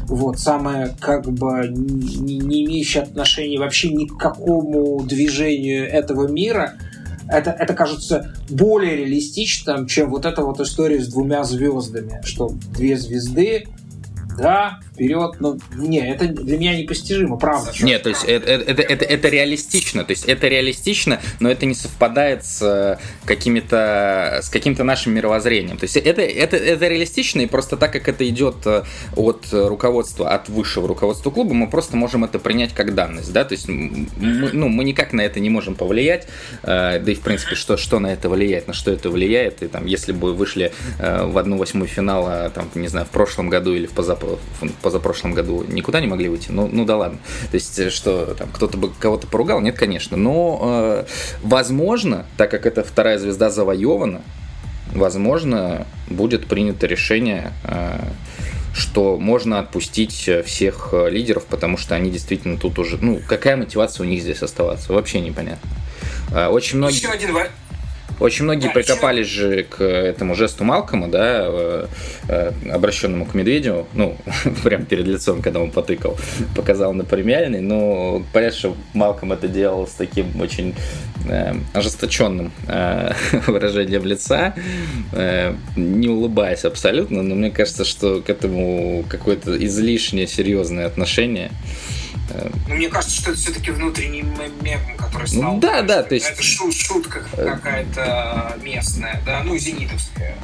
вот, 0.07 0.39
самое 0.39 0.97
как 0.99 1.31
бы 1.31 1.69
не, 1.69 2.39
не 2.39 2.65
имеющее 2.65 3.03
отношения 3.03 3.59
вообще 3.59 3.91
ни 3.91 4.07
к 4.07 4.17
какому 4.17 5.03
движению 5.05 5.87
этого 5.87 6.27
мира, 6.27 6.73
это, 7.29 7.51
это 7.51 7.75
кажется 7.75 8.35
более 8.49 8.97
реалистичным, 8.97 9.87
чем 9.87 10.09
вот 10.09 10.25
эта 10.25 10.43
вот 10.43 10.59
история 10.59 11.03
с 11.03 11.09
двумя 11.09 11.45
звездами, 11.45 12.23
что 12.25 12.49
две 12.75 12.97
звезды 12.97 13.67
да, 14.39 14.81
вперед, 15.03 15.37
но 15.41 15.57
не, 15.77 15.99
это 15.99 16.29
для 16.29 16.59
меня 16.59 16.77
непостижимо, 16.77 17.37
правда. 17.37 17.73
Нет, 17.81 18.05
то 18.05 18.09
есть 18.09 18.25
это, 18.25 18.51
это, 18.51 18.83
это, 18.83 19.05
это 19.05 19.29
реалистично, 19.29 20.05
то 20.05 20.13
есть 20.13 20.25
это 20.27 20.49
реалистично, 20.49 21.21
но 21.41 21.51
это 21.51 21.67
не 21.67 21.75
совпадает 21.75 22.45
с 22.45 22.63
э, 22.63 22.99
какими-то, 23.25 24.41
с 24.43 24.49
каким-то 24.49 24.85
нашим 24.85 25.15
мировоззрением. 25.15 25.77
То 25.77 25.85
есть 25.85 25.97
это, 25.97 26.23
это, 26.23 26.57
это 26.57 26.89
реалистично, 26.89 27.41
и 27.41 27.47
просто 27.47 27.77
так 27.77 27.93
как 27.93 28.09
это 28.09 28.29
идет 28.29 28.57
э, 28.65 28.85
от 29.17 29.47
руководства, 29.51 30.31
от 30.31 30.49
высшего 30.49 30.87
руководства 30.87 31.31
клуба, 31.31 31.53
мы 31.55 31.69
просто 31.69 31.97
можем 31.97 32.25
это 32.25 32.39
принять 32.39 32.73
как 32.73 32.95
данность, 32.95 33.33
да, 33.33 33.45
то 33.45 33.55
есть 33.55 33.69
мы, 33.69 34.07
ну, 34.53 34.69
мы 34.69 34.85
никак 34.85 35.13
на 35.13 35.23
это 35.23 35.41
не 35.41 35.51
можем 35.51 35.75
повлиять, 35.75 36.29
э, 36.63 37.01
да 37.01 37.13
и 37.13 37.15
в 37.15 37.21
принципе, 37.21 37.57
что, 37.57 37.77
что 37.77 37.99
на 37.99 38.13
это 38.13 38.29
влияет, 38.29 38.69
на 38.69 38.75
что 38.75 38.93
это 38.93 39.11
влияет, 39.11 39.63
и 39.63 39.69
там, 39.69 39.87
если 39.87 40.13
бы 40.13 40.33
вышли 40.33 40.73
в 40.99 41.39
одну 41.39 41.57
восьмую 41.57 41.89
финала, 41.89 42.51
там, 42.55 42.69
не 42.75 42.89
знаю, 42.89 43.07
в 43.07 43.11
прошлом 43.11 43.49
году 43.49 43.75
или 43.75 43.87
в 43.87 43.93
позапрошлом 43.93 44.39
позапрошлом 44.93 45.33
году 45.33 45.65
никуда 45.67 46.01
не 46.01 46.07
могли 46.07 46.29
выйти. 46.29 46.51
Ну, 46.51 46.69
ну 46.71 46.85
да 46.85 46.97
ладно. 46.97 47.19
То 47.51 47.55
есть, 47.55 47.79
э, 47.79 47.91
что 47.91 48.35
там 48.35 48.49
кто-то 48.53 48.77
бы 48.77 48.91
кого-то 48.91 49.27
поругал? 49.27 49.61
Нет, 49.61 49.77
конечно. 49.77 50.17
Но, 50.17 50.61
э, 50.63 51.05
возможно, 51.43 52.27
так 52.37 52.51
как 52.51 52.67
эта 52.67 52.85
вторая 52.85 53.19
звезда 53.19 53.49
завоевана, 53.49 54.21
возможно, 54.93 55.87
будет 56.09 56.47
принято 56.47 56.87
решение, 56.87 57.53
э, 57.65 58.01
что 58.75 59.19
можно 59.19 59.59
отпустить 59.59 60.31
всех 60.45 60.91
э, 60.93 61.11
лидеров, 61.11 61.47
потому 61.47 61.79
что 61.79 61.95
они 61.95 62.11
действительно 62.11 62.59
тут 62.59 62.79
уже... 62.79 62.99
Ну, 63.01 63.21
какая 63.27 63.57
мотивация 63.57 64.05
у 64.05 64.09
них 64.09 64.21
здесь 64.21 64.43
оставаться? 64.43 64.93
Вообще 64.93 65.21
непонятно. 65.21 65.71
Э, 66.31 66.49
очень 66.49 66.79
многие... 66.79 66.97
Еще 66.97 67.09
один 67.09 67.33
очень 68.23 68.45
многие 68.45 68.71
прикопались 68.71 69.27
же 69.27 69.65
к 69.65 69.83
этому 69.83 70.35
жесту 70.35 70.65
Малкома, 70.65 71.09
да, 71.09 71.45
э, 71.45 71.87
э, 72.29 72.53
обращенному 72.73 73.27
к 73.27 73.35
Медведеву, 73.35 73.89
ну, 73.95 74.17
прям 74.65 74.87
перед 74.87 75.07
лицом, 75.07 75.43
когда 75.43 75.61
он 75.61 75.71
потыкал, 75.71 76.17
показал 76.57 76.93
на 76.93 77.05
премиальный, 77.05 77.61
но 77.61 78.23
понятно, 78.33 78.59
что 78.59 78.77
Малком 78.95 79.33
это 79.33 79.49
делал 79.49 79.87
с 79.87 79.93
таким 79.93 80.41
очень 80.41 80.75
э, 81.29 81.55
ожесточенным 81.73 82.53
э, 82.69 83.13
выражением 83.47 84.05
лица, 84.05 84.55
э, 85.13 85.55
не 85.77 86.09
улыбаясь 86.09 86.65
абсолютно, 86.65 87.23
но 87.23 87.35
мне 87.35 87.51
кажется, 87.51 87.85
что 87.85 88.21
к 88.21 88.31
этому 88.31 89.05
какое-то 89.09 89.57
излишне 89.65 90.27
серьезное 90.27 90.87
отношение. 90.87 91.51
Ну, 92.69 92.75
мне 92.75 92.89
кажется, 92.89 93.21
что 93.21 93.31
это 93.31 93.41
все-таки 93.41 93.71
внутренний 93.71 94.23
мем, 94.23 94.81
который 94.97 95.23
ну 95.23 95.27
стал. 95.27 95.55
Ну, 95.55 95.61
да, 95.61 95.83
да, 95.83 96.03
то 96.03 96.15
есть... 96.15 96.27
Это 96.27 96.43
шутка 96.43 97.25
какая-то 97.37 98.57
местная, 98.63 99.21
да, 99.25 99.43
ну, 99.45 99.57
зенитовская 99.57 100.37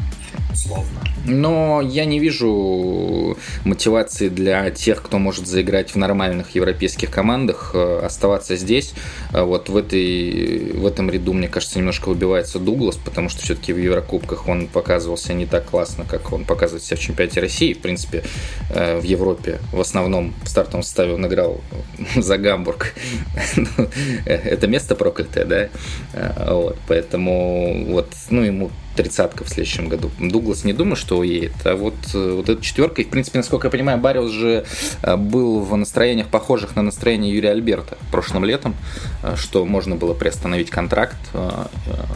условно. 0.52 1.00
Но 1.24 1.82
я 1.82 2.04
не 2.04 2.18
вижу 2.18 3.36
мотивации 3.64 4.28
для 4.28 4.70
тех, 4.70 5.02
кто 5.02 5.18
может 5.18 5.46
заиграть 5.46 5.90
в 5.90 5.96
нормальных 5.96 6.54
европейских 6.54 7.10
командах, 7.10 7.72
э, 7.74 8.00
оставаться 8.04 8.56
здесь. 8.56 8.94
А 9.32 9.44
вот 9.44 9.68
в, 9.68 9.76
этой, 9.76 10.72
в 10.72 10.86
этом 10.86 11.10
ряду, 11.10 11.32
мне 11.32 11.48
кажется, 11.48 11.78
немножко 11.78 12.08
выбивается 12.08 12.58
Дуглас, 12.58 12.96
потому 12.96 13.28
что 13.28 13.42
все-таки 13.42 13.72
в 13.72 13.78
Еврокубках 13.78 14.48
он 14.48 14.68
показывался 14.68 15.34
не 15.34 15.46
так 15.46 15.66
классно, 15.66 16.04
как 16.04 16.32
он 16.32 16.44
показывает 16.44 16.82
себя 16.84 16.96
в 16.96 17.00
чемпионате 17.00 17.40
России. 17.40 17.72
В 17.72 17.80
принципе, 17.80 18.24
э, 18.70 18.98
в 18.98 19.04
Европе 19.04 19.58
в 19.72 19.80
основном 19.80 20.34
в 20.42 20.48
стартовом 20.48 20.82
составе 20.82 21.14
он 21.14 21.26
играл 21.26 21.60
за 22.16 22.38
Гамбург. 22.38 22.94
Ну, 23.76 23.88
это 24.24 24.66
место 24.66 24.94
проклятое, 24.94 25.44
да? 25.44 25.68
Э, 26.12 26.70
поэтому 26.86 27.84
вот, 27.88 28.12
ну, 28.30 28.42
ему 28.42 28.70
тридцатка 28.98 29.44
в 29.44 29.48
следующем 29.48 29.88
году. 29.88 30.10
Дуглас 30.38 30.62
не 30.64 30.72
думаю, 30.72 30.94
что 30.94 31.18
уедет. 31.18 31.52
А 31.64 31.74
вот, 31.74 31.94
э, 32.14 32.32
вот 32.36 32.48
эта 32.48 32.62
четверка, 32.62 33.02
и, 33.02 33.04
в 33.04 33.08
принципе, 33.08 33.38
насколько 33.38 33.66
я 33.66 33.70
понимаю, 33.72 33.98
Бариус 33.98 34.30
же 34.30 34.64
э, 35.02 35.16
был 35.16 35.60
в 35.60 35.76
настроениях, 35.76 36.28
похожих 36.28 36.76
на 36.76 36.82
настроение 36.82 37.34
Юрия 37.34 37.50
Альберта 37.50 37.98
прошлым 38.12 38.44
летом, 38.44 38.76
э, 39.24 39.34
что 39.36 39.64
можно 39.64 39.96
было 39.96 40.14
приостановить 40.14 40.70
контракт. 40.70 41.16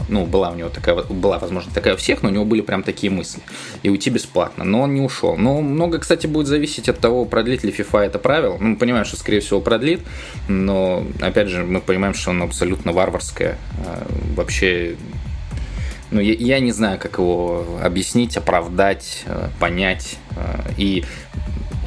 Ну, 0.07 0.25
была 0.25 0.51
у 0.51 0.55
него 0.55 0.69
такая, 0.69 0.95
была, 0.95 1.37
возможно, 1.37 1.71
такая 1.73 1.95
у 1.95 1.97
всех, 1.97 2.23
но 2.23 2.29
у 2.29 2.31
него 2.31 2.45
были 2.45 2.61
прям 2.61 2.83
такие 2.83 3.11
мысли. 3.11 3.41
И 3.83 3.89
уйти 3.89 4.09
бесплатно. 4.09 4.63
Но 4.63 4.81
он 4.81 4.93
не 4.93 5.01
ушел. 5.01 5.35
Но 5.35 5.59
много, 5.61 5.99
кстати, 5.99 6.27
будет 6.27 6.47
зависеть 6.47 6.87
от 6.87 6.99
того, 6.99 7.25
продлит 7.25 7.63
ли 7.65 7.71
FIFA 7.71 8.05
это 8.05 8.19
правило. 8.19 8.57
Ну, 8.57 8.69
мы 8.69 8.75
понимаем, 8.77 9.05
что, 9.05 9.17
скорее 9.17 9.41
всего, 9.41 9.59
продлит, 9.59 9.99
но, 10.47 11.05
опять 11.19 11.49
же, 11.49 11.65
мы 11.65 11.81
понимаем, 11.81 12.13
что 12.13 12.31
оно 12.31 12.45
абсолютно 12.45 12.93
варварское. 12.93 13.57
Вообще 14.35 14.95
ну, 16.13 16.21
я, 16.21 16.33
я 16.33 16.59
не 16.59 16.71
знаю, 16.71 16.99
как 16.99 17.17
его 17.17 17.65
объяснить, 17.81 18.37
оправдать, 18.37 19.23
э, 19.25 19.49
понять. 19.59 20.17
Э, 20.35 20.71
и 20.77 21.03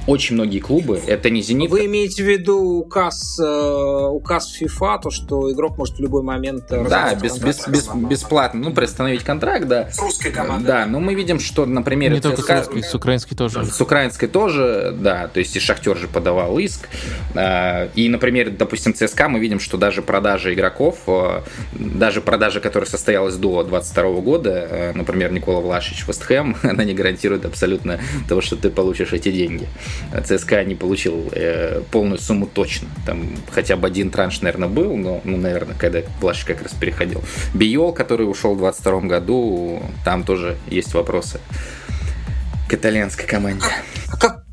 очень 0.07 0.35
многие 0.35 0.61
клубы, 0.61 1.01
это 1.07 1.31
не 1.31 1.43
«Зенит». 1.43 1.71
Вы 1.71 1.87
имеете 1.87 2.23
в 2.23 2.27
виду 2.27 2.79
указ, 2.79 3.39
э, 3.39 4.09
указ 4.11 4.57
FIFA, 4.61 5.03
то, 5.03 5.11
что 5.11 5.53
игрок 5.53 5.79
может 5.79 5.97
в 5.97 6.01
любой 6.01 6.23
момент... 6.23 6.65
Да, 6.69 7.15
без, 7.15 7.39
без, 7.39 7.67
без, 7.67 7.89
бесплатно, 7.89 8.61
ну, 8.61 8.73
приостановить 8.73 9.25
контракт, 9.25 9.67
да. 9.67 9.91
С 9.91 10.01
русской 10.01 10.31
командой. 10.31 10.67
Да, 10.67 10.87
но 10.87 11.01
мы 11.01 11.15
видим, 11.15 11.41
что, 11.41 11.67
например... 11.67 12.13
Не 12.13 12.21
только 12.21 12.43
ЦСКА, 12.43 12.63
с 12.63 12.69
русской, 12.69 12.83
с 12.83 12.95
украинской 12.95 13.35
тоже. 13.35 13.65
С 13.65 13.81
украинской 13.81 14.27
тоже, 14.27 14.95
да, 14.99 15.29
то 15.29 15.41
есть 15.41 15.57
и 15.57 15.61
Шахтер 15.61 15.97
же 15.97 16.09
подавал 16.09 16.59
иск. 16.59 16.89
Э, 17.35 17.89
и, 17.95 18.09
например, 18.09 18.51
допустим, 18.51 18.95
ЦСКА, 18.95 19.29
мы 19.29 19.41
видим, 19.41 19.61
что 19.61 19.77
даже 19.77 20.03
продажа 20.03 20.55
игроков, 20.55 20.99
э, 21.07 21.43
даже 21.73 22.21
продажа, 22.21 22.61
которая 22.61 22.89
состоялась 22.89 23.37
до 23.37 23.65
22 23.65 24.21
года, 24.21 24.93
например, 24.95 25.33
Никола 25.33 25.61
Влашич 25.61 26.05
в 26.05 26.09
Вестхэм, 26.09 26.57
она 26.63 26.85
не 26.85 26.95
гарантирует 26.95 27.45
абсолютно 27.45 27.99
того, 28.29 28.41
что 28.41 28.57
ты 28.57 28.71
получишь 28.71 29.13
эти 29.13 29.33
деньги. 29.33 29.69
ЦСКА 30.25 30.65
не 30.65 30.75
получил 30.75 31.29
э, 31.33 31.83
полную 31.91 32.19
сумму 32.19 32.47
точно. 32.47 32.89
Там 33.05 33.29
хотя 33.51 33.77
бы 33.77 33.87
один 33.87 34.11
транш, 34.11 34.41
наверное, 34.41 34.69
был, 34.69 34.97
но, 34.97 35.21
ну, 35.25 35.37
наверное, 35.37 35.75
когда 35.77 36.03
Влашич 36.21 36.45
как 36.45 36.63
раз 36.63 36.73
переходил. 36.73 37.23
Биол, 37.55 37.93
который 37.93 38.29
ушел 38.29 38.55
в 38.55 38.59
22 38.59 39.01
году, 39.03 39.83
там 40.05 40.25
тоже 40.25 40.57
есть 40.69 40.95
вопросы 40.95 41.41
к 42.69 42.75
итальянской 42.75 43.27
команде. 43.27 43.67
А 44.11 44.17
как, 44.17 44.45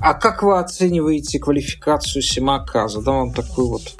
а 0.00 0.14
как 0.14 0.42
вы 0.42 0.58
оцениваете 0.58 1.38
квалификацию 1.38 2.22
Симака? 2.22 2.88
Задам 2.88 3.16
вам 3.16 3.34
такой 3.34 3.66
вот 3.66 3.94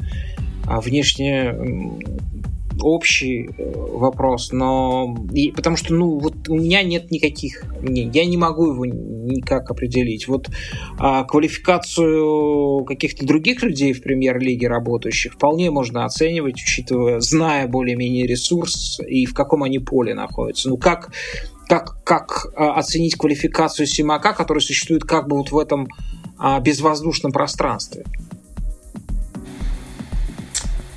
а, 0.66 0.80
внешне 0.80 1.54
общий 2.82 3.48
э, 3.56 3.72
вопрос, 3.76 4.52
но 4.52 5.16
и, 5.32 5.50
потому 5.50 5.76
что, 5.76 5.94
ну, 5.94 6.18
вот 6.18 6.48
у 6.48 6.56
меня 6.56 6.82
нет 6.82 7.10
никаких, 7.10 7.64
не, 7.80 8.02
я 8.12 8.24
не 8.26 8.36
могу 8.36 8.72
его 8.72 8.84
никак 8.86 9.70
определить. 9.70 10.28
Вот 10.28 10.50
а, 10.98 11.24
квалификацию 11.24 12.84
каких-то 12.84 13.26
других 13.26 13.62
людей 13.62 13.92
в 13.92 14.02
премьер-лиге 14.02 14.68
работающих 14.68 15.34
вполне 15.34 15.70
можно 15.70 16.04
оценивать, 16.04 16.54
учитывая, 16.54 17.20
зная 17.20 17.66
более-менее 17.66 18.26
ресурс 18.26 19.00
и 19.06 19.26
в 19.26 19.34
каком 19.34 19.62
они 19.62 19.78
поле 19.78 20.14
находятся. 20.14 20.68
Ну, 20.68 20.76
как 20.76 21.10
как, 21.68 22.04
как 22.04 22.48
а, 22.54 22.74
оценить 22.74 23.16
квалификацию 23.16 23.86
Симака, 23.86 24.34
который 24.34 24.58
существует 24.58 25.04
как 25.04 25.28
бы 25.28 25.38
вот 25.38 25.52
в 25.52 25.58
этом 25.58 25.88
а, 26.38 26.60
безвоздушном 26.60 27.32
пространстве? 27.32 28.04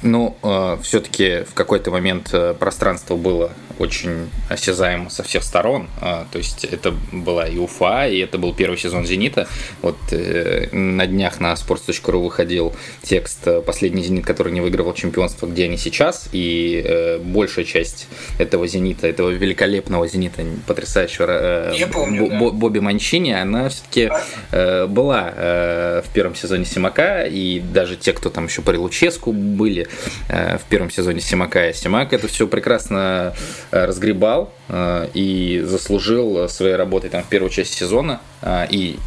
Ну, 0.06 0.38
э, 0.43 0.77
все-таки 0.84 1.45
в 1.45 1.56
какой-то 1.56 1.90
момент 1.90 2.30
э, 2.32 2.53
пространство 2.53 3.16
было 3.16 3.51
очень 3.79 4.29
осязаемо 4.49 5.09
со 5.09 5.23
всех 5.23 5.43
сторон. 5.43 5.87
Э, 6.01 6.25
то 6.31 6.37
есть 6.37 6.65
это 6.65 6.93
была 7.11 7.47
и 7.47 7.57
Уфа, 7.57 8.07
и 8.07 8.19
это 8.19 8.37
был 8.37 8.53
первый 8.53 8.77
сезон 8.77 9.05
«Зенита». 9.05 9.47
Вот 9.81 9.97
э, 10.11 10.69
на 10.71 11.07
днях 11.07 11.39
на 11.39 11.53
sports.ru 11.53 12.23
выходил 12.23 12.73
текст 13.01 13.47
э, 13.47 13.61
«Последний 13.61 14.03
«Зенит», 14.03 14.25
который 14.25 14.53
не 14.53 14.61
выигрывал 14.61 14.93
чемпионство, 14.93 15.47
где 15.47 15.65
они 15.65 15.77
сейчас». 15.77 16.29
И 16.31 16.83
э, 16.85 17.19
большая 17.19 17.65
часть 17.65 18.07
этого 18.39 18.67
«Зенита», 18.67 19.07
этого 19.07 19.29
великолепного 19.29 20.07
«Зенита», 20.07 20.43
потрясающего 20.67 21.27
э, 21.29 21.87
помню, 21.87 22.29
да. 22.29 22.51
Бобби 22.51 22.79
Манчини, 22.79 23.31
она 23.31 23.69
все-таки 23.69 24.09
была 24.51 25.31
в 25.35 26.13
первом 26.13 26.35
сезоне 26.35 26.65
«Симака», 26.65 27.23
и 27.23 27.59
даже 27.59 27.95
те, 27.95 28.13
кто 28.13 28.29
там 28.29 28.45
еще 28.45 28.61
при 28.61 28.77
Луческу 28.77 29.31
были, 29.31 29.87
в 30.27 30.61
первом 30.69 30.89
сезоне 30.91 31.21
Симака. 31.21 31.69
И 31.69 31.73
Симак 31.73 32.13
это 32.13 32.27
все 32.27 32.47
прекрасно 32.47 33.33
разгребал 33.72 34.53
э, 34.69 35.10
и 35.14 35.61
заслужил 35.66 36.48
своей 36.50 36.76
работой 36.76 37.10
там 37.10 37.24
в 37.24 37.27
первую 37.27 37.50
часть 37.50 37.74
сезона. 37.74 38.22
И 38.69 38.98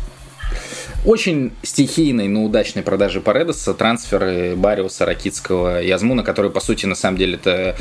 очень 1.05 1.53
стихийной, 1.63 2.27
но 2.27 2.43
удачной 2.45 2.83
продажи 2.83 3.21
Паредоса, 3.21 3.73
трансферы 3.73 4.57
Бариуса, 4.57 5.07
Ракитского 5.07 5.81
и 5.81 5.91
Азмуна, 5.91 6.25
которые, 6.25 6.51
по 6.51 6.61
сути, 6.61 6.87
на 6.87 6.95
самом 6.95 7.19
деле, 7.19 7.35
это, 7.35 7.77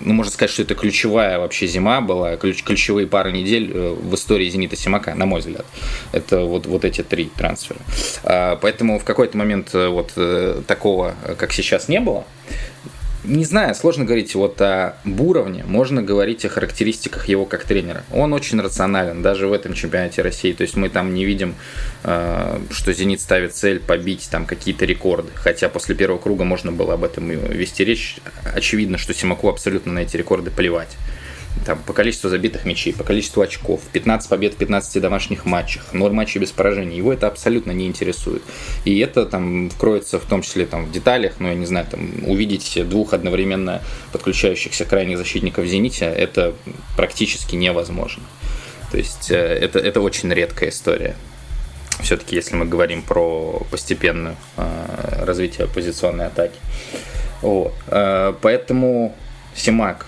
ну, 0.00 0.12
можно 0.12 0.30
сказать, 0.30 0.50
что 0.50 0.62
это 0.62 0.74
ключевая 0.74 1.38
вообще 1.38 1.66
зима 1.66 2.00
была, 2.00 2.36
ключ, 2.36 2.62
ключевые 2.62 3.06
пары 3.06 3.32
недель 3.32 3.72
в 3.72 4.14
истории 4.14 4.48
«Зенита 4.50 4.76
Симака», 4.76 5.14
на 5.14 5.24
мой 5.24 5.40
взгляд. 5.40 5.64
Это 6.12 6.40
вот, 6.40 6.66
вот 6.66 6.84
эти 6.84 7.02
три 7.02 7.30
трансфера. 7.34 7.78
Поэтому 8.22 8.98
в 8.98 9.04
какой-то 9.04 9.38
момент 9.38 9.72
вот 9.72 10.12
такого, 10.66 11.14
как 11.38 11.52
сейчас, 11.52 11.88
не 11.88 12.00
было. 12.00 12.24
Не 13.24 13.44
знаю, 13.46 13.74
сложно 13.74 14.04
говорить 14.04 14.34
вот 14.34 14.60
о 14.60 14.96
Буровне, 15.04 15.64
можно 15.64 16.02
говорить 16.02 16.44
о 16.44 16.50
характеристиках 16.50 17.26
его 17.26 17.46
как 17.46 17.64
тренера. 17.64 18.04
Он 18.12 18.34
очень 18.34 18.60
рационален, 18.60 19.22
даже 19.22 19.46
в 19.46 19.52
этом 19.54 19.72
чемпионате 19.72 20.20
России. 20.20 20.52
То 20.52 20.62
есть 20.62 20.76
мы 20.76 20.90
там 20.90 21.14
не 21.14 21.24
видим, 21.24 21.54
э, 22.02 22.58
что 22.70 22.92
«Зенит» 22.92 23.22
ставит 23.22 23.54
цель 23.54 23.80
побить 23.80 24.28
там 24.30 24.44
какие-то 24.44 24.84
рекорды. 24.84 25.30
Хотя 25.34 25.70
после 25.70 25.94
первого 25.94 26.18
круга 26.18 26.44
можно 26.44 26.70
было 26.70 26.94
об 26.94 27.04
этом 27.04 27.30
вести 27.30 27.82
речь. 27.82 28.18
Очевидно, 28.54 28.98
что 28.98 29.14
Симаку 29.14 29.48
абсолютно 29.48 29.92
на 29.92 30.00
эти 30.00 30.18
рекорды 30.18 30.50
плевать 30.50 30.94
там, 31.64 31.78
по 31.78 31.92
количеству 31.92 32.28
забитых 32.28 32.64
мячей, 32.64 32.92
по 32.92 33.04
количеству 33.04 33.42
очков, 33.42 33.80
15 33.92 34.28
побед 34.28 34.54
в 34.54 34.56
15 34.56 35.00
домашних 35.00 35.44
матчах, 35.44 35.92
0 35.92 36.12
матчей 36.12 36.40
без 36.40 36.50
поражений. 36.50 36.96
Его 36.96 37.12
это 37.12 37.26
абсолютно 37.26 37.70
не 37.72 37.86
интересует. 37.86 38.42
И 38.84 38.98
это 38.98 39.24
там 39.26 39.70
вкроется 39.70 40.18
в 40.18 40.24
том 40.24 40.42
числе 40.42 40.66
там, 40.66 40.86
в 40.86 40.92
деталях, 40.92 41.34
ну, 41.38 41.48
я 41.48 41.54
не 41.54 41.66
знаю, 41.66 41.86
там, 41.90 42.10
увидеть 42.26 42.78
двух 42.88 43.14
одновременно 43.14 43.82
подключающихся 44.12 44.84
крайних 44.84 45.18
защитников 45.18 45.64
в 45.64 45.68
«Зените» 45.68 46.04
это 46.04 46.54
практически 46.96 47.56
невозможно. 47.56 48.22
То 48.90 48.98
есть 48.98 49.30
э, 49.30 49.36
это, 49.36 49.78
это 49.78 50.00
очень 50.00 50.32
редкая 50.32 50.70
история. 50.70 51.16
Все-таки, 52.00 52.36
если 52.36 52.56
мы 52.56 52.64
говорим 52.66 53.02
про 53.02 53.66
постепенное 53.70 54.36
э, 54.56 55.24
развитие 55.24 55.64
оппозиционной 55.64 56.26
атаки. 56.26 56.58
Вот. 57.40 57.72
Э, 57.88 58.34
поэтому 58.40 59.14
Симак 59.54 60.06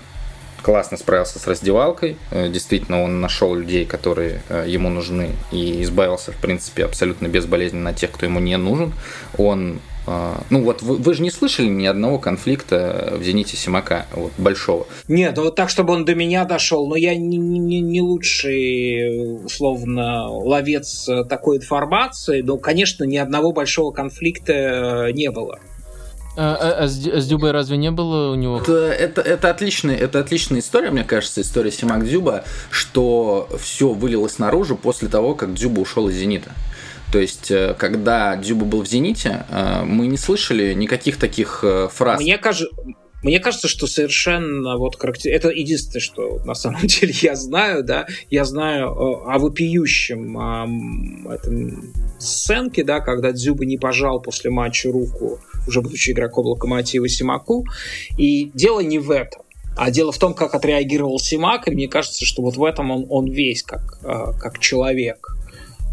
классно 0.67 0.97
справился 0.97 1.39
с 1.39 1.47
раздевалкой. 1.47 2.17
Э, 2.29 2.49
действительно, 2.49 3.01
он 3.01 3.21
нашел 3.21 3.55
людей, 3.55 3.85
которые 3.85 4.41
э, 4.49 4.65
ему 4.67 4.89
нужны, 4.89 5.29
и 5.49 5.81
избавился, 5.81 6.33
в 6.33 6.35
принципе, 6.35 6.83
абсолютно 6.83 7.27
безболезненно 7.27 7.91
от 7.91 7.95
тех, 7.95 8.11
кто 8.11 8.25
ему 8.25 8.41
не 8.41 8.57
нужен. 8.57 8.91
Он 9.37 9.79
э, 10.07 10.33
ну 10.49 10.63
вот 10.63 10.81
вы, 10.81 10.97
вы 10.97 11.13
же 11.13 11.23
не 11.23 11.31
слышали 11.31 11.67
ни 11.67 11.85
одного 11.85 12.19
конфликта 12.19 13.13
в 13.17 13.23
«Зените» 13.23 13.55
Симака, 13.55 14.07
вот, 14.11 14.33
большого? 14.37 14.87
Нет, 15.07 15.37
вот 15.37 15.55
так, 15.55 15.69
чтобы 15.69 15.93
он 15.93 16.03
до 16.03 16.15
меня 16.15 16.43
дошел, 16.43 16.85
но 16.85 16.97
я 16.97 17.15
не, 17.15 17.37
не, 17.37 17.79
не 17.79 18.01
лучший, 18.01 19.45
условно, 19.45 20.27
ловец 20.27 21.09
такой 21.29 21.57
информации, 21.57 22.41
но, 22.41 22.57
конечно, 22.57 23.05
ни 23.05 23.15
одного 23.15 23.53
большого 23.53 23.93
конфликта 23.93 25.11
не 25.13 25.31
было. 25.31 25.59
А, 26.39 26.55
а, 26.55 26.83
а, 26.83 26.87
с, 26.87 27.03
с 27.03 27.27
Дюбой 27.27 27.51
разве 27.51 27.77
не 27.77 27.89
было 27.89 28.31
у 28.31 28.35
него? 28.35 28.59
Это, 28.59 28.91
это, 28.91 29.21
это, 29.21 29.49
отличная, 29.49 29.97
это 29.97 30.19
отличная 30.19 30.59
история, 30.59 30.91
мне 30.91 31.03
кажется, 31.03 31.41
история 31.41 31.71
Симак 31.71 32.05
Дзюба, 32.05 32.43
что 32.69 33.49
все 33.59 33.89
вылилось 33.89 34.37
наружу 34.37 34.77
после 34.77 35.07
того, 35.07 35.33
как 35.33 35.55
Дзюба 35.55 35.79
ушел 35.79 36.09
из 36.09 36.15
«Зенита». 36.15 36.51
То 37.11 37.19
есть, 37.19 37.49
э, 37.49 37.73
когда 37.77 38.35
Дзюба 38.35 38.65
был 38.65 38.83
в 38.83 38.87
«Зените», 38.87 39.45
э, 39.49 39.83
мы 39.83 40.05
не 40.07 40.17
слышали 40.17 40.73
никаких 40.73 41.17
таких 41.17 41.61
э, 41.63 41.89
фраз. 41.91 42.19
Мне 42.19 42.37
кажется, 42.37 42.75
мне 43.23 43.39
кажется, 43.39 43.67
что 43.67 43.87
совершенно 43.87 44.77
вот 44.77 44.95
характер... 44.95 45.31
Это 45.31 45.49
единственное, 45.49 46.01
что 46.01 46.39
на 46.45 46.53
самом 46.53 46.81
деле 46.87 47.13
я 47.21 47.35
знаю, 47.35 47.83
да, 47.83 48.07
я 48.29 48.45
знаю 48.45 48.89
о 48.89 49.37
вопиющем 49.39 50.37
о 50.37 51.33
этом 51.33 51.93
сценке, 52.19 52.83
да, 52.83 52.99
когда 52.99 53.31
Дзюба 53.31 53.65
не 53.65 53.77
пожал 53.77 54.21
после 54.21 54.49
матча 54.49 54.91
руку 54.91 55.39
уже 55.67 55.81
будучи 55.81 56.11
игроком 56.11 56.45
Локомотива 56.45 57.07
Симаку. 57.09 57.65
И 58.17 58.51
дело 58.53 58.79
не 58.79 58.99
в 58.99 59.11
этом. 59.11 59.41
А 59.75 59.91
дело 59.91 60.11
в 60.11 60.17
том, 60.17 60.33
как 60.33 60.55
отреагировал 60.55 61.19
Симак, 61.19 61.67
и 61.67 61.71
мне 61.71 61.87
кажется, 61.87 62.25
что 62.25 62.41
вот 62.41 62.57
в 62.57 62.63
этом 62.63 62.89
он, 62.89 63.05
он 63.09 63.27
весь 63.27 63.61
как, 63.61 63.99
э, 64.03 64.33
как 64.39 64.57
человек. 64.59 65.36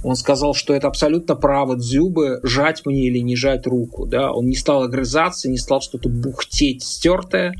Он 0.05 0.16
сказал, 0.16 0.52
что 0.52 0.74
это 0.74 0.86
абсолютно 0.86 1.34
право 1.34 1.76
Дзюбы 1.76 2.39
жать 2.42 2.84
мне 2.84 3.07
или 3.07 3.20
не 3.20 3.36
жать 3.36 3.66
руку. 3.66 4.05
Да? 4.05 4.33
Он 4.33 4.44
не 4.44 4.55
стал 4.55 4.83
огрызаться, 4.83 5.49
не 5.49 5.57
стал 5.57 5.81
что-то 5.81 6.10
бухтеть 6.10 6.83
стертое. 6.84 7.55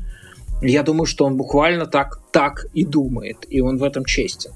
Я 0.61 0.83
думаю, 0.83 1.07
что 1.07 1.25
он 1.25 1.37
буквально 1.37 1.87
так, 1.87 2.21
так 2.31 2.67
и 2.73 2.85
думает, 2.85 3.47
и 3.49 3.61
он 3.61 3.77
в 3.77 3.83
этом 3.83 4.05
честен. 4.05 4.51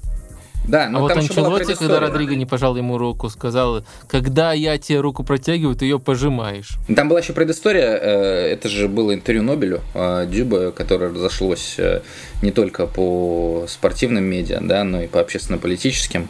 Да, 0.70 0.88
но 0.88 0.98
а 0.98 1.00
вот 1.02 1.16
Анчелоти, 1.16 1.74
когда 1.74 1.98
Родриго 1.98 2.36
не 2.36 2.46
пожал 2.46 2.76
ему 2.76 2.96
руку, 2.96 3.28
сказал, 3.28 3.84
когда 4.06 4.52
я 4.52 4.78
тебе 4.78 5.00
руку 5.00 5.24
протягиваю, 5.24 5.74
ты 5.74 5.86
ее 5.86 5.98
пожимаешь. 5.98 6.78
Там 6.94 7.08
была 7.08 7.18
еще 7.18 7.32
предыстория, 7.32 7.98
э, 8.00 8.52
это 8.52 8.68
же 8.68 8.86
было 8.86 9.12
интервью 9.12 9.42
Нобелю 9.42 9.80
э, 9.94 10.28
Дюба, 10.30 10.70
которое 10.70 11.12
разошлось 11.12 11.74
э, 11.78 12.02
не 12.40 12.52
только 12.52 12.86
по 12.86 13.64
спортивным 13.66 14.22
медиа, 14.22 14.60
да, 14.62 14.84
но 14.84 15.02
и 15.02 15.08
по 15.08 15.20
общественно-политическим. 15.20 16.28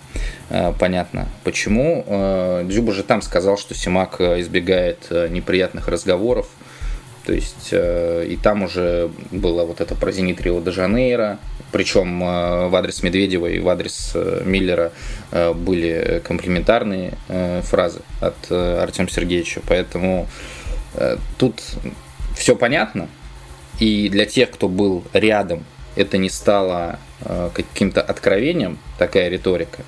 Понятно, 0.81 1.28
почему. 1.44 2.05
Дюба 2.65 2.93
же 2.93 3.05
там 3.05 3.23
сказал, 3.23 3.57
что 3.57 3.75
Симак 3.75 4.20
избегает 4.20 5.09
неприятных 5.31 5.86
разговоров, 5.86 6.49
то 7.24 7.32
есть 7.32 7.70
и 7.73 8.39
там 8.42 8.62
уже 8.62 9.10
было 9.31 9.65
вот 9.65 9.81
это 9.81 9.94
про 9.94 10.12
«Зенит 10.12 10.40
Рио-де-Жанейро», 10.40 11.39
причем 11.73 12.23
э, 12.23 12.68
в 12.68 12.76
адрес 12.76 13.02
Медведева 13.02 13.47
и 13.47 13.58
в 13.58 13.68
адрес 13.68 14.12
э, 14.15 14.42
Миллера 14.44 14.92
э, 15.31 15.52
были 15.52 16.20
комплиментарные 16.24 17.15
фразы 17.62 18.00
от 18.20 18.50
Артема 18.50 19.08
Сергеевича. 19.08 19.60
Поэтому 19.66 20.28
тут 21.39 21.62
все 22.36 22.57
понятно. 22.57 23.08
И 23.78 24.08
для 24.08 24.26
тех, 24.26 24.50
кто 24.50 24.68
был 24.68 25.05
рядом, 25.12 25.65
это 25.97 26.18
не 26.18 26.28
стало 26.28 26.99
каким-то 27.55 28.02
откровением, 28.02 28.78
такая 28.99 29.28
риторика. 29.28 29.84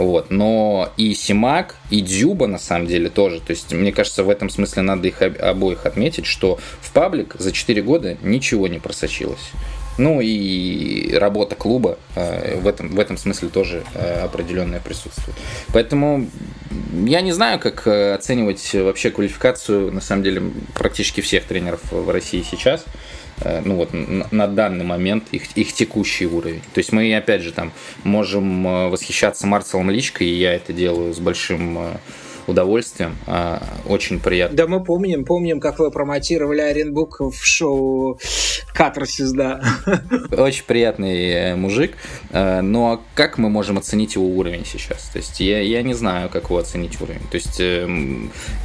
Вот. 0.00 0.30
Но 0.30 0.90
и 0.96 1.12
Симак, 1.12 1.76
и 1.90 2.00
Дзюба, 2.00 2.46
на 2.46 2.58
самом 2.58 2.86
деле, 2.86 3.10
тоже. 3.10 3.38
То 3.40 3.50
есть, 3.50 3.70
мне 3.74 3.92
кажется, 3.92 4.24
в 4.24 4.30
этом 4.30 4.48
смысле 4.48 4.80
надо 4.80 5.06
их 5.08 5.20
обоих 5.20 5.84
отметить, 5.84 6.24
что 6.24 6.58
в 6.80 6.90
паблик 6.92 7.36
за 7.38 7.52
4 7.52 7.82
года 7.82 8.16
ничего 8.22 8.66
не 8.66 8.78
просочилось. 8.78 9.50
Ну 9.98 10.22
и 10.22 11.12
работа 11.12 11.54
клуба 11.54 11.98
э, 12.14 12.58
в 12.60 12.66
этом, 12.66 12.88
в 12.88 12.98
этом 12.98 13.18
смысле 13.18 13.50
тоже 13.50 13.82
э, 13.94 14.20
определенное 14.22 14.80
присутствует. 14.80 15.36
Поэтому 15.74 16.30
я 17.04 17.20
не 17.20 17.32
знаю, 17.32 17.58
как 17.58 17.86
э, 17.86 18.14
оценивать 18.14 18.72
вообще 18.72 19.10
квалификацию, 19.10 19.92
на 19.92 20.00
самом 20.00 20.22
деле, 20.22 20.42
практически 20.72 21.20
всех 21.20 21.44
тренеров 21.44 21.80
в 21.90 22.08
России 22.08 22.42
сейчас 22.50 22.86
ну 23.64 23.76
вот 23.76 23.90
на 23.92 24.46
данный 24.46 24.84
момент 24.84 25.24
их, 25.32 25.56
их 25.56 25.72
текущий 25.72 26.26
уровень. 26.26 26.62
То 26.74 26.78
есть 26.78 26.92
мы, 26.92 27.14
опять 27.14 27.42
же, 27.42 27.52
там 27.52 27.72
можем 28.04 28.90
восхищаться 28.90 29.46
Марселом 29.46 29.90
Личкой, 29.90 30.28
и 30.28 30.34
я 30.34 30.54
это 30.54 30.72
делаю 30.72 31.14
с 31.14 31.18
большим 31.18 31.78
удовольствием. 32.48 33.16
А, 33.26 33.62
очень 33.86 34.20
приятно. 34.20 34.56
Да, 34.56 34.66
мы 34.66 34.82
помним, 34.82 35.24
помним, 35.24 35.60
как 35.60 35.78
вы 35.78 35.90
промотировали 35.90 36.60
Оренбук 36.60 37.20
в 37.20 37.44
шоу 37.44 38.18
Катарсис, 38.74 39.32
да. 39.32 39.60
Очень 40.36 40.64
приятный 40.64 41.30
э, 41.30 41.56
мужик. 41.56 41.96
Э, 42.30 42.60
но 42.60 43.02
как 43.14 43.38
мы 43.38 43.50
можем 43.50 43.78
оценить 43.78 44.14
его 44.14 44.26
уровень 44.26 44.64
сейчас? 44.64 45.08
То 45.10 45.18
есть 45.18 45.40
я, 45.40 45.60
я 45.60 45.82
не 45.82 45.94
знаю, 45.94 46.28
как 46.28 46.44
его 46.44 46.58
оценить 46.58 47.00
уровень. 47.00 47.22
То 47.30 47.36
есть 47.36 47.60
э, 47.60 47.86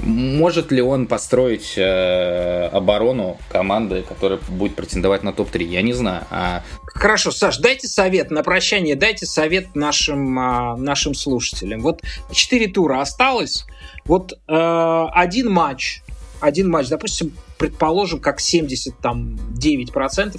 может 0.02 0.72
ли 0.72 0.82
он 0.82 1.08
построить 1.08 1.78
оборону 1.78 3.38
команды, 3.50 4.04
которая 4.08 4.40
будет 4.50 4.76
претендовать 4.76 5.24
на 5.24 5.34
топ-3? 5.34 5.64
Я 5.64 5.82
не 5.82 5.94
знаю. 5.94 6.24
А... 6.30 6.64
Хорошо, 6.86 7.32
Саш, 7.32 7.58
дайте 7.58 7.88
совет 7.88 8.32
на 8.32 8.44
прощание, 8.44 8.96
дайте 8.96 9.26
совет 9.26 9.76
нашим, 9.76 10.40
а, 10.40 10.78
нашим 10.78 11.14
слушателям. 11.14 11.82
Вот 11.82 12.02
четыре 12.32 12.68
тура 12.68 13.02
осталось. 13.02 13.66
Вот 14.06 14.34
э, 14.34 15.08
один 15.14 15.52
матч, 15.52 16.02
один 16.40 16.70
матч, 16.70 16.90
допустим, 16.90 17.34
предположим, 17.58 18.20
как 18.20 18.40
79% 18.40 19.38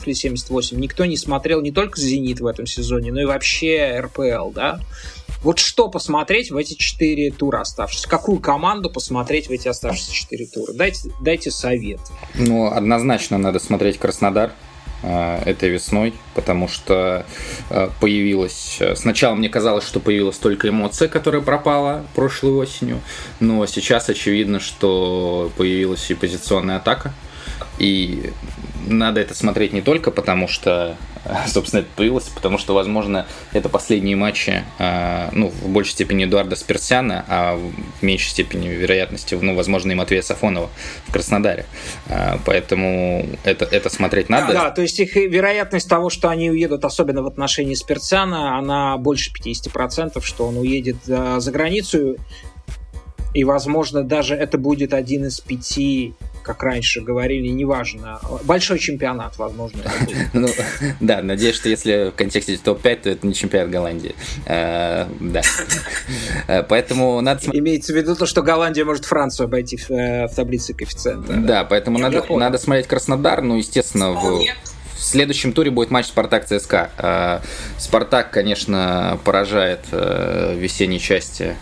или 0.05 0.15
78%, 0.15 0.77
никто 0.77 1.05
не 1.05 1.17
смотрел 1.17 1.61
не 1.63 1.73
только 1.73 1.99
«Зенит» 2.01 2.41
в 2.41 2.47
этом 2.47 2.67
сезоне, 2.67 3.11
но 3.13 3.21
и 3.21 3.25
вообще 3.25 4.01
РПЛ, 4.01 4.51
да? 4.51 4.81
Вот 5.43 5.59
что 5.59 5.89
посмотреть 5.89 6.51
в 6.51 6.57
эти 6.57 6.75
четыре 6.75 7.31
тура 7.31 7.61
оставшиеся? 7.61 8.09
Какую 8.09 8.41
команду 8.41 8.91
посмотреть 8.91 9.49
в 9.49 9.51
эти 9.51 9.69
оставшиеся 9.69 10.13
четыре 10.13 10.47
тура? 10.47 10.73
Дайте, 10.73 11.11
дайте 11.21 11.51
совет. 11.51 12.01
Ну, 12.35 12.67
однозначно 12.67 13.39
надо 13.39 13.59
смотреть 13.59 13.99
Краснодар. 13.99 14.53
Э, 15.09 15.41
этой 15.45 15.69
весной, 15.69 16.15
потому 16.35 16.67
что 16.67 17.25
э, 17.71 17.89
появилась... 18.01 18.79
Э, 18.81 18.97
сначала 18.97 19.37
мне 19.37 19.49
казалось, 19.49 19.87
что 19.87 20.01
появилась 20.01 20.37
только 20.37 20.69
эмоция, 20.69 21.07
которая 21.07 21.43
пропала 21.43 22.05
прошлой 22.17 22.51
осенью, 22.51 23.01
но 23.39 23.65
сейчас 23.67 24.09
очевидно, 24.09 24.59
что 24.59 25.53
появилась 25.57 26.11
и 26.11 26.15
позиционная 26.15 26.79
атака, 26.79 27.15
и 27.79 28.33
надо 28.89 29.21
это 29.21 29.33
смотреть 29.33 29.73
не 29.73 29.81
только 29.81 30.11
потому, 30.11 30.49
что 30.49 30.97
собственно, 31.47 31.81
это 31.81 31.89
появилось, 31.97 32.29
потому 32.29 32.59
что, 32.59 32.75
возможно, 32.75 33.27
это 33.53 33.69
последние 33.69 34.17
матчи, 34.17 34.65
а, 34.79 35.31
ну, 35.33 35.49
в 35.49 35.69
большей 35.69 35.93
степени 35.93 36.25
Эдуарда 36.25 36.57
Сперсяна, 36.57 37.25
а 37.29 37.57
в 37.57 38.03
меньшей 38.03 38.29
степени 38.29 38.69
вероятности, 38.69 39.35
ну, 39.35 39.55
возможно, 39.55 39.93
и 39.93 39.95
Матвея 39.95 40.23
Сафонова 40.23 40.71
в 41.07 41.13
Краснодаре. 41.13 41.67
А, 42.09 42.39
поэтому 42.45 43.27
это, 43.45 43.65
это 43.65 43.91
смотреть 43.91 44.29
надо. 44.29 44.53
Да, 44.53 44.71
то 44.71 44.83
есть 44.83 44.99
их 45.01 45.17
вероятность 45.17 45.89
того, 45.89 46.11
что 46.11 46.29
они 46.29 46.51
уедут, 46.51 46.85
особенно 46.85 47.23
в 47.23 47.27
отношении 47.27 47.75
Сперсяна, 47.75 48.59
она 48.59 48.97
больше 48.97 49.31
50%, 49.33 50.23
что 50.23 50.47
он 50.47 50.59
уедет 50.59 50.97
за 51.05 51.51
границу, 51.51 52.17
и, 53.35 53.45
возможно, 53.45 54.03
даже 54.03 54.35
это 54.35 54.57
будет 54.57 54.95
один 54.95 55.27
из 55.27 55.41
пяти 55.41 56.15
как 56.47 56.63
раньше 56.63 57.01
говорили, 57.01 57.49
неважно. 57.49 58.21
Большой 58.45 58.79
чемпионат, 58.79 59.37
возможно. 59.37 59.81
ну, 60.33 60.49
да, 61.01 61.21
надеюсь, 61.21 61.57
что 61.57 61.69
если 61.69 62.11
в 62.11 62.13
контексте 62.13 62.57
топ-5, 62.57 62.97
то 63.03 63.11
это 63.11 63.27
не 63.27 63.35
чемпионат 63.35 63.69
Голландии. 63.71 64.15
Э, 64.47 65.07
да. 65.21 65.43
Э, 66.49 66.63
поэтому 66.63 67.21
надо... 67.21 67.41
Имеется 67.53 67.93
в 67.93 67.97
виду 67.97 68.15
то, 68.15 68.27
что 68.27 68.43
Голландия 68.43 68.85
может 68.85 69.05
Францию 69.05 69.47
обойти 69.47 69.77
в, 69.77 69.91
э, 69.91 70.29
таблице 70.29 70.75
коэффициента. 70.75 71.33
Да, 71.33 71.65
поэтому 71.65 71.99
надо, 71.99 72.59
смотреть 72.59 72.87
Краснодар, 72.87 73.43
ну, 73.43 73.57
естественно, 73.57 74.13
в... 74.13 74.45
В 74.95 75.03
следующем 75.03 75.53
туре 75.53 75.71
будет 75.71 75.91
матч 75.91 76.07
Спартак 76.07 76.47
ЦСКА. 76.47 77.43
Спартак, 77.79 78.31
конечно, 78.31 79.21
поражает 79.25 79.81
в 79.91 80.55
весенней 80.55 80.99
части 80.99 81.55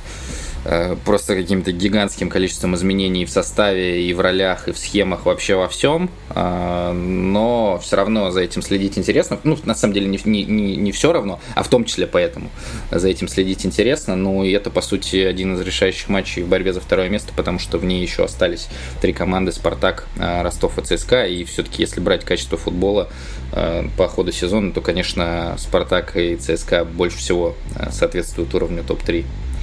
просто 1.05 1.35
каким-то 1.35 1.73
гигантским 1.73 2.31
количеством 2.31 2.75
изменений 2.75 3.25
в 3.25 3.31
составе 3.31 4.07
и 4.07 4.15
в 4.15 4.21
ролях, 4.21 4.69
и 4.69 4.73
в 4.73 4.79
схемах, 4.79 5.27
вообще 5.27 5.57
во 5.57 5.69
всем. 5.69 6.11
А, 6.31 6.93
но 6.93 7.79
все 7.83 7.97
равно 7.97 8.31
за 8.31 8.41
этим 8.41 8.63
следить 8.63 8.99
интересно. 8.99 9.39
Ну, 9.45 9.59
на 9.65 9.75
самом 9.75 9.95
деле, 9.95 10.07
не, 10.07 10.19
не, 10.25 10.77
не 10.77 10.93
все 10.93 11.13
равно, 11.13 11.41
а 11.55 11.63
в 11.63 11.69
том 11.69 11.85
числе 11.85 12.07
поэтому 12.07 12.51
за 12.91 13.09
этим 13.09 13.29
следить 13.29 13.67
интересно. 13.67 14.17
Ну, 14.17 14.43
и 14.43 14.51
это, 14.53 14.71
по 14.71 14.81
сути, 14.81 15.17
один 15.17 15.55
из 15.55 15.61
решающих 15.61 16.09
матчей 16.09 16.43
в 16.43 16.49
борьбе 16.49 16.73
за 16.73 16.81
второе 16.81 17.09
место, 17.09 17.33
потому 17.37 17.59
что 17.59 17.79
в 17.79 17.85
ней 17.85 18.03
еще 18.03 18.25
остались 18.25 18.69
три 19.01 19.13
команды 19.13 19.53
«Спартак», 19.53 20.07
э, 20.19 20.43
«Ростов» 20.43 20.79
и 20.79 20.83
«ЦСКА». 20.83 21.27
И 21.27 21.45
все-таки, 21.45 21.83
если 21.83 22.01
брать 22.01 22.25
качество 22.25 22.57
футбола 22.57 23.09
э, 23.53 23.85
по 23.97 24.09
ходу 24.09 24.33
сезона, 24.33 24.73
то, 24.73 24.81
конечно, 24.81 25.57
«Спартак» 25.59 26.17
и 26.17 26.37
«ЦСКА» 26.37 26.85
больше 26.85 27.19
всего 27.19 27.55
соответствуют 27.91 28.55
уровню 28.55 28.83
топ-3 28.85 29.25
Э, 29.25 29.54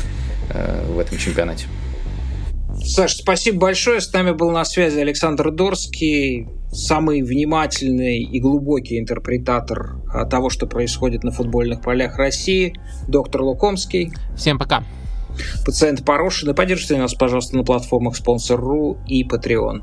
в 0.88 1.00
этом 1.00 1.18
чемпионате. 1.18 1.66
Саш, 2.84 3.16
спасибо 3.16 3.60
большое. 3.60 4.02
С 4.02 4.12
нами 4.12 4.32
был 4.32 4.50
на 4.52 4.66
связи 4.66 5.00
Александр 5.00 5.52
Дорский, 5.52 6.48
самый 6.72 7.22
внимательный 7.22 8.24
и 8.24 8.40
глубокий 8.40 8.98
интерпретатор 9.00 9.98
э, 10.14 10.26
того, 10.30 10.50
что 10.50 10.68
происходит 10.68 11.24
на 11.24 11.32
футбольных 11.32 11.82
полях 11.82 12.18
России, 12.18 12.74
доктор 13.08 13.44
Лукомский. 13.44 14.12
Всем 14.36 14.58
пока. 14.58 14.84
Пациент 15.66 16.04
Порошин. 16.04 16.50
И 16.50 16.54
поддержите 16.54 16.98
нас, 16.98 17.14
пожалуйста, 17.14 17.56
на 17.56 17.64
платформах 17.64 18.20
Sponsor.ru 18.20 18.98
и 19.08 19.24
Patreon. 19.28 19.82